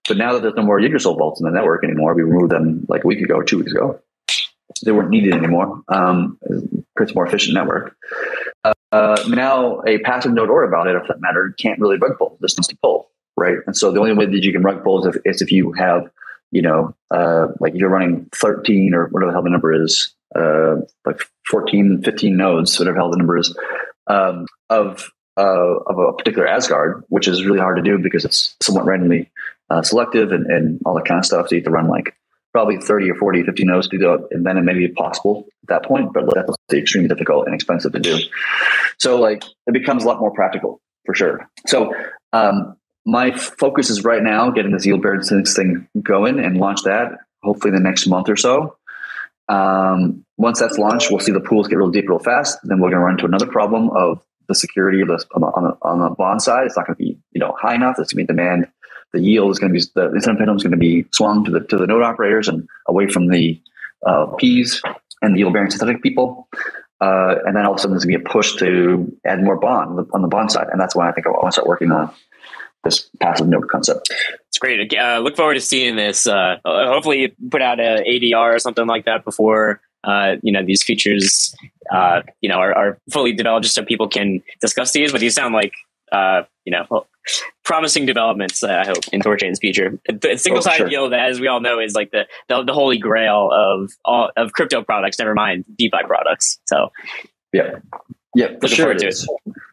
But 0.07 0.17
now 0.17 0.33
that 0.33 0.43
there's 0.43 0.55
no 0.55 0.63
more 0.63 0.81
Yggdrasil 0.81 1.17
vaults 1.17 1.41
in 1.41 1.47
the 1.47 1.53
network 1.53 1.85
anymore, 1.85 2.15
we 2.15 2.23
removed 2.23 2.53
them 2.53 2.87
like 2.89 3.05
a 3.05 3.07
week 3.07 3.21
ago 3.21 3.43
two 3.43 3.59
weeks 3.59 3.73
ago. 3.73 4.01
They 4.85 4.93
weren't 4.93 5.11
needed 5.11 5.35
anymore. 5.35 5.83
Um, 5.89 6.39
creates 6.97 7.13
a 7.13 7.15
more 7.15 7.27
efficient 7.27 7.55
network. 7.55 7.97
Uh, 8.65 8.73
uh, 8.91 9.23
now, 9.29 9.81
a 9.87 9.99
passive 9.99 10.33
node 10.33 10.51
or 10.51 10.65
about 10.65 10.87
it, 10.87 10.97
if 10.97 11.07
that 11.09 11.21
matter, 11.21 11.55
can't 11.59 11.81
really 11.81 11.97
rug 11.97 12.19
pull. 12.19 12.37
This 12.41 12.59
needs 12.59 12.69
to 12.69 12.77
pull, 12.83 13.11
right? 13.37 13.59
And 13.67 13.77
so 13.77 13.91
the 13.91 14.01
only 14.01 14.13
way 14.13 14.27
that 14.27 14.43
you 14.43 14.53
can 14.53 14.63
rug 14.63 14.83
pull 14.83 15.07
is 15.07 15.15
if, 15.15 15.23
is 15.25 15.41
if 15.41 15.51
you 15.51 15.73
have 15.73 16.11
you 16.53 16.63
know, 16.63 16.95
uh, 17.11 17.49
like 17.59 17.73
you're 17.75 17.91
running 17.91 18.29
13 18.37 18.95
or 18.95 19.09
whatever 19.09 19.33
the 19.33 19.35
hell 19.35 19.43
the 19.43 19.51
number 19.51 19.73
is, 19.73 20.15
uh, 20.37 20.77
like 21.05 21.21
14, 21.47 22.03
15 22.03 22.37
nodes, 22.37 22.79
whatever 22.79 22.95
the 22.95 23.01
hell 23.01 23.11
the 23.11 23.17
number 23.17 23.39
is, 23.39 23.57
um, 24.07 24.47
of, 24.71 25.11
uh, 25.37 25.79
of 25.87 25.99
a 25.99 26.13
particular 26.13 26.47
Asgard, 26.47 27.05
which 27.09 27.27
is 27.27 27.45
really 27.45 27.59
hard 27.59 27.77
to 27.77 27.83
do 27.83 27.99
because 27.99 28.25
it's 28.25 28.55
somewhat 28.61 28.85
randomly 28.85 29.31
uh, 29.71 29.83
selective 29.83 30.31
and, 30.31 30.47
and 30.47 30.81
all 30.85 30.95
that 30.95 31.07
kind 31.07 31.19
of 31.19 31.25
stuff. 31.25 31.49
So 31.49 31.55
you 31.55 31.61
have 31.61 31.65
to 31.65 31.71
run 31.71 31.89
like 31.89 32.15
probably 32.53 32.77
30 32.77 33.11
or 33.11 33.15
40, 33.15 33.45
50 33.45 33.65
nodes 33.65 33.89
to 33.89 33.99
do 33.99 34.05
that. 34.05 34.29
And 34.31 34.45
then 34.45 34.59
it 34.59 34.63
may 34.63 34.75
be 34.75 34.89
possible 34.89 35.47
at 35.63 35.69
that 35.69 35.85
point, 35.87 36.13
but 36.13 36.25
that's 36.35 36.55
extremely 36.71 37.09
difficult 37.09 37.47
and 37.47 37.55
expensive 37.55 37.93
to 37.93 37.99
do. 37.99 38.19
So 38.99 39.19
like 39.19 39.43
it 39.67 39.73
becomes 39.73 40.05
a 40.05 40.07
lot 40.07 40.21
more 40.21 40.33
practical 40.33 40.83
for 41.07 41.15
sure. 41.15 41.49
So 41.67 41.95
um, 42.35 42.77
my 43.05 43.33
focus 43.33 43.91
is 43.91 44.05
right 44.05 44.23
now 44.23 44.51
getting 44.51 44.73
this 44.73 44.87
yield 44.87 45.03
bearing 45.03 45.23
thing 45.23 45.89
going 46.03 46.39
and 46.39 46.57
launch 46.57 46.83
that 46.85 47.19
hopefully 47.43 47.73
the 47.73 47.81
next 47.81 48.07
month 48.07 48.29
or 48.29 48.37
so. 48.37 48.77
Um, 49.49 50.25
once 50.37 50.61
that's 50.61 50.79
launched, 50.79 51.11
we'll 51.11 51.21
see 51.21 51.33
the 51.33 51.41
pools 51.41 51.69
get 51.69 51.77
real 51.77 51.91
deep 51.91 52.09
real 52.09 52.19
fast. 52.19 52.59
Then 52.63 52.81
we're 52.81 52.91
going 52.91 53.01
to 53.01 53.05
run 53.05 53.15
into 53.15 53.27
another 53.27 53.47
problem 53.47 53.91
of 53.91 54.23
the 54.49 54.55
security 54.55 55.01
of 55.01 55.09
the 55.09 55.25
on 55.35 55.41
the, 55.41 55.47
on 55.49 55.65
the, 55.65 55.77
on 55.83 56.01
the 56.01 56.15
bond 56.15 56.43
side. 56.43 56.67
It's 56.67 56.77
not 56.77 56.87
going 56.87 56.97
to 56.97 57.03
be 57.03 57.19
you 57.33 57.41
know 57.41 57.55
high 57.61 57.75
enough. 57.75 57.97
It's 57.99 58.13
going 58.13 58.27
to 58.27 58.33
be 58.33 58.37
demand. 58.37 58.69
The 59.13 59.21
yield 59.21 59.51
is 59.51 59.59
going 59.59 59.73
to 59.73 59.79
be 59.79 59.85
the 59.95 60.15
incentive 60.15 60.39
pendulum 60.39 60.57
is 60.57 60.63
going 60.63 60.73
to 60.73 60.79
be 60.79 61.07
swung 61.13 61.45
to 61.45 61.51
the 61.51 61.61
to 61.61 61.77
the 61.77 61.87
node 61.87 62.03
operators 62.03 62.49
and 62.49 62.69
away 62.87 63.09
from 63.09 63.29
the 63.29 63.61
uh, 64.07 64.27
P's 64.39 64.81
and 65.21 65.35
the 65.35 65.41
yield 65.41 65.53
bearing 65.53 65.71
synthetic 65.71 66.03
people. 66.03 66.49
Uh, 67.01 67.35
and 67.45 67.57
then 67.57 67.67
all 67.67 67.73
of 67.73 67.79
a 67.79 67.81
sudden 67.81 67.95
there's 67.95 68.05
going 68.05 68.13
to 68.13 68.19
be 68.21 68.25
a 68.25 68.33
push 68.33 68.55
to 68.57 69.13
add 69.27 69.43
more 69.43 69.59
bond 69.59 69.91
on 69.91 69.97
the, 69.97 70.07
on 70.15 70.23
the 70.23 70.29
bond 70.29 70.53
side, 70.53 70.69
and 70.71 70.81
that's 70.81 70.95
why 70.95 71.09
I 71.09 71.13
think 71.13 71.27
I 71.27 71.31
want 71.31 71.47
to 71.47 71.53
start 71.53 71.67
working 71.67 71.91
on 71.91 72.13
this 72.85 73.09
passive 73.21 73.49
node 73.49 73.69
concept. 73.69 74.13
It's 74.49 74.59
great. 74.59 74.93
Uh, 74.95 75.19
look 75.19 75.37
forward 75.37 75.55
to 75.55 75.61
seeing 75.61 75.97
this. 75.97 76.27
Uh, 76.27 76.57
hopefully, 76.65 77.35
put 77.51 77.63
out 77.63 77.81
a 77.81 78.05
ADR 78.09 78.55
or 78.55 78.59
something 78.59 78.87
like 78.87 79.05
that 79.05 79.25
before 79.25 79.81
uh, 80.05 80.37
you 80.43 80.53
know 80.53 80.65
these 80.65 80.83
features 80.83 81.55
uh, 81.93 82.23
you 82.41 82.49
know 82.49 82.57
are, 82.57 82.75
are, 82.77 82.99
fully 83.11 83.33
developed, 83.33 83.65
just 83.65 83.75
so 83.75 83.85
people 83.85 84.09
can 84.09 84.43
discuss 84.61 84.93
these. 84.93 85.13
But 85.13 85.21
these 85.21 85.35
sound 85.35 85.55
like 85.55 85.73
uh, 86.11 86.43
you 86.65 86.73
know 86.73 87.07
promising 87.65 88.07
developments. 88.07 88.63
I 88.63 88.85
hope 88.85 89.09
in 89.13 89.23
Thorchain's 89.23 89.61
future. 89.61 89.99
The 90.09 90.37
single 90.37 90.63
sided 90.63 90.75
oh, 90.75 90.87
sure. 90.87 90.91
yield, 90.91 91.15
as 91.15 91.41
we 91.41 91.47
all 91.47 91.61
know, 91.61 91.79
is 91.79 91.95
like 91.95 92.11
the, 92.11 92.27
the, 92.49 92.65
the 92.65 92.73
holy 92.73 92.99
grail 92.99 93.51
of 93.53 93.93
all 94.05 94.31
of 94.37 94.53
crypto 94.53 94.83
products. 94.83 95.19
Never 95.19 95.35
mind 95.35 95.65
DeFi 95.79 96.05
products. 96.07 96.59
So 96.67 96.91
yeah, 97.53 97.79
yeah, 98.35 98.59
for 98.61 98.69
sure. 98.69 98.93
It 98.93 99.03
is. 99.03 99.29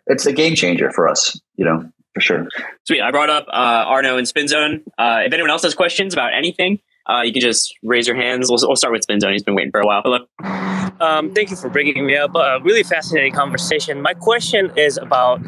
It's 0.08 0.26
a 0.26 0.34
game 0.34 0.56
changer 0.56 0.92
for 0.92 1.08
us. 1.08 1.40
You 1.56 1.66
know, 1.66 1.92
for 2.20 2.26
sure. 2.26 2.48
Sweet. 2.86 3.02
I 3.02 3.12
brought 3.12 3.30
up 3.30 3.48
uh, 3.48 3.86
Arno 3.88 4.18
and 4.18 4.28
SpinZone. 4.28 4.84
Uh, 4.98 5.22
if 5.26 5.34
anyone 5.34 5.50
else 5.50 5.64
has 5.64 5.74
questions 5.74 6.14
about 6.14 6.34
anything, 6.34 6.80
uh, 7.08 7.22
you 7.22 7.32
can 7.32 7.42
just 7.42 7.74
raise 7.84 8.08
your 8.08 8.16
hands. 8.16 8.50
We'll, 8.50 8.60
we'll 8.62 8.76
start 8.76 8.92
with 8.92 9.06
SpinZone. 9.08 9.32
He's 9.32 9.44
been 9.44 9.56
waiting 9.56 9.72
for 9.72 9.80
a 9.80 9.86
while. 9.86 10.02
Hello. 10.04 10.20
Um, 11.00 11.34
thank 11.34 11.50
you 11.50 11.56
for 11.56 11.70
bringing 11.70 12.06
me 12.06 12.18
up. 12.18 12.36
Uh, 12.36 12.60
really 12.62 12.84
fascinating 12.84 13.34
conversation. 13.34 14.02
My 14.02 14.14
question 14.14 14.72
is 14.76 14.98
about 14.98 15.42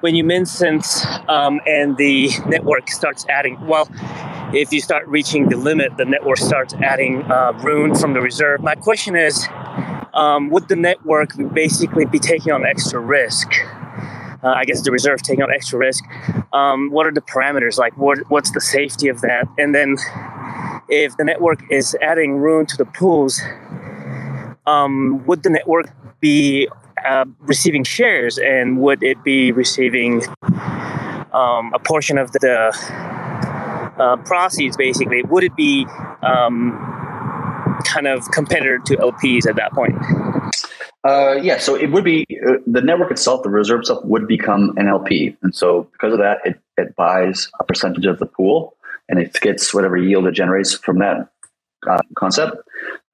when 0.00 0.16
you 0.16 0.24
mentioned 0.24 0.84
um, 1.28 1.60
and 1.66 1.96
the 1.96 2.30
network 2.46 2.90
starts 2.90 3.24
adding. 3.28 3.64
Well, 3.66 3.88
if 4.52 4.72
you 4.72 4.80
start 4.80 5.06
reaching 5.06 5.48
the 5.48 5.56
limit, 5.56 5.96
the 5.96 6.04
network 6.04 6.38
starts 6.38 6.74
adding 6.74 7.22
uh, 7.30 7.52
rune 7.62 7.94
from 7.94 8.14
the 8.14 8.20
reserve. 8.20 8.60
My 8.60 8.74
question 8.74 9.14
is, 9.14 9.46
um, 10.14 10.50
would 10.50 10.68
the 10.68 10.76
network 10.76 11.30
basically 11.52 12.06
be 12.06 12.18
taking 12.18 12.52
on 12.52 12.66
extra 12.66 12.98
risk? 12.98 13.48
Uh, 14.42 14.48
I 14.48 14.64
guess 14.64 14.82
the 14.82 14.92
reserve 14.92 15.22
taking 15.22 15.42
on 15.42 15.52
extra 15.52 15.78
risk. 15.78 16.04
Um, 16.52 16.90
what 16.90 17.06
are 17.06 17.12
the 17.12 17.20
parameters 17.20 17.78
like? 17.78 17.96
What, 17.96 18.18
what's 18.28 18.50
the 18.52 18.60
safety 18.60 19.08
of 19.08 19.20
that? 19.22 19.48
And 19.58 19.74
then 19.74 19.96
if 20.88 21.16
the 21.16 21.24
network 21.24 21.60
is 21.70 21.96
adding 22.00 22.36
rune 22.36 22.66
to 22.66 22.76
the 22.76 22.84
pools, 22.84 23.40
um, 24.66 25.24
would 25.26 25.42
the 25.42 25.50
network 25.50 25.90
be 26.20 26.68
uh, 27.04 27.24
receiving 27.40 27.84
shares 27.84 28.38
and 28.38 28.78
would 28.78 29.02
it 29.02 29.22
be 29.22 29.52
receiving 29.52 30.22
um, 31.32 31.72
a 31.74 31.78
portion 31.82 32.18
of 32.18 32.32
the 32.32 32.72
uh, 33.98 34.16
proceeds 34.24 34.76
basically? 34.76 35.22
Would 35.22 35.44
it 35.44 35.56
be 35.56 35.86
um, 36.22 37.07
kind 37.92 38.06
of 38.06 38.24
competitor 38.30 38.78
to 38.86 38.96
LPs 38.96 39.46
at 39.46 39.56
that 39.56 39.72
point? 39.72 39.94
Uh, 41.04 41.34
yeah, 41.40 41.58
so 41.58 41.74
it 41.74 41.90
would 41.92 42.04
be 42.04 42.26
uh, 42.46 42.54
the 42.66 42.80
network 42.80 43.10
itself, 43.10 43.42
the 43.42 43.48
reserve 43.48 43.80
itself 43.80 44.04
would 44.04 44.26
become 44.26 44.74
an 44.76 44.88
LP. 44.88 45.36
And 45.42 45.54
so 45.54 45.88
because 45.92 46.12
of 46.12 46.18
that, 46.18 46.38
it, 46.44 46.60
it 46.76 46.96
buys 46.96 47.48
a 47.60 47.64
percentage 47.64 48.04
of 48.04 48.18
the 48.18 48.26
pool 48.26 48.74
and 49.08 49.18
it 49.18 49.32
gets 49.40 49.72
whatever 49.72 49.96
yield 49.96 50.26
it 50.26 50.32
generates 50.32 50.74
from 50.74 50.98
that 50.98 51.30
uh, 51.88 51.98
concept. 52.16 52.56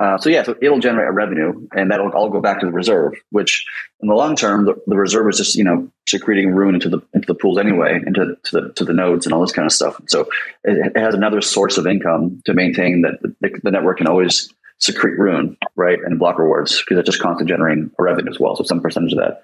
Uh, 0.01 0.18
so 0.18 0.29
yeah, 0.29 0.43
so 0.43 0.57
it'll 0.61 0.81
generate 0.81 1.09
a 1.09 1.12
revenue, 1.12 1.68
and 1.75 1.91
that'll 1.91 2.11
all 2.11 2.29
go 2.29 2.41
back 2.41 2.61
to 2.61 2.66
the 2.66 2.72
reserve. 2.72 3.12
Which, 3.31 3.64
in 4.01 4.09
the 4.09 4.14
long 4.14 4.37
term, 4.37 4.64
the, 4.64 4.75
the 4.87 4.97
reserve 4.97 5.29
is 5.29 5.37
just 5.37 5.55
you 5.55 5.64
know 5.64 5.89
secreting 6.09 6.51
rune 6.51 6.75
into 6.75 6.89
the 6.89 7.01
into 7.12 7.27
the 7.27 7.35
pools 7.35 7.59
anyway, 7.59 8.01
into 8.05 8.37
to 8.43 8.61
the 8.61 8.72
to 8.72 8.85
the 8.85 8.93
nodes 8.93 9.27
and 9.27 9.33
all 9.33 9.41
this 9.41 9.53
kind 9.53 9.66
of 9.66 9.72
stuff. 9.72 10.01
So 10.09 10.22
it, 10.64 10.93
it 10.95 10.99
has 10.99 11.14
another 11.14 11.41
source 11.41 11.79
of 11.79 11.87
income 11.87 12.43
to 12.47 12.55
maintain 12.55 13.03
that 13.03 13.20
the, 13.22 13.61
the 13.62 13.70
network 13.70 13.99
can 13.99 14.09
always 14.09 14.53
secrete 14.85 15.18
rune, 15.18 15.57
right, 15.76 15.99
and 16.05 16.18
block 16.18 16.39
rewards 16.39 16.82
because 16.82 16.99
it's 16.99 17.07
just 17.07 17.22
constantly 17.22 17.53
generating 17.53 17.91
revenue 17.99 18.30
as 18.30 18.39
well. 18.39 18.55
So 18.55 18.64
some 18.64 18.80
percentage 18.80 19.12
of 19.12 19.18
that 19.18 19.43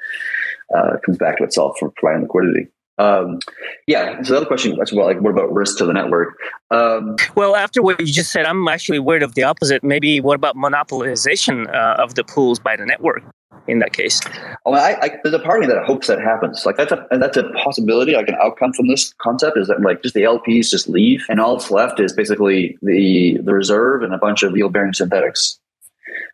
uh, 0.77 0.97
comes 1.05 1.17
back 1.17 1.39
to 1.39 1.45
itself 1.45 1.77
for 1.79 1.91
providing 1.91 2.23
liquidity. 2.23 2.69
Um, 3.01 3.39
yeah. 3.87 4.23
So 4.23 4.35
the 4.35 4.37
other 4.39 4.47
question 4.47 4.79
as 4.81 4.93
well, 4.93 5.07
like, 5.07 5.21
what 5.21 5.31
about 5.31 5.53
risk 5.53 5.79
to 5.79 5.87
the 5.87 5.93
network? 5.95 6.37
Um, 6.71 7.17
well, 7.35 7.57
after 7.57 7.83
what 7.83 7.99
you 7.99 8.07
just 8.07 8.31
said, 8.31 8.45
I'm 8.45 8.69
actually 8.69 8.99
worried 8.99 9.23
of 9.23 9.35
the 9.35 9.43
opposite. 9.43 9.83
Maybe 9.83 10.21
what 10.21 10.35
about 10.35 10.55
monopolization 10.55 11.75
uh, 11.75 12.03
of 12.03 12.15
the 12.15 12.25
pools 12.25 12.59
by 12.59 12.77
the 12.77 12.85
network? 12.85 13.23
In 13.67 13.79
that 13.81 13.93
case, 13.93 14.21
oh, 14.65 14.73
I, 14.73 14.99
I, 15.01 15.11
there's 15.23 15.35
a 15.35 15.39
part 15.39 15.63
of 15.63 15.69
me 15.69 15.75
that 15.75 15.85
hopes 15.85 16.07
that 16.09 16.19
happens. 16.19 16.65
Like 16.65 16.77
that's 16.77 16.91
a 16.91 17.07
that's 17.11 17.37
a 17.37 17.45
possibility. 17.63 18.15
Like 18.15 18.27
an 18.27 18.37
outcome 18.43 18.73
from 18.73 18.89
this 18.89 19.13
concept 19.19 19.59
is 19.59 19.69
that 19.69 19.81
like 19.83 20.03
just 20.03 20.15
the 20.15 20.23
LPs 20.23 20.71
just 20.71 20.89
leave, 20.89 21.25
and 21.29 21.39
all 21.41 21.57
that's 21.57 21.71
left 21.71 22.01
is 22.01 22.13
basically 22.13 22.79
the 22.83 23.39
the 23.45 23.53
reserve 23.53 24.03
and 24.03 24.15
a 24.15 24.19
bunch 24.19 24.43
of 24.43 24.57
yield 24.57 24.73
bearing 24.73 24.95
synthetics. 24.95 25.61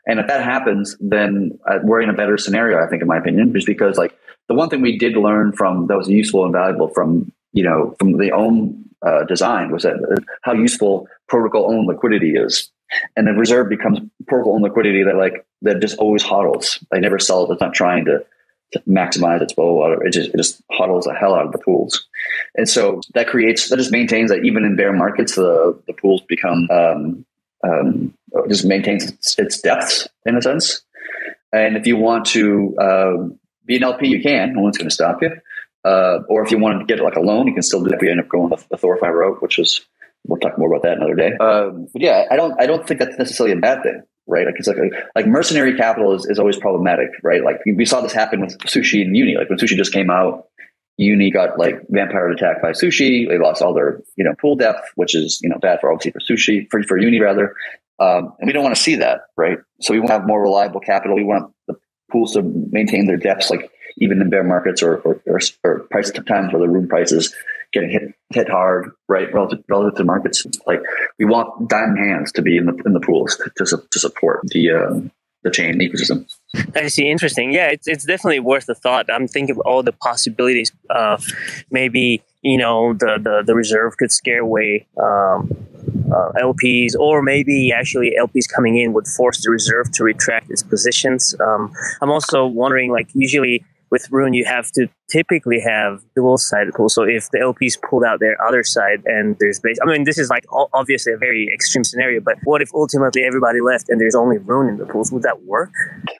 And 0.06 0.20
if 0.20 0.28
that 0.28 0.44
happens, 0.44 0.96
then 1.00 1.58
uh, 1.68 1.80
we're 1.82 2.00
in 2.00 2.08
a 2.08 2.14
better 2.14 2.38
scenario, 2.38 2.82
I 2.82 2.88
think, 2.88 3.02
in 3.02 3.08
my 3.08 3.18
opinion, 3.18 3.52
just 3.52 3.66
because 3.66 3.98
like 3.98 4.16
the 4.49 4.55
one 4.55 4.68
thing 4.68 4.80
we 4.80 4.99
did 4.99 5.16
learn 5.16 5.53
from 5.53 5.86
that 5.88 5.97
was 5.97 6.09
useful 6.09 6.44
and 6.44 6.53
valuable 6.53 6.88
from 6.88 7.32
you 7.53 7.64
know 7.64 7.94
from 7.99 8.18
the 8.18 8.32
own 8.32 8.84
uh, 9.03 9.24
design 9.24 9.70
was 9.70 9.82
that 9.82 9.94
uh, 9.94 10.20
how 10.42 10.53
useful 10.53 11.09
protocol 11.28 11.72
own 11.72 11.86
liquidity 11.86 12.34
is. 12.36 12.70
And 13.16 13.26
the 13.26 13.32
reserve 13.32 13.68
becomes 13.68 13.99
protocol 14.26 14.55
own 14.55 14.62
liquidity 14.62 15.03
that 15.03 15.16
like 15.16 15.44
that 15.62 15.80
just 15.80 15.99
always 15.99 16.22
hodls 16.22 16.84
they 16.90 17.01
never 17.01 17.18
sell 17.18 17.44
it. 17.44 17.53
It's 17.53 17.61
not 17.61 17.74
trying 17.74 18.05
to, 18.05 18.24
to 18.72 18.80
maximize 18.80 19.42
its 19.42 19.53
flow 19.53 19.92
it 19.92 20.12
just, 20.12 20.30
it 20.30 20.36
just 20.36 20.62
the 20.68 21.16
hell 21.18 21.34
out 21.34 21.47
of 21.47 21.53
the 21.53 21.59
pools. 21.59 22.07
And 22.55 22.68
so 22.68 23.01
that 23.14 23.26
creates 23.26 23.68
that 23.68 23.76
just 23.76 23.90
maintains 23.90 24.30
that 24.30 24.44
even 24.44 24.64
in 24.64 24.76
bear 24.76 24.92
markets 24.92 25.34
the 25.34 25.78
the 25.86 25.92
pools 25.92 26.20
become 26.22 26.68
um, 26.70 27.26
um, 27.64 28.14
just 28.49 28.64
maintains 28.64 29.05
its, 29.11 29.38
its 29.38 29.61
depths 29.61 30.09
in 30.24 30.36
a 30.36 30.42
sense. 30.42 30.82
And 31.53 31.76
if 31.76 31.86
you 31.86 31.97
want 31.97 32.26
to 32.26 32.76
um, 32.78 33.38
be 33.66 33.76
an 33.76 33.84
LP, 33.84 34.08
you 34.08 34.22
can. 34.22 34.54
No 34.54 34.62
one's 34.62 34.78
going 34.78 34.88
to 34.88 34.94
stop 34.94 35.22
you. 35.22 35.30
Uh, 35.84 36.20
or 36.28 36.44
if 36.44 36.50
you 36.50 36.58
want 36.58 36.80
to 36.80 36.84
get 36.86 37.02
like 37.02 37.16
a 37.16 37.20
loan, 37.20 37.46
you 37.46 37.54
can 37.54 37.62
still 37.62 37.82
do 37.82 37.90
if 37.92 38.02
you 38.02 38.10
end 38.10 38.20
up 38.20 38.28
going 38.28 38.48
the, 38.48 38.56
the 38.70 38.76
ThorFi 38.76 39.12
route, 39.12 39.40
which 39.40 39.58
is 39.58 39.86
we'll 40.26 40.40
talk 40.40 40.58
more 40.58 40.68
about 40.68 40.82
that 40.82 40.96
another 40.96 41.14
day. 41.14 41.32
Um, 41.36 41.86
but 41.92 42.02
yeah, 42.02 42.24
I 42.30 42.36
don't 42.36 42.60
I 42.60 42.66
don't 42.66 42.86
think 42.86 43.00
that's 43.00 43.18
necessarily 43.18 43.56
a 43.56 43.60
bad 43.60 43.82
thing, 43.82 44.02
right? 44.26 44.46
Like 44.46 44.56
it's 44.58 44.66
like 44.68 44.78
like 45.14 45.26
mercenary 45.26 45.76
capital 45.76 46.12
is, 46.12 46.26
is 46.26 46.38
always 46.38 46.56
problematic, 46.56 47.08
right? 47.22 47.44
Like 47.44 47.60
we 47.64 47.84
saw 47.84 48.00
this 48.00 48.12
happen 48.12 48.40
with 48.40 48.58
sushi 48.58 49.02
and 49.02 49.16
Uni. 49.16 49.36
Like 49.36 49.48
when 49.48 49.58
sushi 49.58 49.76
just 49.76 49.92
came 49.92 50.10
out, 50.10 50.46
Uni 50.96 51.30
got 51.30 51.58
like 51.58 51.80
vampire 51.88 52.30
attacked 52.30 52.62
by 52.62 52.72
sushi. 52.72 53.28
They 53.28 53.38
lost 53.38 53.62
all 53.62 53.74
their 53.74 54.00
you 54.16 54.24
know 54.24 54.34
pool 54.40 54.56
depth, 54.56 54.88
which 54.96 55.14
is 55.14 55.40
you 55.42 55.48
know 55.48 55.58
bad 55.58 55.80
for 55.80 55.92
obviously 55.92 56.12
for 56.12 56.20
sushi 56.20 56.66
for 56.70 56.82
for 56.82 56.98
Uni 56.98 57.20
rather. 57.20 57.54
Um, 57.98 58.34
and 58.38 58.46
we 58.46 58.52
don't 58.52 58.62
want 58.62 58.76
to 58.76 58.82
see 58.82 58.96
that, 58.96 59.20
right? 59.36 59.58
So 59.80 59.94
we 59.94 60.00
want 60.00 60.08
to 60.08 60.18
have 60.18 60.26
more 60.26 60.42
reliable 60.42 60.80
capital. 60.80 61.16
We 61.16 61.24
want 61.24 61.52
the 61.66 61.76
pools 62.11 62.32
to 62.32 62.42
maintain 62.42 63.07
their 63.07 63.16
depths, 63.16 63.50
like 63.50 63.70
even 63.98 64.20
in 64.20 64.30
bear 64.30 64.44
markets 64.44 64.82
or 64.82 64.96
or, 64.98 65.20
or, 65.26 65.40
or 65.64 65.80
price 65.90 66.11
times 66.11 66.52
where 66.52 66.61
the 66.61 66.68
Rune 66.68 66.88
prices 66.88 67.34
getting 67.72 67.90
hit 67.90 68.02
hit 68.30 68.48
hard, 68.48 68.90
right, 69.09 69.32
relative 69.32 69.62
relative 69.68 69.96
to 69.96 70.04
markets. 70.04 70.44
Like 70.66 70.80
we 71.18 71.24
want 71.24 71.68
diamond 71.68 71.98
hands 71.98 72.32
to 72.32 72.42
be 72.42 72.57
in 72.57 72.66
the 72.66 72.74
in 72.84 72.92
the 72.92 73.00
pools 73.00 73.36
to 73.57 73.64
to, 73.64 73.98
support 73.98 74.40
the 74.48 74.70
um, 74.72 75.11
the 75.42 75.50
chain 75.50 75.78
ecosystem. 75.78 76.26
I 76.74 76.88
see. 76.88 77.09
Interesting. 77.09 77.52
Yeah, 77.52 77.68
it's 77.68 77.86
it's 77.86 78.04
definitely 78.04 78.40
worth 78.40 78.68
a 78.68 78.74
thought. 78.74 79.07
I'm 79.12 79.28
thinking 79.28 79.57
of 79.57 79.61
all 79.61 79.82
the 79.82 79.92
possibilities. 79.92 80.72
Uh, 80.90 81.18
maybe 81.70 82.22
you 82.42 82.59
know 82.59 82.94
the, 82.94 83.18
the 83.22 83.42
the 83.46 83.54
reserve 83.54 83.96
could 83.96 84.12
scare 84.12 84.40
away 84.40 84.86
um, 85.00 85.54
uh, 86.12 86.32
LPs, 86.41 86.95
or 86.99 87.22
maybe 87.22 87.72
actually 87.72 88.12
LPs 88.18 88.45
coming 88.55 88.78
in 88.78 88.93
would 88.93 89.07
force 89.07 89.43
the 89.45 89.51
reserve 89.51 89.91
to 89.93 90.05
retract 90.05 90.51
its 90.51 90.62
positions. 90.62 91.34
Um, 91.41 91.72
I'm 92.01 92.11
also 92.11 92.47
wondering, 92.47 92.93
like, 92.93 93.09
usually 93.14 93.64
with 93.91 94.11
Rune, 94.11 94.34
you 94.34 94.45
have 94.45 94.70
to 94.72 94.89
typically 95.11 95.61
have 95.61 96.03
dual 96.14 96.39
sided 96.39 96.74
pool. 96.74 96.89
So 96.89 97.03
if 97.05 97.30
the 97.30 97.39
LPs 97.39 97.80
pulled 97.80 98.05
out 98.05 98.20
their 98.20 98.37
other 98.43 98.64
side 98.64 99.03
and 99.05 99.37
there's 99.39 99.61
base, 99.61 99.78
I 99.82 99.87
mean, 99.87 100.05
this 100.05 100.18
is 100.18 100.28
like 100.28 100.45
obviously 100.72 101.12
a 101.12 101.16
very 101.16 101.49
extreme 101.53 101.84
scenario, 101.84 102.20
but 102.20 102.37
what 102.45 102.62
if 102.62 102.70
ultimately 102.74 103.22
everybody 103.22 103.61
left 103.61 103.89
and 103.89 104.01
there's 104.01 104.14
only 104.14 104.39
Rune 104.39 104.68
in 104.68 104.78
the 104.78 104.87
pools? 104.87 105.12
Would 105.12 105.22
that 105.22 105.43
work? 105.45 105.70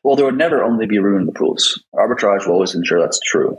Well, 0.05 0.17
there 0.17 0.25
would 0.25 0.39
never 0.39 0.62
only 0.62 0.87
be 0.87 0.99
Rune 0.99 1.23
in 1.23 1.27
the 1.27 1.33
pools. 1.33 1.83
Arbitrage 1.95 2.47
will 2.47 2.55
always 2.55 2.75
ensure 2.75 3.01
that's 3.01 3.21
true. 3.21 3.57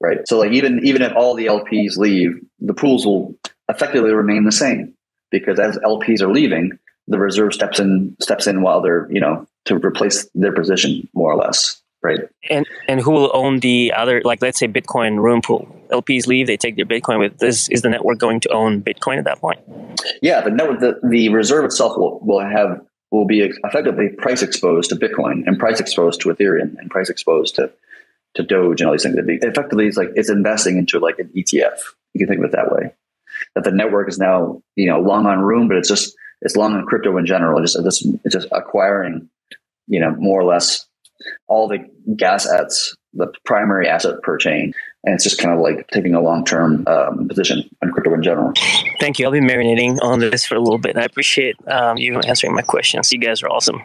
Right. 0.00 0.18
So 0.26 0.38
like 0.38 0.52
even 0.52 0.80
even 0.84 1.00
if 1.02 1.12
all 1.16 1.34
the 1.34 1.46
LPs 1.46 1.96
leave, 1.96 2.32
the 2.60 2.74
pools 2.74 3.06
will 3.06 3.34
effectively 3.68 4.12
remain 4.12 4.44
the 4.44 4.52
same 4.52 4.93
because 5.34 5.58
as 5.58 5.76
LPs 5.78 6.20
are 6.20 6.32
leaving, 6.32 6.78
the 7.08 7.18
reserve 7.18 7.52
steps 7.52 7.80
in 7.80 8.16
steps 8.20 8.46
in 8.46 8.62
while 8.62 8.80
they're 8.80 9.10
you 9.10 9.20
know 9.20 9.46
to 9.64 9.76
replace 9.76 10.28
their 10.34 10.52
position 10.52 11.08
more 11.12 11.32
or 11.32 11.36
less, 11.36 11.82
right? 12.02 12.20
And 12.48 12.66
and 12.88 13.00
who 13.00 13.10
will 13.10 13.30
own 13.34 13.58
the 13.60 13.92
other? 13.94 14.22
Like 14.24 14.40
let's 14.40 14.58
say 14.58 14.68
Bitcoin 14.68 15.22
Rune 15.22 15.42
pool. 15.42 15.68
LPs 15.90 16.26
leave, 16.26 16.46
they 16.46 16.56
take 16.56 16.76
their 16.76 16.86
Bitcoin 16.86 17.18
with 17.18 17.38
this. 17.38 17.68
Is 17.68 17.82
the 17.82 17.90
network 17.90 18.18
going 18.18 18.40
to 18.40 18.48
own 18.50 18.82
Bitcoin 18.82 19.18
at 19.18 19.24
that 19.24 19.40
point? 19.40 19.60
Yeah, 20.22 20.40
the 20.40 20.50
network, 20.50 20.80
the, 20.80 21.00
the 21.08 21.28
reserve 21.28 21.64
itself 21.64 21.96
will 21.96 22.20
will 22.20 22.40
have 22.40 22.80
will 23.10 23.26
be 23.26 23.40
effectively 23.64 24.08
price 24.18 24.42
exposed 24.42 24.90
to 24.90 24.96
Bitcoin 24.96 25.46
and 25.46 25.58
price 25.58 25.80
exposed 25.80 26.20
to 26.22 26.28
Ethereum 26.30 26.78
and 26.78 26.90
price 26.90 27.10
exposed 27.10 27.56
to 27.56 27.72
to 28.34 28.42
Doge 28.42 28.80
and 28.80 28.88
all 28.88 28.94
these 28.94 29.02
things. 29.02 29.16
Effectively, 29.18 29.86
it's 29.86 29.96
like 29.96 30.10
it's 30.14 30.30
investing 30.30 30.78
into 30.78 31.00
like 31.00 31.18
an 31.18 31.30
ETF. 31.36 31.78
You 32.14 32.20
can 32.20 32.28
think 32.28 32.38
of 32.38 32.44
it 32.46 32.52
that 32.52 32.70
way 32.70 32.92
that 33.54 33.64
the 33.64 33.70
network 33.70 34.08
is 34.08 34.18
now 34.18 34.62
you 34.76 34.88
know 34.88 35.00
long 35.00 35.26
on 35.26 35.40
Rune, 35.40 35.68
but 35.68 35.76
it's 35.76 35.88
just 35.88 36.14
it's 36.42 36.56
long 36.56 36.74
on 36.74 36.86
crypto 36.86 37.16
in 37.16 37.26
general. 37.26 37.62
It's 37.62 37.74
just 37.74 37.86
it's, 37.86 38.04
it's 38.24 38.34
just 38.34 38.48
acquiring 38.52 39.28
you 39.86 40.00
know 40.00 40.14
more 40.18 40.40
or 40.40 40.44
less 40.44 40.86
all 41.46 41.68
the 41.68 41.78
gas 42.16 42.46
assets, 42.46 42.96
the 43.12 43.32
primary 43.44 43.88
asset 43.88 44.20
per 44.22 44.36
chain. 44.36 44.72
And 45.04 45.14
it's 45.14 45.24
just 45.24 45.38
kind 45.38 45.54
of 45.54 45.60
like 45.60 45.86
taking 45.88 46.14
a 46.14 46.20
long 46.20 46.44
term 46.44 46.84
um, 46.86 47.28
position 47.28 47.68
on 47.82 47.92
crypto 47.92 48.14
in 48.14 48.22
general. 48.22 48.52
Thank 49.00 49.18
you. 49.18 49.26
I'll 49.26 49.32
be 49.32 49.40
marinating 49.40 49.98
on 50.02 50.20
this 50.20 50.46
for 50.46 50.54
a 50.54 50.60
little 50.60 50.78
bit. 50.78 50.96
I 50.96 51.04
appreciate 51.04 51.56
um, 51.68 51.98
you 51.98 52.18
answering 52.20 52.54
my 52.54 52.62
questions. 52.62 53.12
You 53.12 53.18
guys 53.18 53.42
are 53.42 53.48
awesome. 53.48 53.82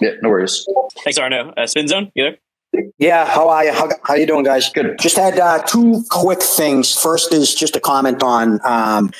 Yeah, 0.00 0.10
no 0.22 0.28
worries. 0.28 0.66
Thanks, 1.04 1.18
Arno. 1.18 1.52
Uh, 1.56 1.66
Spin 1.66 1.88
Zone, 1.88 2.12
you 2.14 2.24
there? 2.24 2.36
Yeah, 2.98 3.26
how 3.26 3.48
are 3.48 3.64
you? 3.64 3.72
How, 3.72 3.88
how 4.04 4.14
you 4.14 4.26
doing, 4.26 4.44
guys? 4.44 4.70
Good. 4.70 4.98
Just 4.98 5.16
had 5.16 5.38
uh, 5.38 5.62
two 5.62 6.02
quick 6.10 6.42
things. 6.42 6.94
First 6.94 7.32
is 7.32 7.54
just 7.54 7.76
a 7.76 7.80
comment 7.80 8.22
on 8.22 8.60
um, 8.64 9.10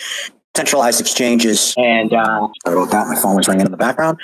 centralized 0.57 1.01
exchanges, 1.01 1.75
and 1.77 2.13
uh, 2.13 2.49
sorry 2.65 2.77
about 2.77 2.91
that. 2.91 3.07
My 3.09 3.17
phone 3.21 3.37
was 3.37 3.49
ringing 3.49 3.67
in 3.67 3.71
the 3.71 3.77
background. 3.77 4.19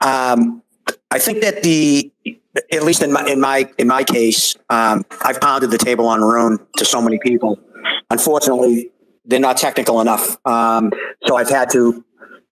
Um, 0.00 0.62
I 1.10 1.18
think 1.18 1.40
that 1.42 1.62
the, 1.62 2.12
at 2.72 2.84
least 2.84 3.02
in 3.02 3.12
my 3.12 3.26
in 3.26 3.40
my 3.40 3.68
in 3.78 3.88
my 3.88 4.04
case, 4.04 4.54
um, 4.68 5.04
I've 5.22 5.40
pounded 5.40 5.70
the 5.70 5.78
table 5.78 6.06
on 6.06 6.20
Rune 6.20 6.58
to 6.76 6.84
so 6.84 7.02
many 7.02 7.18
people. 7.18 7.58
Unfortunately, 8.10 8.90
they're 9.24 9.40
not 9.40 9.56
technical 9.56 10.00
enough, 10.00 10.36
um, 10.46 10.92
so 11.26 11.36
I've 11.36 11.50
had 11.50 11.70
to 11.70 12.04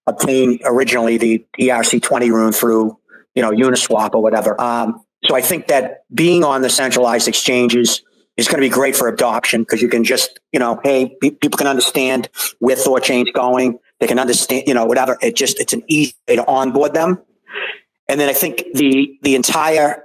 obtain 0.07 0.59
originally 0.65 1.19
the 1.19 1.45
ERC 1.61 2.03
twenty 2.03 2.31
Rune 2.31 2.53
through 2.53 2.99
you 3.35 3.43
know 3.43 3.51
Uniswap 3.51 4.15
or 4.15 4.23
whatever. 4.23 4.61
Um, 4.61 5.05
so 5.29 5.35
I 5.35 5.43
think 5.43 5.67
that 5.67 6.05
being 6.15 6.43
on 6.43 6.63
the 6.63 6.71
centralized 6.71 7.29
exchanges 7.29 8.03
is 8.39 8.47
going 8.47 8.63
to 8.63 8.67
be 8.67 8.73
great 8.73 8.97
for 8.97 9.09
adoption 9.09 9.63
because 9.63 9.83
you 9.83 9.89
can 9.89 10.05
just, 10.05 10.41
you 10.53 10.59
know, 10.59 10.81
hey, 10.85 11.15
people 11.21 11.59
can 11.59 11.67
understand 11.67 12.29
where 12.61 12.77
Thorchain's 12.77 13.31
going. 13.33 13.79
They 14.01 14.07
can 14.07 14.19
understand, 14.19 14.65
you 14.67 14.75
know, 14.75 14.87
whatever. 14.87 15.19
It 15.21 15.37
just, 15.37 15.61
it's 15.61 15.73
an 15.73 15.83
easy 15.89 16.15
way 16.27 16.37
to 16.37 16.47
onboard 16.47 16.95
them. 16.95 17.21
And 18.09 18.19
then 18.19 18.29
I 18.29 18.33
think 18.33 18.65
the, 18.73 19.19
the 19.23 19.35
entire, 19.35 20.05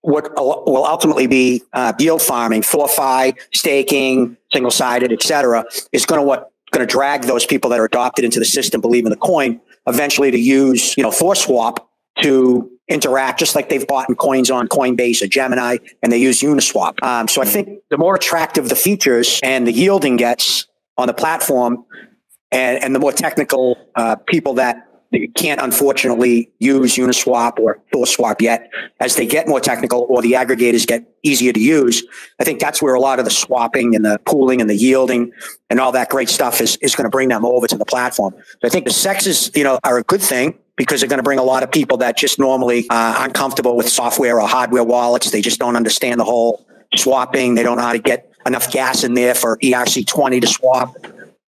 what 0.00 0.34
will 0.36 0.86
ultimately 0.86 1.26
be 1.26 1.62
uh, 1.72 1.92
yield 1.98 2.22
farming, 2.22 2.62
Thorfi, 2.62 3.36
staking, 3.52 4.36
single 4.52 4.70
sided, 4.70 5.12
et 5.12 5.22
cetera, 5.22 5.64
is 5.92 6.06
going 6.06 6.20
to 6.20 6.26
what, 6.26 6.52
going 6.70 6.86
to 6.86 6.90
drag 6.90 7.22
those 7.24 7.44
people 7.44 7.68
that 7.70 7.80
are 7.80 7.84
adopted 7.84 8.24
into 8.24 8.38
the 8.38 8.44
system, 8.44 8.80
believe 8.80 9.04
in 9.04 9.10
the 9.10 9.16
coin, 9.16 9.60
eventually 9.86 10.30
to 10.30 10.38
use, 10.38 10.96
you 10.96 11.02
know, 11.02 11.10
Swap 11.10 11.90
to 12.22 12.70
interact 12.88 13.38
just 13.38 13.54
like 13.54 13.68
they've 13.68 13.86
bought 13.86 14.08
in 14.08 14.14
coins 14.14 14.50
on 14.50 14.68
Coinbase 14.68 15.22
or 15.22 15.26
Gemini 15.26 15.78
and 16.02 16.12
they 16.12 16.18
use 16.18 16.40
Uniswap. 16.40 17.02
Um, 17.02 17.28
so 17.28 17.40
I 17.40 17.46
think 17.46 17.80
the 17.90 17.96
more 17.96 18.14
attractive 18.14 18.68
the 18.68 18.76
features 18.76 19.40
and 19.42 19.66
the 19.66 19.72
yielding 19.72 20.16
gets 20.16 20.66
on 20.98 21.06
the 21.06 21.14
platform 21.14 21.84
and, 22.52 22.82
and 22.82 22.94
the 22.94 22.98
more 22.98 23.12
technical 23.12 23.76
uh, 23.96 24.16
people 24.16 24.54
that 24.54 24.86
can't 25.36 25.60
unfortunately 25.60 26.50
use 26.58 26.96
Uniswap 26.96 27.58
or 27.58 27.80
Swap 28.04 28.42
yet, 28.42 28.68
as 29.00 29.16
they 29.16 29.26
get 29.26 29.46
more 29.46 29.60
technical 29.60 30.06
or 30.08 30.20
the 30.20 30.32
aggregators 30.32 30.86
get 30.86 31.04
easier 31.22 31.52
to 31.52 31.60
use, 31.60 32.04
I 32.40 32.44
think 32.44 32.60
that's 32.60 32.82
where 32.82 32.94
a 32.94 33.00
lot 33.00 33.18
of 33.18 33.24
the 33.24 33.30
swapping 33.30 33.94
and 33.94 34.04
the 34.04 34.18
pooling 34.26 34.60
and 34.60 34.68
the 34.68 34.74
yielding 34.74 35.30
and 35.70 35.78
all 35.78 35.92
that 35.92 36.08
great 36.08 36.28
stuff 36.28 36.60
is, 36.60 36.76
is 36.76 36.94
going 36.96 37.04
to 37.04 37.10
bring 37.10 37.28
them 37.28 37.44
over 37.44 37.66
to 37.68 37.78
the 37.78 37.84
platform. 37.84 38.34
So 38.34 38.66
I 38.66 38.68
think 38.68 38.84
the 38.86 38.90
CEXes, 38.90 39.56
you 39.56 39.64
know, 39.64 39.78
are 39.84 39.98
a 39.98 40.02
good 40.02 40.22
thing 40.22 40.58
because 40.76 41.00
they're 41.00 41.08
going 41.08 41.18
to 41.18 41.24
bring 41.24 41.38
a 41.38 41.44
lot 41.44 41.62
of 41.62 41.70
people 41.70 41.98
that 41.98 42.16
just 42.16 42.38
normally 42.38 42.86
uh, 42.90 43.16
aren't 43.18 43.34
comfortable 43.34 43.76
with 43.76 43.88
software 43.88 44.40
or 44.40 44.48
hardware 44.48 44.84
wallets. 44.84 45.30
They 45.30 45.40
just 45.40 45.60
don't 45.60 45.76
understand 45.76 46.20
the 46.20 46.24
whole 46.24 46.66
swapping. 46.94 47.54
They 47.54 47.62
don't 47.62 47.76
know 47.76 47.84
how 47.84 47.92
to 47.92 47.98
get 47.98 48.32
enough 48.46 48.70
gas 48.70 49.04
in 49.04 49.14
there 49.14 49.34
for 49.34 49.58
ERC20 49.58 50.40
to 50.40 50.46
swap. 50.46 50.96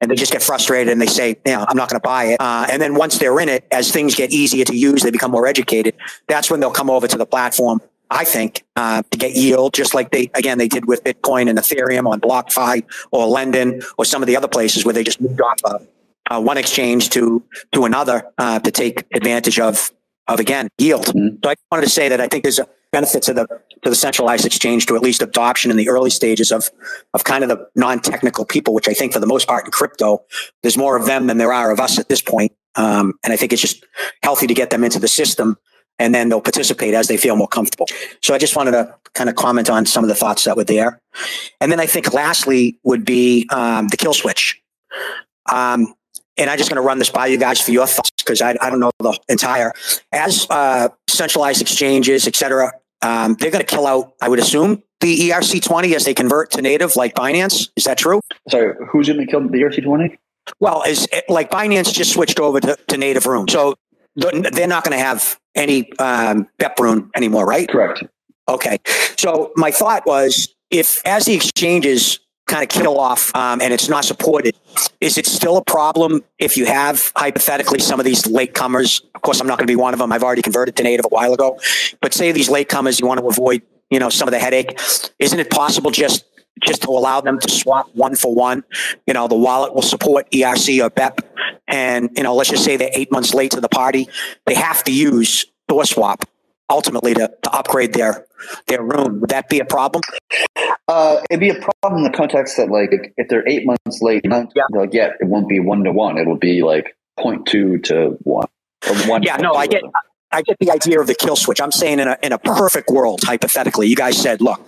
And 0.01 0.11
they 0.11 0.15
just 0.15 0.33
get 0.33 0.43
frustrated 0.43 0.93
and 0.93 1.01
they 1.01 1.07
say, 1.07 1.37
"Yeah, 1.47 1.65
I'm 1.67 1.77
not 1.77 1.89
going 1.89 1.99
to 1.99 2.07
buy 2.07 2.25
it." 2.25 2.41
Uh, 2.41 2.67
and 2.71 2.83
then 2.83 2.97
once 2.97 3.19
they're 3.19 3.41
in 3.41 3.49
it, 3.49 3.67
as 3.71 3.91
things 3.91 4.15
get 4.15 4.31
easier 4.31 4.63
to 4.67 4.77
use, 4.77 5.03
they 5.03 5.11
become 5.11 5.31
more 5.31 5.47
educated. 5.47 5.95
That's 6.29 6.51
when 6.51 6.61
they'll 6.61 6.71
come 6.71 6.91
over 6.91 7.09
to 7.09 7.17
the 7.17 7.25
platform 7.25 7.81
I 8.11 8.25
think, 8.25 8.65
uh, 8.77 9.03
to 9.11 9.19
get 9.19 9.35
yield, 9.35 9.75
just 9.75 9.95
like 9.95 10.11
they, 10.11 10.31
again, 10.35 10.59
they 10.59 10.69
did 10.69 10.87
with 10.87 11.03
Bitcoin 11.03 11.49
and 11.49 11.59
Ethereum 11.59 12.09
on 12.09 12.21
BlockFi 12.21 12.85
or 13.11 13.27
Lending 13.27 13.83
or 13.99 14.05
some 14.05 14.23
of 14.23 14.29
the 14.29 14.37
other 14.37 14.49
places 14.49 14.85
where 14.85 14.95
they 14.95 15.03
just 15.03 15.21
moved 15.21 15.41
off 15.41 15.59
of 15.65 15.87
uh, 16.31 16.41
one 16.41 16.59
exchange 16.59 17.11
to, 17.11 17.43
to 17.73 17.85
another 17.85 18.25
uh, 18.39 18.59
to 18.61 18.71
take 18.71 19.05
advantage 19.15 19.59
of, 19.59 19.91
of 20.29 20.41
again, 20.41 20.69
yield. 20.79 21.07
Mm-hmm. 21.07 21.37
So 21.43 21.51
I 21.51 21.55
wanted 21.71 21.85
to 21.85 21.91
say 21.91 22.09
that 22.09 22.21
I 22.21 22.29
think 22.29 22.43
there's 22.45 22.59
a 22.59 22.69
benefit 22.93 23.23
to 23.25 23.35
the, 23.35 23.47
to 23.83 23.91
the 23.91 23.97
centralized 23.97 24.47
exchange 24.47 24.87
to 24.87 24.97
at 24.97 25.03
least 25.03 25.23
adoption 25.23 25.71
in 25.71 25.77
the 25.77 25.89
early 25.89 26.11
stages 26.11 26.51
of, 26.51 26.71
of 27.15 27.25
kind 27.25 27.45
of 27.45 27.51
the 27.51 27.69
non-technical 27.75 28.45
people, 28.45 28.75
which 28.75 28.89
I 28.89 28.95
think 28.95 29.13
for 29.13 29.21
the 29.21 29.27
most 29.27 29.47
part 29.47 29.65
in 29.65 29.71
crypto, 29.71 30.25
there's 30.63 30.79
more 30.79 30.97
of 30.97 31.07
them 31.07 31.27
than 31.27 31.39
there 31.39 31.53
are 31.53 31.71
of 31.71 31.81
us 31.81 31.99
at 31.99 32.09
this 32.09 32.23
point. 32.23 32.53
Um, 32.75 33.15
and 33.25 33.33
I 33.33 33.37
think 33.37 33.53
it's 33.53 33.63
just 33.63 33.85
healthy 34.23 34.47
to 34.47 34.55
get 34.55 34.71
them 34.71 34.85
into 34.85 34.99
the 34.99 35.09
system 35.09 35.57
and 35.99 36.15
then 36.15 36.29
they'll 36.29 36.41
participate 36.41 36.95
as 36.95 37.09
they 37.09 37.17
feel 37.17 37.37
more 37.37 37.49
comfortable. 37.49 37.87
So 38.23 38.35
I 38.35 38.39
just 38.39 38.57
wanted 38.57 38.73
to 38.73 38.95
kind 39.15 39.31
of 39.31 39.37
comment 39.37 39.71
on 39.71 39.87
some 39.87 40.05
of 40.05 40.09
the 40.09 40.15
thoughts 40.15 40.45
that 40.45 40.57
were 40.57 40.65
there. 40.65 41.01
And 41.61 41.73
then 41.73 41.81
I 41.81 41.87
think 41.87 42.13
lastly 42.13 42.79
would 42.85 43.05
be 43.05 43.49
um, 43.51 43.89
the 43.89 43.97
kill 43.97 44.13
switch. 44.13 44.61
Um, 45.51 45.95
and 46.37 46.51
I'm 46.51 46.59
just 46.59 46.71
going 46.71 46.81
to 46.81 46.87
run 46.87 46.99
this 46.99 47.11
by 47.11 47.27
you 47.27 47.39
guys 47.39 47.61
for 47.61 47.71
your 47.71 47.87
thoughts 47.87 48.11
because 48.19 48.41
I, 48.41 48.57
I, 48.61 48.71
don't 48.71 48.81
know 48.81 48.91
the 48.99 49.19
entire 49.29 49.73
as 50.13 50.47
uh, 50.51 50.89
centralized 51.09 51.61
exchanges, 51.61 52.27
et 52.27 52.37
cetera. 52.37 52.73
Um, 53.03 53.37
they're 53.39 53.51
going 53.51 53.65
to 53.65 53.75
kill 53.75 53.87
out, 53.87 54.15
I 54.21 54.29
would 54.29 54.39
assume, 54.39 54.83
the 55.01 55.31
ERC20 55.31 55.95
as 55.95 56.05
they 56.05 56.15
convert 56.15 56.51
to 56.53 56.63
native, 56.63 56.97
like 56.97 57.15
Binance. 57.15 57.69
Is 57.77 57.85
that 57.85 57.99
true? 57.99 58.21
So, 58.49 58.73
who's 58.91 59.09
going 59.09 59.21
to 59.21 59.27
kill 59.27 59.41
the 59.41 59.59
ERC20? 59.59 60.17
Well, 60.61 60.83
is 60.83 61.09
like 61.29 61.51
Binance 61.51 61.93
just 61.93 62.13
switched 62.13 62.41
over 62.41 62.61
to, 62.61 62.77
to 62.89 62.97
native 62.97 63.27
Rune, 63.27 63.49
so 63.49 63.75
they're 64.15 64.67
not 64.67 64.85
going 64.85 64.97
to 64.97 65.05
have 65.05 65.39
any 65.55 65.93
um, 65.99 66.49
BEP-RUNE 66.59 67.11
anymore, 67.15 67.45
right? 67.45 67.69
Correct. 67.69 68.05
Okay. 68.49 68.79
So 69.19 69.53
my 69.57 69.71
thought 69.71 70.07
was 70.07 70.55
if 70.71 71.05
as 71.07 71.25
the 71.25 71.35
exchanges 71.35 72.21
kind 72.47 72.63
of 72.63 72.69
kill 72.69 72.99
off 72.99 73.35
um, 73.35 73.61
and 73.61 73.73
it's 73.73 73.89
not 73.89 74.05
supported, 74.05 74.57
is 75.01 75.19
it 75.19 75.27
still 75.27 75.57
a 75.57 75.65
problem 75.65 76.23
if 76.39 76.57
you 76.57 76.67
have 76.67 77.13
hypothetically 77.17 77.81
some 77.81 78.01
of 78.01 78.07
these 78.07 78.23
latecomers? 78.25 79.03
Of 79.15 79.23
course, 79.23 79.41
I'm 79.41 79.47
not 79.47 79.59
going 79.59 79.67
to 79.67 79.71
be 79.71 79.77
one 79.77 79.93
of 79.93 79.99
them. 79.99 80.13
I've 80.13 80.23
already 80.23 80.43
converted 80.43 80.77
to 80.77 80.83
native 80.83 81.05
a 81.05 81.09
while 81.09 81.35
ago. 81.35 81.59
But 82.01 82.15
say 82.15 82.33
these 82.33 82.49
latecomers, 82.49 83.01
you 83.01 83.07
want 83.07 83.21
to 83.21 83.27
avoid, 83.27 83.63
you 83.91 83.99
know, 83.99 84.09
some 84.09 84.29
of 84.29 84.33
the 84.33 84.39
headache. 84.39 84.79
Isn't 85.19 85.41
it 85.41 85.51
possible 85.51 85.91
just 85.91 86.25
just 86.63 86.83
to 86.83 86.89
allow 86.89 87.21
them 87.21 87.39
to 87.39 87.51
swap 87.51 87.91
one 87.95 88.15
for 88.15 88.35
one. 88.35 88.65
You 89.07 89.15
know, 89.15 89.29
the 89.29 89.37
wallet 89.37 89.75
will 89.75 89.83
support 89.83 90.31
ERC 90.31 90.83
or 90.83 90.91
BEP. 90.91 91.21
And, 91.69 92.11
you 92.17 92.23
know, 92.23 92.35
let's 92.35 92.51
just 92.51 92.65
say 92.65 92.77
they're 92.77 92.91
eight 92.95 93.13
months 93.13 93.35
late 93.35 93.51
to 93.53 93.61
the 93.61 93.69
party. 93.69 94.09
They 94.47 94.55
have 94.55 94.83
to 94.85 94.93
use 94.93 95.45
ThorSwap 95.71 96.23
ultimately 96.71 97.15
to, 97.15 97.31
to 97.43 97.51
upgrade 97.53 97.93
their 97.93 98.27
their 98.67 98.83
Rune. 98.83 99.21
Would 99.21 99.31
that 99.31 99.49
be 99.49 99.61
a 99.61 99.65
problem? 99.65 100.03
Uh, 100.89 101.21
it'd 101.31 101.41
be 101.41 101.51
a 101.51 101.61
problem 101.61 102.05
in 102.05 102.11
the 102.11 102.17
context 102.17 102.57
that 102.57 102.71
like 102.71 103.13
if 103.17 103.29
they're 103.29 103.47
eight 103.49 103.67
months 103.67 104.01
late, 104.01 104.23
yeah. 104.25 104.45
like 104.71 104.93
yeah, 104.93 105.11
it 105.21 105.27
won't 105.27 105.49
be 105.49 105.59
one 105.59 105.83
to 105.85 105.93
one. 105.93 106.17
It'll 106.17 106.37
be 106.37 106.63
like 106.63 106.97
0.2 107.19 107.83
to 107.85 108.17
one. 108.23 108.47
One 109.07 109.23
yeah, 109.23 109.37
no, 109.37 109.53
I 109.55 109.67
get 109.67 109.83
I 110.31 110.43
get 110.43 110.59
the 110.61 110.71
idea 110.71 111.01
of 111.01 111.09
the 111.09 111.15
kill 111.15 111.35
switch. 111.35 111.61
I'm 111.61 111.73
saying 111.73 111.99
in 111.99 112.07
a 112.07 112.17
in 112.23 112.33
a 112.33 112.39
perfect 112.39 112.91
world, 112.91 113.21
hypothetically, 113.25 113.89
you 113.89 113.97
guys 113.97 114.17
said, 114.17 114.41
look, 114.41 114.61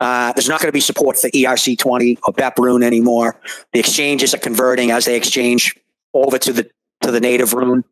uh, 0.00 0.32
there's 0.32 0.48
not 0.48 0.60
going 0.60 0.68
to 0.68 0.72
be 0.72 0.80
support 0.80 1.18
for 1.18 1.28
ERC20 1.28 2.18
or 2.24 2.32
BEP-RUNE 2.32 2.82
anymore. 2.82 3.40
The 3.72 3.80
exchanges 3.80 4.34
are 4.34 4.38
converting 4.38 4.90
as 4.90 5.04
they 5.06 5.16
exchange 5.16 5.74
over 6.14 6.38
to 6.38 6.52
the 6.52 6.70
to 7.02 7.10
the 7.10 7.20
native 7.20 7.52
rune. 7.52 7.84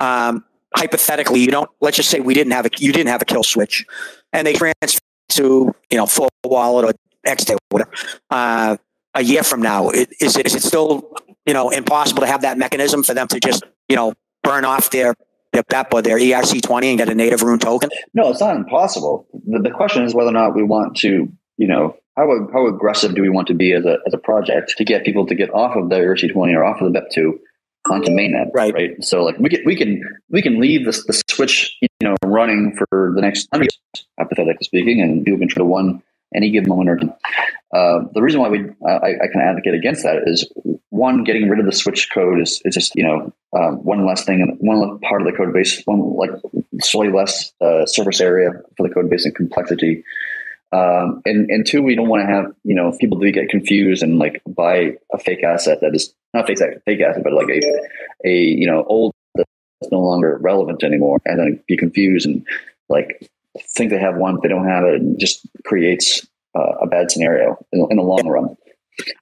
Um, 0.00 0.44
hypothetically, 0.74 1.40
you 1.40 1.50
don't. 1.50 1.70
Let's 1.80 1.96
just 1.96 2.10
say 2.10 2.20
we 2.20 2.34
didn't 2.34 2.52
have 2.52 2.66
a 2.66 2.70
you 2.78 2.92
didn't 2.92 3.08
have 3.08 3.22
a 3.22 3.26
kill 3.26 3.42
switch, 3.42 3.84
and 4.32 4.46
they 4.46 4.54
transfer 4.54 5.00
to 5.30 5.74
you 5.90 5.98
know 5.98 6.06
full 6.06 6.28
wallet 6.44 6.84
or 6.84 6.92
XT 7.26 7.56
whatever. 7.70 7.90
Uh, 8.30 8.76
a 9.14 9.22
year 9.22 9.42
from 9.42 9.60
now, 9.60 9.90
is 9.90 10.36
it 10.36 10.46
is 10.46 10.54
it 10.54 10.62
still 10.62 11.12
you 11.46 11.54
know 11.54 11.70
impossible 11.70 12.20
to 12.20 12.26
have 12.26 12.42
that 12.42 12.58
mechanism 12.58 13.02
for 13.02 13.14
them 13.14 13.26
to 13.28 13.40
just 13.40 13.64
you 13.88 13.96
know 13.96 14.14
burn 14.42 14.64
off 14.64 14.90
their 14.90 15.14
their 15.52 15.64
BEP 15.64 15.94
or 15.94 16.02
their 16.02 16.16
ERC20 16.16 16.84
and 16.84 16.98
get 16.98 17.08
a 17.08 17.14
native 17.14 17.42
rune 17.42 17.58
token? 17.58 17.90
No, 18.14 18.30
it's 18.30 18.40
not 18.40 18.54
impossible. 18.54 19.26
The, 19.46 19.58
the 19.58 19.70
question 19.70 20.04
is 20.04 20.14
whether 20.14 20.30
or 20.30 20.32
not 20.32 20.54
we 20.54 20.62
want 20.62 20.96
to 20.98 21.28
you 21.60 21.66
know, 21.66 21.94
how, 22.16 22.26
how 22.54 22.66
aggressive 22.66 23.14
do 23.14 23.20
we 23.20 23.28
want 23.28 23.46
to 23.48 23.54
be 23.54 23.72
as 23.72 23.84
a, 23.84 23.98
as 24.06 24.14
a 24.14 24.18
project 24.18 24.72
to 24.78 24.84
get 24.84 25.04
people 25.04 25.26
to 25.26 25.34
get 25.34 25.52
off 25.52 25.76
of 25.76 25.90
the 25.90 25.96
ERC20 25.96 26.56
or 26.56 26.64
off 26.64 26.80
of 26.80 26.90
the 26.90 26.98
BEP2 26.98 27.38
onto 27.90 28.10
mainnet, 28.10 28.50
right? 28.54 28.74
Right. 28.74 29.02
So 29.02 29.22
like 29.22 29.38
we 29.38 29.48
can 29.48 29.62
we 29.64 29.76
can 29.76 30.02
we 30.28 30.42
can 30.42 30.60
leave 30.60 30.84
this 30.84 31.04
the 31.06 31.22
switch 31.30 31.76
you 31.80 31.88
know 32.02 32.16
running 32.24 32.76
for 32.76 33.12
the 33.14 33.20
next 33.20 33.48
hundred 33.52 33.68
years, 33.72 34.06
hypothetically 34.18 34.64
speaking, 34.64 35.00
and 35.00 35.24
people 35.24 35.38
can 35.38 35.48
try 35.48 35.60
to 35.60 35.64
one 35.64 36.02
any 36.34 36.50
given 36.50 36.68
moment 36.68 36.90
or. 36.90 37.00
Uh, 37.72 38.04
the 38.14 38.20
reason 38.20 38.40
why 38.40 38.48
we 38.48 38.68
uh, 38.84 38.98
I, 39.00 39.10
I 39.10 39.28
can 39.30 39.40
advocate 39.40 39.74
against 39.74 40.02
that 40.02 40.24
is 40.26 40.50
one 40.88 41.22
getting 41.22 41.48
rid 41.48 41.60
of 41.60 41.66
the 41.66 41.72
switch 41.72 42.10
code 42.10 42.40
is, 42.40 42.60
is 42.64 42.74
just 42.74 42.94
you 42.96 43.04
know 43.04 43.32
um, 43.56 43.76
one 43.84 44.04
less 44.04 44.24
thing 44.24 44.42
and 44.42 44.56
one 44.58 44.98
part 45.00 45.22
of 45.22 45.26
the 45.26 45.32
code 45.32 45.52
base 45.52 45.80
one 45.84 46.00
like 46.16 46.30
slightly 46.80 47.12
less 47.12 47.52
uh, 47.60 47.86
surface 47.86 48.20
area 48.20 48.50
for 48.76 48.86
the 48.86 48.92
code 48.92 49.08
base 49.08 49.24
and 49.24 49.36
complexity 49.36 50.02
um, 50.72 51.22
and 51.24 51.50
and 51.50 51.66
two, 51.66 51.82
we 51.82 51.96
don't 51.96 52.08
want 52.08 52.22
to 52.22 52.32
have 52.32 52.52
you 52.64 52.74
know 52.74 52.96
people 53.00 53.18
do 53.18 53.30
get 53.32 53.48
confused 53.48 54.02
and 54.02 54.18
like 54.18 54.40
buy 54.46 54.96
a 55.12 55.18
fake 55.18 55.42
asset 55.42 55.80
that 55.80 55.94
is 55.94 56.14
not 56.32 56.46
fake 56.46 56.58
fake 56.84 57.00
asset, 57.00 57.24
but 57.24 57.32
like 57.32 57.48
a 57.48 57.60
a 58.24 58.32
you 58.32 58.66
know 58.66 58.84
old 58.84 59.12
that's 59.34 59.90
no 59.90 60.00
longer 60.00 60.38
relevant 60.40 60.84
anymore, 60.84 61.18
and 61.24 61.38
then 61.40 61.62
be 61.66 61.76
confused 61.76 62.26
and 62.26 62.46
like 62.88 63.28
think 63.76 63.90
they 63.90 63.98
have 63.98 64.16
one, 64.16 64.36
but 64.36 64.42
they 64.42 64.48
don't 64.48 64.66
have 64.66 64.84
it, 64.84 65.00
and 65.00 65.18
just 65.18 65.46
creates 65.64 66.26
uh, 66.56 66.74
a 66.82 66.86
bad 66.86 67.10
scenario 67.10 67.58
in, 67.72 67.86
in 67.90 67.96
the 67.96 68.02
long 68.02 68.26
run. 68.28 68.56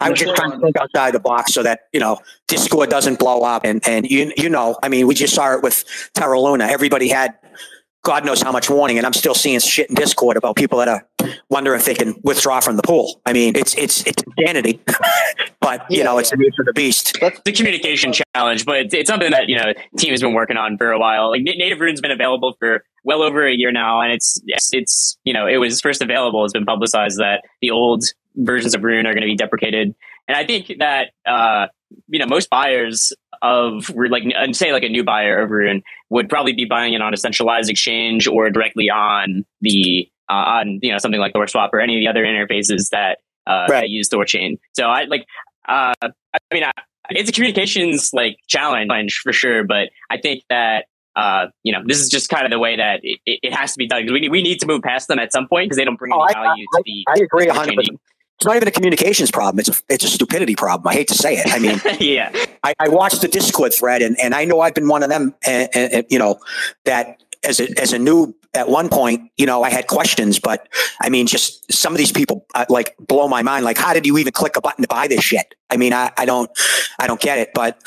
I'm 0.01 0.15
just 0.15 0.35
trying 0.35 0.51
to 0.51 0.59
think 0.59 0.77
outside 0.77 1.15
the 1.15 1.21
box 1.21 1.55
so 1.55 1.63
that 1.63 1.83
you 1.93 2.01
know 2.01 2.19
Discord 2.47 2.91
doesn't 2.91 3.19
blow 3.19 3.41
up, 3.41 3.65
and 3.65 3.81
and 3.89 4.11
you 4.11 4.33
you 4.37 4.51
know, 4.51 4.77
I 4.83 4.89
mean, 4.89 5.07
we 5.07 5.15
just 5.15 5.35
saw 5.35 5.55
it 5.55 5.63
with 5.63 5.85
Terra 6.15 6.39
Luna. 6.39 6.67
Everybody 6.67 7.09
had 7.09 7.35
God 8.03 8.25
knows 8.25 8.43
how 8.43 8.53
much 8.53 8.71
warning, 8.71 8.97
and 8.97 9.07
I'm 9.07 9.13
still 9.13 9.35
seeing 9.35 9.59
shit 9.61 9.89
in 9.89 9.95
Discord 9.95 10.37
about 10.37 10.57
people 10.57 10.79
that 10.79 10.89
are 10.89 11.07
wonder 11.51 11.75
if 11.75 11.85
they 11.85 11.95
can 11.95 12.15
withdraw 12.23 12.61
from 12.61 12.77
the 12.77 12.83
pool. 12.83 13.21
I 13.27 13.33
mean, 13.33 13.57
it's 13.57 13.75
it's 13.77 14.07
it's 14.07 14.23
insanity, 14.37 14.81
but 15.61 15.85
you 15.91 15.99
yeah, 15.99 16.05
know, 16.05 16.19
it's 16.19 16.31
the 16.31 16.37
nature 16.37 16.63
of 16.63 16.67
the 16.67 16.73
beast. 16.73 17.19
That's 17.21 17.41
the 17.45 17.53
communication 17.53 18.13
challenge, 18.35 18.65
but 18.65 18.77
it's, 18.77 18.95
it's, 18.95 19.09
something 19.09 19.31
that 19.31 19.49
you 19.49 19.57
know 19.57 19.73
team 19.99 20.11
has 20.11 20.21
been 20.21 20.33
working 20.33 20.57
on 20.57 20.79
for 20.79 20.93
a 20.93 20.99
while. 20.99 21.31
Like 21.31 21.43
Native 21.43 21.81
Rune's 21.81 22.01
been 22.01 22.11
available 22.11 22.55
for 22.59 22.85
well 23.05 23.23
over 23.23 23.47
a 23.47 23.53
year 23.53 23.73
now, 23.73 24.01
and 24.01 24.13
it's 24.13 24.41
it's 24.73 25.19
you 25.25 25.33
know 25.33 25.47
it 25.47 25.57
was 25.59 25.81
first 25.81 26.03
available. 26.03 26.45
It's 26.45 26.53
been 26.53 26.67
publicized 26.67 27.19
that 27.19 27.43
the 27.61 27.71
old 27.71 28.05
versions 28.37 28.75
of 28.75 28.83
Rune 28.83 29.07
are 29.07 29.13
going 29.13 29.23
to 29.23 29.29
be 29.29 29.37
deprecated, 29.37 29.95
and 30.27 30.37
I 30.37 30.47
think 30.47 30.73
that 30.79 31.11
uh, 31.27 31.67
you 32.09 32.19
know 32.19 32.27
most 32.27 32.49
buyers 32.51 33.13
of 33.43 33.91
like 33.95 34.25
and 34.35 34.57
say 34.57 34.73
like 34.73 34.83
a 34.83 34.89
new 34.89 35.05
buyer 35.05 35.41
of 35.41 35.51
Rune 35.51 35.83
would 36.11 36.29
probably 36.29 36.53
be 36.53 36.65
buying 36.65 36.95
it 36.95 37.03
on 37.03 37.13
a 37.13 37.17
centralized 37.17 37.71
exchange 37.71 38.27
or 38.27 38.51
directly 38.51 38.91
on 38.91 39.45
the 39.61 40.09
uh, 40.29 40.33
on 40.33 40.79
you 40.83 40.93
know 40.93 40.99
something 40.99 41.21
like 41.21 41.33
ThorSwap 41.33 41.71
or 41.73 41.81
any 41.81 41.97
of 41.97 42.01
the 42.01 42.09
other 42.09 42.25
interfaces 42.25 42.91
that 42.91 43.19
uh, 43.47 43.67
right. 43.69 43.81
that 43.81 43.91
use 43.91 44.09
Thorchain. 44.09 44.59
So 44.73 44.85
I 44.85 45.05
like 45.05 45.25
uh, 45.69 45.95
I 46.03 46.11
mean 46.53 46.65
I, 46.65 46.73
it's 47.11 47.31
a 47.31 47.33
communications 47.33 48.11
like 48.13 48.39
challenge 48.47 49.21
for 49.23 49.33
sure, 49.33 49.65
but 49.65 49.91
I 50.11 50.19
think 50.19 50.45
that 50.51 50.87
uh, 51.17 51.47
you 51.65 51.73
know, 51.73 51.81
this 51.85 51.99
is 51.99 52.09
just 52.09 52.29
kind 52.29 52.45
of 52.45 52.53
the 52.53 52.61
way 52.61 52.77
that 52.77 53.01
it, 53.03 53.19
it 53.27 53.53
has 53.53 53.73
to 53.73 53.79
be 53.79 53.89
done 53.89 54.03
because 54.03 54.13
we 54.13 54.21
need, 54.21 54.31
we 54.31 54.41
need 54.41 54.61
to 54.61 54.67
move 54.67 54.83
past 54.83 55.09
them 55.09 55.19
at 55.19 55.33
some 55.33 55.49
point 55.49 55.67
because 55.67 55.77
they 55.77 55.85
don't 55.85 55.99
bring 55.99 56.13
oh, 56.13 56.23
any 56.23 56.35
value 56.35 56.65
I, 56.75 56.79
to 56.79 56.83
the. 56.85 57.05
I 57.09 57.15
agree 57.25 57.47
100 57.49 57.99
it's 58.39 58.47
not 58.47 58.55
even 58.55 58.69
a 58.69 58.71
communications 58.71 59.33
problem. 59.33 59.59
It's 59.59 59.69
a, 59.69 59.83
it's 59.89 60.05
a 60.05 60.09
stupidity 60.09 60.55
problem. 60.55 60.87
I 60.89 60.95
hate 60.95 61.09
to 61.09 61.15
say 61.15 61.35
it. 61.39 61.53
I 61.53 61.59
mean, 61.59 61.81
yeah, 62.01 62.31
I, 62.63 62.73
I, 62.79 62.89
watched 62.89 63.21
the 63.21 63.27
Discord 63.27 63.75
thread 63.75 64.01
and, 64.01 64.17
and 64.21 64.33
I 64.33 64.45
know 64.45 64.61
I've 64.61 64.75
been 64.75 64.87
one 64.87 65.03
of 65.03 65.09
them, 65.09 65.35
and, 65.45 65.69
and, 65.75 66.07
you 66.09 66.21
know, 66.21 66.39
that 66.85 67.21
as 67.43 67.59
a, 67.59 67.69
as 67.81 67.93
a 67.93 67.99
noob 67.99 68.35
at 68.55 68.69
one 68.69 68.89
point, 68.89 69.33
you 69.37 69.45
know, 69.45 69.65
I 69.65 69.71
had 69.71 69.89
questions, 69.89 70.39
but 70.39 70.69
I 71.01 71.09
mean, 71.09 71.27
just 71.27 71.71
some 71.73 71.93
of 71.93 71.99
these 71.99 72.13
people 72.13 72.47
uh, 72.55 72.65
like 72.69 72.97
blow 72.99 73.27
my 73.27 73.43
mind. 73.43 73.65
Like, 73.65 73.77
how 73.77 73.93
did 73.93 74.07
you 74.07 74.17
even 74.19 74.33
click 74.33 74.57
a 74.57 74.61
button 74.61 74.83
to 74.83 74.89
buy 74.89 75.09
this 75.09 75.25
shit? 75.25 75.57
I 75.69 75.77
mean, 75.77 75.93
I, 75.93 76.13
I 76.17 76.25
don't, 76.25 76.49
I 76.99 77.09
don't 77.09 77.21
get 77.21 77.39
it. 77.39 77.51
But 77.55 77.83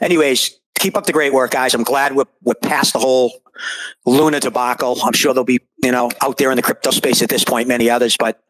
anyways, 0.00 0.58
keep 0.82 0.96
up 0.96 1.06
the 1.06 1.12
great 1.12 1.32
work, 1.32 1.52
guys. 1.52 1.74
I'm 1.74 1.84
glad 1.84 2.14
we're, 2.14 2.24
we're 2.42 2.54
past 2.54 2.92
the 2.92 2.98
whole 2.98 3.32
Luna 4.04 4.40
debacle. 4.40 4.98
I'm 5.04 5.12
sure 5.12 5.32
there'll 5.32 5.44
be, 5.44 5.60
you 5.82 5.92
know, 5.92 6.10
out 6.20 6.38
there 6.38 6.50
in 6.50 6.56
the 6.56 6.62
crypto 6.62 6.90
space 6.90 7.22
at 7.22 7.28
this 7.28 7.44
point, 7.44 7.68
many 7.68 7.88
others. 7.88 8.16
But 8.18 8.42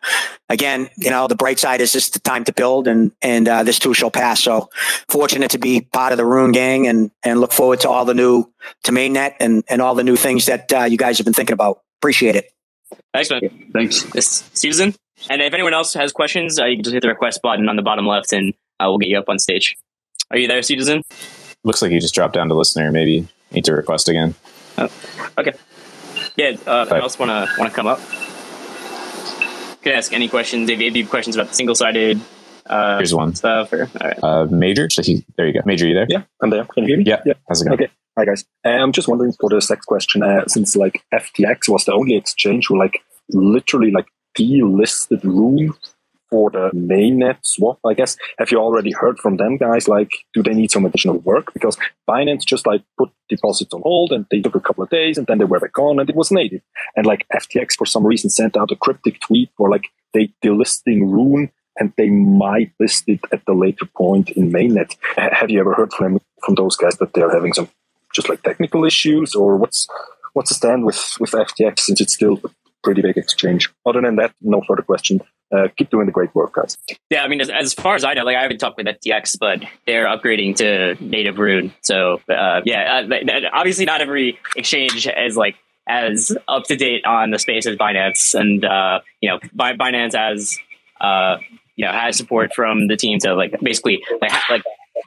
again, 0.48 0.88
you 0.96 1.10
know, 1.10 1.28
the 1.28 1.34
bright 1.34 1.58
side 1.58 1.82
is 1.82 1.92
just 1.92 2.14
the 2.14 2.20
time 2.20 2.44
to 2.44 2.52
build 2.52 2.88
and, 2.88 3.12
and 3.20 3.46
uh, 3.46 3.62
this 3.62 3.78
too 3.78 3.92
shall 3.92 4.10
pass. 4.10 4.42
So 4.42 4.70
fortunate 5.08 5.50
to 5.50 5.58
be 5.58 5.82
part 5.82 6.12
of 6.12 6.16
the 6.16 6.24
Rune 6.24 6.52
gang 6.52 6.86
and, 6.86 7.10
and 7.22 7.38
look 7.38 7.52
forward 7.52 7.80
to 7.80 7.90
all 7.90 8.06
the 8.06 8.14
new, 8.14 8.50
to 8.84 8.92
mainnet 8.92 9.34
and, 9.38 9.62
and 9.68 9.82
all 9.82 9.94
the 9.94 10.04
new 10.04 10.16
things 10.16 10.46
that 10.46 10.72
uh, 10.72 10.84
you 10.84 10.96
guys 10.96 11.18
have 11.18 11.26
been 11.26 11.34
thinking 11.34 11.54
about. 11.54 11.82
Appreciate 12.00 12.34
it. 12.34 12.50
Thanks, 13.12 13.28
man. 13.30 13.40
Thanks. 13.72 14.04
This 14.04 14.48
Susan. 14.54 14.94
And 15.28 15.42
if 15.42 15.52
anyone 15.52 15.74
else 15.74 15.92
has 15.94 16.12
questions, 16.12 16.58
uh, 16.58 16.64
you 16.64 16.76
can 16.76 16.84
just 16.84 16.94
hit 16.94 17.02
the 17.02 17.08
request 17.08 17.42
button 17.42 17.68
on 17.68 17.76
the 17.76 17.82
bottom 17.82 18.06
left 18.06 18.32
and 18.32 18.54
uh, 18.80 18.86
we'll 18.88 18.98
get 18.98 19.08
you 19.08 19.18
up 19.18 19.28
on 19.28 19.38
stage. 19.38 19.76
Are 20.30 20.38
you 20.38 20.48
there, 20.48 20.62
Susan? 20.62 21.02
Looks 21.64 21.82
like 21.82 21.92
you 21.92 22.00
just 22.00 22.14
dropped 22.14 22.34
down 22.34 22.48
to 22.48 22.54
listener. 22.54 22.90
Maybe 22.90 23.28
need 23.52 23.64
to 23.66 23.74
request 23.74 24.08
again. 24.08 24.34
Oh, 24.78 24.88
okay. 25.38 25.52
Yeah. 26.36 26.56
Uh, 26.66 26.80
anyone 26.80 27.02
else 27.02 27.18
want 27.18 27.30
to 27.30 27.48
want 27.58 27.70
to 27.70 27.76
come 27.76 27.86
up? 27.86 28.00
Could 29.82 29.92
ask 29.92 30.12
any 30.12 30.28
questions. 30.28 30.68
If 30.70 30.80
you 30.80 31.02
have 31.02 31.10
questions 31.10 31.36
about 31.36 31.48
the 31.48 31.54
single 31.54 31.74
sided 31.74 32.20
uh, 32.66 32.96
Here's 32.98 33.14
one. 33.14 33.34
stuff, 33.34 33.72
or 33.72 33.82
all 33.82 34.08
right. 34.08 34.18
Uh, 34.22 34.46
Major. 34.46 34.88
So 34.90 35.02
he, 35.02 35.24
there 35.36 35.46
you 35.46 35.52
go. 35.52 35.60
Major, 35.64 35.86
you 35.86 35.94
there? 35.94 36.06
Yeah, 36.08 36.22
I'm 36.40 36.50
there. 36.50 36.64
Can 36.64 36.84
you 36.84 36.88
hear 36.88 36.98
me? 36.98 37.04
Yeah. 37.04 37.20
Yeah. 37.24 37.34
How's 37.48 37.62
it 37.62 37.66
going? 37.66 37.74
Okay. 37.74 37.92
Hi 38.16 38.24
guys. 38.24 38.44
Uh, 38.64 38.68
I'm 38.68 38.92
just 38.92 39.08
wondering 39.08 39.32
for 39.32 39.48
the 39.48 39.66
next 39.70 39.86
question, 39.86 40.22
uh, 40.22 40.46
since 40.46 40.76
like 40.76 41.02
FTX 41.14 41.68
was 41.68 41.84
the 41.84 41.92
only 41.92 42.14
exchange 42.14 42.66
who 42.68 42.78
like 42.78 43.00
literally 43.30 43.90
like 43.90 44.06
delisted 44.38 45.22
Rune 45.24 45.72
for 46.32 46.50
the 46.50 46.70
mainnet 46.74 47.36
swap, 47.42 47.78
I 47.86 47.92
guess. 47.92 48.16
Have 48.38 48.50
you 48.50 48.58
already 48.58 48.90
heard 48.90 49.18
from 49.18 49.36
them 49.36 49.58
guys? 49.58 49.86
Like, 49.86 50.10
do 50.32 50.42
they 50.42 50.54
need 50.54 50.70
some 50.70 50.86
additional 50.86 51.18
work? 51.18 51.52
Because 51.52 51.76
Binance 52.08 52.46
just 52.46 52.66
like 52.66 52.82
put 52.96 53.10
deposits 53.28 53.74
on 53.74 53.82
hold 53.82 54.12
and 54.12 54.24
they 54.30 54.40
took 54.40 54.54
a 54.54 54.60
couple 54.60 54.82
of 54.82 54.88
days 54.88 55.18
and 55.18 55.26
then 55.26 55.36
they 55.36 55.44
were 55.44 55.60
back 55.60 55.78
on 55.78 56.00
and 56.00 56.08
it 56.08 56.16
was 56.16 56.32
native. 56.32 56.62
And 56.96 57.04
like 57.04 57.26
FTX 57.34 57.74
for 57.76 57.84
some 57.84 58.06
reason 58.06 58.30
sent 58.30 58.56
out 58.56 58.72
a 58.72 58.76
cryptic 58.76 59.20
tweet 59.20 59.50
for 59.58 59.68
like 59.68 59.84
they 60.14 60.32
delisting 60.42 61.02
Rune 61.02 61.50
and 61.78 61.92
they 61.98 62.08
might 62.08 62.72
list 62.80 63.04
it 63.08 63.20
at 63.30 63.44
the 63.44 63.52
later 63.52 63.84
point 63.94 64.30
in 64.30 64.50
mainnet. 64.50 64.96
Have 65.16 65.50
you 65.50 65.60
ever 65.60 65.74
heard 65.74 65.92
from 65.92 66.18
from 66.42 66.54
those 66.54 66.76
guys 66.76 66.96
that 66.96 67.12
they're 67.12 67.30
having 67.30 67.52
some 67.52 67.68
just 68.14 68.30
like 68.30 68.42
technical 68.42 68.86
issues 68.86 69.34
or 69.34 69.58
what's 69.58 69.86
what's 70.32 70.48
the 70.48 70.54
stand 70.54 70.86
with 70.86 71.16
with 71.20 71.32
FTX 71.32 71.80
since 71.80 72.00
it's 72.00 72.14
still 72.14 72.40
a 72.42 72.48
pretty 72.82 73.02
big 73.02 73.18
exchange? 73.18 73.70
Other 73.84 74.00
than 74.00 74.16
that, 74.16 74.32
no 74.40 74.62
further 74.66 74.82
question. 74.82 75.20
Uh, 75.52 75.68
keep 75.76 75.90
doing 75.90 76.06
the 76.06 76.12
great 76.12 76.34
work, 76.34 76.54
guys. 76.54 76.78
Yeah, 77.10 77.24
I 77.24 77.28
mean, 77.28 77.40
as, 77.40 77.50
as 77.50 77.74
far 77.74 77.94
as 77.94 78.04
I 78.04 78.14
know, 78.14 78.24
like 78.24 78.36
I 78.36 78.42
haven't 78.42 78.58
talked 78.58 78.78
with 78.78 78.86
FTX, 78.86 79.38
but 79.38 79.62
they're 79.86 80.06
upgrading 80.06 80.56
to 80.56 80.96
native 81.04 81.38
Rune. 81.38 81.74
So 81.82 82.20
uh, 82.28 82.62
yeah, 82.64 83.06
uh, 83.10 83.40
obviously 83.52 83.84
not 83.84 84.00
every 84.00 84.38
exchange 84.56 85.06
is 85.06 85.36
like 85.36 85.56
as 85.86 86.36
up 86.48 86.64
to 86.64 86.76
date 86.76 87.04
on 87.04 87.30
the 87.30 87.38
space 87.38 87.66
as 87.66 87.76
Binance, 87.76 88.38
and 88.38 88.64
uh, 88.64 89.00
you 89.20 89.28
know, 89.28 89.38
Binance 89.54 90.14
has 90.14 90.56
uh, 91.00 91.36
you 91.76 91.84
know 91.84 91.92
has 91.92 92.16
support 92.16 92.54
from 92.54 92.86
the 92.86 92.96
team 92.96 93.18
to 93.20 93.34
like 93.34 93.54
basically 93.60 94.02
like 94.20 94.32
like 94.48 94.62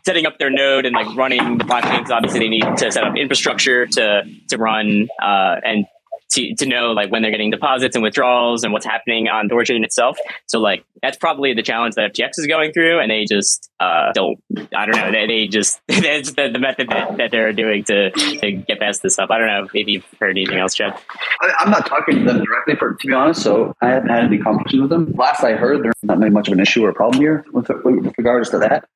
setting 0.06 0.26
up 0.26 0.38
their 0.38 0.50
node 0.50 0.86
and 0.86 0.93
like 0.93 1.16
running 1.16 1.58
the 1.58 1.64
blockchains. 1.64 2.10
Obviously, 2.10 2.39
they 2.39 2.50
need 2.50 2.66
to 2.78 2.91
set 2.91 3.04
up 3.04 3.16
infrastructure 3.16 3.88
to 3.88 4.24
to 4.50 4.58
run 4.58 5.08
uh, 5.22 5.56
and 5.64 5.86
to, 6.32 6.56
to 6.56 6.66
know 6.66 6.92
like 6.92 7.12
when 7.12 7.22
they're 7.22 7.32
getting 7.32 7.52
deposits 7.52 7.96
and 7.96 8.04
withdrawals 8.04 8.64
and 8.64 8.74
what's 8.74 8.86
happening 8.86 9.28
on 9.28 9.50
Thorchain 9.50 9.84
itself. 9.84 10.18
So 10.48 10.60
like 10.60 10.86
that's 11.02 11.18
probably 11.18 11.54
the 11.54 11.64
challenge 11.64 11.96
that 11.96 12.14
FTX 12.14 12.32
is 12.38 12.48
going 12.48 12.74
through, 12.74 13.00
and 13.00 13.12
they 13.12 13.26
just 13.26 13.70
uh, 13.80 14.12
don't. 14.14 14.40
I 14.76 14.86
don't 14.86 14.96
know. 14.96 15.12
They, 15.12 15.28
they 15.28 15.48
just 15.48 15.80
that's 15.88 16.32
the, 16.32 16.50
the 16.52 16.60
method 16.60 16.90
that, 16.90 17.18
that 17.18 17.32
they're 17.32 17.54
doing 17.54 17.84
to 17.86 18.12
to 18.12 18.52
get 18.52 18.80
past 18.80 19.04
this 19.04 19.14
stuff. 19.14 19.30
I 19.30 19.38
don't 19.38 19.48
know 19.48 19.68
if 19.74 19.88
you've 19.88 20.06
heard 20.20 20.32
anything 20.32 20.58
else, 20.58 20.74
Jeff. 20.74 21.04
I, 21.42 21.54
I'm 21.60 21.72
not 21.72 21.86
talking 21.86 22.20
to 22.20 22.24
them 22.26 22.44
directly, 22.44 22.76
for 22.76 22.96
to 22.96 23.08
be 23.08 23.14
honest. 23.14 23.42
So 23.42 23.76
I 23.82 23.90
haven't 23.90 24.10
had 24.10 24.24
any 24.24 24.40
conversations 24.40 24.82
with 24.82 24.90
them. 24.90 25.14
Last 25.16 25.44
I 25.44 25.54
heard, 25.54 25.84
there's 25.84 25.94
not 26.04 26.18
very 26.20 26.32
much 26.32 26.48
of 26.48 26.54
an 26.54 26.60
issue 26.60 26.84
or 26.84 26.90
a 26.90 26.94
problem 26.94 27.22
here 27.22 27.46
with, 27.52 27.70
with 27.84 28.14
regards 28.18 28.50
to 28.52 28.60
that. 28.60 28.88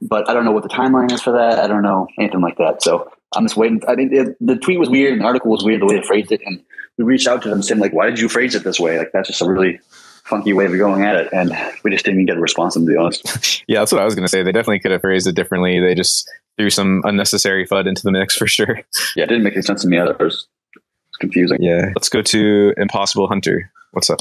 But 0.00 0.28
I 0.28 0.34
don't 0.34 0.44
know 0.44 0.52
what 0.52 0.62
the 0.62 0.68
timeline 0.68 1.10
is 1.10 1.22
for 1.22 1.32
that. 1.32 1.58
I 1.58 1.66
don't 1.66 1.82
know 1.82 2.06
anything 2.18 2.40
like 2.40 2.58
that. 2.58 2.82
So 2.82 3.10
I'm 3.36 3.44
just 3.44 3.56
waiting. 3.56 3.82
I 3.86 3.94
mean, 3.94 4.34
the 4.40 4.56
tweet 4.56 4.78
was 4.78 4.90
weird, 4.90 5.12
and 5.12 5.20
the 5.22 5.26
article 5.26 5.50
was 5.50 5.64
weird 5.64 5.80
the 5.80 5.86
way 5.86 5.96
they 5.96 6.06
phrased 6.06 6.32
it, 6.32 6.40
and 6.44 6.62
we 6.98 7.04
reached 7.04 7.28
out 7.28 7.42
to 7.42 7.48
them 7.48 7.62
saying 7.62 7.80
like, 7.80 7.92
"Why 7.92 8.06
did 8.06 8.18
you 8.18 8.28
phrase 8.28 8.54
it 8.54 8.64
this 8.64 8.80
way?" 8.80 8.98
Like 8.98 9.12
that's 9.12 9.28
just 9.28 9.42
a 9.42 9.48
really 9.48 9.78
funky 10.24 10.52
way 10.52 10.64
of 10.66 10.76
going 10.76 11.04
at 11.04 11.16
it, 11.16 11.28
and 11.32 11.52
we 11.84 11.90
just 11.90 12.04
didn't 12.04 12.18
even 12.20 12.26
get 12.26 12.36
a 12.36 12.40
response. 12.40 12.74
To 12.74 12.80
be 12.84 12.96
honest, 12.96 13.62
Yeah, 13.68 13.80
that's 13.80 13.92
what 13.92 14.00
I 14.00 14.04
was 14.04 14.14
going 14.14 14.24
to 14.24 14.30
say. 14.30 14.42
They 14.42 14.52
definitely 14.52 14.80
could 14.80 14.90
have 14.92 15.02
phrased 15.02 15.26
it 15.26 15.34
differently. 15.34 15.80
They 15.80 15.94
just 15.94 16.28
threw 16.56 16.70
some 16.70 17.02
unnecessary 17.04 17.66
FUD 17.66 17.86
into 17.86 18.02
the 18.02 18.12
mix 18.12 18.34
for 18.36 18.46
sure. 18.46 18.80
yeah, 19.14 19.24
it 19.24 19.28
didn't 19.28 19.42
make 19.44 19.54
any 19.54 19.62
sense 19.62 19.82
to 19.82 19.88
me 19.88 19.98
either. 19.98 20.12
It 20.12 20.20
was, 20.20 20.46
it 20.74 20.82
was 20.82 21.16
confusing. 21.20 21.58
Yeah. 21.60 21.90
Let's 21.94 22.08
go 22.08 22.22
to 22.22 22.74
Impossible 22.76 23.28
Hunter. 23.28 23.70
What's 23.96 24.10
up? 24.10 24.20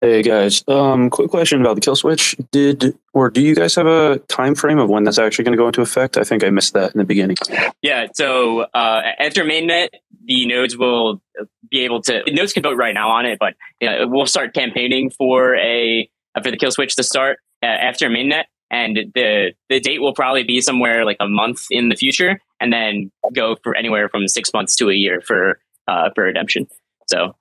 Hey 0.00 0.22
guys, 0.22 0.64
um, 0.68 1.10
quick 1.10 1.28
question 1.28 1.60
about 1.60 1.74
the 1.74 1.82
kill 1.82 1.96
switch. 1.96 2.34
Did 2.50 2.96
or 3.12 3.28
do 3.28 3.42
you 3.42 3.54
guys 3.54 3.74
have 3.74 3.86
a 3.86 4.20
time 4.20 4.54
frame 4.54 4.78
of 4.78 4.88
when 4.88 5.04
that's 5.04 5.18
actually 5.18 5.44
going 5.44 5.52
to 5.52 5.58
go 5.58 5.66
into 5.66 5.82
effect? 5.82 6.16
I 6.16 6.24
think 6.24 6.42
I 6.42 6.48
missed 6.48 6.72
that 6.72 6.94
in 6.94 6.98
the 6.98 7.04
beginning. 7.04 7.36
Yeah. 7.82 8.06
So 8.14 8.62
uh, 8.72 9.02
after 9.18 9.44
mainnet, 9.44 9.88
the 10.24 10.46
nodes 10.46 10.78
will 10.78 11.20
be 11.70 11.80
able 11.80 12.00
to 12.04 12.22
nodes 12.28 12.54
can 12.54 12.62
vote 12.62 12.78
right 12.78 12.94
now 12.94 13.10
on 13.10 13.26
it, 13.26 13.38
but 13.38 13.52
you 13.82 13.90
know, 13.90 14.06
we'll 14.08 14.24
start 14.24 14.54
campaigning 14.54 15.10
for 15.10 15.56
a 15.56 16.08
for 16.42 16.50
the 16.50 16.56
kill 16.56 16.70
switch 16.70 16.96
to 16.96 17.02
start 17.02 17.36
uh, 17.62 17.66
after 17.66 18.08
mainnet, 18.08 18.44
and 18.70 18.96
the 19.14 19.52
the 19.68 19.78
date 19.78 20.00
will 20.00 20.14
probably 20.14 20.44
be 20.44 20.62
somewhere 20.62 21.04
like 21.04 21.18
a 21.20 21.28
month 21.28 21.66
in 21.70 21.90
the 21.90 21.96
future, 21.96 22.40
and 22.60 22.72
then 22.72 23.12
go 23.34 23.56
for 23.62 23.76
anywhere 23.76 24.08
from 24.08 24.26
six 24.26 24.54
months 24.54 24.74
to 24.76 24.88
a 24.88 24.94
year 24.94 25.20
for 25.20 25.60
uh, 25.86 26.08
for 26.14 26.24
redemption. 26.24 26.66
So 27.08 27.36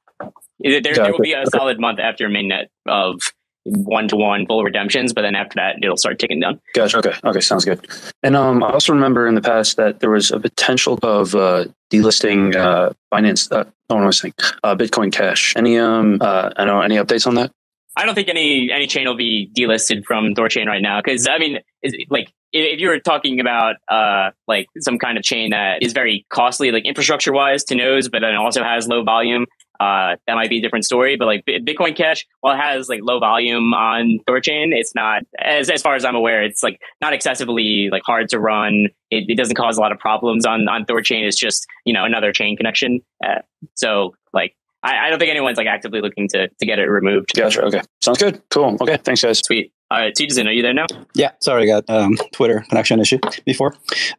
there, 0.64 0.82
there 0.82 1.12
will 1.12 1.20
be 1.20 1.34
a 1.34 1.45
solid 1.47 1.80
month 1.80 1.99
after 1.99 2.30
mainnet 2.30 2.68
of 2.88 3.20
one 3.64 4.07
to 4.07 4.16
one 4.16 4.45
full 4.47 4.64
redemptions, 4.64 5.14
but 5.14 5.22
then 5.22 5.36
after 5.36 5.55
that, 5.55 5.76
it'll 5.82 5.97
start 5.97 6.20
ticking 6.20 6.39
down. 6.39 6.59
Gotcha. 6.74 6.97
Okay. 6.97 7.14
Okay. 7.24 7.41
Sounds 7.41 7.66
good. 7.66 7.86
And 8.24 8.36
um, 8.36 8.64
I 8.64 8.72
also 8.72 8.93
remember 8.93 9.28
in 9.28 9.36
the 9.36 9.41
past 9.41 9.78
that 9.78 9.99
there 9.99 10.09
was 10.09 10.32
a 10.32 10.39
potential 10.39 10.97
of 11.03 11.36
uh, 11.36 11.66
delisting 11.91 12.55
uh, 12.55 12.91
Binance. 13.14 13.51
Uh, 13.51 13.66
what 13.88 14.01
am 14.01 14.07
I 14.07 14.12
saying? 14.12 14.34
Uh, 14.64 14.76
Bitcoin 14.76 15.12
Cash. 15.12 15.53
Any 15.55 15.78
um, 15.78 16.18
uh, 16.22 16.51
I 16.55 16.66
don't 16.66 16.76
know 16.76 16.82
any 16.82 16.95
updates 16.95 17.28
on 17.28 17.36
that? 17.36 17.51
I 17.95 18.05
don't 18.05 18.15
think 18.15 18.29
any 18.29 18.71
any 18.71 18.87
chain 18.87 19.05
will 19.05 19.17
be 19.17 19.51
delisted 19.57 20.05
from 20.05 20.33
Thorchain 20.33 20.65
right 20.65 20.81
now 20.81 21.01
because 21.03 21.27
I 21.27 21.37
mean, 21.37 21.59
is, 21.83 21.95
like 22.09 22.31
if 22.53 22.79
you 22.79 22.87
were 22.87 22.99
talking 22.99 23.39
about 23.39 23.75
uh 23.89 24.31
like 24.47 24.67
some 24.79 24.97
kind 24.97 25.17
of 25.17 25.23
chain 25.23 25.51
that 25.51 25.83
is 25.83 25.93
very 25.93 26.25
costly, 26.29 26.71
like 26.71 26.85
infrastructure 26.85 27.33
wise 27.33 27.63
to 27.65 27.75
nodes, 27.75 28.07
but 28.07 28.21
then 28.21 28.35
also 28.35 28.63
has 28.63 28.87
low 28.87 29.03
volume, 29.03 29.45
uh, 29.81 30.15
that 30.27 30.35
might 30.35 30.49
be 30.49 30.59
a 30.59 30.61
different 30.61 30.85
story. 30.85 31.17
But 31.17 31.25
like 31.25 31.43
Bitcoin 31.45 31.95
Cash, 31.97 32.27
while 32.41 32.53
it 32.53 32.59
has 32.59 32.87
like 32.87 33.01
low 33.03 33.19
volume 33.19 33.73
on 33.73 34.19
Thorchain, 34.27 34.73
it's 34.73 34.93
not 34.93 35.23
as 35.39 35.69
as 35.69 35.81
far 35.81 35.95
as 35.95 36.05
I'm 36.05 36.15
aware, 36.15 36.43
it's 36.43 36.61
like 36.61 36.79
not 37.01 37.13
excessively 37.13 37.89
like 37.91 38.03
hard 38.05 38.29
to 38.29 38.39
run. 38.39 38.87
It, 39.09 39.25
it 39.27 39.35
doesn't 39.35 39.55
cause 39.55 39.77
a 39.77 39.81
lot 39.81 39.91
of 39.91 39.97
problems 39.97 40.45
on 40.45 40.69
on 40.69 40.85
Thorchain. 40.85 41.27
It's 41.27 41.37
just 41.37 41.65
you 41.85 41.93
know 41.93 42.05
another 42.05 42.31
chain 42.31 42.55
connection. 42.55 43.01
Uh, 43.25 43.41
so 43.75 44.13
like 44.33 44.55
I, 44.84 45.07
I 45.07 45.09
don't 45.09 45.19
think 45.19 45.29
anyone's 45.29 45.57
like 45.57 45.67
actively 45.67 46.01
looking 46.01 46.27
to 46.29 46.47
to 46.47 46.65
get 46.65 46.79
it 46.79 46.86
removed. 46.86 47.34
Gotcha. 47.36 47.63
Okay. 47.63 47.82
Sounds 48.01 48.17
good. 48.17 48.41
Cool. 48.49 48.77
Okay. 48.82 48.97
Thanks, 48.97 49.21
guys. 49.21 49.39
Sweet. 49.39 49.73
All 49.91 49.99
right, 49.99 50.17
Citizen, 50.17 50.47
are 50.47 50.53
you 50.53 50.61
there 50.61 50.73
now? 50.73 50.86
Yeah, 51.15 51.32
sorry, 51.41 51.63
I 51.63 51.82
got 51.82 51.89
um, 51.89 52.15
Twitter 52.32 52.63
connection 52.69 53.01
issue 53.01 53.19
before. 53.43 53.75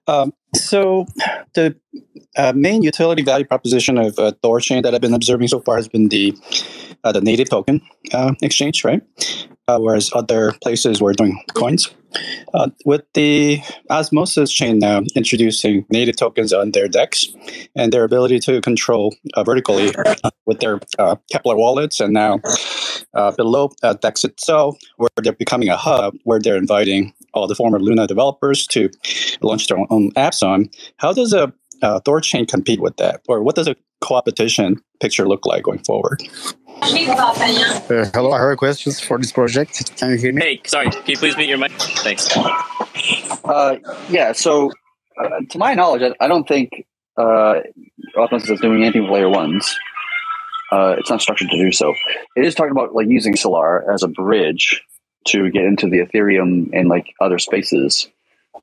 Um, 0.06 0.34
so 0.54 1.06
the 1.54 1.74
uh, 2.36 2.52
main 2.54 2.82
utility 2.82 3.22
value 3.22 3.46
proposition 3.46 3.96
of 3.96 4.18
uh, 4.18 4.32
Thorchain 4.44 4.82
that 4.82 4.94
I've 4.94 5.00
been 5.00 5.14
observing 5.14 5.48
so 5.48 5.60
far 5.60 5.76
has 5.76 5.88
been 5.88 6.10
the 6.10 6.36
uh, 7.04 7.12
the 7.12 7.22
native 7.22 7.48
token 7.48 7.80
uh, 8.12 8.34
exchange, 8.42 8.84
right? 8.84 9.00
Uh, 9.66 9.78
whereas 9.78 10.10
other 10.14 10.52
places 10.62 11.00
were 11.00 11.14
doing 11.14 11.42
coins. 11.54 11.88
Uh, 12.54 12.68
with 12.84 13.02
the 13.14 13.60
Osmosis 13.90 14.52
chain 14.52 14.78
now 14.78 15.00
introducing 15.14 15.86
native 15.90 16.16
tokens 16.16 16.52
on 16.52 16.72
their 16.72 16.88
DEX 16.88 17.26
and 17.74 17.92
their 17.92 18.04
ability 18.04 18.38
to 18.40 18.60
control 18.60 19.14
uh, 19.34 19.44
vertically 19.44 19.94
uh, 19.94 20.30
with 20.46 20.60
their 20.60 20.76
uh, 20.98 21.16
Keplr 21.32 21.56
wallets, 21.56 22.00
and 22.00 22.12
now 22.12 22.40
uh, 23.14 23.32
below 23.32 23.70
uh, 23.82 23.94
Dex 23.94 24.24
itself, 24.24 24.76
where 24.96 25.08
they're 25.22 25.32
becoming 25.32 25.68
a 25.68 25.76
hub 25.76 26.14
where 26.24 26.40
they're 26.40 26.56
inviting 26.56 27.12
all 27.34 27.46
the 27.46 27.54
former 27.54 27.78
Luna 27.78 28.06
developers 28.06 28.66
to 28.68 28.90
launch 29.40 29.68
their 29.68 29.78
own 29.90 30.10
apps 30.12 30.42
on. 30.42 30.68
How 30.98 31.12
does 31.12 31.32
a 31.32 31.52
uh, 31.82 32.00
Thorchain 32.00 32.48
compete 32.48 32.80
with 32.80 32.96
that, 32.98 33.22
or 33.28 33.42
what 33.42 33.56
does 33.56 33.68
a 33.68 33.76
co-opetition 34.02 34.80
picture 35.00 35.26
look 35.28 35.46
like 35.46 35.62
going 35.62 35.78
forward? 35.84 36.22
Uh, 36.82 38.10
hello, 38.12 38.32
I 38.32 38.40
have 38.48 38.58
questions 38.58 39.00
for 39.00 39.18
this 39.18 39.32
project. 39.32 39.96
Can 39.96 40.10
you 40.10 40.16
hear 40.18 40.32
me? 40.32 40.42
Hey, 40.42 40.60
sorry, 40.66 40.90
can 40.90 41.02
you 41.06 41.16
please 41.16 41.36
mute 41.36 41.48
your 41.48 41.58
mic? 41.58 41.72
Thanks. 42.04 42.28
Uh, 43.44 43.76
yeah, 44.10 44.32
so 44.32 44.70
uh, 45.22 45.40
to 45.50 45.58
my 45.58 45.74
knowledge, 45.74 46.02
I, 46.02 46.24
I 46.24 46.28
don't 46.28 46.46
think 46.48 46.70
uh, 47.16 47.60
Osmosis 48.16 48.50
is 48.50 48.60
doing 48.60 48.82
anything 48.82 49.02
with 49.04 49.12
layer 49.12 49.28
ones. 49.28 49.74
Uh, 50.72 50.96
it's 50.98 51.10
not 51.10 51.20
structured 51.22 51.50
to 51.50 51.56
do 51.58 51.70
so. 51.70 51.94
It 52.36 52.44
is 52.44 52.54
talking 52.54 52.72
about 52.72 52.94
like 52.94 53.06
using 53.08 53.34
Axelar 53.34 53.92
as 53.92 54.02
a 54.02 54.08
bridge 54.08 54.82
to 55.28 55.50
get 55.50 55.64
into 55.64 55.88
the 55.88 55.98
Ethereum 55.98 56.70
and 56.72 56.88
like 56.88 57.06
other 57.20 57.38
spaces. 57.38 58.08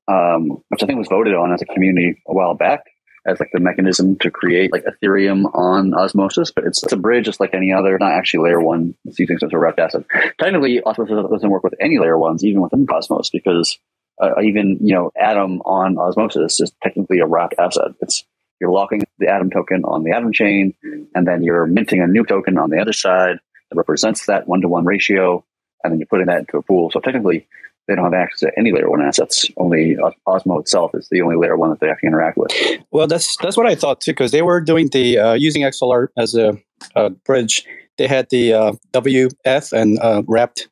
um, 0.07 0.61
which 0.69 0.83
I 0.83 0.85
think 0.85 0.97
was 0.99 1.07
voted 1.07 1.35
on 1.35 1.53
as 1.53 1.61
a 1.61 1.65
community 1.65 2.21
a 2.27 2.33
while 2.33 2.55
back 2.55 2.83
as 3.25 3.39
like 3.39 3.49
the 3.53 3.59
mechanism 3.59 4.17
to 4.19 4.31
create 4.31 4.71
like 4.71 4.85
Ethereum 4.85 5.53
on 5.53 5.93
Osmosis, 5.93 6.51
but 6.51 6.65
it's, 6.65 6.83
it's 6.83 6.93
a 6.93 6.97
bridge 6.97 7.25
just 7.25 7.39
like 7.39 7.53
any 7.53 7.73
other, 7.73 7.97
not 7.99 8.13
actually 8.13 8.49
layer 8.49 8.61
one. 8.61 8.95
It's 9.05 9.19
using 9.19 9.37
some 9.37 9.49
sort 9.49 9.59
of 9.59 9.63
wrapped 9.63 9.79
asset. 9.79 10.05
Technically, 10.39 10.81
Osmosis 10.81 11.15
doesn't 11.29 11.49
work 11.49 11.63
with 11.63 11.75
any 11.79 11.99
layer 11.99 12.17
ones, 12.17 12.43
even 12.43 12.61
within 12.61 12.87
Cosmos, 12.87 13.29
because 13.29 13.77
uh, 14.21 14.41
even 14.41 14.77
you 14.81 14.93
know 14.93 15.11
Atom 15.19 15.61
on 15.61 15.97
Osmosis 15.97 16.59
is 16.59 16.71
technically 16.83 17.19
a 17.19 17.25
wrapped 17.25 17.55
asset. 17.59 17.91
It's 18.01 18.23
you're 18.59 18.71
locking 18.71 19.03
the 19.19 19.29
Atom 19.29 19.49
token 19.49 19.83
on 19.85 20.03
the 20.03 20.11
Atom 20.11 20.33
chain, 20.33 20.73
and 21.15 21.27
then 21.27 21.43
you're 21.43 21.65
minting 21.65 22.01
a 22.01 22.07
new 22.07 22.25
token 22.25 22.57
on 22.57 22.69
the 22.69 22.79
other 22.79 22.93
side 22.93 23.39
that 23.69 23.77
represents 23.77 24.25
that 24.25 24.47
one 24.47 24.61
to 24.61 24.67
one 24.67 24.85
ratio, 24.85 25.43
and 25.83 25.91
then 25.91 25.99
you're 25.99 26.07
putting 26.07 26.27
that 26.27 26.39
into 26.39 26.57
a 26.57 26.61
pool. 26.61 26.91
So 26.91 26.99
technically, 26.99 27.47
they 27.89 27.95
don't 27.95 28.05
have 28.05 28.13
access 28.13 28.39
to 28.41 28.51
any 28.57 28.71
layer 28.71 28.89
one 28.89 29.01
assets. 29.01 29.45
Only 29.57 29.97
Osmo 30.27 30.59
itself 30.59 30.91
is 30.93 31.09
the 31.09 31.21
only 31.21 31.35
layer 31.35 31.57
one 31.57 31.71
that 31.71 31.79
they 31.79 31.87
have 31.87 31.99
to 31.99 32.07
interact 32.07 32.37
with. 32.37 32.51
Well, 32.91 33.07
that's 33.07 33.35
that's 33.37 33.57
what 33.57 33.65
I 33.65 33.75
thought 33.75 33.99
too, 33.99 34.11
because 34.11 34.31
they 34.31 34.43
were 34.43 34.61
doing 34.61 34.87
the 34.89 35.17
uh, 35.17 35.33
using 35.33 35.63
Axelar 35.63 36.07
as 36.17 36.35
a, 36.35 36.57
a, 36.95 37.09
bridge. 37.09 37.65
They 37.97 38.07
had 38.07 38.29
the 38.29 38.53
uh, 38.53 38.71
WF 38.93 39.73
and 39.73 39.99
uh, 39.99 40.23
wrapped 40.25 40.69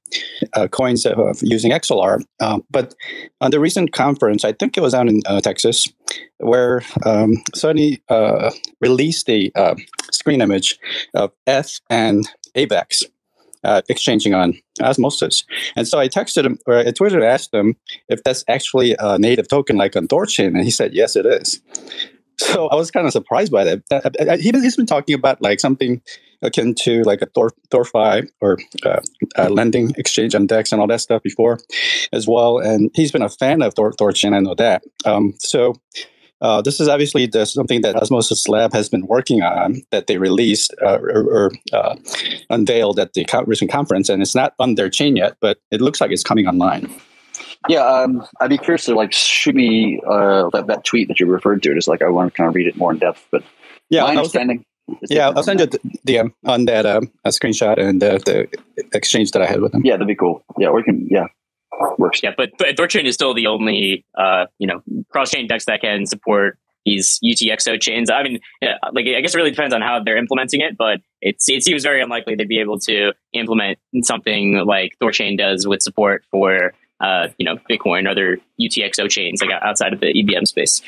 uh, 0.54 0.68
coins 0.70 1.06
using 1.42 1.72
Axelar. 1.72 2.24
Um, 2.40 2.64
but 2.72 2.96
on 3.42 3.52
the 3.52 3.60
recent 3.60 3.92
conference, 3.92 4.46
I 4.46 4.54
think 4.54 4.78
it 4.78 4.82
was 4.82 4.94
out 4.94 5.10
in 5.10 5.22
uh, 5.26 5.42
Texas, 5.42 5.92
where 6.38 6.84
um, 7.06 7.44
Sunny 7.54 8.02
uh, 8.08 8.52
released 8.80 9.26
the 9.26 9.52
screen 10.12 10.40
image 10.40 10.80
of 11.16 11.34
ETH 11.48 11.82
and 11.90 12.26
AVAX 12.56 13.04
uh, 13.68 13.82
exchanging 13.90 14.34
on 14.34 14.58
Osmosis. 14.82 15.44
And 15.76 15.88
so 15.88 16.00
I 16.00 16.08
texted 16.08 16.46
him, 16.46 16.58
or 16.66 16.78
I 16.78 16.86
tweeted 16.86 17.24
asked 17.24 17.54
him 17.54 17.76
if 18.08 18.24
that's 18.24 18.44
actually 18.48 18.96
a 18.98 19.20
native 19.20 19.48
token 19.50 19.76
like 19.76 19.96
on 19.96 20.08
Thorchain, 20.08 20.48
and 20.48 20.64
he 20.64 20.72
said, 20.72 20.94
yes, 20.94 21.16
it 21.16 21.26
is. 21.26 21.62
So 22.40 22.68
I 22.68 22.76
was 22.76 22.92
kind 22.92 23.06
of 23.06 23.14
surprised 23.14 23.52
by 23.52 23.64
that. 23.64 23.82
Uh, 23.92 24.10
uh, 24.20 24.38
he, 24.38 24.52
has 24.52 24.76
been 24.76 24.86
talking 24.86 25.16
about 25.16 25.42
like 25.42 25.60
something 25.60 26.02
akin 26.44 26.76
to 26.76 27.02
like 27.02 27.22
a 27.24 27.26
ThorFi 27.26 28.30
or 28.42 28.60
uh, 28.86 29.50
lending 29.50 29.92
exchange 29.98 30.36
on 30.36 30.46
DEX 30.46 30.72
and 30.72 30.80
all 30.80 30.88
that 30.88 31.02
stuff 31.02 31.24
before 31.24 31.60
as 32.14 32.28
well. 32.28 32.60
And 32.60 32.92
he's 32.94 33.12
been 33.12 33.24
a 33.24 33.30
fan 33.30 33.64
of 33.64 33.74
Thorchain, 33.74 34.36
I 34.36 34.40
know 34.40 34.54
that. 34.56 34.84
Um, 35.04 35.34
so 35.40 35.74
uh, 36.42 36.62
this 36.62 36.80
is 36.80 36.88
obviously 36.88 37.26
the, 37.26 37.46
something 37.46 37.82
that 37.82 37.96
Osmosis 37.96 38.48
Lab 38.48 38.74
has 38.74 38.90
been 38.90 39.08
working 39.08 39.42
on 39.42 39.82
that 39.92 40.08
they 40.08 40.18
released 40.18 40.74
uh, 40.82 41.00
or, 41.00 41.52
uh, 41.74 41.96
unveiled 42.50 43.00
at 43.00 43.14
the 43.14 43.26
recent 43.46 43.72
conference, 43.72 44.10
and 44.10 44.22
it's 44.22 44.36
not 44.36 44.54
on 44.60 44.76
their 44.76 44.90
chain 44.90 45.16
yet, 45.16 45.36
but 45.40 45.60
it 45.72 45.82
looks 45.82 46.00
like 46.00 46.12
it's 46.12 46.24
coming 46.24 46.48
online. 46.48 46.94
Yeah, 47.68 47.84
um, 47.84 48.26
I'd 48.40 48.50
be 48.50 48.58
curious 48.58 48.86
to 48.86 48.96
like 48.96 49.12
shoot 49.12 49.56
me 49.56 50.00
uh, 50.08 50.50
that, 50.54 50.68
that 50.68 50.86
tweet 50.86 51.08
that 51.08 51.20
you 51.20 51.26
referred 51.26 51.64
to. 51.64 51.74
Just 51.74 51.88
like 51.88 52.02
I 52.02 52.10
want 52.10 52.34
to 52.34 52.38
kind 52.38 52.48
of 52.48 52.56
read 52.56 52.68
it 52.68 52.78
more 52.78 52.92
in 52.92 53.00
depth, 53.00 53.26
but 53.32 53.44
yeah, 53.90 54.04
my 54.04 54.16
understanding. 54.16 54.64
Yeah, 55.10 55.30
I'll 55.30 55.44
send 55.44 55.60
you 55.60 55.66
the 55.66 55.80
DM 56.08 56.32
on 56.46 56.66
that 56.66 56.86
um, 56.86 57.12
a 57.26 57.30
screenshot 57.30 57.78
and 57.78 58.02
the 58.02 58.48
exchange 58.94 59.32
that 59.32 59.42
I 59.42 59.46
had 59.46 59.60
with 59.60 59.74
them. 59.74 59.82
Yeah, 59.84 59.94
that'd 59.94 60.08
be 60.08 60.16
cool. 60.16 60.44
Yeah, 60.58 60.72
we 60.72 60.82
can. 60.84 61.08
Yeah, 61.10 61.28
works. 61.98 62.22
Yeah, 62.24 62.32
but 62.36 62.52
but 62.58 62.76
Thorchain 62.76 63.06
is 63.06 63.16
still 63.16 63.34
the 63.34 63.48
only 63.48 64.06
uh, 64.18 64.46
you 64.60 64.68
know 64.68 64.82
cross 65.10 65.32
chain 65.32 65.48
DEX 65.48 65.66
that 65.66 65.82
can 65.82 66.06
support 66.06 66.58
these 66.86 67.20
UTXO 67.24 67.82
chains. 67.82 68.10
I 68.10 68.24
mean, 68.24 68.40
like 68.62 69.06
I 69.08 69.22
guess 69.22 69.36
it 69.36 69.38
really 69.38 69.52
depends 69.52 69.74
on 69.74 69.82
how 69.82 70.02
they're 70.04 70.18
implementing 70.18 70.62
it, 70.62 70.78
but 70.78 71.02
it's 71.22 71.50
it 71.50 71.64
seems 71.64 71.84
very 71.84 72.02
unlikely 72.02 72.36
they'd 72.36 72.48
be 72.48 72.60
able 72.60 72.80
to 72.82 73.14
implement 73.34 73.78
something 74.04 74.64
like 74.66 74.94
Thorchain 75.02 75.38
does 75.38 75.68
with 75.68 75.82
support 75.82 76.24
for 76.32 76.74
uh, 77.02 77.28
you 77.38 77.46
know 77.46 77.58
Bitcoin 77.70 78.08
or 78.08 78.12
other 78.12 78.38
UTXO 78.60 79.10
chains 79.10 79.42
like 79.42 79.52
outside 79.62 79.94
of 79.94 80.00
the 80.00 80.18
EVM 80.18 80.46
space. 80.46 80.82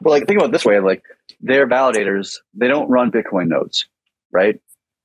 Well, 0.00 0.14
like 0.14 0.26
think 0.26 0.38
about 0.38 0.48
it 0.48 0.52
this 0.52 0.64
way: 0.64 0.80
like 0.80 1.02
their 1.40 1.68
validators, 1.68 2.38
they 2.54 2.68
don't 2.68 2.88
run 2.88 3.10
Bitcoin 3.10 3.48
nodes, 3.48 3.86
right? 4.32 4.60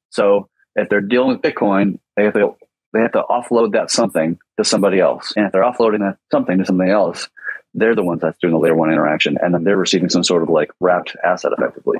So 0.09 0.49
if 0.75 0.89
they're 0.89 1.01
dealing 1.01 1.29
with 1.29 1.41
Bitcoin, 1.41 1.99
they 2.15 2.23
have 2.23 2.33
to 2.33 2.55
they 2.93 3.01
have 3.01 3.13
to 3.13 3.23
offload 3.29 3.73
that 3.73 3.91
something 3.91 4.37
to 4.57 4.65
somebody 4.65 4.99
else. 4.99 5.33
And 5.35 5.45
if 5.45 5.51
they're 5.51 5.63
offloading 5.63 5.99
that 5.99 6.17
something 6.31 6.57
to 6.57 6.65
something 6.65 6.89
else, 6.89 7.29
they're 7.73 7.95
the 7.95 8.03
ones 8.03 8.21
that's 8.21 8.37
doing 8.39 8.53
the 8.53 8.59
layer 8.59 8.75
one 8.75 8.91
interaction, 8.91 9.37
and 9.41 9.53
then 9.53 9.63
they're 9.63 9.77
receiving 9.77 10.09
some 10.09 10.23
sort 10.23 10.43
of 10.43 10.49
like 10.49 10.71
wrapped 10.79 11.15
asset 11.23 11.53
effectively. 11.57 11.99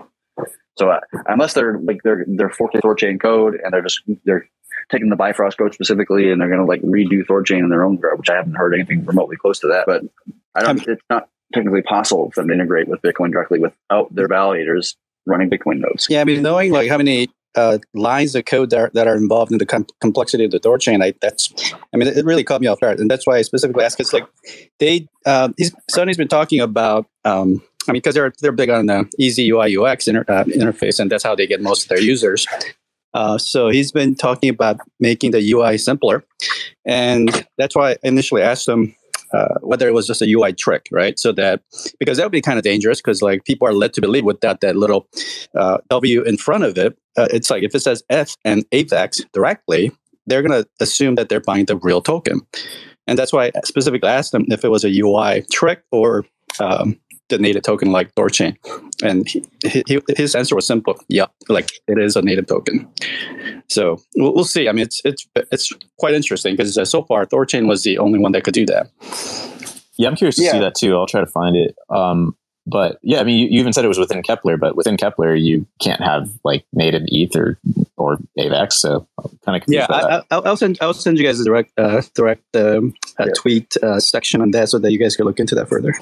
So 0.78 0.90
uh, 0.90 1.00
unless 1.28 1.54
they're 1.54 1.78
like 1.80 2.00
they're 2.04 2.26
they're 2.28 2.50
forking 2.50 2.82
Thorchain 2.82 3.22
code 3.22 3.60
and 3.62 3.74
they're 3.74 3.82
just 3.82 4.02
they're 4.26 4.48
taking 4.90 5.10
the 5.10 5.16
Bifrost 5.16 5.58
code 5.58 5.74
specifically 5.74 6.32
and 6.32 6.40
they're 6.40 6.50
going 6.50 6.60
to 6.60 6.66
like 6.66 6.82
redo 6.82 7.26
Thorchain 7.26 7.60
in 7.60 7.70
their 7.70 7.84
own 7.84 7.98
code, 7.98 8.18
which 8.18 8.30
I 8.30 8.36
haven't 8.36 8.56
heard 8.56 8.74
anything 8.74 9.06
remotely 9.06 9.38
close 9.38 9.60
to 9.60 9.68
that. 9.68 9.86
But 9.86 10.04
I 10.56 10.64
don't. 10.64 10.86
It's 10.88 11.04
not 11.10 11.30
technically 11.54 11.82
possible 11.82 12.32
for 12.32 12.42
them 12.42 12.48
to 12.50 12.54
integrate 12.54 12.88
with 12.88 13.02
Bitcoin 13.02 13.32
directly 13.32 13.60
without 13.60 14.14
their 14.14 14.28
validators 14.28 14.96
running 15.26 15.50
Bitcoin 15.50 15.80
nodes. 15.80 16.08
Yeah, 16.10 16.22
I 16.22 16.24
mean, 16.24 16.42
knowing 16.42 16.72
like 16.72 16.90
how 16.90 16.98
many 16.98 17.30
uh, 17.56 17.78
lines 17.94 18.36
of 18.36 18.46
code 18.46 18.70
that 18.70 18.80
are, 18.80 18.92
that 18.94 19.08
are 19.08 19.16
involved 19.16 19.52
in 19.52 19.58
the 19.58 19.66
com- 19.66 19.88
complexity 20.00 20.46
of 20.46 20.52
the 20.52 20.60
Thorchain, 20.60 21.04
I, 21.04 21.14
that's, 21.22 21.74
I 21.94 21.98
mean, 21.98 22.08
it 22.08 22.26
really 22.26 22.44
caught 22.44 22.62
me 22.62 22.68
off 22.68 22.80
guard, 22.80 23.00
and 23.00 23.10
that's 23.10 23.28
why 23.28 23.38
I 23.38 23.42
specifically 23.42 23.84
asked. 23.84 24.00
It's 24.00 24.14
like 24.14 24.28
they, 24.80 25.08
uh, 25.26 25.50
Sunny's 25.90 26.18
been 26.18 26.28
talking 26.28 26.60
about, 26.60 27.08
um, 27.26 27.62
I 27.88 27.94
mean, 27.94 28.00
because 28.02 28.16
they're 28.16 28.32
they're 28.42 28.52
big 28.52 28.70
on 28.70 28.86
the 28.86 29.10
easy 29.18 29.50
UI 29.50 29.76
UX 29.76 30.08
inter- 30.08 30.26
uh, 30.28 30.44
interface, 30.44 31.00
and 31.00 31.12
that's 31.12 31.24
how 31.24 31.36
they 31.36 31.48
get 31.48 31.62
most 31.62 31.84
of 31.84 31.90
their 31.90 32.02
users. 32.02 32.46
Uh, 33.14 33.38
so 33.38 33.70
he's 33.70 33.92
been 33.92 34.16
talking 34.16 34.50
about 34.50 34.80
making 35.00 35.32
the 35.32 35.52
UI 35.52 35.78
simpler, 35.78 36.24
and 36.86 37.46
that's 37.58 37.76
why 37.76 37.92
I 37.92 37.98
initially 38.04 38.42
asked 38.42 38.68
him 38.68 38.96
uh, 39.34 39.56
whether 39.62 39.88
it 39.88 39.94
was 39.94 40.08
just 40.08 40.22
a 40.22 40.30
UI 40.30 40.54
trick, 40.54 40.88
right? 40.92 41.18
So 41.18 41.32
that 41.34 41.62
because 42.00 42.18
that 42.18 42.24
would 42.26 42.32
be 42.32 42.42
kind 42.42 42.58
of 42.58 42.64
dangerous 42.64 43.00
because 43.00 43.22
like 43.22 43.46
people 43.46 43.68
are 43.68 43.74
led 43.74 43.94
to 43.94 44.02
believe 44.02 44.26
without 44.26 44.62
that 44.62 44.76
little 44.76 45.08
uh, 45.56 45.78
W 45.90 46.22
in 46.24 46.38
front 46.38 46.64
of 46.64 46.78
it, 46.78 46.98
uh, 47.18 47.28
it's 47.32 47.50
like 47.50 47.64
if 47.64 47.74
it 47.76 47.82
says 47.82 48.04
ETH 48.10 48.36
and 48.46 48.70
AVAX 48.72 49.26
directly, 49.34 49.92
they're 50.28 50.42
to 50.42 50.68
assume 50.80 51.16
that 51.16 51.30
they're 51.30 51.40
buying 51.40 51.66
the 51.66 51.78
real 51.78 52.02
token, 52.02 52.42
and 53.08 53.18
that's 53.18 53.34
why 53.34 53.52
I 53.56 53.62
specifically 53.66 54.10
asked 54.10 54.32
them 54.32 54.46
if 54.50 54.64
it 54.64 54.70
was 54.70 54.84
a 54.84 55.00
UI 55.00 55.44
trick 55.52 55.84
or 55.92 56.26
um, 56.60 57.00
the 57.30 57.38
native 57.38 57.64
token 57.64 57.92
like 57.92 58.14
Thorchain, 58.16 58.56
and 59.02 59.28
he, 59.28 59.44
he, 59.88 60.02
his 60.16 60.36
answer 60.36 60.56
was 60.56 60.68
simple: 60.68 60.98
yeah, 61.08 61.26
like 61.50 61.72
it 61.88 61.98
is 61.98 62.16
a 62.16 62.22
native 62.22 62.48
token. 62.48 62.88
So 63.70 64.02
we'll, 64.16 64.34
we'll 64.34 64.44
see. 64.44 64.68
I 64.68 64.72
mean, 64.72 64.84
it's 64.84 65.02
it's 65.06 65.28
it's 65.36 65.72
quite 65.98 66.14
interesting 66.14 66.56
because 66.56 66.90
so 66.90 67.04
far 67.04 67.26
Thorchain 67.26 67.68
was 67.68 67.84
the 67.84 67.98
only 67.98 68.20
one 68.20 68.32
that 68.34 68.44
could 68.44 68.54
do 68.54 68.66
that. 68.66 68.90
Yeah, 69.98 70.10
I'm 70.10 70.16
curious 70.16 70.36
to 70.38 70.44
yeah. 70.44 70.52
see 70.54 70.60
that 70.60 70.76
too. 70.76 70.96
I'll 70.96 71.08
try 71.08 71.22
to 71.22 71.28
find 71.28 71.56
it. 71.56 71.76
Um, 71.90 72.36
but 72.68 73.00
yeah, 73.02 73.20
I 73.20 73.24
mean, 73.24 73.40
you, 73.40 73.48
you, 73.48 73.60
even 73.60 73.74
said 73.74 73.86
it 73.86 73.88
was 73.88 73.98
within 73.98 74.22
Keplr 74.22 74.60
but 74.60 74.76
within 74.76 74.98
Keplr 74.98 75.40
you 75.42 75.66
can't 75.82 76.02
have 76.02 76.30
like 76.44 76.66
native 76.74 77.04
ETH 77.08 77.36
or, 77.36 77.60
or 78.02 78.18
AVAX. 78.38 78.74
So 78.74 79.08
I'm 79.24 79.40
kind 79.46 79.62
of 79.62 79.68
yeah. 79.68 80.22
I, 80.30 80.40
will 80.40 80.58
send 80.58 80.78
I'll 80.82 80.94
send 80.94 81.18
you 81.18 81.26
guys 81.26 81.40
a 81.40 81.46
direct 81.46 81.72
uh, 81.78 82.02
direct 82.16 82.44
um, 82.56 82.94
uh, 83.20 83.26
yeah. 83.26 83.32
tweet 83.36 83.76
uh, 83.84 84.00
section 84.00 84.42
on 84.42 84.52
that 84.52 84.70
so 84.70 84.80
that 84.80 84.92
you 84.92 85.00
guys 85.00 85.16
can 85.16 85.26
look 85.26 85.40
into 85.40 85.56
that 85.56 85.70
further. 85.70 85.94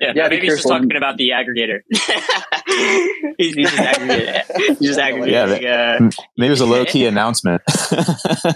Yeah, 0.00 0.12
yeah 0.14 0.28
maybe 0.28 0.46
he's 0.46 0.56
just 0.56 0.68
talking 0.68 0.94
about 0.96 1.16
the 1.16 1.30
aggregator. 1.30 1.82
he's, 3.38 3.54
he's, 3.54 3.70
just 3.70 3.78
aggregating. 3.78 4.42
He's 4.56 4.78
just 4.78 4.98
aggregating. 4.98 5.34
Yeah, 5.34 5.46
that, 5.46 5.64
uh, 5.64 6.10
maybe 6.36 6.48
it 6.48 6.50
was 6.50 6.60
a 6.60 6.66
low 6.66 6.84
key 6.84 7.06
announcement. 7.12 7.62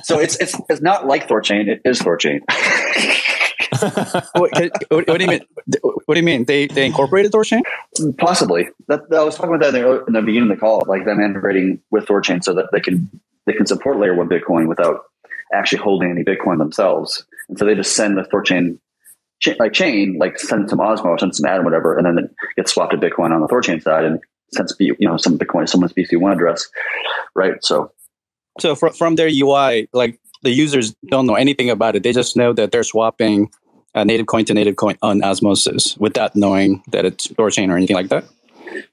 so 0.03 0.19
it's 0.19 0.37
it's 0.41 0.61
it's 0.69 0.81
not 0.81 1.07
like 1.07 1.29
Thorchain. 1.29 1.69
It 1.69 1.83
is 1.85 2.01
Thorchain 2.01 2.41
what, 4.35 4.51
what, 4.91 5.19
do 5.19 5.25
you 5.25 5.31
mean? 5.31 5.41
What 5.83 6.15
do 6.15 6.21
you 6.21 6.27
mean? 6.27 6.45
They 6.45 6.67
they 6.67 6.87
incorporated 6.87 7.33
Thorchain? 7.33 7.63
Possibly. 8.19 8.69
That, 8.89 9.03
I 9.13 9.23
was 9.23 9.37
talking 9.37 9.55
about 9.55 9.73
that 9.73 10.05
in 10.07 10.13
the 10.13 10.23
beginning 10.23 10.51
of 10.51 10.57
the 10.57 10.61
call, 10.61 10.83
like 10.87 11.05
them 11.05 11.21
integrating 11.21 11.81
with 11.91 12.07
Thorchain 12.07 12.43
so 12.43 12.55
that 12.55 12.71
they 12.73 12.81
can 12.81 13.11
they 13.47 13.53
can 13.53 13.67
support 13.67 13.99
layer 13.99 14.15
one 14.15 14.29
Bitcoin 14.29 14.69
without 14.69 15.05
actually 15.53 15.79
holding 15.79 16.11
any 16.11 16.25
Bitcoin 16.25 16.59
themselves. 16.59 17.25
And 17.49 17.59
so 17.59 17.65
they 17.65 17.75
just 17.75 17.95
send 17.95 18.19
the 18.19 18.23
Thorchain 18.23 18.79
like 19.59 19.73
chain, 19.73 20.17
like 20.19 20.39
send 20.39 20.71
some 20.71 20.79
Osmo, 20.79 21.07
or 21.07 21.19
send 21.19 21.35
some 21.35 21.47
Atom, 21.47 21.65
whatever, 21.65 21.97
and 21.97 22.07
then 22.07 22.25
it 22.25 22.31
gets 22.57 22.73
swapped 22.73 22.93
to 22.93 22.99
Bitcoin 22.99 23.33
on 23.33 23.41
the 23.41 23.49
Thorchain 23.49 23.83
side 23.83 24.05
and 24.05 24.21
sends 24.53 24.75
you 24.79 24.97
know 25.01 25.17
some 25.17 25.39
Bitcoin, 25.39 25.63
to 25.63 25.67
someone's 25.67 25.93
BC 25.93 26.19
one 26.21 26.33
address, 26.33 26.69
right? 27.35 27.63
So, 27.63 27.93
so 28.59 28.75
from 28.75 28.93
from 28.93 29.17
their 29.17 29.29
UI, 29.29 29.89
like 29.93 30.19
the 30.43 30.51
users 30.51 30.95
don't 31.09 31.27
know 31.27 31.35
anything 31.35 31.71
about 31.71 31.97
it. 31.97 32.03
They 32.03 32.13
just 32.13 32.37
know 32.37 32.53
that 32.55 32.73
they're 32.73 32.83
swapping 32.83 33.51
a 33.97 34.05
native 34.05 34.27
coin 34.27 34.45
to 34.45 34.55
native 34.55 34.77
coin 34.77 34.97
on 35.03 35.25
Osmosis 35.25 35.97
without 35.97 36.37
knowing 36.37 36.83
that 36.89 37.05
it's 37.05 37.27
Thorchain 37.29 37.71
or 37.71 37.77
anything 37.77 37.97
like 37.97 38.09
that. 38.11 38.25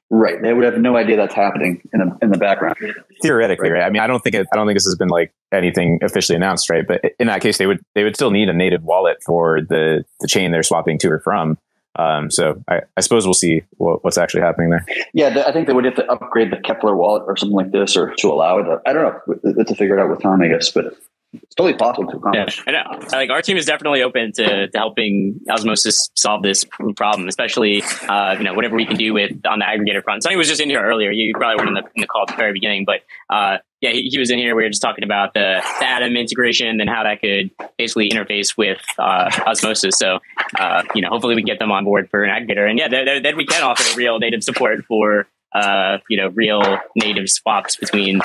Right. 0.10 0.42
They 0.42 0.54
would 0.54 0.64
have 0.64 0.78
no 0.78 0.96
idea 0.96 1.18
that's 1.18 1.34
happening 1.34 1.82
in 1.92 2.00
the 2.00 2.18
in 2.22 2.30
the 2.30 2.38
background. 2.38 2.78
Theoretically, 3.22 3.70
right? 3.70 3.84
I 3.84 3.90
mean, 3.90 4.02
I 4.02 4.08
don't 4.08 4.24
think 4.24 4.36
it, 4.36 4.48
I 4.54 4.56
don't 4.56 4.68
think 4.68 4.76
this 4.76 4.86
has 4.86 4.96
been 4.96 5.10
like 5.10 5.34
anything 5.52 6.00
officially 6.04 6.36
announced, 6.36 6.70
right? 6.70 6.86
But 6.88 7.02
in 7.20 7.28
that 7.28 7.42
case, 7.42 7.58
they 7.58 7.66
would 7.66 7.80
they 7.96 8.04
would 8.04 8.16
still 8.16 8.32
need 8.32 8.48
a 8.48 8.54
native 8.54 8.84
wallet 8.84 9.18
for 9.26 9.62
the 9.62 10.06
the 10.20 10.28
chain 10.28 10.52
they're 10.52 10.64
swapping 10.64 10.98
to 11.00 11.10
or 11.10 11.20
from. 11.20 11.58
Um, 11.96 12.32
so 12.32 12.64
I, 12.68 12.82
I, 12.98 13.02
suppose 13.02 13.28
we'll 13.28 13.36
see 13.36 13.62
what, 13.78 14.04
what's 14.04 14.18
actually 14.18 14.42
happening 14.42 14.72
there. 14.72 14.84
Yeah, 15.14 15.44
I 15.46 15.52
think 15.52 15.68
they 15.68 15.74
would 15.74 15.86
have 15.86 15.94
to 15.98 16.12
upgrade 16.12 16.52
the 16.52 16.58
Keplr 16.58 16.98
wallet 16.98 17.22
or 17.28 17.38
something 17.38 17.56
like 17.56 17.72
this, 17.72 17.96
or 17.96 18.16
to 18.18 18.32
allow 18.32 18.58
it. 18.58 18.82
I 18.88 18.94
don't 18.94 19.04
know. 19.04 19.36
It's 19.44 19.70
to 19.70 19.76
figure 19.76 20.00
it 20.00 20.02
out 20.02 20.10
with 20.10 20.20
time, 20.20 20.42
I 20.42 20.48
guess. 20.48 20.72
But 20.72 20.98
it's 21.34 21.56
totally 21.56 21.78
possible 21.78 22.10
to 22.12 22.18
accomplish. 22.18 22.64
Yeah, 22.68 22.84
and, 22.94 23.04
uh, 23.04 23.08
like 23.12 23.30
our 23.30 23.42
team 23.42 23.58
is 23.58 23.66
definitely 23.66 24.04
open 24.04 24.32
to, 24.34 24.68
to 24.68 24.78
helping 24.78 25.40
Osmosis 25.50 26.10
solve 26.16 26.44
this 26.44 26.66
problem, 26.96 27.28
especially 27.28 27.84
uh, 28.08 28.36
you 28.38 28.44
know 28.44 28.54
whatever 28.54 28.76
we 28.76 28.86
can 28.86 28.98
do 28.98 29.14
with 29.14 29.32
on 29.46 29.60
the 29.60 29.66
aggregator 29.66 30.04
front. 30.04 30.24
Sunny 30.24 30.36
was 30.36 30.48
just 30.48 30.62
in 30.62 30.70
here 30.70 30.84
earlier. 30.84 31.12
You 31.12 31.34
probably 31.36 31.64
weren't 31.64 31.78
in 31.78 31.84
the, 31.84 31.90
in 31.96 32.02
the 32.02 32.08
call 32.08 32.24
at 32.24 32.28
the 32.30 32.36
very 32.36 32.54
beginning, 32.54 32.86
but 32.86 33.02
uh, 33.30 33.58
yeah, 33.82 33.92
he, 33.92 34.10
he, 34.10 34.18
was 34.20 34.32
in 34.32 34.40
here. 34.40 34.56
We 34.56 34.64
were 34.64 34.70
just 34.70 34.82
talking 34.82 35.04
about 35.04 35.34
the, 35.34 35.62
the 35.80 35.86
Atom 35.86 36.16
integration 36.16 36.80
and 36.80 36.90
how 36.90 37.04
that 37.04 37.20
could 37.20 37.52
basically 37.78 38.10
interface 38.10 38.56
with 38.58 38.82
uh, 39.00 39.30
Osmosis. 39.46 39.98
So 39.98 40.20
uh, 40.60 40.84
you 40.94 41.02
know, 41.02 41.10
hopefully 41.10 41.36
we 41.36 41.44
get 41.44 41.60
them 41.60 41.72
on 41.72 41.84
board 41.84 42.10
for 42.10 42.24
an 42.24 42.30
aggregator, 42.30 42.70
and 42.70 42.78
yeah, 42.78 42.88
then 42.88 43.36
we 43.38 43.46
can 43.46 43.64
offer 43.64 43.98
real 43.98 44.20
native 44.20 44.44
support 44.44 44.86
for 44.86 45.28
uh, 45.54 45.98
you 46.10 46.18
know 46.18 46.30
real 46.30 46.80
native 46.96 47.30
swaps 47.30 47.76
between 47.76 48.22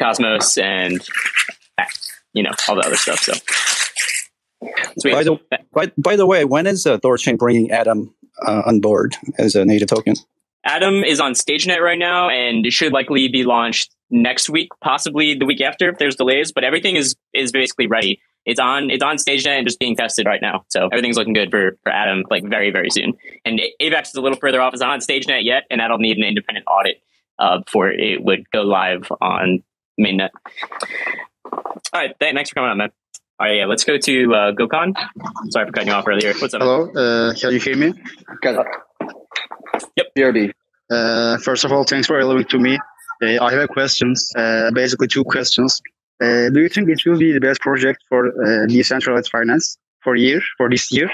Cosmos 0.00 0.58
and 0.58 1.00
you 2.32 2.42
know 2.42 2.50
all 2.68 2.76
the 2.76 2.82
other 2.82 2.96
stuff. 2.96 3.20
So. 3.20 3.32
By 5.04 5.24
the, 5.24 5.40
by, 5.72 5.92
by 5.96 6.16
the 6.16 6.26
way, 6.26 6.44
when 6.44 6.66
is 6.66 6.86
uh, 6.86 6.98
Thorchain 6.98 7.38
bringing 7.38 7.70
Atom 7.70 8.14
uh, 8.46 8.62
on 8.66 8.80
board 8.80 9.16
as 9.38 9.54
a 9.54 9.64
native 9.64 9.88
token? 9.88 10.14
Atom 10.64 11.02
is 11.04 11.20
on 11.20 11.32
StageNet 11.32 11.80
right 11.80 11.98
now, 11.98 12.28
and 12.28 12.66
it 12.66 12.72
should 12.72 12.92
likely 12.92 13.28
be 13.28 13.44
launched 13.44 13.94
next 14.10 14.50
week, 14.50 14.68
possibly 14.82 15.34
the 15.34 15.46
week 15.46 15.60
after 15.60 15.88
if 15.88 15.98
there's 15.98 16.16
delays. 16.16 16.52
But 16.52 16.64
everything 16.64 16.96
is 16.96 17.16
is 17.32 17.52
basically 17.52 17.86
ready. 17.86 18.20
It's 18.44 18.60
on 18.60 18.90
it's 18.90 19.02
on 19.02 19.16
StageNet 19.16 19.58
and 19.58 19.66
just 19.66 19.78
being 19.78 19.96
tested 19.96 20.26
right 20.26 20.42
now. 20.42 20.64
So 20.68 20.88
everything's 20.92 21.16
looking 21.16 21.32
good 21.32 21.50
for 21.50 21.78
for 21.82 21.92
Atom 21.92 22.24
like 22.30 22.44
very 22.44 22.70
very 22.70 22.90
soon. 22.90 23.14
And 23.44 23.60
Avax 23.80 24.08
is 24.08 24.14
a 24.16 24.20
little 24.20 24.38
further 24.38 24.60
off. 24.60 24.74
It's 24.74 24.80
not 24.80 24.90
on 24.90 25.00
StageNet 25.00 25.44
yet, 25.44 25.64
and 25.70 25.80
that'll 25.80 25.98
need 25.98 26.18
an 26.18 26.24
independent 26.24 26.66
audit 26.66 27.02
uh, 27.38 27.60
before 27.60 27.90
it 27.90 28.22
would 28.22 28.50
go 28.50 28.62
live 28.62 29.10
on 29.20 29.62
mainnet. 30.00 30.30
All 31.92 32.00
right, 32.00 32.14
thanks 32.18 32.50
for 32.50 32.54
coming 32.54 32.70
on, 32.70 32.78
man. 32.78 32.90
All 33.38 33.46
right, 33.46 33.56
yeah, 33.56 33.66
let's 33.66 33.84
go 33.84 33.96
to 33.96 34.34
uh, 34.34 34.52
Gokhan. 34.52 34.94
Sorry 35.50 35.66
for 35.66 35.72
cutting 35.72 35.88
you 35.88 35.94
off 35.94 36.06
earlier. 36.06 36.34
What's 36.34 36.54
up? 36.54 36.60
Hello, 36.60 36.90
uh, 36.92 37.34
can 37.34 37.52
you 37.52 37.60
hear 37.60 37.76
me? 37.76 37.94
Got 38.42 38.66
Yep. 39.96 40.06
BRB. 40.16 40.52
Uh, 40.90 41.38
first 41.38 41.64
of 41.64 41.72
all, 41.72 41.84
thanks 41.84 42.06
for 42.06 42.18
allowing 42.18 42.44
to 42.44 42.58
me. 42.58 42.78
Uh, 43.22 43.42
I 43.42 43.52
have 43.52 43.68
questions, 43.68 44.32
uh, 44.36 44.70
basically 44.72 45.08
two 45.08 45.24
questions. 45.24 45.80
Uh, 46.22 46.50
do 46.50 46.60
you 46.60 46.68
think 46.68 46.88
it 46.90 47.00
will 47.06 47.18
be 47.18 47.32
the 47.32 47.40
best 47.40 47.60
project 47.60 48.02
for 48.08 48.28
uh, 48.28 48.66
decentralized 48.66 49.30
finance 49.30 49.78
for 50.02 50.16
year 50.16 50.42
for 50.58 50.68
this 50.68 50.92
year? 50.92 51.10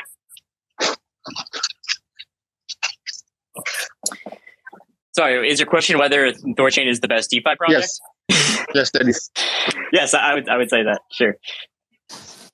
Sorry, 5.15 5.49
is 5.49 5.61
your 5.61 5.69
question 5.69 5.99
whether 5.99 6.33
Thorchain 6.33 6.89
is 6.89 7.01
the 7.01 7.09
best 7.09 7.31
DeFi 7.31 7.55
project? 7.57 7.71
Yes 7.81 8.01
yes, 8.75 8.91
that 8.93 9.09
is. 9.09 9.31
Yes, 9.93 10.15
I 10.15 10.35
would. 10.35 10.49
I 10.49 10.57
would 10.57 10.71
say 10.71 10.83
that. 10.83 11.01
Sure. 11.13 11.37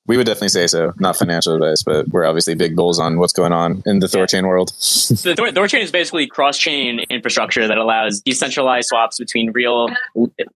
We 0.07 0.17
would 0.17 0.27
definitely 0.27 0.49
say 0.49 0.67
so. 0.67 0.93
Not 0.99 1.17
financial 1.17 1.55
advice, 1.55 1.85
but 1.85 2.09
we're 2.09 2.25
obviously 2.25 2.57
big 2.57 2.75
bulls 2.75 2.99
on 2.99 3.19
what's 3.19 3.33
going 3.33 3.53
on 3.53 3.85
in 3.87 4.01
the 4.01 4.09
Thorchain 4.09 4.49
world. 4.49 4.69
the 4.79 5.35
Thor- 5.37 5.49
Thorchain 5.49 5.81
is 5.81 5.93
basically 5.93 6.27
cross-chain 6.27 7.01
infrastructure 7.09 7.69
that 7.69 7.79
allows 7.79 8.21
decentralized 8.21 8.89
swaps 8.89 9.19
between 9.19 9.53
real 9.53 9.89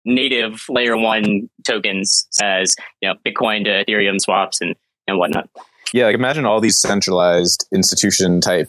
native 0.05 0.65
layer 0.69 0.97
one 0.97 1.49
tokens, 1.65 2.27
as 2.43 2.75
you 3.01 3.09
know, 3.09 3.15
Bitcoin 3.25 3.63
to 3.65 3.85
Ethereum 3.85 4.21
swaps 4.21 4.61
and 4.61 4.75
and 5.07 5.19
whatnot. 5.19 5.49
Yeah, 5.93 6.07
like 6.07 6.15
imagine 6.15 6.45
all 6.45 6.61
these 6.61 6.79
centralized 6.79 7.67
institution 7.73 8.41
type 8.41 8.69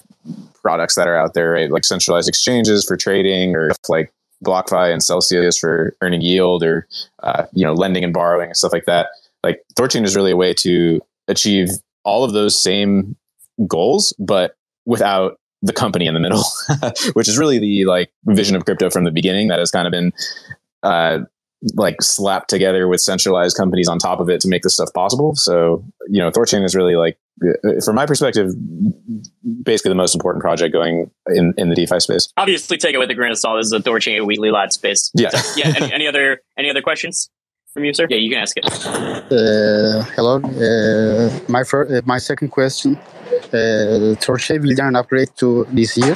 products 0.61 0.95
that 0.95 1.07
are 1.07 1.17
out 1.17 1.33
there, 1.33 1.51
right? 1.51 1.71
Like 1.71 1.85
centralized 1.85 2.29
exchanges 2.29 2.85
for 2.85 2.95
trading, 2.95 3.55
or 3.55 3.71
like 3.89 4.13
BlockFi 4.43 4.91
and 4.91 5.03
Celsius 5.03 5.57
for 5.57 5.95
earning 6.01 6.21
yield 6.21 6.63
or 6.63 6.87
uh, 7.23 7.45
you 7.53 7.65
know 7.65 7.73
lending 7.73 8.03
and 8.03 8.13
borrowing 8.13 8.47
and 8.47 8.57
stuff 8.57 8.73
like 8.73 8.85
that. 8.85 9.07
Like 9.43 9.63
Thorchain 9.75 10.03
is 10.03 10.15
really 10.15 10.31
a 10.31 10.37
way 10.37 10.53
to 10.55 11.01
achieve 11.27 11.69
all 12.03 12.23
of 12.23 12.33
those 12.33 12.61
same 12.61 13.15
goals, 13.67 14.13
but 14.19 14.55
without 14.85 15.39
the 15.61 15.73
company 15.73 16.05
in 16.05 16.13
the 16.13 16.19
middle, 16.19 16.43
which 17.13 17.27
is 17.27 17.37
really 17.37 17.59
the 17.59 17.85
like 17.85 18.11
vision 18.25 18.55
of 18.55 18.65
crypto 18.65 18.89
from 18.89 19.03
the 19.03 19.11
beginning. 19.11 19.47
That 19.47 19.59
has 19.59 19.71
kind 19.71 19.87
of 19.87 19.91
been 19.91 20.13
uh, 20.83 21.19
like 21.75 22.01
slapped 22.01 22.49
together 22.49 22.87
with 22.87 23.01
centralized 23.01 23.57
companies 23.57 23.87
on 23.87 23.99
top 23.99 24.19
of 24.19 24.29
it 24.29 24.41
to 24.41 24.47
make 24.47 24.63
this 24.63 24.75
stuff 24.75 24.89
possible. 24.93 25.35
So, 25.35 25.83
you 26.07 26.19
know, 26.19 26.31
Thorchain 26.31 26.63
is 26.63 26.75
really 26.75 26.95
like, 26.95 27.17
uh, 27.43 27.81
from 27.83 27.95
my 27.95 28.05
perspective, 28.05 28.51
basically 29.63 29.89
the 29.89 29.95
most 29.95 30.15
important 30.15 30.41
project 30.41 30.73
going 30.73 31.11
in, 31.27 31.53
in 31.57 31.69
the 31.69 31.75
DeFi 31.75 31.99
space. 31.99 32.31
Obviously, 32.37 32.77
take 32.77 32.95
it 32.95 32.97
with 32.97 33.09
a 33.09 33.15
grain 33.15 33.31
of 33.31 33.37
salt. 33.37 33.59
This 33.59 33.67
is 33.67 33.73
a 33.73 33.79
Thorchain 33.79 34.25
weekly 34.25 34.51
lad 34.51 34.73
space. 34.73 35.11
Yeah. 35.13 35.29
So, 35.29 35.53
yeah. 35.59 35.73
Any, 35.75 35.93
any, 35.93 36.07
other 36.07 36.41
any 36.57 36.69
other 36.69 36.81
questions 36.81 37.29
from 37.73 37.85
you, 37.85 37.93
sir? 37.93 38.07
Yeah, 38.09 38.17
you 38.17 38.29
can 38.29 38.39
ask 38.39 38.57
it. 38.57 38.65
Uh, 38.65 40.03
hello. 40.15 40.37
Uh, 40.37 41.39
my 41.47 41.63
first, 41.63 41.91
uh, 41.91 42.01
my 42.05 42.17
second 42.17 42.49
question. 42.49 42.97
Uh, 43.53 44.15
Thorchain 44.19 44.61
will 44.61 44.75
there 44.75 44.87
an 44.87 44.95
upgrade 44.95 45.29
to 45.37 45.67
this 45.71 45.97
year? 45.97 46.15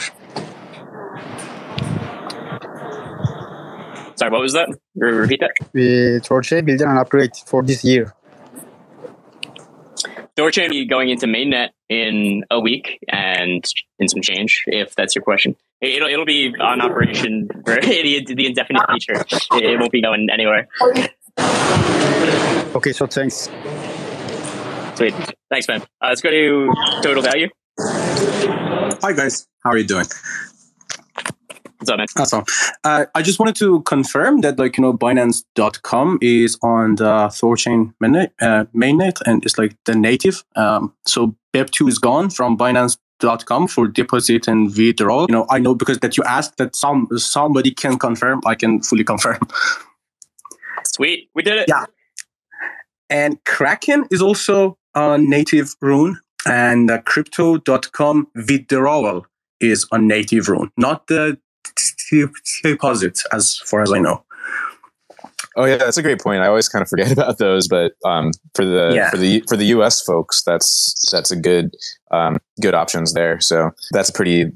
Sorry, 4.21 4.31
what 4.31 4.41
was 4.41 4.53
that? 4.53 4.69
Repeat 4.93 5.39
that. 5.39 5.49
Uh, 5.59 6.21
Thorchain 6.21 6.63
will 6.67 6.77
there 6.77 6.87
an 6.87 6.99
upgrade 6.99 7.35
for 7.47 7.63
this 7.63 7.83
year? 7.83 8.13
Thorchain 10.37 10.69
be 10.69 10.85
going 10.85 11.09
into 11.09 11.25
mainnet 11.25 11.69
in 11.89 12.43
a 12.51 12.59
week 12.59 12.99
and 13.09 13.65
in 13.97 14.07
some 14.07 14.21
change, 14.21 14.63
if 14.67 14.93
that's 14.93 15.15
your 15.15 15.23
question. 15.23 15.55
It'll 15.81 16.07
it'll 16.07 16.25
be 16.25 16.53
on 16.59 16.81
operation 16.81 17.49
for 17.65 17.75
the, 17.81 18.23
the 18.23 18.45
indefinite 18.45 18.83
future. 18.91 19.25
It, 19.57 19.63
it 19.63 19.79
won't 19.79 19.91
be 19.91 20.03
going 20.03 20.27
anywhere. 20.31 20.67
Okay, 22.75 22.93
so 22.93 23.07
thanks. 23.07 23.49
Sweet. 24.97 25.15
Thanks, 25.49 25.67
man. 25.67 25.81
Uh, 25.99 26.09
let's 26.09 26.21
go 26.21 26.29
to 26.29 26.71
total 27.01 27.23
value. 27.23 27.49
Hi, 27.79 29.13
guys. 29.13 29.47
How 29.63 29.71
are 29.71 29.79
you 29.79 29.87
doing? 29.87 30.05
What's 31.81 31.89
up, 31.89 31.97
man? 31.97 32.05
Awesome. 32.15 32.43
Uh, 32.83 33.05
I 33.15 33.23
just 33.23 33.39
wanted 33.39 33.55
to 33.55 33.81
confirm 33.81 34.41
that, 34.41 34.59
like, 34.59 34.77
you 34.77 34.83
know, 34.83 34.93
Binance.com 34.93 36.19
is 36.21 36.55
on 36.61 36.93
the 36.93 37.31
Thorchain 37.33 37.95
mainnet, 37.99 38.29
uh, 38.39 38.65
mainnet 38.65 39.19
and 39.25 39.43
it's 39.43 39.57
like 39.57 39.75
the 39.85 39.95
native. 39.95 40.43
Um, 40.55 40.93
so 41.07 41.35
BEP2 41.55 41.89
is 41.89 41.97
gone 41.97 42.29
from 42.29 42.55
Binance.com 42.55 43.67
for 43.67 43.87
deposit 43.87 44.47
and 44.47 44.67
withdrawal. 44.77 45.25
You 45.27 45.33
know, 45.33 45.47
I 45.49 45.57
know 45.57 45.73
because 45.73 45.97
that 46.01 46.17
you 46.17 46.23
asked 46.23 46.57
that 46.57 46.75
some 46.75 47.07
somebody 47.17 47.71
can 47.71 47.97
confirm. 47.97 48.41
I 48.45 48.53
can 48.53 48.83
fully 48.83 49.03
confirm. 49.03 49.39
Sweet. 50.85 51.31
We 51.33 51.41
did 51.41 51.57
it. 51.57 51.65
Yeah. 51.67 51.85
And 53.09 53.43
Kraken 53.43 54.05
is 54.11 54.21
also 54.21 54.77
a 54.93 55.17
native 55.17 55.73
rune 55.81 56.19
and 56.45 56.91
uh, 56.91 57.01
crypto.com 57.01 58.27
withdrawal 58.35 59.25
is 59.59 59.87
a 59.91 59.97
native 59.97 60.47
rune, 60.47 60.71
not 60.77 61.07
the 61.07 61.39
deposit, 62.63 63.19
as 63.31 63.57
far 63.57 63.81
as 63.81 63.91
I 63.91 63.99
know. 63.99 64.23
Oh 65.57 65.65
yeah, 65.65 65.77
that's 65.77 65.97
a 65.97 66.01
great 66.01 66.21
point. 66.21 66.41
I 66.41 66.47
always 66.47 66.69
kind 66.69 66.81
of 66.81 66.89
forget 66.89 67.11
about 67.17 67.37
those, 67.37 67.67
but 67.67 67.93
um, 68.05 68.31
for 68.53 68.65
the 68.65 68.91
yeah. 68.95 69.09
for 69.09 69.17
the 69.17 69.43
for 69.47 69.57
the 69.57 69.65
U.S. 69.65 70.01
folks, 70.01 70.43
that's 70.43 71.09
that's 71.11 71.31
a 71.31 71.35
good 71.35 71.75
um, 72.11 72.37
good 72.61 72.73
options 72.73 73.13
there. 73.13 73.39
So 73.39 73.71
that's 73.91 74.09
a 74.09 74.13
pretty 74.13 74.51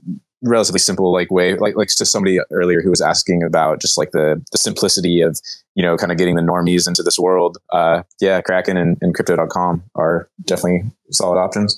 relatively 0.46 0.80
simple 0.80 1.12
like 1.12 1.32
way 1.32 1.56
like 1.56 1.76
like 1.76 1.88
to 1.88 2.06
somebody 2.06 2.40
earlier 2.52 2.82
who 2.82 2.90
was 2.90 3.02
asking 3.02 3.44
about 3.44 3.82
just 3.82 3.98
like 3.98 4.12
the 4.12 4.44
the 4.52 4.58
simplicity 4.58 5.22
of 5.22 5.40
you 5.74 5.82
know 5.82 5.98
kind 5.98 6.12
of 6.12 6.18
getting 6.18 6.36
the 6.36 6.42
normies 6.42 6.88
into 6.88 7.02
this 7.02 7.18
world 7.18 7.58
uh 7.72 8.04
yeah 8.22 8.42
kraken 8.42 8.78
and, 8.78 8.98
and 9.02 9.16
crypto.com 9.16 9.84
are 9.96 10.30
definitely 10.46 10.84
solid 11.10 11.40
options 11.40 11.76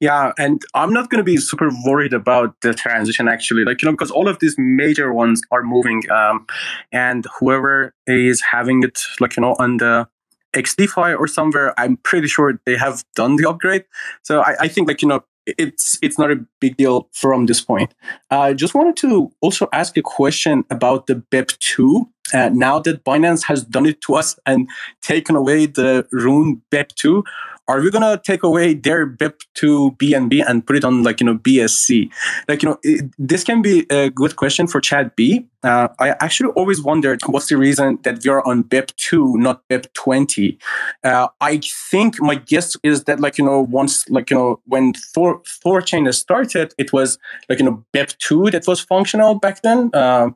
yeah, 0.00 0.32
and 0.38 0.62
I'm 0.74 0.92
not 0.92 1.10
going 1.10 1.18
to 1.18 1.24
be 1.24 1.36
super 1.36 1.70
worried 1.84 2.14
about 2.14 2.58
the 2.62 2.72
transition 2.72 3.28
actually, 3.28 3.64
like 3.64 3.82
you 3.82 3.86
know, 3.86 3.92
because 3.92 4.10
all 4.10 4.28
of 4.28 4.38
these 4.38 4.56
major 4.58 5.12
ones 5.12 5.42
are 5.50 5.62
moving, 5.62 6.10
um, 6.10 6.46
and 6.90 7.26
whoever 7.38 7.94
is 8.06 8.42
having 8.50 8.82
it, 8.82 9.02
like 9.20 9.36
you 9.36 9.42
know, 9.42 9.56
on 9.58 9.76
the 9.76 10.08
XDeFi 10.54 11.18
or 11.18 11.26
somewhere, 11.26 11.78
I'm 11.78 11.98
pretty 11.98 12.28
sure 12.28 12.60
they 12.64 12.76
have 12.76 13.04
done 13.14 13.36
the 13.36 13.48
upgrade. 13.48 13.84
So 14.22 14.40
I, 14.40 14.56
I 14.60 14.68
think 14.68 14.88
like 14.88 15.02
you 15.02 15.08
know, 15.08 15.22
it's 15.46 15.98
it's 16.02 16.18
not 16.18 16.30
a 16.30 16.44
big 16.60 16.78
deal 16.78 17.08
from 17.12 17.46
this 17.46 17.60
point. 17.60 17.94
I 18.30 18.50
uh, 18.50 18.54
just 18.54 18.74
wanted 18.74 18.96
to 18.98 19.30
also 19.42 19.68
ask 19.72 19.96
a 19.98 20.02
question 20.02 20.64
about 20.70 21.06
the 21.08 21.16
BEP2. 21.30 22.06
Uh, 22.32 22.48
now 22.52 22.78
that 22.78 23.04
Binance 23.04 23.44
has 23.46 23.64
done 23.64 23.86
it 23.86 24.00
to 24.02 24.14
us 24.14 24.38
and 24.46 24.68
taken 25.02 25.34
away 25.34 25.66
the 25.66 26.06
Rune 26.12 26.62
BEP2, 26.70 27.24
are 27.70 27.80
we 27.80 27.90
gonna 27.90 28.20
take 28.22 28.42
away 28.42 28.74
their 28.74 29.06
BIP 29.06 29.40
to 29.54 29.92
BNB 29.92 30.44
and 30.46 30.66
put 30.66 30.76
it 30.76 30.84
on 30.84 31.02
like 31.02 31.20
you 31.20 31.26
know 31.26 31.38
BSC? 31.38 32.10
Like 32.48 32.62
you 32.62 32.70
know, 32.70 32.78
it, 32.82 33.10
this 33.18 33.44
can 33.44 33.62
be 33.62 33.86
a 33.90 34.10
good 34.10 34.36
question 34.36 34.66
for 34.66 34.80
Chad 34.80 35.14
B. 35.16 35.46
Uh, 35.62 35.88
I 35.98 36.10
actually 36.20 36.50
always 36.52 36.82
wondered 36.82 37.20
what's 37.26 37.48
the 37.48 37.56
reason 37.56 37.98
that 38.02 38.24
we 38.24 38.30
are 38.30 38.46
on 38.46 38.64
BIP 38.64 38.94
two, 38.96 39.36
not 39.36 39.62
BIP 39.68 39.92
twenty. 39.92 40.58
Uh, 41.04 41.28
I 41.40 41.60
think 41.90 42.20
my 42.20 42.34
guess 42.34 42.76
is 42.82 43.04
that 43.04 43.20
like 43.20 43.38
you 43.38 43.44
know 43.44 43.60
once 43.60 44.08
like 44.08 44.30
you 44.30 44.36
know 44.36 44.60
when 44.66 44.94
Thor 44.94 45.40
Thorchain 45.42 46.12
started, 46.12 46.74
it 46.78 46.92
was 46.92 47.18
like 47.48 47.58
you 47.60 47.64
know 47.64 47.84
BIP 47.92 48.16
two 48.18 48.50
that 48.50 48.66
was 48.66 48.80
functional 48.80 49.34
back 49.36 49.62
then. 49.62 49.90
Uh, 49.92 50.30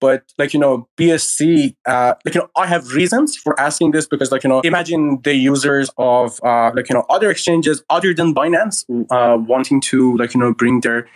but 0.00 0.22
like 0.38 0.54
you 0.54 0.60
know 0.60 0.88
bsc 0.96 1.74
uh, 1.86 2.14
like 2.24 2.34
you 2.34 2.40
know 2.40 2.48
i 2.56 2.66
have 2.66 2.92
reasons 2.92 3.36
for 3.36 3.58
asking 3.58 3.90
this 3.90 4.06
because 4.06 4.30
like 4.30 4.44
you 4.44 4.48
know 4.48 4.60
imagine 4.60 5.20
the 5.24 5.34
users 5.34 5.90
of 5.98 6.40
uh, 6.44 6.70
like 6.74 6.88
you 6.88 6.94
know 6.94 7.04
other 7.10 7.30
exchanges 7.30 7.82
other 7.90 8.14
than 8.14 8.34
binance 8.34 8.84
uh, 9.10 9.36
wanting 9.36 9.80
to 9.80 10.16
like 10.16 10.34
you 10.34 10.40
know 10.40 10.52
bring 10.54 10.80
their 10.80 11.06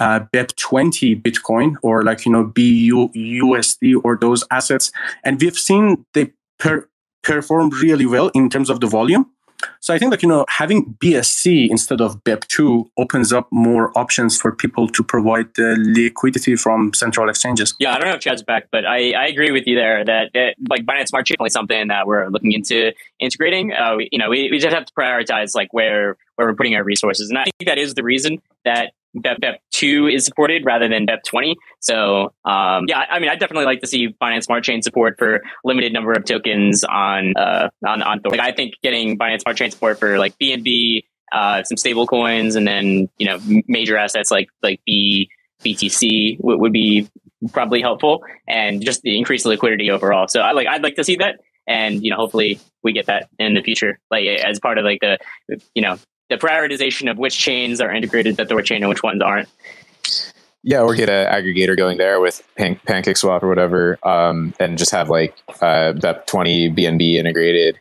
uh, 0.00 0.20
BEP20 0.32 1.20
Bitcoin 1.22 1.76
or 1.82 2.02
like, 2.02 2.24
you 2.24 2.32
know, 2.32 2.44
BU, 2.44 3.10
USD 3.14 3.94
or 4.02 4.16
those 4.20 4.44
assets. 4.50 4.90
And 5.24 5.40
we've 5.40 5.56
seen 5.56 6.04
they 6.14 6.32
per- 6.58 6.88
perform 7.22 7.70
really 7.70 8.06
well 8.06 8.28
in 8.34 8.48
terms 8.48 8.70
of 8.70 8.80
the 8.80 8.86
volume. 8.86 9.30
So 9.80 9.94
I 9.94 9.98
think 9.98 10.10
that 10.10 10.22
you 10.22 10.28
know 10.28 10.44
having 10.48 10.94
BSC 11.02 11.68
instead 11.70 12.00
of 12.00 12.22
BEP2 12.24 12.88
opens 12.98 13.32
up 13.32 13.48
more 13.50 13.96
options 13.96 14.40
for 14.40 14.52
people 14.52 14.88
to 14.88 15.02
provide 15.02 15.54
the 15.54 15.76
liquidity 15.78 16.56
from 16.56 16.92
central 16.94 17.28
exchanges. 17.28 17.74
Yeah, 17.78 17.94
I 17.94 17.98
don't 17.98 18.08
know 18.08 18.14
if 18.14 18.20
Chad's 18.20 18.42
back, 18.42 18.68
but 18.70 18.84
I, 18.84 19.12
I 19.12 19.26
agree 19.26 19.50
with 19.50 19.66
you 19.66 19.76
there 19.76 20.04
that, 20.04 20.30
that 20.34 20.54
like 20.68 20.84
Binance 20.84 21.08
Smart 21.08 21.26
Chain 21.26 21.36
is 21.44 21.52
something 21.52 21.88
that 21.88 22.06
we're 22.06 22.28
looking 22.28 22.52
into 22.52 22.92
integrating. 23.18 23.72
Uh, 23.72 23.96
we, 23.96 24.08
you 24.12 24.18
know, 24.18 24.30
we, 24.30 24.50
we 24.50 24.58
just 24.58 24.74
have 24.74 24.84
to 24.84 24.92
prioritize 24.92 25.54
like 25.54 25.72
where 25.72 26.16
where 26.36 26.48
we're 26.48 26.54
putting 26.54 26.74
our 26.74 26.84
resources, 26.84 27.28
and 27.28 27.38
I 27.38 27.44
think 27.44 27.66
that 27.66 27.78
is 27.78 27.94
the 27.94 28.02
reason 28.02 28.38
that 28.64 28.92
BEP, 29.14 29.38
BEP2 29.40 30.14
is 30.14 30.24
supported 30.24 30.64
rather 30.64 30.88
than 30.88 31.06
BEP20. 31.06 31.54
So, 31.80 32.32
um, 32.44 32.84
yeah, 32.88 33.04
I 33.10 33.18
mean, 33.18 33.28
I'd 33.28 33.38
definitely 33.38 33.66
like 33.66 33.80
to 33.80 33.86
see 33.86 34.08
Binance 34.08 34.44
Smart 34.44 34.64
Chain 34.64 34.82
support 34.82 35.16
for 35.18 35.42
limited 35.64 35.92
number 35.92 36.12
of 36.12 36.24
tokens 36.24 36.84
on, 36.84 37.34
uh, 37.36 37.68
on, 37.86 38.02
on, 38.02 38.20
like, 38.24 38.40
I 38.40 38.52
think 38.52 38.74
getting 38.82 39.18
Binance 39.18 39.42
Smart 39.42 39.56
Chain 39.56 39.70
support 39.70 39.98
for 39.98 40.18
like 40.18 40.36
BNB, 40.38 41.04
uh, 41.32 41.62
some 41.64 41.76
stable 41.76 42.06
coins, 42.06 42.56
and 42.56 42.66
then, 42.66 43.08
you 43.18 43.26
know, 43.26 43.38
major 43.66 43.96
assets 43.96 44.30
like, 44.30 44.48
like 44.62 44.80
B, 44.86 45.30
BTC 45.64 46.38
w- 46.38 46.58
would 46.58 46.72
be 46.72 47.08
probably 47.52 47.80
helpful 47.80 48.22
and 48.48 48.82
just 48.82 49.02
the 49.02 49.16
increased 49.16 49.46
liquidity 49.46 49.90
overall. 49.90 50.28
So 50.28 50.40
I 50.40 50.52
like, 50.52 50.66
I'd 50.66 50.82
like 50.82 50.96
to 50.96 51.04
see 51.04 51.16
that. 51.16 51.40
And, 51.66 52.04
you 52.04 52.10
know, 52.10 52.16
hopefully 52.16 52.58
we 52.82 52.92
get 52.92 53.06
that 53.06 53.28
in 53.38 53.54
the 53.54 53.62
future, 53.62 53.98
like 54.10 54.26
as 54.26 54.58
part 54.58 54.78
of 54.78 54.84
like 54.84 55.00
the, 55.00 55.18
you 55.74 55.82
know, 55.82 55.96
the 56.32 56.38
prioritization 56.38 57.10
of 57.10 57.18
which 57.18 57.36
chains 57.36 57.80
are 57.80 57.92
integrated 57.92 58.36
to 58.38 58.46
Thor 58.46 58.62
chain 58.62 58.82
and 58.82 58.88
which 58.88 59.02
ones 59.02 59.20
aren't. 59.20 59.48
Yeah, 60.62 60.80
or 60.80 60.94
get 60.94 61.08
an 61.08 61.26
aggregator 61.26 61.76
going 61.76 61.98
there 61.98 62.20
with 62.20 62.42
Pan- 62.56 62.80
Pancake 62.86 63.16
Swap 63.16 63.42
or 63.42 63.48
whatever, 63.48 63.98
um, 64.06 64.54
and 64.60 64.78
just 64.78 64.92
have 64.92 65.10
like 65.10 65.36
uh, 65.60 65.92
BEP 65.92 66.26
twenty 66.26 66.70
BNB 66.70 67.14
integrated. 67.14 67.78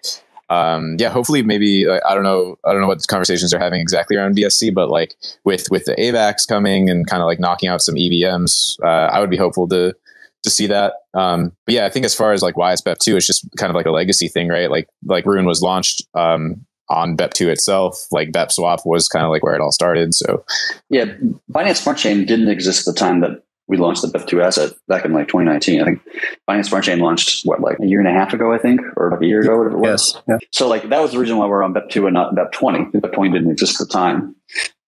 Um, 0.50 0.98
yeah, 1.00 1.10
hopefully, 1.10 1.44
maybe 1.44 1.86
like, 1.86 2.02
I 2.06 2.14
don't 2.14 2.24
know, 2.24 2.58
I 2.66 2.74
don't 2.74 2.82
know 2.82 2.88
what 2.88 3.08
conversations 3.08 3.54
are 3.54 3.60
having 3.60 3.80
exactly 3.80 4.18
around 4.18 4.36
BSC, 4.36 4.74
but 4.74 4.90
like 4.90 5.16
with 5.46 5.68
with 5.70 5.86
the 5.86 5.96
AVAX 5.96 6.48
coming 6.48 6.90
and 6.90 7.08
kind 7.08 7.22
of 7.22 7.28
like 7.28 7.40
knocking 7.40 7.70
out 7.70 7.82
some 7.82 7.96
EVMs, 7.96 8.78
uh, 8.84 9.12
I 9.14 9.20
would 9.20 9.30
be 9.30 9.38
hopeful 9.38 9.68
to 9.70 9.96
to 10.44 10.50
see 10.50 10.66
that. 10.66 10.94
Um, 11.14 11.52
but 11.66 11.76
yeah, 11.76 11.86
I 11.86 11.90
think 11.90 12.04
as 12.04 12.16
far 12.16 12.34
as 12.34 12.42
like 12.42 12.58
why 12.58 12.74
it's 12.74 12.82
BEP 12.82 12.98
two, 12.98 13.16
it's 13.16 13.28
just 13.28 13.48
kind 13.58 13.70
of 13.70 13.76
like 13.76 13.86
a 13.86 13.92
legacy 13.92 14.28
thing, 14.28 14.48
right? 14.50 14.72
Like 14.72 14.90
like 15.06 15.28
Rune 15.28 15.46
was 15.46 15.62
launched 15.62 16.02
um, 16.16 16.66
on 16.92 17.18
BEP2 17.18 17.48
itself, 17.48 17.96
like 18.12 18.32
BEP 18.32 18.52
swap 18.52 18.82
was 18.86 19.08
kind 19.08 19.26
of 19.26 19.32
like 19.32 19.44
where 19.44 19.56
it 19.56 19.62
all 19.62 19.72
started. 19.72 20.14
So, 20.14 20.44
yeah, 20.90 21.06
Binance 21.52 21.78
Smart 21.78 21.98
Chain 21.98 22.26
didn't 22.26 22.50
exist 22.50 22.88
at 22.88 22.94
the 22.94 23.00
time 23.00 23.22
that 23.22 23.44
we 23.68 23.78
launched 23.78 24.02
the 24.02 24.10
BEP2 24.10 24.44
asset 24.44 24.74
back 24.88 25.06
in 25.06 25.14
like 25.14 25.30
2019. 25.30 25.82
I 25.82 25.86
think 25.86 26.02
Binance 26.50 26.66
Smart 26.68 26.84
Chain 26.84 27.00
launched 27.00 27.44
what 27.46 27.62
like 27.62 27.80
a 27.80 27.86
year 27.86 28.00
and 28.00 28.08
a 28.08 28.12
half 28.12 28.34
ago, 28.34 28.54
I 28.54 28.58
think, 28.58 28.82
or 28.98 29.12
like 29.12 29.22
a 29.22 29.26
year 29.26 29.40
ago, 29.40 29.58
whatever 29.58 29.78
it 29.78 29.80
was. 29.80 30.14
Yes. 30.14 30.24
Yeah. 30.28 30.38
So 30.52 30.68
like 30.68 30.90
that 30.90 31.02
was 31.02 31.14
the 31.14 31.20
reason 31.20 31.38
why 31.38 31.46
we're 31.46 31.64
on 31.64 31.74
BEP2 31.74 32.06
and 32.06 32.14
not 32.14 32.36
BEP20. 32.36 32.92
BEP20 32.92 33.34
didn't 33.34 33.52
exist 33.52 33.80
at 33.80 33.88
the 33.88 33.94
time. 33.94 34.36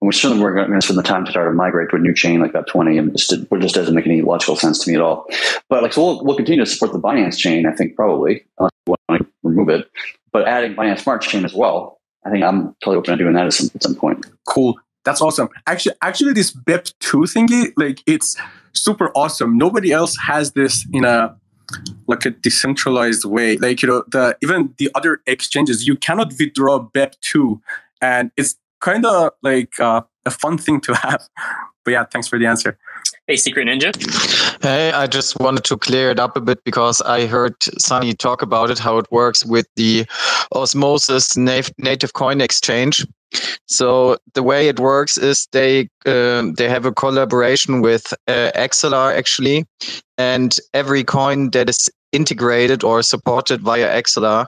And 0.02 0.08
we 0.10 0.12
certainly 0.12 0.44
weren't 0.44 0.68
going 0.68 0.78
to 0.78 0.86
spend 0.86 1.00
the 1.00 1.04
time 1.04 1.24
to 1.24 1.32
try 1.32 1.46
to 1.46 1.52
migrate 1.54 1.92
to 1.92 1.96
a 1.96 2.00
new 2.00 2.14
chain 2.14 2.42
like 2.42 2.52
BEP20, 2.52 3.00
and 3.00 3.18
just, 3.18 3.32
it 3.32 3.48
just 3.62 3.74
doesn't 3.74 3.96
make 3.96 4.06
any 4.06 4.22
logical 4.22 4.58
sense 4.58 4.84
to 4.84 4.92
me 4.92 4.98
at 4.98 5.02
all. 5.02 5.26
But 5.70 5.82
like, 5.82 5.94
so 5.94 6.04
we'll, 6.04 6.26
we'll 6.26 6.36
continue 6.36 6.66
to 6.66 6.70
support 6.70 6.92
the 6.92 7.00
Binance 7.00 7.38
chain, 7.38 7.66
I 7.66 7.72
think, 7.72 7.96
probably, 7.96 8.44
unless 8.58 8.72
we 8.86 8.96
want 9.08 9.22
to 9.22 9.28
remove 9.44 9.70
it. 9.70 9.90
But 10.34 10.48
adding 10.48 10.76
Binance 10.76 11.02
Smart 11.02 11.22
Chain 11.22 11.46
as 11.46 11.54
well, 11.54 12.02
I 12.26 12.32
think 12.32 12.44
I'm 12.44 12.76
totally 12.84 12.98
open 12.98 13.18
to 13.18 13.24
doing 13.24 13.34
that 13.36 13.46
at 13.46 13.54
some, 13.54 13.70
at 13.76 13.84
some 13.84 13.96
point. 13.96 14.26
Cool. 14.48 14.78
That's 15.06 15.22
awesome. 15.22 15.50
Actually, 15.68 15.96
actually, 16.02 16.34
this 16.34 16.52
BEP2 16.52 17.24
thingy, 17.34 17.74
like 17.78 18.02
it's 18.08 18.36
super 18.74 19.12
awesome. 19.16 19.58
Nobody 19.58 19.92
else 19.92 20.18
has 20.26 20.54
this 20.54 20.86
in 20.92 21.06
a 21.06 21.36
like 22.08 22.26
a 22.26 22.32
decentralized 22.32 23.26
way. 23.26 23.58
Like 23.58 23.82
you 23.82 23.88
know, 23.90 24.04
the 24.08 24.38
even 24.42 24.74
the 24.78 24.90
other 24.96 25.22
exchanges, 25.28 25.86
you 25.88 25.96
cannot 25.96 26.34
withdraw 26.40 26.80
BEP2, 26.80 27.60
and 28.02 28.32
it's 28.38 28.56
kind 28.80 29.06
of 29.06 29.34
like 29.42 29.80
uh, 29.80 30.02
a 30.26 30.32
fun 30.32 30.58
thing 30.58 30.80
to 30.82 30.94
have. 31.02 31.28
But 31.84 31.92
yeah, 31.92 32.06
thanks 32.06 32.28
for 32.28 32.40
the 32.40 32.46
answer. 32.46 32.78
Hey, 33.28 33.38
Secret 33.38 33.68
Ninja. 33.68 33.94
Hey, 34.62 34.92
I 34.92 35.08
just 35.08 35.40
wanted 35.40 35.64
to 35.66 35.78
clear 35.78 36.12
it 36.12 36.20
up 36.20 36.36
a 36.36 36.42
bit 36.42 36.62
because 36.66 37.00
I 37.02 37.26
heard 37.26 37.56
Sunny 37.80 38.14
talk 38.14 38.42
about 38.42 38.70
it, 38.70 38.80
how 38.80 38.98
it 38.98 39.10
works 39.12 39.46
with 39.46 39.66
the 39.78 40.06
Osmosis 40.54 41.38
native 41.38 42.12
coin 42.14 42.42
exchange. 42.42 43.08
So 43.66 44.18
the 44.34 44.44
way 44.44 44.68
it 44.68 44.78
works 44.78 45.18
is 45.18 45.48
they 45.54 45.88
um, 46.06 46.56
they 46.56 46.68
have 46.68 46.86
a 46.86 46.92
collaboration 46.92 47.80
with 47.82 48.14
uh, 48.28 48.52
Axelar 48.56 49.18
actually, 49.18 49.66
and 50.18 50.58
every 50.74 51.06
coin 51.06 51.52
that 51.52 51.70
is 51.70 51.90
integrated 52.12 52.84
or 52.84 53.02
supported 53.02 53.62
via 53.62 53.88
Axelar 54.02 54.48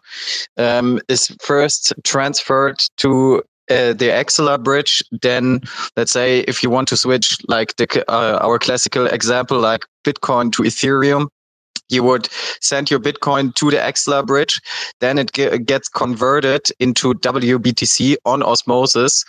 um, 0.57 0.99
is 1.07 1.35
first 1.41 1.93
transferred 2.03 2.83
to 2.97 3.41
uh, 3.69 3.93
the 3.93 4.09
Axelar 4.09 4.61
bridge, 4.61 5.03
then 5.21 5.61
let's 5.95 6.11
say 6.11 6.39
if 6.41 6.61
you 6.61 6.69
want 6.69 6.87
to 6.89 6.97
switch 6.97 7.37
like 7.47 7.75
the 7.77 8.03
uh, 8.07 8.39
our 8.41 8.59
classical 8.59 9.07
example, 9.07 9.59
like 9.59 9.85
Bitcoin 10.03 10.51
to 10.53 10.63
Ethereum, 10.63 11.27
you 11.89 12.03
would 12.03 12.27
send 12.61 12.89
your 12.89 12.99
Bitcoin 12.99 13.53
to 13.55 13.71
the 13.71 13.77
Axelar 13.77 14.25
bridge, 14.25 14.61
then 14.99 15.17
it 15.17 15.31
ge- 15.33 15.65
gets 15.65 15.87
converted 15.87 16.69
into 16.79 17.13
WBTC 17.15 18.17
on 18.25 18.43
osmosis. 18.43 19.23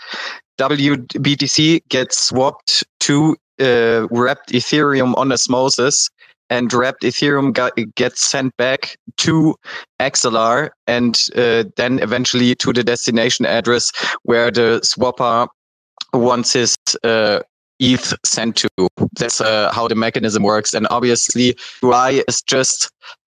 WBTC 0.58 1.86
gets 1.88 2.18
swapped 2.18 2.84
to 3.00 3.36
uh, 3.60 4.06
wrapped 4.10 4.50
Ethereum 4.52 5.16
on 5.16 5.32
osmosis, 5.32 6.10
and 6.50 6.72
wrapped 6.72 7.02
Ethereum 7.02 7.52
got, 7.52 7.72
gets 7.94 8.22
sent 8.22 8.56
back 8.56 8.96
to 9.18 9.54
Axelar 10.00 10.70
and 10.86 11.20
uh, 11.34 11.64
then 11.76 11.98
eventually 12.00 12.54
to 12.56 12.72
the 12.72 12.84
destination 12.84 13.46
address 13.46 13.92
where 14.22 14.50
the 14.50 14.80
swapper 14.84 15.48
wants 16.12 16.52
his 16.52 16.76
uh, 17.02 17.40
ETH 17.78 18.14
sent 18.24 18.56
to. 18.56 18.68
That's 19.18 19.40
uh, 19.40 19.70
how 19.72 19.88
the 19.88 19.94
mechanism 19.94 20.42
works. 20.42 20.72
And 20.72 20.86
obviously, 20.90 21.56
UI 21.82 22.22
is 22.28 22.42
just 22.42 22.90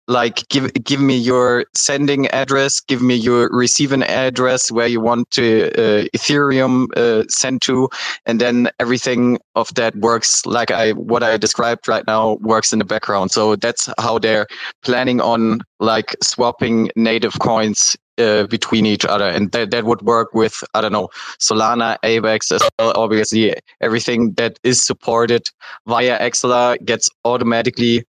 like 0.08 0.46
give 0.48 0.72
give 0.84 1.00
me 1.00 1.16
your 1.16 1.64
sending 1.74 2.26
address, 2.28 2.80
give 2.80 3.00
me 3.02 3.14
your 3.14 3.48
receiving 3.50 4.02
address 4.02 4.70
where 4.70 4.86
you 4.86 5.00
want 5.00 5.30
to 5.30 5.70
uh, 5.72 6.04
Ethereum 6.14 6.86
uh, 6.96 7.24
send 7.28 7.62
to, 7.62 7.88
and 8.26 8.40
then 8.40 8.68
everything 8.78 9.38
of 9.54 9.72
that 9.74 9.96
works 9.96 10.44
like 10.46 10.70
I 10.70 10.92
what 10.92 11.22
I 11.22 11.36
described 11.36 11.88
right 11.88 12.06
now 12.06 12.34
works 12.40 12.72
in 12.72 12.78
the 12.78 12.84
background. 12.84 13.30
So 13.30 13.56
that's 13.56 13.88
how 13.98 14.18
they're 14.18 14.46
planning 14.82 15.20
on 15.20 15.60
like 15.80 16.16
swapping 16.22 16.90
native 16.96 17.38
coins 17.40 17.96
uh, 18.18 18.46
between 18.46 18.86
each 18.86 19.04
other, 19.04 19.28
and 19.28 19.52
that 19.52 19.70
that 19.70 19.84
would 19.84 20.02
work 20.02 20.34
with 20.34 20.62
I 20.74 20.80
don't 20.80 20.92
know 20.92 21.08
Solana, 21.40 21.96
AVAX 22.04 22.52
as 22.52 22.62
well. 22.78 22.92
Obviously, 22.94 23.54
everything 23.80 24.32
that 24.34 24.58
is 24.62 24.84
supported 24.84 25.48
via 25.86 26.18
Axelar 26.20 26.84
gets 26.84 27.10
automatically 27.24 28.04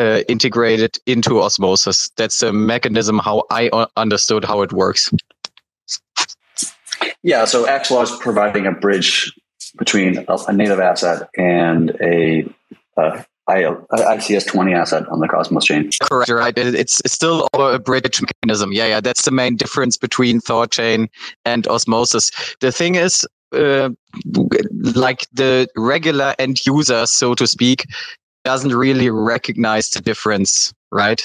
uh, 0.00 0.22
integrated 0.28 0.98
into 1.06 1.40
osmosis. 1.40 2.10
That's 2.16 2.40
the 2.40 2.52
mechanism 2.52 3.18
how 3.18 3.44
I 3.50 3.68
understood 3.96 4.44
how 4.44 4.62
it 4.62 4.72
works. 4.72 5.12
Yeah, 7.22 7.44
so 7.44 7.66
Axelar 7.66 8.04
is 8.04 8.12
providing 8.18 8.66
a 8.66 8.72
bridge 8.72 9.32
between 9.78 10.24
a, 10.26 10.52
native 10.52 10.80
asset 10.80 11.28
and 11.36 11.90
a 12.00 12.48
uh, 12.96 13.22
ICS 13.48 14.46
20 14.46 14.72
asset 14.72 15.06
on 15.08 15.20
the 15.20 15.28
Cosmos 15.28 15.64
chain. 15.64 15.90
Correct, 16.02 16.30
right. 16.30 16.56
It's, 16.56 17.00
it's 17.00 17.12
still 17.12 17.46
a 17.52 17.78
bridge 17.78 18.22
mechanism. 18.22 18.72
Yeah, 18.72 18.86
yeah. 18.86 19.00
That's 19.00 19.24
the 19.26 19.32
main 19.32 19.56
difference 19.56 19.98
between 19.98 20.40
Thorchain 20.40 21.08
and 21.44 21.66
Osmosis. 21.68 22.30
The 22.60 22.72
thing 22.72 22.94
is, 22.94 23.26
uh, 23.52 23.90
like 24.94 25.26
the 25.32 25.68
regular 25.76 26.34
end 26.38 26.64
user, 26.64 27.06
so 27.06 27.34
to 27.34 27.46
speak, 27.46 27.86
doesn't 28.44 28.74
really 28.74 29.10
recognize 29.10 29.90
the 29.90 30.00
difference, 30.00 30.72
right? 30.90 31.20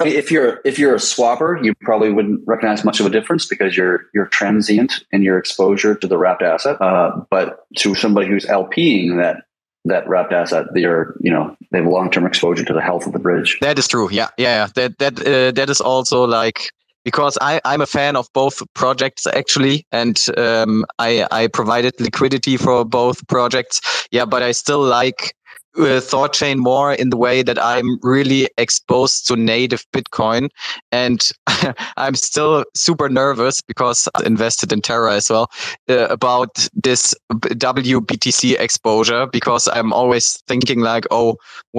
I 0.00 0.04
mean, 0.04 0.14
if 0.14 0.30
you're 0.30 0.60
if 0.64 0.78
you're 0.78 0.94
a 0.94 0.98
swapper, 0.98 1.62
you 1.64 1.74
probably 1.80 2.10
wouldn't 2.10 2.42
recognize 2.46 2.84
much 2.84 3.00
of 3.00 3.06
a 3.06 3.10
difference 3.10 3.46
because 3.46 3.76
you're 3.76 4.06
you're 4.14 4.26
transient 4.26 5.04
in 5.12 5.22
your 5.22 5.38
exposure 5.38 5.94
to 5.94 6.06
the 6.06 6.18
wrapped 6.18 6.42
asset. 6.42 6.80
Uh, 6.80 7.12
but 7.30 7.66
to 7.78 7.94
somebody 7.94 8.28
who's 8.28 8.46
LPing 8.46 9.16
that 9.18 9.44
that 9.84 10.08
wrapped 10.08 10.32
asset, 10.32 10.66
they're 10.74 11.14
you 11.20 11.32
know 11.32 11.56
they 11.70 11.78
have 11.78 11.86
long 11.86 12.10
term 12.10 12.26
exposure 12.26 12.64
to 12.64 12.72
the 12.72 12.82
health 12.82 13.06
of 13.06 13.12
the 13.12 13.18
bridge. 13.18 13.58
That 13.60 13.78
is 13.78 13.88
true. 13.88 14.10
Yeah, 14.10 14.28
yeah. 14.36 14.68
That 14.74 14.98
that 14.98 15.20
uh, 15.20 15.52
that 15.52 15.70
is 15.70 15.80
also 15.80 16.24
like 16.26 16.70
because 17.04 17.38
I, 17.40 17.60
I'm 17.64 17.80
a 17.80 17.86
fan 17.86 18.16
of 18.16 18.28
both 18.34 18.60
projects 18.74 19.28
actually, 19.28 19.86
and 19.92 20.20
um, 20.36 20.84
I 20.98 21.26
I 21.30 21.46
provided 21.46 21.94
liquidity 22.00 22.56
for 22.56 22.84
both 22.84 23.26
projects. 23.28 23.80
Yeah, 24.10 24.24
but 24.24 24.42
I 24.42 24.50
still 24.52 24.82
like 24.82 25.34
uh, 25.78 26.28
chain 26.28 26.58
more 26.58 26.92
in 26.92 27.10
the 27.10 27.16
way 27.16 27.42
that 27.42 27.62
I'm 27.62 27.98
really 28.02 28.48
exposed 28.58 29.26
to 29.28 29.36
native 29.36 29.84
Bitcoin. 29.92 30.48
And 30.92 31.28
I'm 31.96 32.14
still 32.14 32.64
super 32.74 33.08
nervous 33.08 33.60
because 33.60 34.08
I 34.14 34.24
invested 34.24 34.72
in 34.72 34.80
Terra 34.80 35.14
as 35.14 35.30
well 35.30 35.50
uh, 35.88 36.06
about 36.08 36.68
this 36.74 37.14
WBTC 37.32 38.58
exposure 38.58 39.26
because 39.26 39.68
I'm 39.68 39.92
always 39.92 40.42
thinking 40.46 40.80
like, 40.80 41.06
oh, 41.10 41.36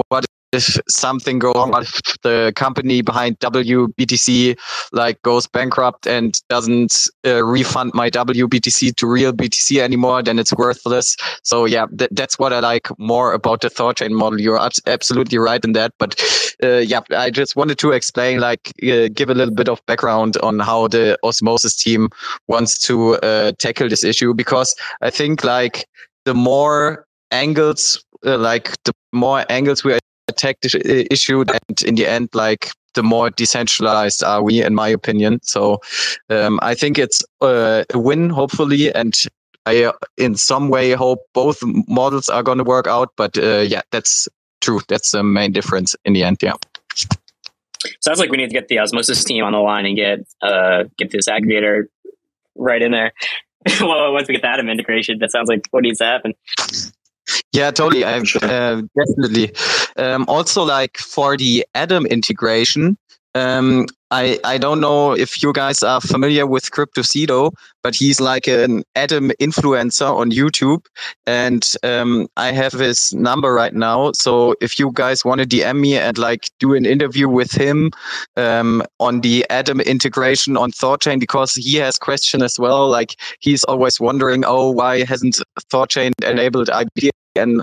what 0.08 0.24
if 0.52 0.78
something 0.88 1.38
goes 1.38 1.54
wrong, 1.54 1.74
if 1.80 2.00
the 2.22 2.52
company 2.56 3.02
behind 3.02 3.38
WBTC 3.40 4.58
like 4.92 5.20
goes 5.22 5.46
bankrupt 5.46 6.06
and 6.06 6.40
doesn't 6.48 7.08
uh, 7.26 7.44
refund 7.44 7.92
my 7.94 8.08
WBTC 8.10 8.94
to 8.96 9.06
real 9.06 9.32
BTC 9.32 9.80
anymore, 9.80 10.22
then 10.22 10.38
it's 10.38 10.52
worthless. 10.54 11.16
So 11.42 11.66
yeah, 11.66 11.86
th- 11.98 12.10
that's 12.12 12.38
what 12.38 12.52
I 12.52 12.60
like 12.60 12.88
more 12.98 13.34
about 13.34 13.60
the 13.60 13.68
ThorChain 13.68 14.12
model. 14.12 14.40
You're 14.40 14.58
ab- 14.58 14.72
absolutely 14.86 15.38
right 15.38 15.62
in 15.62 15.72
that. 15.72 15.92
But 15.98 16.18
uh, 16.62 16.78
yeah, 16.78 17.00
I 17.10 17.30
just 17.30 17.54
wanted 17.54 17.78
to 17.78 17.92
explain, 17.92 18.40
like, 18.40 18.72
uh, 18.82 19.08
give 19.12 19.28
a 19.30 19.34
little 19.34 19.54
bit 19.54 19.68
of 19.68 19.84
background 19.86 20.36
on 20.38 20.60
how 20.60 20.88
the 20.88 21.18
Osmosis 21.22 21.76
team 21.76 22.08
wants 22.46 22.78
to 22.86 23.16
uh, 23.16 23.52
tackle 23.58 23.88
this 23.88 24.04
issue 24.04 24.32
because 24.32 24.74
I 25.02 25.10
think 25.10 25.44
like 25.44 25.86
the 26.24 26.34
more 26.34 27.06
angles, 27.30 28.02
uh, 28.24 28.38
like 28.38 28.72
the 28.84 28.92
more 29.12 29.44
angles 29.50 29.84
we 29.84 29.92
attack 29.92 30.07
this 30.36 30.74
issue 31.10 31.40
and 31.40 31.82
in 31.82 31.94
the 31.94 32.06
end 32.06 32.28
like 32.34 32.70
the 32.94 33.02
more 33.02 33.30
decentralized 33.30 34.24
are 34.24 34.42
we 34.42 34.62
in 34.62 34.74
my 34.74 34.88
opinion. 34.88 35.40
So 35.42 35.80
um, 36.30 36.58
i 36.62 36.74
think 36.74 36.98
it's 36.98 37.22
uh, 37.40 37.84
a 37.92 37.98
win 37.98 38.30
hopefully 38.30 38.92
and 38.94 39.14
i 39.66 39.84
uh, 39.84 39.92
in 40.16 40.34
some 40.36 40.68
way 40.68 40.92
hope 40.92 41.20
both 41.34 41.58
models 41.86 42.28
are 42.28 42.42
going 42.42 42.58
to 42.58 42.64
work 42.64 42.86
out 42.86 43.10
but 43.16 43.36
uh, 43.38 43.64
yeah 43.68 43.82
that's 43.90 44.28
true. 44.60 44.80
That's 44.88 45.12
the 45.12 45.22
main 45.22 45.52
difference 45.52 45.94
in 46.04 46.12
the 46.12 46.24
end 46.24 46.38
yeah. 46.42 46.54
Sounds 48.00 48.18
like 48.18 48.30
we 48.30 48.36
need 48.36 48.48
to 48.48 48.54
get 48.54 48.68
the 48.68 48.78
osmosis 48.78 49.22
team 49.24 49.44
on 49.44 49.52
the 49.52 49.58
line 49.58 49.86
and 49.86 49.96
get 49.96 50.20
uh 50.42 50.84
get 50.96 51.10
this 51.10 51.28
aggregator 51.28 51.84
right 52.56 52.82
in 52.82 52.92
there. 52.92 53.12
Well 53.80 54.12
once 54.12 54.28
we 54.28 54.34
get 54.34 54.42
the 54.42 54.48
atom 54.48 54.68
integration 54.68 55.18
that 55.18 55.30
sounds 55.30 55.48
like 55.48 55.66
what 55.70 55.82
needs 55.82 55.98
to 55.98 56.04
happen 56.04 56.34
yeah, 57.52 57.70
totally. 57.70 58.04
I 58.04 58.18
uh, 58.18 58.82
definitely. 58.96 59.52
Um, 59.96 60.24
also, 60.28 60.62
like 60.62 60.98
for 60.98 61.36
the 61.36 61.66
Atom 61.74 62.06
integration, 62.06 62.98
um, 63.34 63.86
I 64.10 64.38
I 64.44 64.58
don't 64.58 64.80
know 64.80 65.12
if 65.12 65.42
you 65.42 65.52
guys 65.52 65.82
are 65.82 66.00
familiar 66.00 66.46
with 66.46 66.70
CryptoCito, 66.70 67.52
but 67.82 67.94
he's 67.94 68.20
like 68.20 68.46
an 68.48 68.82
Atom 68.96 69.30
influencer 69.40 70.14
on 70.14 70.30
YouTube, 70.30 70.84
and 71.26 71.66
um, 71.82 72.26
I 72.36 72.52
have 72.52 72.72
his 72.72 73.14
number 73.14 73.54
right 73.54 73.74
now. 73.74 74.12
So 74.12 74.54
if 74.60 74.78
you 74.78 74.90
guys 74.92 75.24
want 75.24 75.40
to 75.40 75.46
DM 75.46 75.80
me 75.80 75.96
and 75.96 76.18
like 76.18 76.50
do 76.58 76.74
an 76.74 76.84
interview 76.84 77.28
with 77.28 77.52
him 77.52 77.92
um, 78.36 78.82
on 79.00 79.20
the 79.22 79.46
Atom 79.48 79.80
integration 79.80 80.56
on 80.56 80.70
ThorChain, 80.70 81.18
because 81.18 81.54
he 81.54 81.76
has 81.76 81.98
question 81.98 82.42
as 82.42 82.58
well. 82.58 82.88
Like 82.88 83.16
he's 83.40 83.64
always 83.64 84.00
wondering, 84.00 84.44
oh, 84.46 84.70
why 84.70 85.04
hasn't 85.04 85.40
ThorChain 85.72 86.12
enabled 86.22 86.68
IB 86.70 87.10
and 87.34 87.62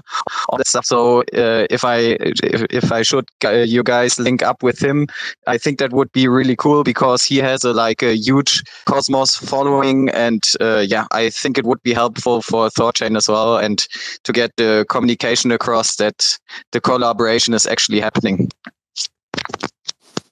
all 0.49 0.57
that 0.57 0.67
stuff. 0.67 0.85
So 0.85 1.21
uh, 1.33 1.67
if 1.69 1.83
I 1.83 2.17
if, 2.19 2.65
if 2.69 2.91
I 2.91 3.01
should 3.01 3.25
uh, 3.43 3.51
you 3.51 3.83
guys 3.83 4.19
link 4.19 4.43
up 4.43 4.63
with 4.63 4.81
him, 4.81 5.07
I 5.47 5.57
think 5.57 5.79
that 5.79 5.93
would 5.93 6.11
be 6.11 6.27
really 6.27 6.55
cool 6.55 6.83
because 6.83 7.23
he 7.23 7.37
has 7.37 7.63
a 7.63 7.73
like 7.73 8.01
a 8.01 8.15
huge 8.15 8.63
Cosmos 8.85 9.35
following, 9.35 10.09
and 10.09 10.43
uh, 10.61 10.85
yeah, 10.87 11.05
I 11.11 11.29
think 11.29 11.57
it 11.57 11.65
would 11.65 11.81
be 11.83 11.93
helpful 11.93 12.41
for 12.41 12.69
ThorChain 12.69 13.17
as 13.17 13.27
well, 13.27 13.57
and 13.57 13.85
to 14.23 14.31
get 14.31 14.55
the 14.57 14.85
communication 14.89 15.51
across 15.51 15.95
that 15.97 16.37
the 16.71 16.81
collaboration 16.81 17.53
is 17.53 17.65
actually 17.65 17.99
happening. 17.99 18.49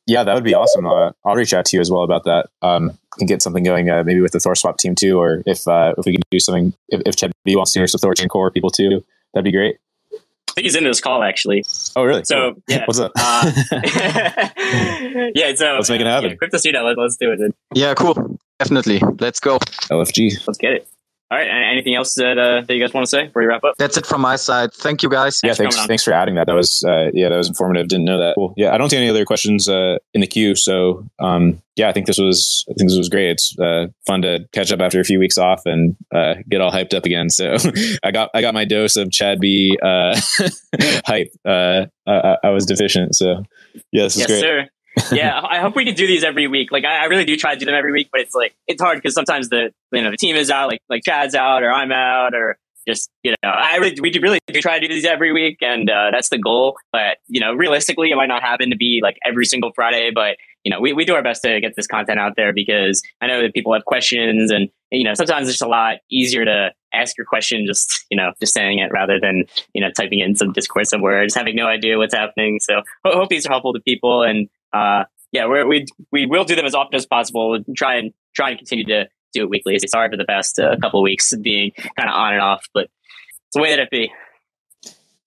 Yeah, 0.06 0.24
that 0.24 0.34
would 0.34 0.44
be 0.44 0.54
awesome. 0.54 0.86
Uh, 0.86 1.12
I'll 1.24 1.36
reach 1.36 1.54
out 1.54 1.66
to 1.66 1.78
you 1.78 1.82
as 1.82 1.90
well 1.90 2.04
about 2.04 2.26
that. 2.26 2.50
Um, 2.62 2.98
can 3.18 3.28
get 3.28 3.42
something 3.42 3.64
going, 3.64 3.90
uh, 3.90 4.04
maybe 4.04 4.22
with 4.22 4.32
the 4.32 4.40
Thor 4.40 4.56
Swap 4.56 4.78
team 4.78 4.96
too, 4.96 5.20
or 5.20 5.44
if 5.46 5.68
uh, 5.68 5.94
if 5.98 6.06
we 6.06 6.14
can 6.14 6.22
do 6.30 6.40
something, 6.40 6.74
if, 6.90 7.02
if 7.06 7.16
Chad 7.16 7.32
B 7.46 7.56
wants 7.56 7.72
to 7.74 7.80
hear 7.80 7.88
some 7.88 8.00
Thorchain 8.00 8.30
Core 8.30 8.52
people 8.52 8.70
too, 8.70 9.04
that'd 9.34 9.44
be 9.46 9.52
great. 9.52 9.78
I 10.14 10.54
think 10.56 10.66
he's 10.66 10.76
into 10.76 10.90
this 10.90 11.02
call 11.02 11.24
actually. 11.24 11.64
Oh, 11.96 12.04
really? 12.04 12.24
So 12.26 12.62
yeah, 12.68 12.86
what's 12.86 13.00
up? 13.00 13.12
Uh, 13.16 13.52
yeah, 15.34 15.56
so 15.56 15.74
let's 15.74 15.90
make 15.90 16.00
it 16.00 16.06
happen. 16.06 16.30
Yeah, 16.30 16.36
Crypto 16.36 16.58
let, 16.84 16.98
let's 16.98 17.18
do 17.18 17.32
it. 17.32 17.40
Then. 17.40 17.54
Yeah, 17.74 17.96
cool. 17.96 18.38
Definitely. 18.60 19.00
Let's 19.20 19.40
go. 19.40 19.58
LFG. 19.58 20.48
Let's 20.48 20.60
get 20.60 20.74
it. 20.74 20.88
All 21.34 21.40
right. 21.40 21.48
Anything 21.48 21.96
else 21.96 22.14
that 22.14 22.38
uh, 22.38 22.62
that 22.62 22.76
you 22.76 22.80
guys 22.80 22.94
want 22.94 23.08
to 23.08 23.10
say 23.10 23.26
before 23.26 23.42
you 23.42 23.48
wrap 23.48 23.64
up? 23.64 23.74
That's 23.80 23.98
it 23.98 24.06
from 24.06 24.22
my 24.22 24.36
side. 24.36 24.72
Thank 24.72 25.02
you, 25.02 25.10
guys. 25.10 25.40
Yeah, 25.44 25.56
thanks. 25.56 25.76
Thanks, 25.76 25.88
thanks 25.88 26.04
for 26.04 26.14
adding 26.14 26.36
that. 26.36 26.46
That 26.46 26.54
was 26.54 26.86
uh, 26.88 27.10
yeah, 27.12 27.30
that 27.30 27.38
was 27.38 27.48
informative. 27.48 27.88
Didn't 27.88 28.06
know 28.06 28.20
that. 28.20 28.36
Cool. 28.36 28.54
Yeah, 28.56 28.72
I 28.72 28.78
don't 28.78 28.92
see 28.92 28.98
any 28.98 29.10
other 29.10 29.26
questions 29.26 29.68
uh, 29.68 29.98
in 30.14 30.22
the 30.22 30.28
queue. 30.28 30.54
So 30.54 31.08
um, 31.18 31.60
yeah, 31.76 31.90
I 31.90 31.92
think 31.92 32.06
this 32.06 32.20
was 32.20 32.64
I 32.70 32.74
think 32.74 32.88
this 32.88 33.00
was 33.00 33.10
great. 33.10 33.32
It's 33.32 33.58
uh, 33.58 33.88
fun 34.06 34.22
to 34.22 34.48
catch 34.52 34.72
up 34.72 34.80
after 34.80 35.00
a 35.00 35.04
few 35.04 35.18
weeks 35.18 35.40
off 35.40 35.66
and 35.66 35.96
uh, 36.14 36.36
get 36.48 36.62
all 36.62 36.72
hyped 36.72 36.94
up 36.94 37.06
again. 37.06 37.30
So 37.34 37.56
I 38.04 38.12
got 38.12 38.30
I 38.36 38.42
got 38.42 38.54
my 38.54 38.64
dose 38.64 38.96
of 38.96 39.10
Chad 39.10 39.40
B 39.40 39.76
uh, 39.82 40.20
hype. 41.08 41.32
Uh, 41.44 41.88
I, 42.06 42.38
I 42.44 42.50
was 42.52 42.68
deficient. 42.68 43.16
So 43.16 43.44
yeah, 43.92 44.04
this 44.04 44.18
is 44.18 44.20
yes, 44.20 44.28
great. 44.28 44.42
Sir 44.42 44.68
yeah, 45.12 45.42
I 45.42 45.60
hope 45.60 45.76
we 45.76 45.86
can 45.86 45.96
do 45.96 46.08
these 46.08 46.24
every 46.24 46.48
week. 46.48 46.72
Like, 46.72 46.86
I, 46.86 47.04
I 47.04 47.06
really 47.06 47.26
do 47.26 47.36
try 47.36 47.54
to 47.54 47.60
do 47.60 47.66
them 47.66 47.76
every 47.76 47.92
week, 47.92 48.10
but 48.12 48.22
it's 48.22 48.36
like 48.36 48.56
it's 48.68 48.82
hard 48.82 48.98
because 48.98 49.14
sometimes 49.14 49.50
the 49.50 49.72
you 49.92 50.02
know 50.02 50.12
the 50.12 50.18
team 50.18 50.36
is 50.36 50.50
out, 50.50 50.70
like 50.70 50.82
like 50.90 51.04
Chad's 51.04 51.36
out, 51.36 51.64
or 51.64 51.72
I'm 51.72 51.92
out, 51.92 52.34
or 52.34 52.58
just 52.88 53.10
you 53.24 53.32
know, 53.32 53.50
I 53.50 53.78
really 53.78 54.00
we 54.02 54.10
do 54.10 54.20
really 54.22 54.40
do 54.48 54.62
try 54.62 54.80
to 54.80 54.88
do 54.88 54.94
these 54.94 55.06
every 55.06 55.32
week, 55.32 55.58
and 55.62 55.90
uh, 55.90 56.10
that's 56.12 56.30
the 56.30 56.38
goal. 56.38 56.78
But 56.92 57.18
you 57.28 57.40
know, 57.40 57.54
realistically, 57.54 58.12
it 58.12 58.16
might 58.16 58.28
not 58.28 58.42
happen 58.42 58.70
to 58.70 58.78
be 58.78 59.00
like 59.02 59.18
every 59.26 59.46
single 59.46 59.72
Friday, 59.74 60.12
but 60.14 60.38
you 60.64 60.70
know, 60.70 60.80
we, 60.80 60.94
we 60.94 61.06
do 61.06 61.14
our 61.14 61.24
best 61.24 61.42
to 61.44 61.60
get 61.60 61.76
this 61.76 61.88
content 61.88 62.20
out 62.20 62.34
there 62.36 62.54
because 62.54 63.02
I 63.22 63.28
know 63.28 63.42
that 63.42 63.54
people 63.54 63.74
have 63.74 63.86
questions 63.86 64.50
and, 64.50 64.70
you 64.92 65.04
know, 65.04 65.14
sometimes 65.14 65.50
it's 65.50 65.62
a 65.62 65.68
lot 65.68 65.98
easier 66.10 66.46
to 66.46 66.72
ask 66.94 67.18
your 67.18 67.26
question 67.26 67.66
just, 67.66 68.06
you 68.10 68.16
know, 68.16 68.32
just 68.40 68.54
saying 68.54 68.80
it 68.80 68.92
rather 68.92 69.20
than, 69.20 69.44
you 69.74 69.82
know, 69.82 69.92
typing 69.92 70.20
in 70.20 70.36
some 70.36 70.54
Discord 70.54 70.88
somewhere, 70.88 71.26
just 71.26 71.38
having 71.38 71.56
no 71.56 71.68
idea 71.68 71.98
what's 71.98 72.14
happening. 72.14 72.60
So 72.62 72.82
I 73.06 73.10
hope 73.10 73.30
these 73.30 73.46
are 73.46 73.50
helpful 73.50 73.74
to 73.74 73.82
people. 73.82 74.24
And, 74.24 74.48
uh, 74.74 75.04
yeah, 75.32 75.46
we're, 75.46 75.68
we 75.68 75.86
we 76.12 76.26
will 76.26 76.44
do 76.44 76.56
them 76.56 76.66
as 76.66 76.76
often 76.76 76.96
as 76.96 77.06
possible. 77.06 77.60
Try 77.76 77.96
and 77.96 78.14
try 78.36 78.50
and 78.50 78.58
continue 78.58 78.86
to 78.86 79.08
do 79.34 79.44
it 79.44 79.50
weekly. 79.50 79.78
Sorry 79.80 80.10
for 80.10 80.18
the 80.18 80.26
past 80.26 80.60
uh, 80.60 80.76
couple 80.82 81.00
of 81.00 81.04
weeks 81.04 81.34
being 81.38 81.72
kind 81.98 82.10
of 82.10 82.16
on 82.16 82.34
and 82.34 82.42
off, 82.42 82.68
but 82.74 82.84
it's 82.84 83.56
the 83.56 83.62
way 83.62 83.70
that 83.72 83.80
it 83.80 83.90
be. 83.90 84.12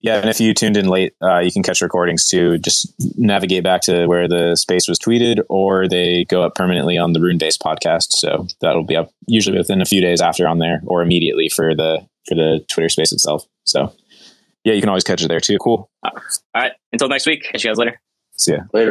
Yeah, 0.01 0.19
and 0.19 0.29
if 0.29 0.41
you 0.41 0.55
tuned 0.55 0.77
in 0.77 0.87
late, 0.87 1.15
uh, 1.21 1.41
you 1.41 1.51
can 1.51 1.65
catch 1.65 1.81
recordings 1.81 2.29
too. 2.29 2.59
Just 2.59 2.95
navigate 3.17 3.65
back 3.65 3.81
to 3.83 4.07
where 4.07 4.29
the 4.29 4.55
space 4.55 4.87
was 4.87 5.01
tweeted, 5.01 5.41
or 5.49 5.89
they 5.89 6.25
go 6.25 6.43
up 6.43 6.55
permanently 6.55 6.97
on 6.97 7.13
the 7.13 7.21
Rune 7.21 7.39
Base 7.39 7.59
podcast. 7.59 8.09
So 8.11 8.47
that'll 8.61 8.85
be 8.85 8.95
up 8.95 9.11
usually 9.27 9.59
within 9.59 9.81
a 9.81 9.87
few 9.87 10.01
days 10.01 10.21
after 10.21 10.47
on 10.47 10.59
there, 10.59 10.81
or 10.87 11.03
immediately 11.03 11.49
for 11.49 11.75
the 11.75 12.07
for 12.29 12.37
the 12.37 12.65
Twitter 12.69 12.89
space 12.89 13.13
itself. 13.13 13.47
So 13.65 13.93
yeah, 14.65 14.75
you 14.75 14.81
can 14.81 14.89
always 14.89 15.05
catch 15.05 15.23
it 15.23 15.29
there 15.29 15.41
too. 15.41 15.59
Cool. 15.59 15.91
All 16.05 16.13
right. 16.55 16.73
Until 16.93 17.09
next 17.09 17.27
week. 17.27 17.43
Catch 17.45 17.65
you 17.65 17.71
guys 17.71 17.79
later. 17.79 18.01
See 18.37 18.53
ya 18.53 18.59
later. 18.73 18.85